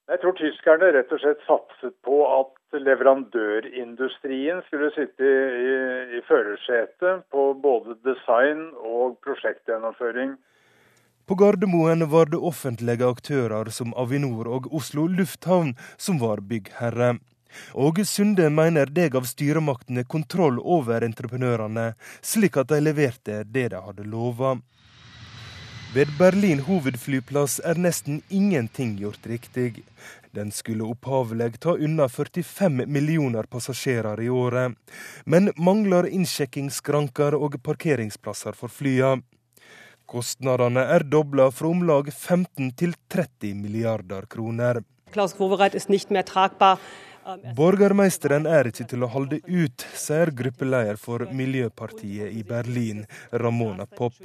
Jeg 0.09 0.21
tror 0.23 0.33
tyskerne 0.39 0.87
rett 0.95 1.11
og 1.13 1.19
slett 1.21 1.41
satset 1.45 1.93
på 2.01 2.23
at 2.25 2.79
leverandørindustrien 2.81 4.63
skulle 4.65 4.89
sitte 4.95 5.21
i, 5.25 5.33
i, 5.61 5.73
i 6.17 6.21
førersetet 6.25 7.27
på 7.29 7.51
både 7.61 7.93
design 8.07 8.71
og 8.79 9.19
prosjektgjennomføring. 9.25 10.33
På 11.29 11.35
Gardermoen 11.35 12.09
var 12.09 12.25
det 12.25 12.37
offentlige 12.37 13.05
aktører 13.05 13.69
som 13.69 13.91
Avinor 13.93 14.47
og 14.49 14.71
Oslo 14.73 15.03
lufthavn 15.07 15.75
som 15.93 16.17
var 16.17 16.41
byggherre. 16.41 17.19
Og 17.77 18.01
Sunde 18.09 18.47
mener 18.49 18.89
det 18.89 19.11
gav 19.13 19.27
styremaktene 19.29 20.07
kontroll 20.09 20.57
over 20.57 21.05
entreprenørene, 21.05 21.91
slik 22.25 22.57
at 22.57 22.73
de 22.73 22.81
leverte 22.81 23.43
det 23.45 23.67
de 23.75 23.83
hadde 23.85 24.09
lova. 24.09 24.55
Ved 25.93 26.09
Berlin 26.17 26.65
hovedflyplass 26.65 27.59
er 27.61 27.77
nesten 27.77 28.23
ingenting 28.33 28.97
gjort 28.97 29.29
riktig. 29.29 29.83
Den 30.33 30.49
skulle 30.49 30.89
opphavlig 30.89 31.59
ta 31.61 31.77
unna 31.77 32.09
45 32.09 32.87
millioner 32.89 33.45
passasjerer 33.45 34.25
i 34.25 34.33
året, 34.33 34.73
men 35.25 35.53
mangler 35.57 36.09
innsjekkingsskranker 36.09 37.37
og 37.37 37.61
parkeringsplasser 37.61 38.57
for 38.57 38.73
flya. 38.73 39.19
Kostnadene 40.09 40.87
er 40.95 41.05
dobla 41.05 41.49
fra 41.53 41.69
om 41.69 41.83
lag 41.85 42.09
15 42.09 42.71
til 42.79 42.95
30 43.13 43.53
milliarder 43.61 44.25
kroner. 44.29 44.81
Klaus 45.13 45.35
Wowereit 45.37 45.77
mehr 46.09 46.25
tragbar 46.25 46.79
Borgermeisteren 47.55 48.47
er 48.49 48.69
ikke 48.69 48.85
til 48.89 49.03
å 49.05 49.09
holde 49.13 49.39
ut, 49.45 49.83
sier 49.93 50.31
gruppeleder 50.33 50.97
for 50.97 51.27
Miljøpartiet 51.35 52.33
i 52.33 52.41
Berlin, 52.47 53.03
Ramona 53.43 53.85
Popp. 53.85 54.15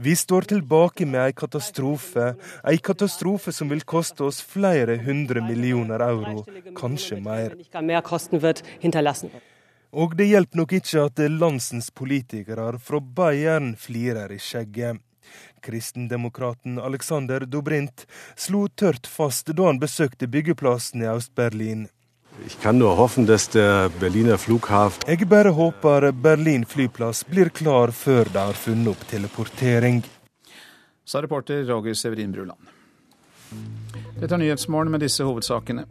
Vi 0.00 0.16
står 0.16 0.48
tilbake 0.50 1.06
med 1.06 1.20
en 1.28 1.36
katastrofe, 1.42 2.32
en 2.64 2.82
katastrofe 2.90 3.54
som 3.54 3.70
vil 3.70 3.84
koste 3.84 4.26
oss 4.26 4.40
flere 4.42 4.98
hundre 5.04 5.44
millioner 5.44 6.02
euro, 6.08 6.44
kanskje 6.74 7.20
mer. 7.22 7.54
Og 9.90 10.16
det 10.16 10.28
hjelper 10.30 10.60
nok 10.60 10.72
ikke 10.78 11.06
at 11.08 11.22
landsens 11.34 11.90
politikere 11.90 12.78
fra 12.78 13.00
Bayern 13.00 13.72
flirer 13.76 14.30
i 14.30 14.38
skjegget. 14.38 15.00
Kristendemokraten 15.62 16.78
Alexander 16.78 17.40
Dobrint 17.46 18.06
slo 18.36 18.68
tørt 18.68 19.06
fast 19.06 19.50
da 19.50 19.66
han 19.66 19.80
besøkte 19.82 20.26
byggeplassen 20.30 21.02
i 21.02 21.10
Øst-Berlin. 21.10 21.88
Jeg 25.06 25.28
bare 25.28 25.50
håper 25.52 26.12
Berlin 26.12 26.64
flyplass 26.64 27.24
blir 27.28 27.50
klar 27.50 27.90
før 27.90 28.24
de 28.32 28.38
har 28.38 28.56
funnet 28.56 28.88
opp 28.94 29.06
teleportering. 29.10 30.02
Sa 31.04 31.20
reporter 31.22 31.64
Roger 31.68 31.94
Severin 31.94 32.32
Bruland. 32.32 32.58
Dette 34.20 34.34
er 34.34 34.38
Nyhetsmorgen 34.38 34.92
med 34.94 35.02
disse 35.02 35.24
hovedsakene. 35.26 35.84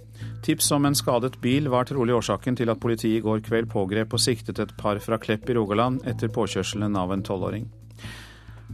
Tips 0.43 0.71
om 0.71 0.85
en 0.85 0.95
skadet 0.95 1.35
bil 1.41 1.67
var 1.69 1.87
trolig 1.89 2.15
årsaken 2.15 2.55
til 2.55 2.71
at 2.71 2.79
politiet 2.79 3.19
i 3.19 3.23
går 3.25 3.41
kveld 3.43 3.67
pågrep 3.71 4.13
og 4.15 4.23
siktet 4.23 4.59
et 4.63 4.71
par 4.79 5.01
fra 5.03 5.19
Klepp 5.19 5.49
i 5.49 5.55
Rogaland 5.57 6.01
etter 6.07 6.31
påkjørselen 6.31 6.95
av 6.95 7.11
en 7.13 7.23
tolvåring. 7.25 7.67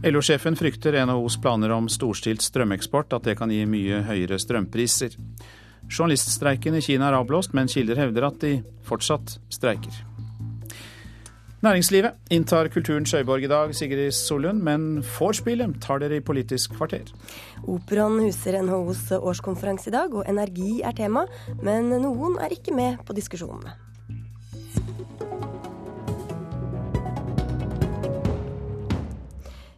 LO-sjefen 0.04 0.56
frykter 0.56 0.98
NHOs 1.08 1.38
planer 1.40 1.72
om 1.72 1.88
storstilt 1.88 2.44
strømeksport, 2.44 3.16
at 3.16 3.24
det 3.24 3.38
kan 3.38 3.50
gi 3.50 3.64
mye 3.66 4.02
høyere 4.06 4.38
strømpriser. 4.38 5.16
Journaliststreiken 5.88 6.76
i 6.76 6.82
Kina 6.84 7.08
er 7.08 7.16
avblåst, 7.20 7.54
men 7.56 7.70
kilder 7.70 7.98
hevder 8.02 8.28
at 8.28 8.38
de 8.42 8.58
fortsatt 8.84 9.38
streiker. 9.48 10.04
Næringslivet 11.64 12.10
inntar 12.30 12.68
kulturens 12.68 13.14
øyborg 13.14 13.42
i 13.42 13.48
dag, 13.48 13.74
Sigrid 13.74 14.10
Solund, 14.12 14.60
men 14.62 15.04
vorspielet 15.18 15.78
tar 15.80 15.98
dere 15.98 16.16
i 16.16 16.20
Politisk 16.20 16.76
kvarter. 16.76 17.08
Operaen 17.64 18.20
huser 18.20 18.60
NHOs 18.62 19.08
årskonferanse 19.16 19.88
i 19.88 19.96
dag, 19.96 20.12
og 20.14 20.28
energi 20.28 20.82
er 20.84 20.92
tema, 20.92 21.24
men 21.62 21.88
noen 22.04 22.36
er 22.36 22.52
ikke 22.52 22.76
med 22.76 23.00
på 23.06 23.16
diskusjonene. 23.16 23.72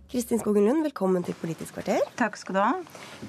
Kristin 0.09 0.39
Skogen 0.41 0.65
Lund, 0.65 0.81
velkommen 0.87 1.21
til 1.21 1.37
Politisk 1.37 1.75
kvarter. 1.77 1.99
Takk 2.17 2.39
skal 2.41 2.57
du 2.57 2.59
ha. 2.63 2.69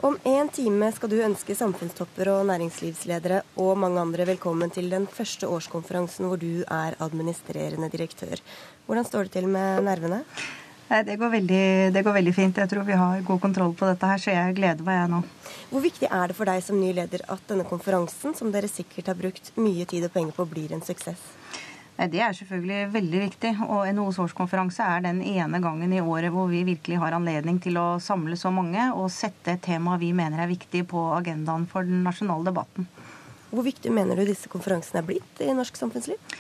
Om 0.08 0.14
en 0.32 0.48
time 0.56 0.88
skal 0.96 1.10
du 1.12 1.18
ønske 1.26 1.52
samfunnstopper 1.60 2.30
og 2.32 2.46
næringslivsledere 2.48 3.42
og 3.60 3.74
mange 3.82 4.00
andre 4.00 4.24
velkommen 4.30 4.72
til 4.72 4.88
den 4.88 5.04
første 5.12 5.50
årskonferansen 5.52 6.30
hvor 6.30 6.40
du 6.40 6.62
er 6.64 6.96
administrerende 7.04 7.90
direktør. 7.92 8.40
Hvordan 8.88 9.10
står 9.10 9.28
det 9.28 9.34
til 9.34 9.50
med 9.52 9.84
nervene? 9.90 10.22
Det 10.88 11.18
går, 11.20 11.34
veldig, 11.34 11.66
det 11.98 12.06
går 12.08 12.16
veldig 12.16 12.36
fint. 12.40 12.64
Jeg 12.64 12.72
tror 12.72 12.88
vi 12.88 12.96
har 13.04 13.28
god 13.28 13.44
kontroll 13.44 13.76
på 13.76 13.92
dette 13.92 14.14
her, 14.14 14.24
så 14.24 14.32
jeg 14.38 14.56
gleder 14.62 14.88
meg 14.88 15.02
jeg 15.02 15.12
nå. 15.12 15.22
Hvor 15.74 15.84
viktig 15.84 16.08
er 16.08 16.32
det 16.32 16.40
for 16.40 16.48
deg 16.48 16.64
som 16.64 16.80
ny 16.80 16.94
leder 16.96 17.28
at 17.28 17.44
denne 17.52 17.68
konferansen, 17.68 18.32
som 18.40 18.56
dere 18.56 18.72
sikkert 18.72 19.12
har 19.12 19.20
brukt 19.20 19.52
mye 19.60 19.84
tid 19.84 20.08
og 20.08 20.16
penger 20.16 20.40
på, 20.40 20.48
blir 20.56 20.72
en 20.72 20.88
suksess? 20.88 21.28
Det 22.08 22.22
er 22.24 22.32
selvfølgelig 22.32 22.94
veldig 22.94 23.22
viktig. 23.26 23.50
Og 23.68 23.88
NHOs 23.92 24.22
årskonferanse 24.24 24.86
er 24.86 25.04
den 25.04 25.20
ene 25.26 25.60
gangen 25.60 25.92
i 25.92 26.00
året 26.00 26.32
hvor 26.32 26.48
vi 26.48 26.62
virkelig 26.64 27.00
har 27.02 27.18
anledning 27.18 27.58
til 27.60 27.76
å 27.82 27.88
samle 28.00 28.38
så 28.40 28.54
mange 28.56 28.86
og 28.94 29.10
sette 29.12 29.58
et 29.58 29.66
tema 29.66 29.98
vi 30.00 30.14
mener 30.16 30.40
er 30.40 30.52
viktig 30.52 30.86
på 30.88 31.10
agendaen 31.18 31.68
for 31.68 31.84
den 31.84 32.06
nasjonale 32.08 32.48
debatten. 32.48 32.88
Hvor 33.50 33.66
viktig 33.66 33.92
mener 33.92 34.16
du 34.16 34.24
disse 34.30 34.48
konferansene 34.52 35.02
er 35.02 35.10
blitt 35.10 35.44
i 35.44 35.52
norsk 35.58 35.76
samfunnsliv? 35.76 36.40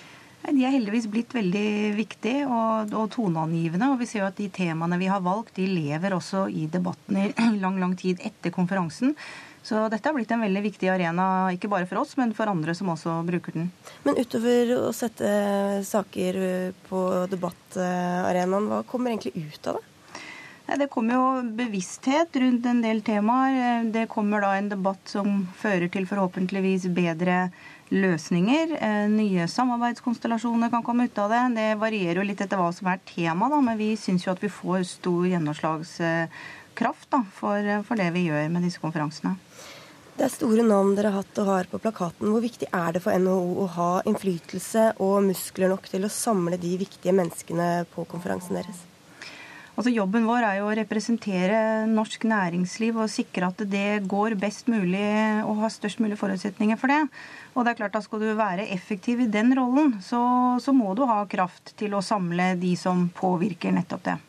De 0.49 0.64
er 0.64 0.72
heldigvis 0.72 1.10
blitt 1.11 1.34
veldig 1.36 1.91
viktige 1.98 2.45
og, 2.48 2.94
og 2.95 3.10
toneangivende. 3.14 3.91
Og 3.91 3.99
vi 3.99 4.07
ser 4.07 4.23
jo 4.23 4.30
at 4.30 4.40
de 4.40 4.48
temaene 4.53 4.98
vi 5.02 5.10
har 5.11 5.22
valgt, 5.26 5.57
de 5.60 5.68
lever 5.68 6.15
også 6.15 6.48
i 6.48 6.69
debatten 6.72 7.19
i 7.19 7.27
lang, 7.64 7.81
lang 7.81 7.98
tid 7.99 8.23
etter 8.23 8.56
konferansen. 8.56 9.18
Så 9.69 9.83
dette 9.93 10.09
har 10.09 10.15
blitt 10.17 10.31
en 10.33 10.41
veldig 10.41 10.63
viktig 10.65 10.89
arena, 10.89 11.23
ikke 11.53 11.69
bare 11.69 11.85
for 11.85 12.01
oss, 12.01 12.15
men 12.17 12.33
for 12.33 12.49
andre 12.49 12.73
som 12.73 12.89
også 12.89 13.19
bruker 13.27 13.53
den. 13.53 13.67
Men 14.01 14.17
utover 14.17 14.71
å 14.79 14.89
sette 14.97 15.29
saker 15.85 16.39
på 16.87 17.03
debattarenaen, 17.29 18.65
hva 18.71 18.81
kommer 18.89 19.13
egentlig 19.13 19.37
ut 19.37 19.69
av 19.69 19.77
det? 19.77 19.85
Det 20.77 20.85
kommer 20.93 21.15
jo 21.15 21.53
bevissthet 21.57 22.35
rundt 22.41 22.65
en 22.69 22.81
del 22.81 23.01
temaer. 23.05 23.85
Det 23.89 24.05
kommer 24.09 24.43
da 24.45 24.51
en 24.57 24.69
debatt 24.69 25.01
som 25.09 25.47
fører 25.57 25.89
til 25.89 26.05
forhåpentligvis 26.09 26.85
bedre 26.93 27.47
løsninger. 27.89 28.75
Nye 29.09 29.47
samarbeidskonstellasjoner 29.49 30.69
kan 30.69 30.85
komme 30.85 31.07
ut 31.09 31.17
av 31.21 31.33
det. 31.33 31.41
Det 31.57 31.67
varierer 31.81 32.21
jo 32.21 32.27
litt 32.29 32.41
etter 32.45 32.61
hva 32.61 32.69
som 32.75 32.89
er 32.91 33.01
tema, 33.09 33.49
da, 33.49 33.61
men 33.65 33.81
vi 33.81 33.95
syns 33.97 34.27
jo 34.27 34.33
at 34.35 34.45
vi 34.45 34.51
får 34.53 34.85
stor 34.93 35.25
gjennomslagskraft 36.80 37.10
da, 37.11 37.23
for, 37.34 37.84
for 37.84 37.95
det 37.95 38.11
vi 38.14 38.27
gjør 38.30 38.49
med 38.49 38.64
disse 38.64 38.80
konferansene. 38.80 39.35
Det 40.18 40.26
er 40.26 40.34
store 40.34 40.64
navn 40.64 40.95
dere 40.97 41.14
har 41.14 41.23
hatt 41.23 41.39
og 41.39 41.47
har 41.47 41.68
på 41.72 41.80
plakaten. 41.80 42.27
Hvor 42.27 42.41
viktig 42.41 42.68
er 42.73 42.93
det 42.93 43.01
for 43.01 43.15
NHO 43.15 43.64
å 43.64 43.68
ha 43.77 43.91
innflytelse 44.06 44.99
og 44.99 45.23
muskler 45.30 45.69
nok 45.72 45.88
til 45.88 46.03
å 46.03 46.11
samle 46.11 46.60
de 46.60 46.76
viktige 46.77 47.14
menneskene 47.15 47.85
på 47.93 48.03
konferansen 48.03 48.60
deres? 48.60 48.84
Altså 49.80 49.93
Jobben 49.95 50.26
vår 50.27 50.43
er 50.43 50.57
jo 50.57 50.65
å 50.68 50.76
representere 50.76 51.85
norsk 51.88 52.26
næringsliv 52.27 52.97
og 52.99 53.07
sikre 53.07 53.47
at 53.47 53.64
det 53.64 54.01
går 54.11 54.35
best 54.35 54.68
mulig 54.68 55.07
og 55.45 55.61
har 55.61 55.72
størst 55.72 56.01
mulig 56.03 56.19
forutsetninger 56.19 56.76
for 56.76 56.91
det. 56.91 57.06
Og 57.56 57.64
det 57.64 57.72
er 57.72 57.80
klart 57.80 57.95
at 57.95 58.03
Skal 58.03 58.19
du 58.19 58.34
være 58.35 58.68
effektiv 58.76 59.23
i 59.23 59.31
den 59.31 59.56
rollen, 59.56 60.01
så, 60.03 60.19
så 60.60 60.76
må 60.76 60.91
du 60.99 61.06
ha 61.07 61.22
kraft 61.31 61.77
til 61.80 61.95
å 61.95 62.03
samle 62.03 62.57
de 62.60 62.76
som 62.76 63.07
påvirker 63.15 63.72
nettopp 63.72 64.03
det. 64.03 64.19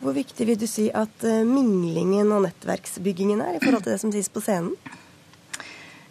Hvor 0.00 0.16
viktig 0.16 0.46
vil 0.48 0.58
du 0.60 0.66
si 0.68 0.88
at 0.92 1.24
minglingen 1.48 2.32
og 2.34 2.44
nettverksbyggingen 2.48 3.40
er 3.44 3.56
i 3.56 3.62
forhold 3.62 3.86
til 3.86 3.94
det 3.94 4.02
som 4.02 4.12
sies 4.12 4.30
på 4.32 4.42
scenen? 4.44 4.74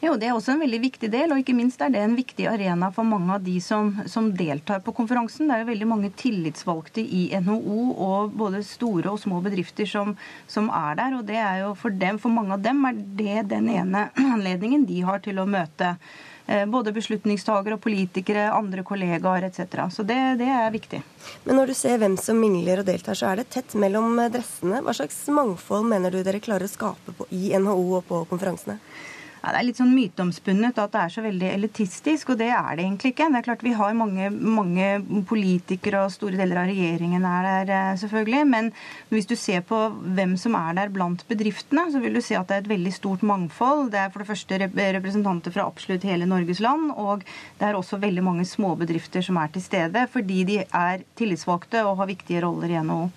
Jo, 0.04 0.18
Det 0.20 0.28
er 0.28 0.34
også 0.36 0.52
en 0.52 0.60
veldig 0.60 0.82
viktig 0.84 1.08
del, 1.14 1.32
og 1.32 1.40
ikke 1.40 1.54
minst 1.56 1.80
er 1.82 1.92
det 1.94 2.02
en 2.04 2.16
viktig 2.18 2.44
arena 2.52 2.90
for 2.92 3.08
mange 3.08 3.38
av 3.38 3.46
de 3.46 3.54
som, 3.64 3.94
som 4.12 4.26
deltar 4.36 4.82
på 4.84 4.92
konferansen. 4.98 5.48
Det 5.48 5.56
er 5.56 5.62
jo 5.62 5.70
veldig 5.70 5.88
mange 5.88 6.10
tillitsvalgte 6.20 7.00
i 7.00 7.22
NHO 7.40 7.86
og 8.04 8.36
både 8.36 8.60
store 8.68 9.14
og 9.14 9.22
små 9.22 9.40
bedrifter 9.46 9.88
som, 9.88 10.12
som 10.44 10.68
er 10.76 11.00
der. 11.00 11.16
og 11.16 11.24
det 11.30 11.40
er 11.40 11.62
jo 11.62 11.72
for, 11.80 11.96
dem, 12.04 12.20
for 12.20 12.36
mange 12.36 12.58
av 12.58 12.66
dem 12.66 12.84
er 12.90 13.00
det 13.22 13.48
den 13.56 13.72
ene 13.72 14.10
anledningen 14.36 14.84
de 14.90 15.00
har 15.08 15.24
til 15.24 15.40
å 15.40 15.48
møte 15.48 15.96
både 16.68 16.91
beslutningstagere 16.95 17.78
og 17.78 17.84
politikere, 17.84 18.49
andre 18.52 18.84
kollegaer 18.84 19.48
etc. 19.48 19.78
Så 19.95 20.03
det, 20.03 20.18
det, 20.41 20.49
er 20.52 20.74
viktig. 20.74 20.99
Men 21.45 21.60
når 21.60 21.72
du 21.72 21.76
ser 21.78 22.02
hvem 22.02 22.18
som 22.20 22.40
mingler 22.40 22.82
og 22.82 22.90
deltar, 22.90 23.15
så 23.15 23.30
er 23.32 23.40
det 23.40 23.49
tett 23.56 23.78
mellom 23.80 24.20
dressene. 24.34 24.82
Hva 24.84 24.95
slags 24.98 25.22
mangfold 25.32 25.88
mener 25.88 26.11
du 26.11 26.20
dere 26.26 26.44
klarer 26.44 26.68
å 26.68 26.74
skape 26.74 27.15
på, 27.15 27.30
i 27.32 27.53
NHO 27.56 27.86
og 27.99 28.07
på 28.10 28.24
konferansene? 28.32 28.80
Ja, 29.44 29.52
det 29.52 29.60
er 29.60 29.65
litt 29.68 29.80
sånn 29.82 29.91
myteomspunnet 29.91 30.78
at 30.80 30.94
det 30.94 30.99
er 31.02 31.11
så 31.11 31.22
veldig 31.26 31.48
elitistisk, 31.52 32.30
og 32.32 32.38
det 32.40 32.48
er 32.56 32.78
det 32.80 32.86
egentlig 32.86 33.10
ikke. 33.11 33.26
Det 33.28 33.40
er 33.41 33.45
klart 33.49 33.64
Vi 33.65 33.74
har 33.76 33.95
mange, 33.99 34.30
mange 34.32 34.86
politikere 35.28 36.06
og 36.06 36.14
store 36.14 36.38
deler 36.40 36.61
av 36.61 36.70
regjeringen 36.72 37.26
er 37.28 37.65
der, 37.68 37.98
selvfølgelig. 37.99 38.45
Men 38.48 38.70
hvis 39.11 39.28
du 39.28 39.36
ser 39.36 39.65
på 39.68 39.82
hvem 40.15 40.38
som 40.40 40.56
er 40.56 40.78
der 40.78 40.94
blant 40.95 41.26
bedriftene, 41.28 41.90
så 41.91 41.99
vil 41.99 42.15
du 42.15 42.22
se 42.24 42.38
at 42.40 42.48
det 42.48 42.56
er 42.56 42.64
et 42.64 42.72
veldig 42.72 42.94
stort 42.95 43.26
mangfold. 43.28 43.90
Det 43.91 43.99
er 43.99 44.14
for 44.14 44.24
det 44.24 44.30
første 44.30 44.61
representanter 44.64 45.52
fra 45.57 45.68
absolutt 45.68 46.07
hele 46.07 46.30
Norges 46.30 46.64
land, 46.64 46.94
og 46.95 47.28
det 47.60 47.68
er 47.68 47.76
også 47.76 47.99
veldig 47.99 48.24
mange 48.24 48.48
småbedrifter 48.48 49.28
som 49.28 49.41
er 49.44 49.52
til 49.52 49.65
stede, 49.68 50.06
fordi 50.14 50.40
de 50.48 50.61
er 50.64 51.03
tillitsvalgte 51.20 51.84
og 51.84 51.99
har 51.99 52.11
viktige 52.15 52.45
roller 52.48 52.72
i 52.72 52.80
NHO. 52.80 53.10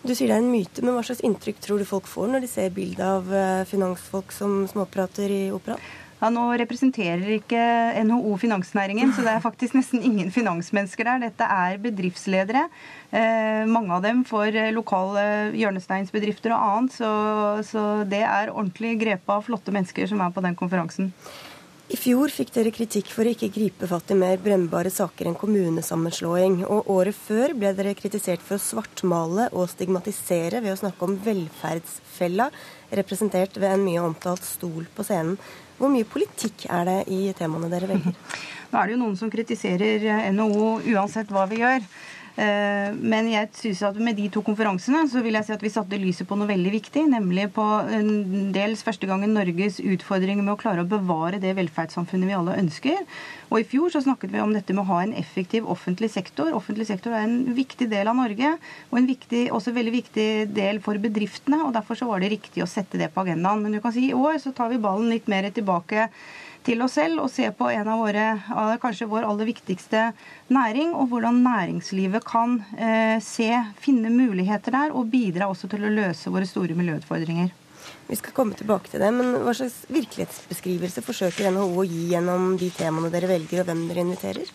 Du 0.00 0.14
sier 0.14 0.30
det 0.30 0.36
er 0.38 0.40
en 0.40 0.52
myte, 0.52 0.82
men 0.84 0.94
hva 0.96 1.02
slags 1.04 1.20
inntrykk 1.26 1.58
tror 1.60 1.80
du 1.80 1.88
folk 1.88 2.06
får 2.08 2.30
når 2.32 2.44
de 2.44 2.48
ser 2.48 2.70
bilde 2.72 3.04
av 3.04 3.26
finansfolk 3.68 4.32
som 4.32 4.62
småprater 4.70 5.28
i 5.28 5.42
operaen? 5.52 5.82
Ja, 6.20 6.28
Nå 6.28 6.50
representerer 6.60 7.30
ikke 7.38 7.60
NHO 8.04 8.34
finansnæringen, 8.42 9.14
så 9.16 9.22
det 9.24 9.32
er 9.32 9.44
faktisk 9.44 9.72
nesten 9.78 10.02
ingen 10.04 10.28
finansmennesker 10.34 11.08
der. 11.08 11.22
Dette 11.22 11.46
er 11.48 11.78
bedriftsledere. 11.80 12.66
Eh, 13.08 13.64
mange 13.64 13.94
av 13.96 14.04
dem 14.04 14.20
for 14.28 14.52
lokale 14.76 15.22
hjørnesteinsbedrifter 15.56 16.52
og 16.52 16.66
annet. 16.66 16.98
Så, 16.98 17.12
så 17.70 17.84
det 18.04 18.20
er 18.20 18.52
ordentlig 18.52 18.98
grepa 19.00 19.38
flotte 19.46 19.72
mennesker 19.72 20.12
som 20.12 20.20
er 20.20 20.34
på 20.36 20.44
den 20.44 20.58
konferansen. 20.60 21.08
I 21.90 21.96
fjor 21.98 22.30
fikk 22.30 22.52
dere 22.54 22.70
kritikk 22.70 23.08
for 23.10 23.26
å 23.26 23.30
ikke 23.34 23.48
gripe 23.50 23.86
fatt 23.90 24.12
i 24.14 24.16
mer 24.18 24.36
brennbare 24.38 24.92
saker 24.94 25.26
enn 25.26 25.34
kommunesammenslåing. 25.38 26.60
Og 26.70 26.86
året 26.94 27.16
før 27.18 27.50
ble 27.58 27.72
dere 27.74 27.96
kritisert 27.98 28.44
for 28.46 28.60
å 28.60 28.62
svartmale 28.62 29.48
og 29.50 29.66
stigmatisere 29.72 30.60
ved 30.62 30.76
å 30.76 30.78
snakke 30.84 31.08
om 31.08 31.16
velferdsfella, 31.24 32.46
representert 32.94 33.58
ved 33.58 33.74
en 33.74 33.82
mye 33.82 34.04
omtalt 34.06 34.46
stol 34.46 34.86
på 34.94 35.08
scenen. 35.08 35.34
Hvor 35.80 35.90
mye 35.90 36.06
politikk 36.06 36.68
er 36.70 36.86
det 36.86 36.98
i 37.10 37.20
temaene 37.34 37.72
dere 37.72 37.90
velger? 37.90 38.14
Nå 38.70 38.78
er 38.78 38.86
det 38.86 38.94
jo 38.94 39.02
noen 39.02 39.18
som 39.18 39.34
kritiserer 39.34 40.30
NHO 40.30 40.70
uansett 40.94 41.34
hva 41.34 41.48
vi 41.50 41.58
gjør. 41.64 41.82
Eh, 42.40 42.94
men 42.96 43.28
jeg 43.28 43.50
synes 43.58 43.82
at 43.90 43.98
med 44.00 44.16
de 44.16 44.28
to 44.32 44.40
konferansene 44.46 45.02
så 45.12 45.20
vil 45.24 45.36
jeg 45.36 45.48
si 45.48 45.52
at 45.52 45.64
vi 45.64 45.72
satte 45.72 45.98
lyset 46.00 46.28
på 46.28 46.38
noe 46.38 46.48
veldig 46.48 46.72
viktig, 46.72 47.02
nemlig 47.12 47.50
på 47.56 47.66
dels 48.54 48.84
første 48.86 49.08
gangen 49.10 49.34
Norges 49.36 49.80
utfordringer 49.82 50.46
med 50.46 50.54
å 50.54 50.60
klare 50.60 50.86
å 50.86 50.88
bevare 50.88 51.42
det 51.42 51.52
velferdssamfunnet 51.58 52.30
vi 52.30 52.38
alle 52.38 52.56
ønsker. 52.62 53.04
Og 53.50 53.58
I 53.58 53.66
fjor 53.66 53.90
så 53.90 54.02
snakket 54.04 54.30
vi 54.30 54.42
om 54.42 54.52
dette 54.54 54.74
med 54.74 54.84
å 54.84 54.90
ha 54.92 55.00
en 55.02 55.14
effektiv 55.18 55.66
offentlig 55.70 56.10
sektor. 56.14 56.52
Offentlig 56.54 56.86
sektor 56.86 57.14
er 57.16 57.26
en 57.26 57.54
viktig 57.56 57.88
del 57.90 58.06
av 58.10 58.18
Norge, 58.18 58.52
og 58.92 59.00
en 59.00 59.08
viktig, 59.10 59.48
også 59.54 59.74
veldig 59.74 59.94
viktig 59.96 60.28
del 60.54 60.78
for 60.84 61.00
bedriftene. 61.02 61.58
og 61.66 61.74
Derfor 61.74 61.98
så 61.98 62.06
var 62.06 62.22
det 62.22 62.30
riktig 62.36 62.62
å 62.62 62.70
sette 62.70 63.00
det 63.00 63.10
på 63.14 63.24
agendaen. 63.24 63.64
Men 63.64 63.74
du 63.74 63.80
kan 63.82 63.94
si 63.96 64.06
i 64.10 64.14
år 64.14 64.38
så 64.42 64.54
tar 64.54 64.70
vi 64.70 64.78
ballen 64.82 65.10
litt 65.10 65.26
mer 65.30 65.50
tilbake 65.50 66.06
til 66.66 66.82
oss 66.84 66.98
selv 66.98 67.24
og 67.24 67.30
se 67.32 67.48
på 67.56 67.70
en 67.72 67.88
av 67.88 68.02
våre, 68.02 68.26
kanskje 68.82 69.08
vår 69.10 69.26
aller 69.26 69.48
viktigste 69.48 70.10
næring, 70.52 70.92
og 70.94 71.08
hvordan 71.10 71.40
næringslivet 71.44 72.26
kan 72.28 72.58
eh, 72.76 73.16
se, 73.24 73.48
finne 73.80 74.12
muligheter 74.12 74.76
der, 74.76 74.94
og 74.94 75.08
bidra 75.10 75.48
også 75.50 75.70
til 75.72 75.88
å 75.88 75.94
løse 75.94 76.32
våre 76.32 76.48
store 76.48 76.76
miljøutfordringer. 76.78 77.50
Vi 78.10 78.18
skal 78.18 78.34
komme 78.34 78.58
tilbake 78.58 78.90
til 78.90 79.02
det, 79.02 79.12
men 79.14 79.36
Hva 79.44 79.54
slags 79.54 79.84
virkelighetsbeskrivelse 79.92 81.04
forsøker 81.06 81.52
NHO 81.54 81.68
å 81.78 81.86
gi 81.86 82.08
gjennom 82.10 82.56
de 82.58 82.72
temaene 82.74 83.12
dere 83.12 83.30
velger, 83.30 83.62
og 83.62 83.70
hvem 83.70 83.86
dere 83.90 84.04
inviterer? 84.08 84.50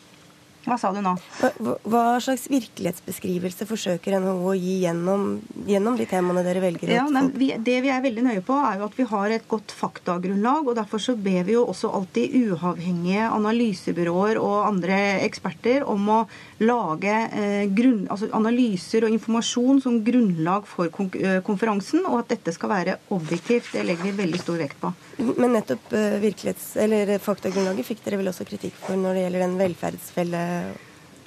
Hva 0.66 0.78
sa 0.82 0.90
du 0.94 0.98
nå? 1.04 1.12
Hva, 1.38 1.76
hva 1.86 2.04
slags 2.24 2.48
virkelighetsbeskrivelse 2.50 3.68
forsøker 3.70 4.18
NHO 4.22 4.50
å 4.50 4.56
gi 4.58 4.80
gjennom, 4.82 5.28
gjennom 5.70 5.98
de 6.00 6.08
temaene 6.10 6.42
dere 6.46 6.64
velger? 6.64 6.90
Ja, 6.96 7.06
men 7.12 7.30
vi, 7.38 7.52
Det 7.62 7.78
vi 7.86 7.92
er 7.94 8.02
veldig 8.02 8.24
nøye 8.26 8.44
på, 8.46 8.58
er 8.58 8.80
jo 8.82 8.88
at 8.90 8.98
vi 8.98 9.06
har 9.12 9.36
et 9.36 9.46
godt 9.52 9.76
faktagrunnlag. 9.78 10.66
og 10.66 10.80
Derfor 10.80 11.04
så 11.06 11.16
ber 11.16 11.46
vi 11.46 11.54
jo 11.54 11.68
også 11.70 11.94
alltid 12.00 12.34
uavhengige 12.42 13.30
analysebyråer 13.30 14.42
og 14.42 14.58
andre 14.72 15.00
eksperter 15.28 15.86
om 15.86 16.10
å 16.10 16.20
lage 16.64 17.12
eh, 17.12 17.66
grunn, 17.76 18.06
altså 18.12 18.30
analyser 18.36 19.04
og 19.06 19.12
informasjon 19.12 19.82
som 19.84 20.00
grunnlag 20.06 20.68
for 20.70 20.88
eh, 20.88 21.42
konferansen, 21.44 22.06
og 22.08 22.22
at 22.22 22.32
dette 22.36 22.54
skal 22.56 22.72
være 22.72 22.98
objektivt. 23.16 23.74
Det 23.74 23.84
legger 23.84 24.08
vi 24.08 24.16
veldig 24.22 24.40
stor 24.40 24.62
vekt 24.64 24.80
på. 24.80 24.94
Men 25.36 25.58
nettopp 25.58 25.96
eh, 25.96 27.16
faktagrunnlaget 27.26 27.88
fikk 27.88 28.04
dere 28.06 28.22
vel 28.22 28.32
også 28.32 28.48
kritikk 28.48 28.78
for 28.86 28.96
når 29.00 29.18
det 29.18 29.26
gjelder 29.26 29.48
den 29.48 29.58
velferdsfelle 29.60 30.44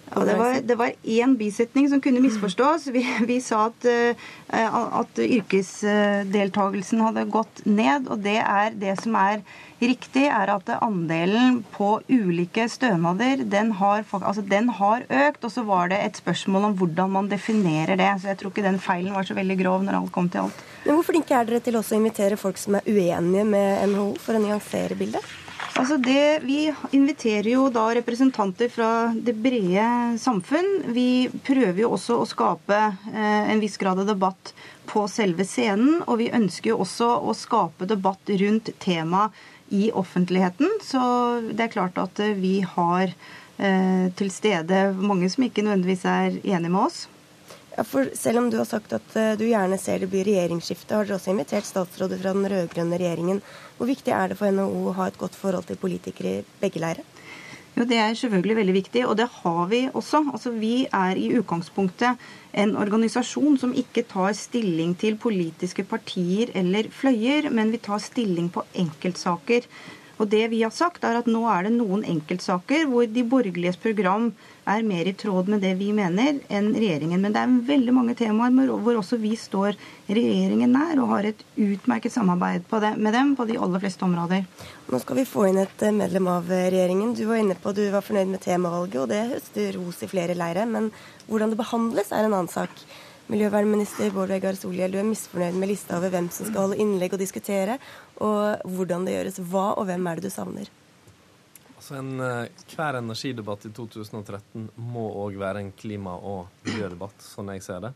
ja, 0.09 0.23
det, 0.25 0.35
var, 0.41 0.55
det 0.65 0.77
var 0.81 0.95
én 1.05 1.35
bisetning 1.37 1.85
som 1.93 2.01
kunne 2.01 2.23
misforstås. 2.25 2.87
Vi, 2.95 3.03
vi 3.29 3.43
sa 3.45 3.67
at, 3.69 3.85
at 4.49 5.21
yrkesdeltagelsen 5.21 7.03
hadde 7.05 7.27
gått 7.29 7.61
ned. 7.69 8.09
Og 8.09 8.23
det 8.25 8.39
er 8.41 8.73
det 8.73 8.95
som 9.03 9.19
er 9.21 9.43
riktig, 9.81 10.27
er 10.27 10.51
at 10.53 10.71
andelen 10.79 11.63
på 11.75 11.99
ulike 12.09 12.67
stønader 12.71 13.45
den 13.47 13.73
har, 13.79 14.05
altså 14.19 14.43
den 14.43 14.71
har 14.79 15.07
økt. 15.09 15.45
Og 15.45 15.55
så 15.55 15.65
var 15.69 15.93
det 15.93 16.01
et 16.03 16.21
spørsmål 16.21 16.71
om 16.71 16.79
hvordan 16.81 17.15
man 17.15 17.31
definerer 17.31 17.99
det. 17.99 18.11
Så 18.21 18.33
jeg 18.33 18.41
tror 18.41 18.55
ikke 18.55 18.67
den 18.67 18.81
feilen 18.83 19.15
var 19.15 19.29
så 19.29 19.39
veldig 19.39 19.59
grov 19.63 19.85
når 19.87 20.01
alt 20.01 20.15
kom 20.15 20.31
til 20.33 20.47
alt. 20.47 20.65
Men 20.85 20.99
hvor 20.99 21.09
flinke 21.11 21.37
er 21.37 21.49
dere 21.49 21.63
til 21.65 21.79
også 21.79 21.97
å 21.97 22.01
invitere 22.01 22.41
folk 22.41 22.59
som 22.61 22.79
er 22.79 22.89
uenige 22.89 23.45
med 23.45 23.85
NHO, 23.93 24.09
for 24.23 24.39
å 24.39 24.43
nyansere 24.43 24.99
bildet? 24.99 25.37
Altså 25.79 25.97
det, 26.03 26.41
Vi 26.43 26.73
inviterer 26.97 27.51
jo 27.53 27.69
da 27.71 27.85
representanter 27.95 28.71
fra 28.73 29.13
det 29.15 29.35
brede 29.39 30.19
samfunn. 30.19 30.91
Vi 30.95 31.29
prøver 31.47 31.85
jo 31.85 31.93
også 31.95 32.19
å 32.19 32.27
skape 32.27 32.79
eh, 33.13 33.53
en 33.53 33.63
viss 33.63 33.79
grad 33.79 34.01
av 34.03 34.09
debatt 34.11 34.53
på 34.91 35.05
selve 35.11 35.47
scenen. 35.47 36.01
Og 36.07 36.19
vi 36.23 36.33
ønsker 36.35 36.73
jo 36.73 36.81
også 36.83 37.13
å 37.31 37.37
skape 37.37 37.87
debatt 37.91 38.35
rundt 38.43 38.73
temaet 38.83 39.37
i 39.75 39.91
offentligheten. 39.93 40.79
Så 40.85 41.01
det 41.53 41.67
er 41.67 41.75
klart 41.75 41.99
at 42.01 42.21
vi 42.39 42.61
har 42.63 43.13
eh, 43.13 44.09
til 44.19 44.33
stede 44.33 44.89
mange 44.97 45.31
som 45.33 45.47
ikke 45.47 45.65
nødvendigvis 45.67 46.05
er 46.09 46.41
enige 46.43 46.73
med 46.73 46.83
oss. 46.87 47.07
Ja, 47.77 47.85
for 47.87 48.09
Selv 48.15 48.39
om 48.41 48.51
du 48.51 48.57
har 48.59 48.67
sagt 48.67 48.93
at 48.97 49.17
eh, 49.17 49.37
du 49.39 49.45
gjerne 49.47 49.79
ser 49.79 50.03
det 50.03 50.11
blir 50.11 50.27
regjeringsskifte, 50.27 50.97
har 50.97 51.07
dere 51.07 51.19
også 51.19 51.31
invitert 51.35 51.69
statsråder 51.69 52.19
fra 52.19 52.35
den 52.35 52.49
rød-grønne 52.51 52.99
regjeringen. 52.99 53.43
Hvor 53.79 53.87
viktig 53.91 54.15
er 54.15 54.33
det 54.33 54.39
for 54.41 54.51
NHO 54.51 54.89
å 54.91 54.97
ha 54.99 55.07
et 55.07 55.21
godt 55.21 55.39
forhold 55.39 55.69
til 55.69 55.79
politikere 55.79 56.41
i 56.41 56.45
begge 56.63 56.83
leirer? 56.83 57.18
Jo, 57.79 57.85
Det 57.87 57.99
er 58.03 58.15
selvfølgelig 58.19 58.57
veldig 58.57 58.75
viktig, 58.75 59.03
og 59.07 59.17
det 59.19 59.29
har 59.31 59.67
vi 59.71 59.89
også. 59.95 60.25
Altså, 60.33 60.51
Vi 60.51 60.89
er 60.93 61.15
i 61.15 61.29
utgangspunktet 61.39 62.19
en 62.53 62.77
organisasjon 62.77 63.59
som 63.59 63.73
ikke 63.73 64.03
tar 64.03 64.33
stilling 64.33 64.97
til 64.99 65.15
politiske 65.17 65.85
partier 65.85 66.51
eller 66.55 66.91
fløyer, 66.91 67.51
men 67.51 67.71
vi 67.71 67.79
tar 67.79 67.99
stilling 67.99 68.51
på 68.51 68.65
enkeltsaker. 68.75 69.63
Og 70.19 70.27
det 70.31 70.51
vi 70.51 70.63
har 70.63 70.75
sagt 70.75 71.05
er 71.05 71.21
at 71.21 71.31
Nå 71.31 71.45
er 71.47 71.69
det 71.69 71.77
noen 71.77 72.03
enkeltsaker 72.03 72.89
hvor 72.91 73.07
de 73.07 73.23
borgerliges 73.23 73.77
program 73.77 74.33
er 74.69 74.85
mer 74.87 75.09
i 75.09 75.15
tråd 75.17 75.49
med 75.53 75.63
det 75.65 75.75
vi 75.79 75.89
mener, 75.97 76.39
enn 76.53 76.71
regjeringen. 76.75 77.21
Men 77.23 77.35
det 77.35 77.41
er 77.43 77.57
veldig 77.71 77.95
mange 77.97 78.17
temaer 78.19 78.73
hvor 78.85 79.01
også 79.01 79.19
vi 79.23 79.35
står 79.39 79.77
regjeringen 80.09 80.73
nær 80.75 81.01
og 81.03 81.13
har 81.15 81.31
et 81.31 81.43
utmerket 81.57 82.15
samarbeid 82.15 82.69
med 82.97 83.13
dem 83.17 83.35
på 83.39 83.49
de 83.49 83.59
aller 83.59 83.83
fleste 83.83 84.05
områder. 84.07 84.47
Nå 84.89 85.01
skal 85.03 85.21
vi 85.21 85.27
få 85.29 85.49
inn 85.51 85.61
et 85.63 85.85
eh, 85.85 85.95
medlem 85.95 86.31
av 86.33 86.49
eh, 86.53 86.69
regjeringen. 86.73 87.15
Du 87.17 87.27
var 87.29 87.43
inne 87.43 87.59
på 87.59 87.75
du 87.77 87.85
var 87.93 88.05
fornøyd 88.05 88.33
med 88.33 88.45
temavalget, 88.45 89.03
og 89.03 89.11
det 89.13 89.25
høster 89.35 89.77
ros 89.77 90.01
i 90.05 90.11
flere 90.11 90.37
leire. 90.39 90.65
Men 90.69 90.91
hvordan 91.29 91.53
det 91.53 91.61
behandles, 91.61 92.13
er 92.13 92.25
en 92.25 92.35
annen 92.35 92.53
sak. 92.53 92.73
Miljøvernminister 93.29 94.09
Bård 94.15 94.33
Vegar 94.33 94.57
Solhjell, 94.57 94.95
du 94.95 95.03
er 95.03 95.09
misfornøyd 95.09 95.57
med 95.61 95.69
lista 95.69 95.99
over 95.99 96.15
hvem 96.15 96.31
som 96.33 96.49
skal 96.49 96.63
holde 96.65 96.81
innlegg 96.81 97.13
og 97.13 97.21
diskutere, 97.21 97.77
og 98.25 98.65
hvordan 98.73 99.05
det 99.05 99.19
gjøres. 99.19 99.41
Hva 99.51 99.73
og 99.75 99.89
hvem 99.91 100.09
er 100.09 100.17
det 100.17 100.31
du 100.31 100.33
savner? 100.33 100.71
Altså 101.89 102.03
en, 102.03 102.21
eh, 102.21 102.49
Hver 102.69 102.99
energidebatt 102.99 103.63
i 103.65 103.71
2013 103.73 104.67
må 104.77 105.07
òg 105.25 105.39
være 105.41 105.63
en 105.63 105.71
klima- 105.73 106.21
og 106.21 106.51
miljødebatt, 106.67 107.17
sånn 107.17 107.49
jeg 107.55 107.63
ser 107.63 107.81
det. 107.81 107.95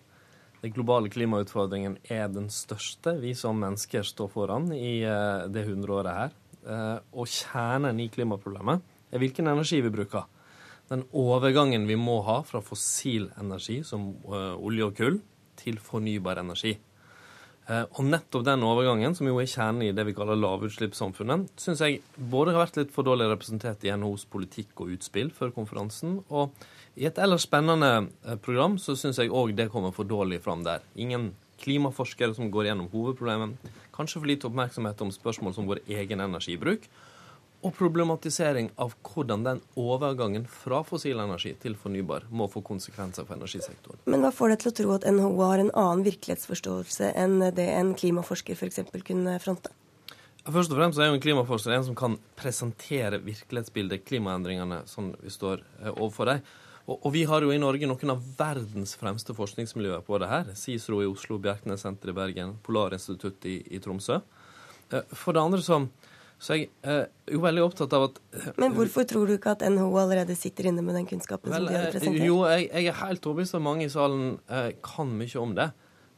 Den 0.63 0.73
globale 0.73 1.11
klimautfordringen 1.11 1.99
er 2.09 2.29
den 2.29 2.49
største 2.49 3.21
vi 3.21 3.35
som 3.35 3.61
mennesker 3.61 4.01
står 4.01 4.31
foran 4.33 4.73
i 4.73 5.05
uh, 5.05 5.47
det 5.47 5.67
hundreåret 5.67 6.17
her. 6.17 6.33
Uh, 6.65 7.01
og 7.13 7.27
kjernen 7.27 8.01
i 8.01 8.09
klimaproblemet 8.09 8.81
er 9.13 9.19
hvilken 9.21 9.47
energi 9.53 9.83
vi 9.83 9.91
bruker. 9.91 10.25
Den 10.89 11.05
overgangen 11.13 11.85
vi 11.87 11.97
må 11.97 12.23
ha 12.25 12.41
fra 12.41 12.63
fossil 12.65 13.29
energi, 13.37 13.83
som 13.85 14.15
olje 14.25 14.89
og 14.89 14.97
kull, 14.97 15.21
til 15.57 15.77
fornybar 15.77 16.41
energi. 16.41 16.79
Eh, 17.71 17.85
og 17.95 18.07
nettopp 18.09 18.43
den 18.47 18.65
overgangen, 18.67 19.15
som 19.15 19.29
jo 19.29 19.37
er 19.39 19.51
kjernen 19.51 19.85
i 19.87 19.93
det 19.95 20.05
vi 20.09 20.15
kaller 20.17 20.39
lavutslippssamfunnet, 20.41 21.53
syns 21.63 21.83
jeg 21.85 22.01
både 22.17 22.57
har 22.57 22.65
vært 22.65 22.81
litt 22.81 22.95
for 22.95 23.07
dårlig 23.07 23.29
representert 23.31 23.85
i 23.87 23.93
NHOs 23.95 24.27
politikk 24.33 24.83
og 24.83 24.97
utspill 24.97 25.31
før 25.37 25.55
konferansen, 25.55 26.19
og 26.29 26.51
i 26.99 27.07
et 27.09 27.21
ellers 27.23 27.47
spennende 27.47 27.93
eh, 28.27 28.35
program 28.43 28.75
så 28.83 28.97
syns 28.99 29.23
jeg 29.23 29.31
òg 29.31 29.55
det 29.59 29.71
kommer 29.73 29.95
for 29.95 30.09
dårlig 30.09 30.43
fram 30.43 30.67
der. 30.67 30.83
Ingen 30.99 31.31
klimaforskere 31.63 32.35
som 32.35 32.51
går 32.51 32.73
gjennom 32.73 32.91
hovedproblemet. 32.91 33.71
Kanskje 33.95 34.19
for 34.19 34.27
lite 34.27 34.49
oppmerksomhet 34.49 35.05
om 35.05 35.15
spørsmål 35.15 35.55
som 35.55 35.69
vår 35.71 35.85
egen 35.87 36.25
energibruk 36.25 36.89
og 37.63 37.75
problematisering 37.79 38.73
av 38.83 38.95
hvordan 39.07 39.45
den 39.47 39.61
overgangen 39.79 40.49
fra 40.51 40.83
fossil 40.87 41.21
energi 41.23 41.55
til 41.63 41.77
fornybar 41.79 42.27
må 42.31 42.49
få 42.51 42.63
konsekvenser 42.67 43.27
for 43.29 43.39
energisektoren. 43.39 44.03
Men 44.11 44.25
hva 44.25 44.33
får 44.35 44.53
deg 44.53 44.63
til 44.63 44.73
å 44.73 44.77
tro 44.81 44.97
at 44.97 45.07
NHO 45.07 45.37
har 45.45 45.63
en 45.63 45.71
annen 45.71 46.03
virkelighetsforståelse 46.09 47.13
enn 47.23 47.39
det 47.55 47.69
en 47.77 47.95
klimaforsker 47.99 48.59
f.eks. 48.59 48.83
kunne 49.07 49.39
fronte? 49.43 49.71
Først 50.43 50.73
og 50.75 50.81
fremst 50.81 50.99
er 50.99 51.07
jo 51.07 51.15
en 51.15 51.23
klimaforsker 51.23 51.71
en 51.77 51.85
som 51.87 51.95
kan 51.95 52.17
presentere 52.35 53.21
virkelighetsbildet, 53.23 54.03
klimaendringene, 54.09 54.81
som 54.91 55.13
vi 55.23 55.31
står 55.31 55.63
eh, 55.63 55.93
overfor 55.93 56.33
dem. 56.33 56.41
Og, 56.83 56.97
og, 56.97 57.13
vi 57.15 57.23
har 57.31 57.45
jo 57.47 57.53
i 57.55 57.61
Norge 57.63 57.87
noen 57.87 58.11
av 58.17 58.25
verdens 58.41 58.97
fremste 58.99 59.37
forskningsmiljøer 59.39 60.03
på 60.03 60.19
det 60.19 60.31
her. 60.33 60.51
CICERO 60.59 61.05
i 61.05 61.07
Oslo, 61.07 61.39
Bjerknessenteret 61.39 62.11
i 62.11 62.17
Bergen, 62.17 62.57
Polarinstituttet 62.67 63.47
i, 63.47 63.61
i 63.71 63.79
Tromsø. 63.85 64.19
Eh, 64.91 65.15
for 65.15 65.39
det 65.39 65.45
andre 65.47 65.63
så 65.63 65.79
så 66.43 66.57
jeg 66.59 66.71
er 66.83 67.05
jo 67.31 67.39
veldig 67.45 67.63
opptatt 67.63 67.93
av 67.95 68.09
at 68.09 68.17
eh, 68.35 68.49
Men 68.59 68.75
hvorfor 68.75 69.07
tror 69.07 69.31
du 69.31 69.37
ikke 69.37 69.55
at 69.55 69.63
NHO 69.63 69.93
allerede 70.01 70.35
sitter 70.39 70.73
inne 70.73 70.83
med 70.83 70.97
den 70.99 71.07
kunnskapen 71.07 71.53
vel, 71.53 71.69
som 71.69 71.71
de 71.71 71.77
har 71.79 71.87
eh, 71.87 71.95
presentert? 71.95 72.27
Jo, 72.27 72.41
jeg, 72.51 72.67
jeg 72.73 72.91
er 72.91 72.99
helt 72.99 73.29
overbevist 73.31 73.59
om 73.59 73.67
mange 73.69 73.87
i 73.87 73.93
salen 73.93 74.25
eh, 74.51 74.73
kan 74.83 75.13
mye 75.21 75.43
om 75.43 75.55
det. 75.59 75.69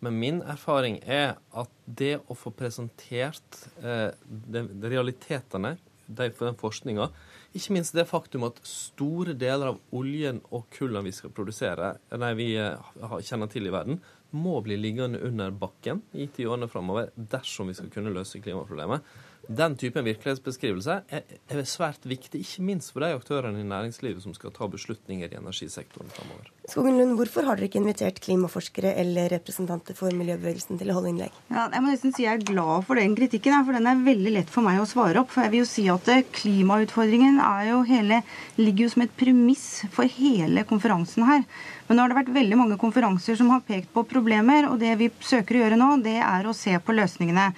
Men 0.05 0.17
min 0.21 0.41
erfaring 0.49 0.97
er 1.05 1.37
at 1.57 1.77
det 1.85 2.15
å 2.29 2.37
få 2.37 2.55
presentert 2.57 3.61
eh, 3.83 4.11
de, 4.25 4.65
de 4.65 4.93
realitetene 4.95 5.77
de, 6.07 6.31
for 6.33 6.49
den 6.49 6.59
forskninga, 6.61 7.11
ikke 7.55 7.77
minst 7.77 7.95
det 7.97 8.07
faktum 8.09 8.49
at 8.49 8.59
store 8.67 9.37
deler 9.39 9.75
av 9.75 9.79
oljen 9.95 10.41
og 10.51 10.67
kullen 10.75 11.05
vi 11.07 11.13
skal 11.15 11.33
produsere, 11.37 11.95
nei, 12.17 12.33
vi 12.41 12.49
eh, 12.61 12.97
kjenner 13.29 13.53
til 13.53 13.69
i 13.69 13.73
verden, 13.73 14.01
må 14.35 14.57
bli 14.65 14.81
liggende 14.81 15.21
under 15.29 15.53
bakken 15.55 16.01
i 16.17 16.27
ti 16.33 16.49
årene 16.49 16.67
framover 16.73 17.13
dersom 17.15 17.69
vi 17.71 17.77
skal 17.79 17.93
kunne 17.93 18.13
løse 18.17 18.41
klimaproblemet 18.43 19.05
Den 19.49 19.77
typen 19.77 20.07
virkelighetsbeskrivelse 20.07 20.97
er, 21.12 21.25
er 21.53 21.66
svært 21.69 22.07
viktig, 22.09 22.41
ikke 22.45 22.65
minst 22.65 22.93
for 22.95 23.05
de 23.05 23.12
aktørene 23.16 23.61
i 23.61 23.66
næringslivet 23.69 24.25
som 24.25 24.35
skal 24.37 24.55
ta 24.55 24.69
beslutninger 24.71 25.33
i 25.33 25.39
energisektoren 25.39 26.12
framover. 26.15 26.49
Skogen 26.71 26.97
Lund, 26.97 27.16
hvorfor 27.19 27.45
har 27.45 27.59
dere 27.59 27.69
ikke 27.69 27.83
invitert 27.83 28.23
klimaforskere 28.25 28.95
eller 29.03 29.29
representanter 29.35 29.97
for 29.99 30.15
miljøbevegelsen 30.16 30.81
til 30.81 30.91
å 30.91 30.97
holde 30.97 31.12
innlegg? 31.12 31.37
Ja, 31.53 31.66
jeg 31.69 31.85
må 31.85 31.93
nesten 31.93 32.15
si 32.16 32.25
jeg 32.25 32.41
er 32.41 32.47
glad 32.49 32.87
for 32.89 33.01
den 33.01 33.16
kritikken, 33.19 33.59
for 33.66 33.77
den 33.77 33.91
er 33.91 34.03
veldig 34.07 34.35
lett 34.39 34.53
for 34.53 34.65
meg 34.65 34.81
å 34.81 34.89
svare 34.89 35.21
opp. 35.21 35.33
For 35.35 35.45
jeg 35.45 35.53
vil 35.53 35.65
jo 35.65 35.69
si 35.69 35.87
at 35.93 36.09
eh, 36.15 36.25
klimautfordringen 36.41 37.43
jo 37.69 37.83
hele, 37.89 38.23
ligger 38.57 38.87
jo 38.87 38.95
som 38.95 39.05
et 39.05 39.16
premiss 39.21 39.69
for 39.93 40.09
hele 40.09 40.65
konferansen 40.69 41.29
her. 41.29 41.45
Men 41.85 41.99
nå 41.99 42.05
har 42.05 42.12
det 42.12 42.21
vært 42.23 42.35
veldig 42.35 42.57
mange 42.57 42.81
konferanser 42.81 43.37
som 43.37 43.51
har 43.53 43.65
pekt 43.66 43.91
på 43.93 44.07
problemer, 44.09 44.71
og 44.71 44.79
det 44.81 44.95
vi 45.01 45.11
søker 45.21 45.59
å 45.59 45.65
gjøre 45.66 45.81
nå, 45.81 45.91
det 46.05 46.16
er 46.25 46.49
å 46.49 46.57
se 46.57 46.79
på 46.81 46.97
løsningene. 46.97 47.51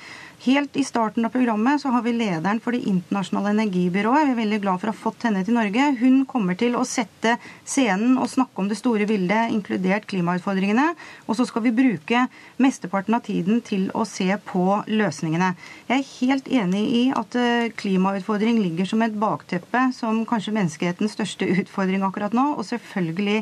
Helt 0.46 0.76
i 0.76 0.84
starten 0.84 1.24
av 1.24 1.32
programmet 1.34 1.80
så 1.82 1.90
har 1.90 2.02
vi 2.02 2.12
lederen 2.14 2.60
for 2.62 2.70
Det 2.70 2.86
internasjonale 2.86 3.50
energibyrået. 3.50 4.28
Vi 4.28 4.34
er 4.34 4.38
veldig 4.38 4.58
glad 4.62 4.78
for 4.78 4.90
å 4.90 4.92
ha 4.94 4.98
fått 5.00 5.24
henne 5.26 5.40
til 5.42 5.56
Norge. 5.56 5.88
Hun 5.98 6.20
kommer 6.30 6.54
til 6.54 6.76
å 6.78 6.84
sette 6.86 7.32
scenen 7.66 8.14
og 8.14 8.30
snakke 8.30 8.62
om 8.62 8.68
det 8.70 8.78
store 8.78 9.08
bildet, 9.10 9.50
inkludert 9.50 10.06
klimautfordringene. 10.06 10.84
Og 11.26 11.34
så 11.34 11.48
skal 11.50 11.64
vi 11.64 11.72
bruke 11.74 12.28
mesteparten 12.62 13.18
av 13.18 13.24
tiden 13.26 13.58
til 13.66 13.88
å 13.90 14.04
se 14.06 14.28
på 14.46 14.62
løsningene. 14.86 15.50
Jeg 15.88 15.98
er 15.98 16.12
helt 16.12 16.52
enig 16.62 16.84
i 16.94 17.02
at 17.10 17.34
eh, 17.34 17.72
klimautfordring 17.82 18.62
ligger 18.62 18.86
som 18.86 19.02
et 19.02 19.18
bakteppe 19.18 19.88
som 19.98 20.22
kanskje 20.30 20.54
menneskehetens 20.60 21.18
største 21.18 21.50
utfordring 21.56 22.06
akkurat 22.06 22.36
nå. 22.38 22.52
Og 22.54 22.70
selvfølgelig 22.70 23.40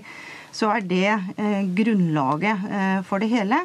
så 0.54 0.70
er 0.70 0.84
det 0.86 1.08
eh, 1.10 1.62
grunnlaget 1.74 2.66
eh, 2.70 3.00
for 3.06 3.22
det 3.22 3.30
hele. 3.32 3.58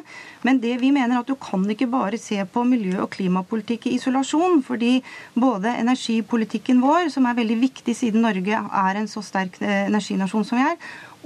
Men 0.46 0.58
det 0.62 0.76
vi 0.80 0.90
mener 0.94 1.20
at 1.20 1.28
du 1.28 1.36
kan 1.38 1.62
ikke 1.70 1.90
bare 1.90 2.18
se 2.18 2.40
på 2.44 2.64
miljø- 2.66 3.04
og 3.04 3.12
klimapolitikk 3.14 3.86
i 3.86 3.94
isolasjon. 3.98 4.62
Fordi 4.66 4.96
både 5.38 5.76
energipolitikken 5.78 6.82
vår, 6.82 7.12
som 7.14 7.28
er 7.30 7.38
veldig 7.38 7.60
viktig 7.62 7.94
siden 7.96 8.26
Norge 8.26 8.58
er 8.58 8.98
en 8.98 9.10
så 9.10 9.22
sterk 9.22 9.60
eh, 9.62 9.86
energinasjon 9.86 10.46
som 10.48 10.58
vi 10.58 10.66
er, 10.66 10.76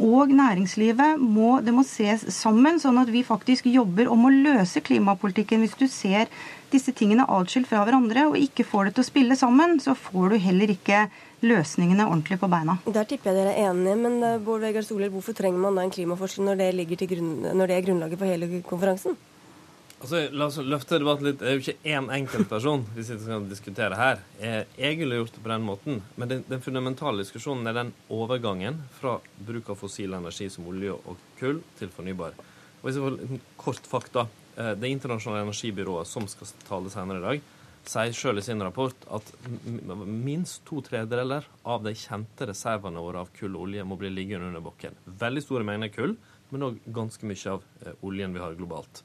og 0.05 0.33
næringslivet 0.35 1.21
må, 1.23 1.61
det 1.63 1.73
må 1.75 1.85
ses 1.87 2.27
sammen, 2.35 2.81
sånn 2.83 2.99
at 2.99 3.13
vi 3.15 3.23
faktisk 3.23 3.69
jobber 3.71 4.11
om 4.11 4.27
å 4.27 4.33
løse 4.35 4.83
klimapolitikken. 4.83 5.63
Hvis 5.63 5.79
du 5.79 5.87
ser 5.87 6.27
disse 6.75 6.93
tingene 6.99 7.29
atskilt 7.31 7.71
fra 7.71 7.85
hverandre 7.87 8.27
og 8.33 8.41
ikke 8.41 8.67
får 8.67 8.89
det 8.89 8.97
til 8.97 9.05
å 9.05 9.11
spille 9.13 9.39
sammen, 9.39 9.79
så 9.81 9.95
får 9.95 10.35
du 10.35 10.43
heller 10.43 10.75
ikke 10.75 11.07
løsningene 11.45 12.07
ordentlig 12.09 12.41
på 12.41 12.49
beina. 12.51 12.79
Der 12.87 13.07
tipper 13.09 13.31
jeg 13.31 13.41
dere 13.41 13.55
er 13.55 13.71
enige, 13.71 13.99
men 14.01 14.19
eh, 14.25 14.41
Bård 14.43 14.65
Vegar 14.65 14.87
Solhjell, 14.87 15.13
hvorfor 15.15 15.37
trenger 15.37 15.63
man 15.63 15.79
da 15.79 15.85
en 15.85 15.95
klimaforsker 15.95 16.47
når 16.47 16.61
det, 16.61 16.99
grunn, 17.11 17.31
når 17.55 17.71
det 17.71 17.79
er 17.79 17.87
grunnlaget 17.87 18.21
for 18.21 18.31
hele 18.31 18.61
konferansen? 18.67 19.17
Altså, 20.05 20.21
La 20.37 20.51
oss 20.51 20.59
løfte 20.61 20.99
debatten 21.01 21.31
litt. 21.31 21.39
Det 21.41 21.49
er 21.49 21.57
jo 21.57 21.63
ikke 21.63 21.93
én 21.97 22.11
enkelt 22.13 22.49
person 22.51 22.83
vi 22.97 23.05
skal 23.07 23.47
diskutere 23.49 23.97
her. 23.97 24.23
Jeg 24.41 24.99
ville 25.01 25.21
gjort 25.21 25.37
det 25.39 25.45
på 25.45 25.53
den 25.55 25.65
måten, 25.65 26.01
men 26.21 26.31
den, 26.31 26.47
den, 26.51 26.65
fundamentale 26.65 27.25
diskusjonen 27.25 27.71
er 27.71 27.79
den 27.79 27.93
overgangen 28.13 28.83
fra 28.99 29.17
bruk 29.49 29.73
av 29.73 29.81
fossil 29.81 30.17
energi 30.19 30.51
som 30.53 30.69
olje 30.69 30.93
og 30.97 31.21
kull 31.41 31.63
til 31.81 31.93
fornybar. 31.95 32.37
Og 32.83 32.89
hvis 32.89 32.99
jeg 33.01 33.07
får 33.07 33.45
Kort 33.65 33.87
fakta. 33.89 34.27
Eh, 34.57 34.75
det 34.79 34.89
internasjonale 34.93 35.43
energibyrået 35.49 36.07
som 36.07 36.27
skal 36.31 36.51
tale 36.69 36.91
senere 36.93 37.19
i 37.19 37.25
dag, 37.25 37.47
sier 37.91 38.15
sjøl 38.17 38.41
i 38.41 38.45
sin 38.45 38.63
rapport 38.63 39.07
at 39.13 39.31
minst 40.07 40.63
to 40.69 40.81
tredjedeler 40.85 41.47
av 41.69 41.85
de 41.85 41.93
kjente 41.99 42.49
reservene 42.49 43.03
våre 43.03 43.25
av 43.25 43.33
kull 43.37 43.55
og 43.55 43.69
olje 43.69 43.85
må 43.87 43.99
bli 44.01 44.11
liggende 44.13 44.51
under 44.51 44.65
bakken. 44.65 44.97
Veldig 45.05 45.45
store 45.45 45.67
mengder 45.69 45.93
kull, 45.95 46.17
men 46.51 46.67
òg 46.69 46.83
ganske 46.97 47.29
mye 47.29 47.55
av 47.55 47.65
eh, 47.85 47.97
oljen 48.07 48.35
vi 48.35 48.43
har 48.43 48.59
globalt. 48.59 49.03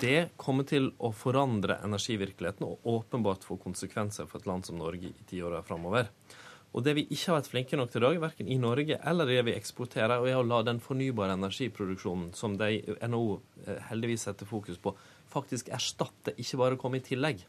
Det 0.00 0.32
kommer 0.40 0.64
til 0.64 0.88
å 1.04 1.10
forandre 1.12 1.80
energivirkeligheten 1.84 2.64
og 2.64 2.86
åpenbart 2.88 3.44
få 3.44 3.58
konsekvenser 3.60 4.28
for 4.28 4.40
et 4.40 4.48
land 4.48 4.64
som 4.64 4.78
Norge 4.80 5.10
i 5.10 5.26
tiåra 5.28 5.60
framover. 5.66 6.08
Og 6.72 6.84
det 6.86 6.94
vi 6.96 7.04
ikke 7.04 7.28
har 7.28 7.40
vært 7.42 7.50
flinke 7.52 7.76
nok 7.76 7.90
til 7.92 8.00
i 8.00 8.06
dag, 8.06 8.20
verken 8.22 8.48
i 8.48 8.56
Norge 8.60 8.96
eller 9.10 9.28
det 9.28 9.42
vi 9.44 9.56
eksporterer, 9.58 10.24
er 10.24 10.38
å 10.38 10.46
la 10.46 10.62
den 10.64 10.80
fornybare 10.80 11.36
energiproduksjonen 11.36 12.30
som 12.36 12.56
de 12.60 12.80
NHO 13.04 13.34
eh, 13.66 13.82
heldigvis 13.90 14.24
setter 14.28 14.48
fokus 14.48 14.80
på, 14.80 14.94
faktisk 15.32 15.68
erstatte, 15.72 16.32
ikke 16.40 16.60
bare 16.60 16.80
komme 16.80 17.02
i 17.02 17.04
tillegg. 17.04 17.44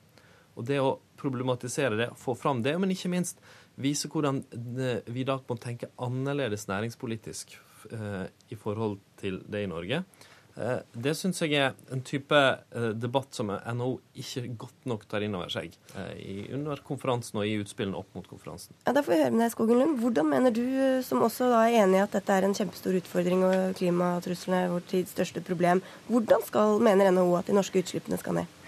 Og 0.58 0.68
det 0.68 0.80
å 0.82 0.98
problematisere 1.20 1.98
det, 2.00 2.10
få 2.20 2.36
fram 2.38 2.62
det, 2.66 2.76
men 2.80 2.92
ikke 2.94 3.12
minst 3.14 3.40
vise 3.82 4.10
hvordan 4.12 4.44
vi 5.10 5.26
da 5.26 5.40
må 5.48 5.58
tenke 5.62 5.90
annerledes 6.02 6.68
næringspolitisk 6.70 7.56
eh, 7.92 8.28
i 8.54 8.60
forhold 8.60 9.00
til 9.22 9.42
det 9.50 9.66
i 9.66 9.72
Norge. 9.72 10.04
Eh, 10.54 10.82
det 10.94 11.16
syns 11.18 11.42
jeg 11.42 11.58
er 11.58 11.72
en 11.94 12.04
type 12.06 12.38
eh, 12.38 12.92
debatt 12.94 13.34
som 13.34 13.50
NHO 13.50 13.96
ikke 14.22 14.44
godt 14.66 14.86
nok 14.90 15.08
tar 15.10 15.26
inn 15.26 15.34
over 15.34 15.50
seg 15.50 15.74
under 16.54 16.84
konferansen 16.86 17.40
og 17.42 17.50
i 17.50 17.56
utspillene 17.64 17.98
opp 17.98 18.14
mot 18.14 18.28
konferansen. 18.30 18.78
Ja, 18.86 18.94
Da 18.94 19.02
får 19.02 19.16
vi 19.16 19.22
høre 19.24 19.34
med 19.34 19.46
deg, 19.48 19.54
Skogen 19.56 19.82
Lund. 19.82 19.98
Hvordan 20.04 20.30
mener 20.30 20.54
du, 20.54 20.66
som 21.08 21.26
også 21.26 21.50
er 21.58 21.80
enig 21.82 21.98
i 21.98 22.04
at 22.06 22.14
dette 22.14 22.36
er 22.36 22.46
en 22.46 22.54
kjempestor 22.54 23.00
utfordring 23.02 23.46
og 23.48 23.78
klimatruslene 23.80 24.66
er 24.68 24.74
vår 24.76 24.86
tids 24.92 25.16
største 25.18 25.42
problem, 25.42 25.82
hvordan 26.12 26.46
skal, 26.46 26.78
mener 26.84 27.10
NHO 27.10 27.40
at 27.40 27.50
de 27.50 27.58
norske 27.58 27.82
utslippene 27.82 28.22
skal 28.22 28.44
ned? 28.44 28.60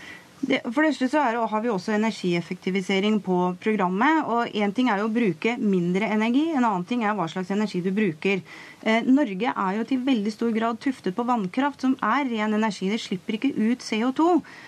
For 0.46 0.84
det 0.84 0.92
første 0.92 1.08
så 1.10 1.22
har 1.50 1.62
vi 1.64 1.72
også 1.74 1.96
energieffektivisering 1.96 3.18
på 3.26 3.56
programmet. 3.62 4.26
og 4.30 4.54
Én 4.54 4.74
ting 4.76 4.92
er 4.92 5.02
jo 5.02 5.08
å 5.10 5.14
bruke 5.14 5.56
mindre 5.58 6.06
energi, 6.14 6.52
en 6.52 6.66
annen 6.68 6.86
ting 6.86 7.04
er 7.04 7.16
hva 7.18 7.26
slags 7.32 7.50
energi 7.56 7.82
du 7.82 7.90
bruker. 7.96 8.44
Eh, 8.86 9.02
Norge 9.10 9.50
er 9.50 9.78
jo 9.80 9.86
til 9.90 10.04
veldig 10.06 10.32
stor 10.34 10.52
grad 10.54 10.78
tuftet 10.84 11.16
på 11.18 11.26
vannkraft, 11.26 11.82
som 11.82 11.96
er 12.06 12.28
ren 12.30 12.54
energi. 12.54 12.92
Det 12.92 13.00
slipper 13.02 13.40
ikke 13.40 13.54
ut 13.58 13.82
CO2. 13.82 14.28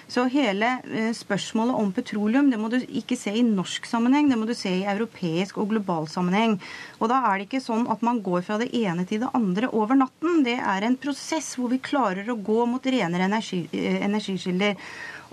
Så 0.09 0.23
hele 0.33 0.71
eh, 0.89 1.11
spørsmålet 1.13 1.77
om 1.77 1.91
petroleum 1.93 2.49
det 2.49 2.57
må 2.57 2.71
du 2.73 2.79
ikke 2.81 3.19
se 3.19 3.35
i 3.37 3.45
norsk 3.45 3.85
sammenheng, 3.85 4.31
det 4.31 4.39
må 4.39 4.47
du 4.49 4.55
se 4.57 4.71
i 4.79 4.87
europeisk 4.89 5.59
og 5.61 5.69
global 5.75 6.09
sammenheng. 6.09 6.57
Og 6.97 7.11
da 7.11 7.19
er 7.29 7.37
det 7.37 7.51
ikke 7.51 7.61
sånn 7.61 7.85
at 7.93 8.01
man 8.05 8.23
går 8.25 8.41
fra 8.47 8.57
det 8.63 8.71
ene 8.73 9.05
til 9.05 9.21
det 9.21 9.29
andre 9.37 9.69
over 9.69 9.99
natten. 9.99 10.41
Det 10.47 10.57
er 10.57 10.87
en 10.87 10.97
prosess 10.97 11.53
hvor 11.59 11.69
vi 11.69 11.83
klarer 11.83 12.25
å 12.33 12.39
gå 12.41 12.65
mot 12.65 12.89
renere 12.97 13.29
energi, 13.29 13.67
eh, 13.69 14.01
energikilder. 14.07 14.73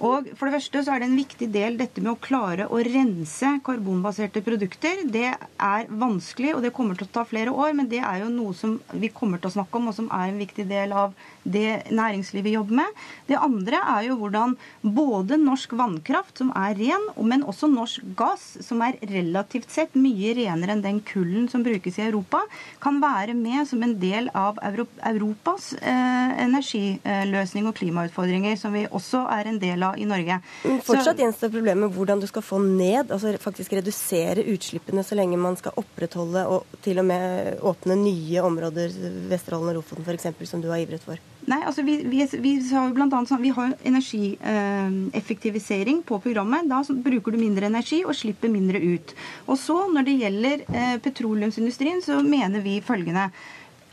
Og 0.02 0.26
for 0.34 0.48
det 0.48 0.56
første 0.56 0.82
så 0.82 0.94
er 0.94 1.02
det 1.02 1.08
en 1.10 1.18
viktig 1.18 1.48
del 1.54 1.76
dette 1.78 2.02
med 2.02 2.14
å 2.14 2.20
klare 2.22 2.66
å 2.66 2.80
rense 2.82 3.50
karbonbaserte 3.66 4.42
produkter. 4.44 5.04
Det 5.06 5.28
er 5.30 5.86
vanskelig, 5.88 6.54
og 6.56 6.64
det 6.64 6.72
kommer 6.74 6.98
til 6.98 7.06
å 7.06 7.14
ta 7.14 7.24
flere 7.28 7.54
år, 7.54 7.74
men 7.78 7.88
det 7.90 8.00
er 8.02 8.24
jo 8.24 8.32
noe 8.32 8.56
som 8.58 8.76
vi 8.90 9.12
kommer 9.14 9.38
til 9.38 9.52
å 9.52 9.56
snakke 9.58 9.78
om, 9.78 9.90
og 9.92 9.96
som 9.96 10.10
er 10.10 10.32
en 10.32 10.40
viktig 10.40 10.66
del 10.70 10.94
av 10.96 11.14
det 11.44 11.92
næringslivet 11.92 12.56
jobber 12.56 12.80
med. 12.80 13.02
Det 13.28 13.38
andre 13.38 13.80
er 13.94 14.08
jo 14.08 14.18
hvordan 14.18 14.56
både 14.82 15.38
norsk 15.40 15.76
vannkraft, 15.78 16.36
som 16.40 16.50
er 16.58 16.74
ren, 16.80 17.06
men 17.22 17.46
også 17.46 17.68
norsk 17.70 18.04
gass, 18.18 18.46
som 18.64 18.82
er 18.84 18.98
relativt 19.10 19.70
sett 19.70 19.94
mye 19.94 20.34
renere 20.40 20.74
enn 20.74 20.84
den 20.84 21.00
kullen 21.06 21.46
som 21.52 21.62
brukes 21.64 22.00
i 22.00 22.06
Europa, 22.08 22.42
kan 22.82 22.98
være 23.02 23.36
med 23.38 23.68
som 23.70 23.82
en 23.84 23.94
del 24.00 24.30
av 24.34 24.58
Europas 24.64 25.72
eh, 25.78 26.34
energiløsning 26.44 27.68
og 27.70 27.76
klimautfordringer, 27.78 28.58
som 28.58 28.74
vi 28.74 28.86
også 28.90 29.24
er 29.30 29.52
en 29.52 29.60
del 29.62 29.83
i 29.98 30.06
Norge. 30.08 30.40
Men 30.64 30.80
fortsatt 30.84 31.20
gjenstår 31.20 31.52
problemet 31.54 31.92
hvordan 31.94 32.22
du 32.22 32.26
skal 32.30 32.44
få 32.44 32.60
ned, 32.62 33.10
altså 33.10 33.34
faktisk 33.42 33.70
redusere 33.76 34.46
utslippene 34.54 35.04
så 35.04 35.14
lenge 35.18 35.40
man 35.40 35.58
skal 35.60 35.76
opprettholde 35.80 36.42
og 36.50 36.58
til 36.84 36.96
og 37.02 37.06
med 37.10 37.20
åpne 37.64 37.94
nye 38.00 38.38
områder, 38.44 38.88
Vesterålen 39.30 39.72
og 39.72 39.76
Lofoten 39.80 40.04
f.eks., 40.06 40.50
som 40.50 40.62
du 40.62 40.68
har 40.72 40.80
ivret 40.82 41.04
for? 41.04 41.16
Nei, 41.44 41.58
altså 41.68 41.82
vi, 41.84 41.98
vi, 42.08 42.24
vi 42.40 42.54
har 42.70 42.86
jo 42.88 42.94
blant 42.96 43.12
annet 43.12 43.28
sånn, 43.28 43.42
vi 43.44 43.50
har 43.52 43.74
energieffektivisering 43.84 45.98
eh, 46.00 46.06
på 46.08 46.16
programmet. 46.24 46.64
Da 46.70 46.80
bruker 47.04 47.32
du 47.34 47.38
mindre 47.40 47.66
energi 47.68 48.04
og 48.04 48.14
slipper 48.16 48.48
mindre 48.52 48.78
ut. 48.80 49.14
Og 49.44 49.58
så 49.60 49.88
Når 49.92 50.02
det 50.06 50.20
gjelder 50.22 50.56
eh, 50.72 50.96
petroleumsindustrien, 51.04 52.00
så 52.04 52.22
mener 52.24 52.60
vi 52.64 52.80
følgende 52.84 53.30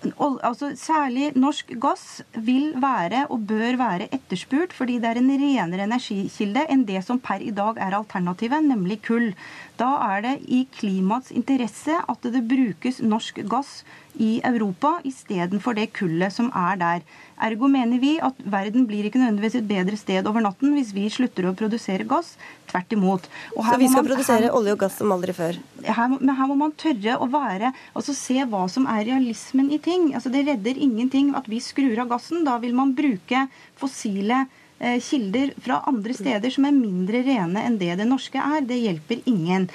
altså 0.01 0.71
Særlig 0.77 1.31
norsk 1.37 1.73
gass 1.81 2.21
vil 2.33 2.73
være 2.81 3.27
og 3.29 3.45
bør 3.47 3.77
være 3.77 4.07
etterspurt 4.13 4.73
fordi 4.73 4.97
det 5.01 5.09
er 5.11 5.19
en 5.21 5.29
renere 5.29 5.85
energikilde 5.85 6.65
enn 6.73 6.85
det 6.87 7.03
som 7.05 7.19
per 7.19 7.41
i 7.41 7.51
dag 7.51 7.77
er 7.77 7.97
alternativet, 7.97 8.65
nemlig 8.65 9.01
kull. 9.05 9.31
Da 9.77 9.91
er 10.15 10.21
det 10.25 10.35
i 10.47 10.63
klimaets 10.73 11.31
interesse 11.31 11.93
at 12.01 12.23
det 12.23 12.47
brukes 12.49 13.01
norsk 13.01 13.43
gass 13.49 13.83
i 14.19 14.39
Europa 14.43 14.97
istedenfor 15.07 15.75
det 15.77 15.91
kullet 15.95 16.33
som 16.33 16.49
er 16.55 16.79
der. 16.79 17.03
Ergo 17.41 17.69
mener 17.71 17.99
vi 18.01 18.15
at 18.21 18.37
verden 18.43 18.85
blir 18.89 19.07
ikke 19.07 19.19
nødvendigvis 19.21 19.57
et 19.59 19.67
bedre 19.69 19.97
sted 19.97 20.27
over 20.29 20.43
natten 20.43 20.75
hvis 20.75 20.91
vi 20.95 21.07
slutter 21.09 21.47
å 21.47 21.55
produsere 21.57 22.07
gass. 22.07 22.35
Tvert 22.69 22.93
imot. 22.95 23.27
Så 23.55 23.77
vi 23.79 23.89
skal 23.89 24.03
man, 24.03 24.09
produsere 24.11 24.47
her, 24.47 24.55
olje 24.55 24.75
og 24.75 24.81
gass 24.83 24.99
som 25.01 25.13
aldri 25.15 25.35
før? 25.35 25.59
Her, 25.85 26.15
men 26.17 26.35
her 26.37 26.49
må 26.51 26.57
man 26.59 26.75
tørre 26.79 27.17
å 27.17 27.27
være 27.31 27.71
Altså 27.97 28.13
se 28.15 28.37
hva 28.47 28.65
som 28.71 28.85
er 28.89 29.05
realismen 29.09 29.71
i 29.73 29.79
ting. 29.81 30.11
Altså 30.15 30.31
Det 30.33 30.45
redder 30.47 30.77
ingenting 30.77 31.33
at 31.37 31.49
vi 31.51 31.61
skrur 31.63 32.03
av 32.03 32.11
gassen. 32.11 32.45
Da 32.47 32.57
vil 32.61 32.75
man 32.77 32.93
bruke 32.97 33.47
fossile 33.79 34.45
eh, 34.79 34.99
kilder 35.03 35.55
fra 35.61 35.81
andre 35.89 36.15
steder 36.17 36.53
som 36.53 36.67
er 36.67 36.77
mindre 36.77 37.23
rene 37.25 37.65
enn 37.65 37.79
det 37.81 37.95
det 37.99 38.07
norske 38.07 38.39
er. 38.39 38.61
Det 38.67 38.79
hjelper 38.79 39.25
ingen. 39.25 39.67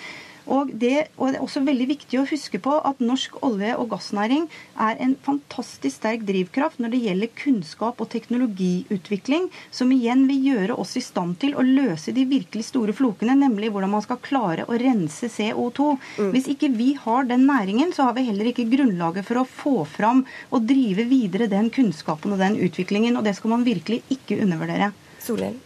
Og 0.47 0.71
det, 0.71 1.09
og 1.17 1.33
det 1.33 1.39
er 1.39 1.45
også 1.45 1.63
veldig 1.67 1.89
viktig 1.91 2.21
å 2.21 2.27
huske 2.29 2.61
på 2.63 2.77
at 2.87 3.03
norsk 3.03 3.39
olje- 3.47 3.75
og 3.77 3.91
gassnæring 3.91 4.47
er 4.83 5.01
en 5.03 5.17
fantastisk 5.27 5.99
sterk 5.99 6.23
drivkraft 6.29 6.81
når 6.83 6.95
det 6.95 7.03
gjelder 7.07 7.33
kunnskap 7.41 8.01
og 8.03 8.11
teknologiutvikling, 8.13 9.49
som 9.75 9.93
igjen 9.95 10.27
vil 10.31 10.47
gjøre 10.53 10.79
oss 10.79 10.97
i 10.99 11.05
stand 11.05 11.39
til 11.43 11.57
å 11.59 11.67
løse 11.67 12.15
de 12.17 12.27
virkelig 12.31 12.69
store 12.71 12.95
flokene, 12.97 13.37
nemlig 13.43 13.73
hvordan 13.75 13.95
man 13.97 14.05
skal 14.07 14.23
klare 14.23 14.69
å 14.71 14.79
rense 14.81 15.31
CO2. 15.33 15.91
Mm. 16.21 16.33
Hvis 16.37 16.51
ikke 16.55 16.73
vi 16.77 16.93
har 17.03 17.27
den 17.29 17.47
næringen, 17.51 17.95
så 17.97 18.09
har 18.09 18.17
vi 18.19 18.27
heller 18.29 18.53
ikke 18.53 18.69
grunnlaget 18.71 19.27
for 19.27 19.43
å 19.43 19.49
få 19.49 19.77
fram 19.97 20.25
og 20.51 20.67
drive 20.69 21.09
videre 21.11 21.51
den 21.51 21.73
kunnskapen 21.75 22.37
og 22.37 22.43
den 22.43 22.59
utviklingen, 22.63 23.19
og 23.19 23.27
det 23.27 23.37
skal 23.39 23.57
man 23.57 23.67
virkelig 23.67 24.03
ikke 24.15 24.41
undervurdere. 24.45 24.93
Solhjell. 25.23 25.66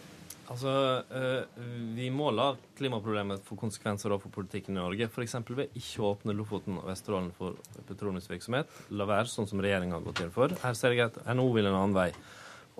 Altså, 0.51 0.71
eh, 1.15 1.63
Vi 1.95 2.09
må 2.11 2.31
la 2.35 2.57
klimaproblemet 2.79 3.45
for 3.47 3.61
konsekvenser 3.61 4.11
for 4.19 4.33
politikken 4.35 4.75
i 4.75 4.81
Norge. 4.81 5.07
F.eks. 5.07 5.37
ved 5.49 5.71
ikke 5.79 6.03
å 6.03 6.13
åpne 6.17 6.35
Lofoten 6.35 6.81
og 6.81 6.89
Vesterålen 6.91 7.31
for 7.37 7.59
petroleumsvirksomhet. 7.87 8.67
La 8.91 9.07
være 9.07 9.31
sånn 9.31 9.49
som 9.51 9.63
regjeringa 9.63 9.99
har 9.99 10.07
gått 10.07 10.25
inn 10.25 10.35
for. 10.35 10.51
Her 10.65 10.75
ser 10.75 10.97
jeg 10.97 11.07
at 11.07 11.21
NHO 11.29 11.53
vil 11.55 11.71
en 11.71 11.79
annen 11.79 11.95
vei. 11.95 12.11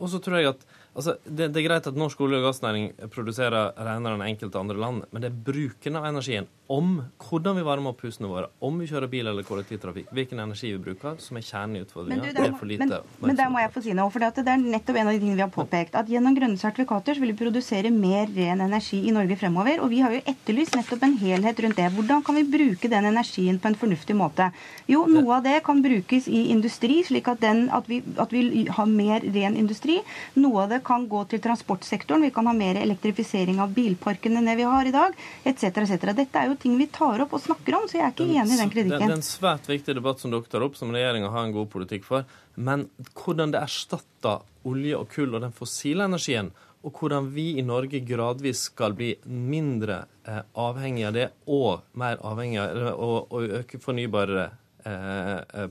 Og 0.01 0.11
så 0.11 0.23
tror 0.23 0.41
jeg 0.41 0.55
at 0.57 0.69
Altså, 0.91 1.15
det, 1.23 1.53
det, 1.55 1.61
er 1.61 1.69
greit 1.69 1.87
at 1.87 1.95
norsk 1.95 2.19
olje- 2.25 2.41
og 2.41 2.49
gassnæring 2.49 2.89
produserer 3.15 3.69
renere 3.79 4.17
enn 4.17 4.25
enkelte 4.27 4.59
andre 4.59 4.75
land, 4.75 5.05
men 5.13 5.23
det 5.23 5.29
er 5.29 5.43
bruken 5.47 5.99
av 6.01 6.09
energien, 6.09 6.49
om 6.71 7.01
hvordan 7.19 7.57
vi 7.59 7.65
varmer 7.67 7.91
opp 7.91 8.05
husene 8.07 8.29
våre, 8.31 8.47
om 8.63 8.77
vi 8.79 8.87
kjører 8.87 9.11
bil 9.11 9.27
eller 9.27 9.43
kollektivtrafikk, 9.47 10.13
hvilken 10.15 10.39
energi 10.39 10.69
vi 10.71 10.79
bruker, 10.85 11.17
som 11.19 11.39
er 11.41 11.43
kjernen 11.43 11.81
i 11.81 11.83
utfordringa. 11.83 12.23
Men, 12.23 12.29
er 12.31 12.69
lite 12.71 12.87
men, 12.87 12.93
men 13.27 13.39
der 13.41 13.49
må 13.51 13.59
jeg 13.59 13.73
få 13.75 13.83
si 13.83 13.95
noe. 13.97 14.13
for 14.15 14.23
Det 14.23 14.45
er 14.45 14.61
nettopp 14.63 15.01
en 15.01 15.11
av 15.11 15.17
de 15.17 15.19
tingene 15.19 15.39
vi 15.41 15.43
har 15.43 15.51
påpekt. 15.51 15.97
At 15.99 16.13
gjennom 16.13 16.37
grønne 16.37 16.61
sertifikater 16.61 17.19
så 17.19 17.25
vil 17.25 17.33
vi 17.35 17.41
produsere 17.41 17.91
mer 17.91 18.31
ren 18.37 18.63
energi 18.63 19.01
i 19.03 19.15
Norge 19.17 19.39
fremover. 19.41 19.83
Og 19.83 19.91
vi 19.91 19.99
har 20.05 20.15
jo 20.15 20.21
etterlyst 20.31 20.77
nettopp 20.79 21.03
en 21.09 21.17
helhet 21.19 21.65
rundt 21.65 21.81
det. 21.81 21.89
Hvordan 21.97 22.23
kan 22.29 22.39
vi 22.39 22.47
bruke 22.55 22.93
den 22.95 23.11
energien 23.11 23.59
på 23.59 23.73
en 23.73 23.79
fornuftig 23.83 24.15
måte? 24.21 24.53
Jo, 24.87 25.03
noe 25.11 25.41
av 25.41 25.49
det 25.49 25.57
kan 25.67 25.83
brukes 25.83 26.31
i 26.31 26.45
industri, 26.55 27.01
slik 27.09 27.33
at, 27.35 27.43
den, 27.43 27.65
at, 27.75 27.91
vi, 27.91 27.99
at 28.15 28.31
vi 28.31 28.69
har 28.71 28.87
mer 28.87 29.27
ren 29.27 29.59
industri. 29.59 29.99
Noe 30.39 30.69
av 30.69 30.77
det 30.77 30.85
kan 30.87 31.11
gå 31.11 31.27
til 31.35 31.43
transportsektoren. 31.43 32.29
Vi 32.29 32.33
kan 32.39 32.47
ha 32.47 32.55
mer 32.55 32.79
elektrifisering 32.79 33.59
av 33.59 33.75
bilparkene 33.75 34.39
enn 34.39 34.55
det 34.55 34.59
vi 34.63 34.71
har 34.71 34.87
i 34.87 34.95
dag, 34.95 35.19
etc. 35.43 35.83
etc. 35.83 36.11
Dette 36.15 36.39
er 36.39 36.53
jo 36.53 36.60
ting 36.63 36.77
vi 36.79 36.87
tar 36.93 37.25
opp 37.25 37.35
og 37.37 37.43
snakker 37.45 37.77
om, 37.79 37.87
så 37.89 37.99
jeg 37.99 38.07
er 38.07 38.15
ikke 38.15 38.29
enig 38.29 38.57
i 38.57 38.61
den 38.61 38.73
kritikken. 38.73 39.03
Det 39.03 39.09
er 39.09 39.19
en 39.19 39.27
svært 39.27 39.69
viktig 39.71 39.97
debatt 39.99 40.23
som 40.23 40.33
dere 40.33 40.51
tar 40.53 40.65
opp, 40.67 40.79
som 40.79 40.93
regjeringa 40.95 41.31
har 41.33 41.49
en 41.49 41.55
god 41.57 41.71
politikk 41.73 42.07
for. 42.09 42.27
Men 42.57 42.89
hvordan 43.17 43.55
det 43.55 43.63
erstatter 43.65 44.45
olje 44.69 44.99
og 44.99 45.09
kull 45.13 45.35
og 45.35 45.45
den 45.45 45.57
fossile 45.57 46.07
energien, 46.09 46.53
og 46.81 46.97
hvordan 46.97 47.29
vi 47.35 47.51
i 47.61 47.65
Norge 47.67 48.01
gradvis 48.09 48.65
skal 48.71 48.95
bli 48.97 49.13
mindre 49.29 50.05
eh, 50.25 50.41
avhengig 50.57 51.05
av 51.11 51.17
det, 51.17 51.27
og 51.53 51.85
mer 52.01 52.21
avhengig 52.25 52.61
av 52.63 52.95
å, 52.97 53.41
øke 53.61 53.81
fornybar 53.83 54.33
eh, 54.41 54.55
eh, 54.89 55.67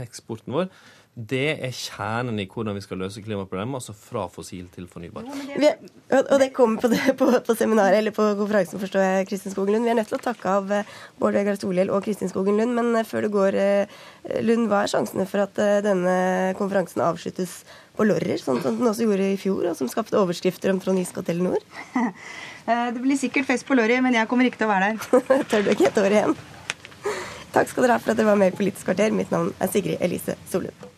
eksporten 0.00 0.56
vår, 0.56 0.70
det 1.18 1.56
er 1.66 1.72
kjernen 1.74 2.36
i 2.38 2.44
hvordan 2.46 2.76
vi 2.76 2.82
skal 2.84 3.00
løse 3.02 3.18
klimaproblemet, 3.24 3.80
altså 3.80 3.90
fra 3.96 4.28
fossil 4.30 4.68
til 4.70 4.84
fornybar. 4.86 5.24
Vi, 5.58 5.70
og 6.14 6.36
det 6.38 6.52
kommer 6.54 6.78
på, 6.78 6.90
det, 6.92 7.00
på, 7.18 7.26
på, 7.42 7.56
seminaret, 7.58 7.98
eller 7.98 8.14
på 8.14 8.22
konferansen, 8.38 8.78
forstår 8.78 9.02
jeg, 9.02 9.26
Kristin 9.26 9.50
Skogen 9.50 9.74
Lund. 9.74 9.88
Vi 9.88 9.90
er 9.90 9.96
nødt 9.98 10.12
til 10.12 10.18
å 10.20 10.22
takke 10.22 10.52
av 10.60 10.70
eh, 10.70 10.92
Bård 11.18 11.34
Vegar 11.34 11.58
Solhjell 11.58 11.90
og 11.90 12.04
Kristin 12.06 12.30
Skogen 12.30 12.60
Lund. 12.60 12.76
Men 12.76 12.94
eh, 12.94 13.06
før 13.08 13.26
du 13.26 13.32
går, 13.34 13.58
eh, 13.58 13.96
Lund, 14.46 14.68
hva 14.70 14.84
er 14.84 14.92
sjansene 14.92 15.26
for 15.26 15.42
at 15.42 15.58
denne 15.82 16.14
konferansen 16.58 17.02
avsluttes 17.02 17.64
på 17.98 18.06
Lorrer, 18.06 18.38
sånn 18.38 18.62
som 18.62 18.78
den 18.78 18.86
også 18.86 19.08
gjorde 19.08 19.32
i 19.32 19.40
fjor, 19.40 19.72
og 19.72 19.78
som 19.78 19.90
skapte 19.90 20.20
overskrifter 20.20 20.70
om 20.70 20.78
Trond 20.84 21.02
Giske 21.02 21.18
og 21.18 21.26
Telenor? 21.26 21.58
Det 22.68 23.00
blir 23.00 23.16
sikkert 23.16 23.48
fest 23.48 23.64
på 23.64 23.72
Lorry, 23.74 23.96
men 24.04 24.12
jeg 24.12 24.28
kommer 24.28 24.44
ikke 24.44 24.60
til 24.60 24.68
å 24.68 24.74
være 24.74 24.90
der. 24.92 25.42
Tør 25.50 25.64
du 25.64 25.72
ikke 25.72 25.88
et 25.88 26.02
år 26.02 26.18
igjen? 26.18 26.36
Takk 27.56 27.72
skal 27.72 27.88
dere 27.88 27.96
ha 27.96 28.04
for 28.04 28.12
at 28.12 28.20
dere 28.20 28.28
var 28.28 28.38
med 28.44 28.52
i 28.52 28.58
Politisk 28.60 28.90
kvarter. 28.90 29.16
Mitt 29.16 29.32
navn 29.32 29.50
er 29.56 29.72
Sigrid 29.72 30.04
Elise 30.04 30.36
Solund. 30.52 30.97